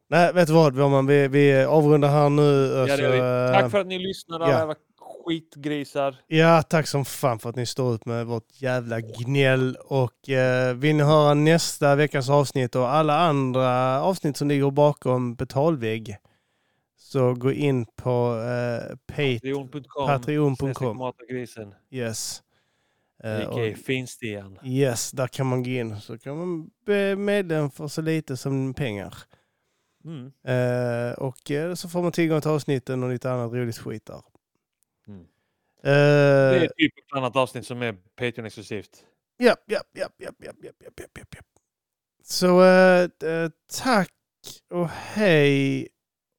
Nej, 0.08 0.34
vet 0.34 0.48
du 0.48 0.54
vad? 0.54 1.06
Vi, 1.08 1.28
vi 1.28 1.64
avrundar 1.64 2.10
här 2.10 2.30
nu. 2.30 2.72
Ja, 2.76 2.82
Alltså, 2.82 3.12
vi. 3.12 3.18
eh, 3.18 3.52
Tack 3.62 3.72
för 3.72 3.80
att 3.80 3.88
ni 3.88 4.00
lyssnade 4.00 4.44
ja. 4.46 4.50
alla 4.52 4.60
jävla 4.60 4.76
skitgrisar. 5.30 6.16
Ja, 6.28 6.62
tack 6.62 6.88
som 6.88 7.06
fan 7.06 7.40
för 7.40 7.50
att 7.50 7.56
ni 7.56 7.66
står 7.66 7.96
ut 7.96 8.06
med 8.06 8.26
vårt 8.26 8.62
jävla 8.62 9.02
gnäll. 9.02 9.78
Och 9.86 10.30
eh, 10.30 10.74
vill 10.76 10.96
ni 10.96 11.04
höra 11.04 11.34
nästa 11.34 11.96
veckas 11.96 12.30
avsnitt 12.30 12.76
och 12.76 12.90
alla 12.90 13.18
andra 13.20 14.02
avsnitt 14.02 14.38
som 14.38 14.48
ligger 14.48 14.72
bakom 14.72 15.36
betalvägg 15.36 16.18
så 16.98 17.34
gå 17.34 17.52
in 17.52 17.86
på 17.86 18.42
eh, 18.42 18.96
Pat- 19.14 20.08
Patreon.com. 20.08 20.98
Matagrisen. 20.98 21.74
Yes. 21.92 22.44
Eh, 23.24 23.48
och- 23.48 23.60
A.k.a. 23.60 23.76
Finstian. 23.86 24.60
Yes, 24.64 25.12
där 25.12 25.28
kan 25.28 25.46
man 25.48 25.64
gå 25.64 25.70
in. 25.70 26.00
Så 26.02 26.18
kan 26.18 26.38
man 26.38 26.70
bli 26.86 27.16
medlem 27.16 27.72
för 27.72 27.88
så 27.88 28.02
lite 28.02 28.38
som 28.38 28.74
pengar. 28.74 29.14
Mm. 30.06 30.26
Eh, 30.44 31.14
och 31.14 31.52
eh, 31.52 31.74
så 31.74 31.90
får 31.90 32.02
man 32.04 32.12
tillgång 32.12 32.42
till 32.42 32.50
avsnitten 32.50 33.04
och 33.04 33.10
lite 33.10 33.32
annat 33.32 33.54
roligt 33.54 33.78
skit 33.78 34.06
där. 34.06 34.22
Eh, 35.84 35.92
Det 35.92 36.58
är 36.66 36.68
typ 36.78 36.98
ett 36.98 37.18
annat 37.18 37.36
avsnitt 37.36 37.66
som 37.68 37.82
är 37.82 37.96
Patreon-exklusivt. 38.16 39.04
Ja, 39.38 39.56
ja, 39.66 39.80
ja, 39.94 40.08
ja, 40.18 40.30
ja, 40.38 40.52
ja, 40.62 40.72
ja, 40.80 40.92
ja, 40.98 41.04
ja, 41.16 41.24
ja. 41.36 41.42
Så 42.24 42.64
eh, 42.64 43.50
tack 43.84 44.12
och 44.74 44.90
hej 44.90 45.88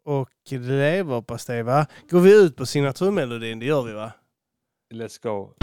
och 0.04 0.30
leverpastej 0.50 1.62
va? 1.62 1.86
Går 2.10 2.20
vi 2.20 2.42
ut 2.44 2.56
på 2.56 2.66
signaturmelodin? 2.66 3.58
Det 3.58 3.66
gör 3.66 3.82
vi 3.82 3.92
va? 3.92 4.12
Let's 4.94 5.22
go. 5.22 5.54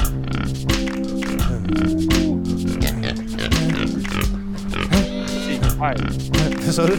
Vad 6.65 6.73
sa 6.73 6.85
du? 6.87 6.95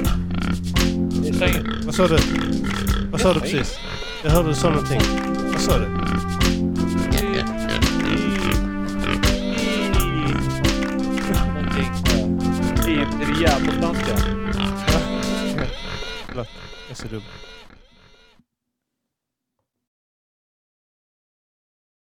Vad 1.85 1.95
sa 1.95 2.07
du? 2.09 2.19
Vad 3.11 3.21
sa 3.21 3.33
du 3.35 3.41
precis? 3.41 3.79
Jag 4.25 4.31
hörde 4.31 4.49
du 4.49 4.55
sa 4.55 4.71
någonting. 4.71 5.01
Vad 5.53 5.61
sa 5.61 5.79
du? 5.79 5.87
jävla 13.41 13.73
danska. 13.73 14.19
Jag 16.35 16.47
är 16.91 16.95
så 16.95 17.09
dum. 17.09 17.23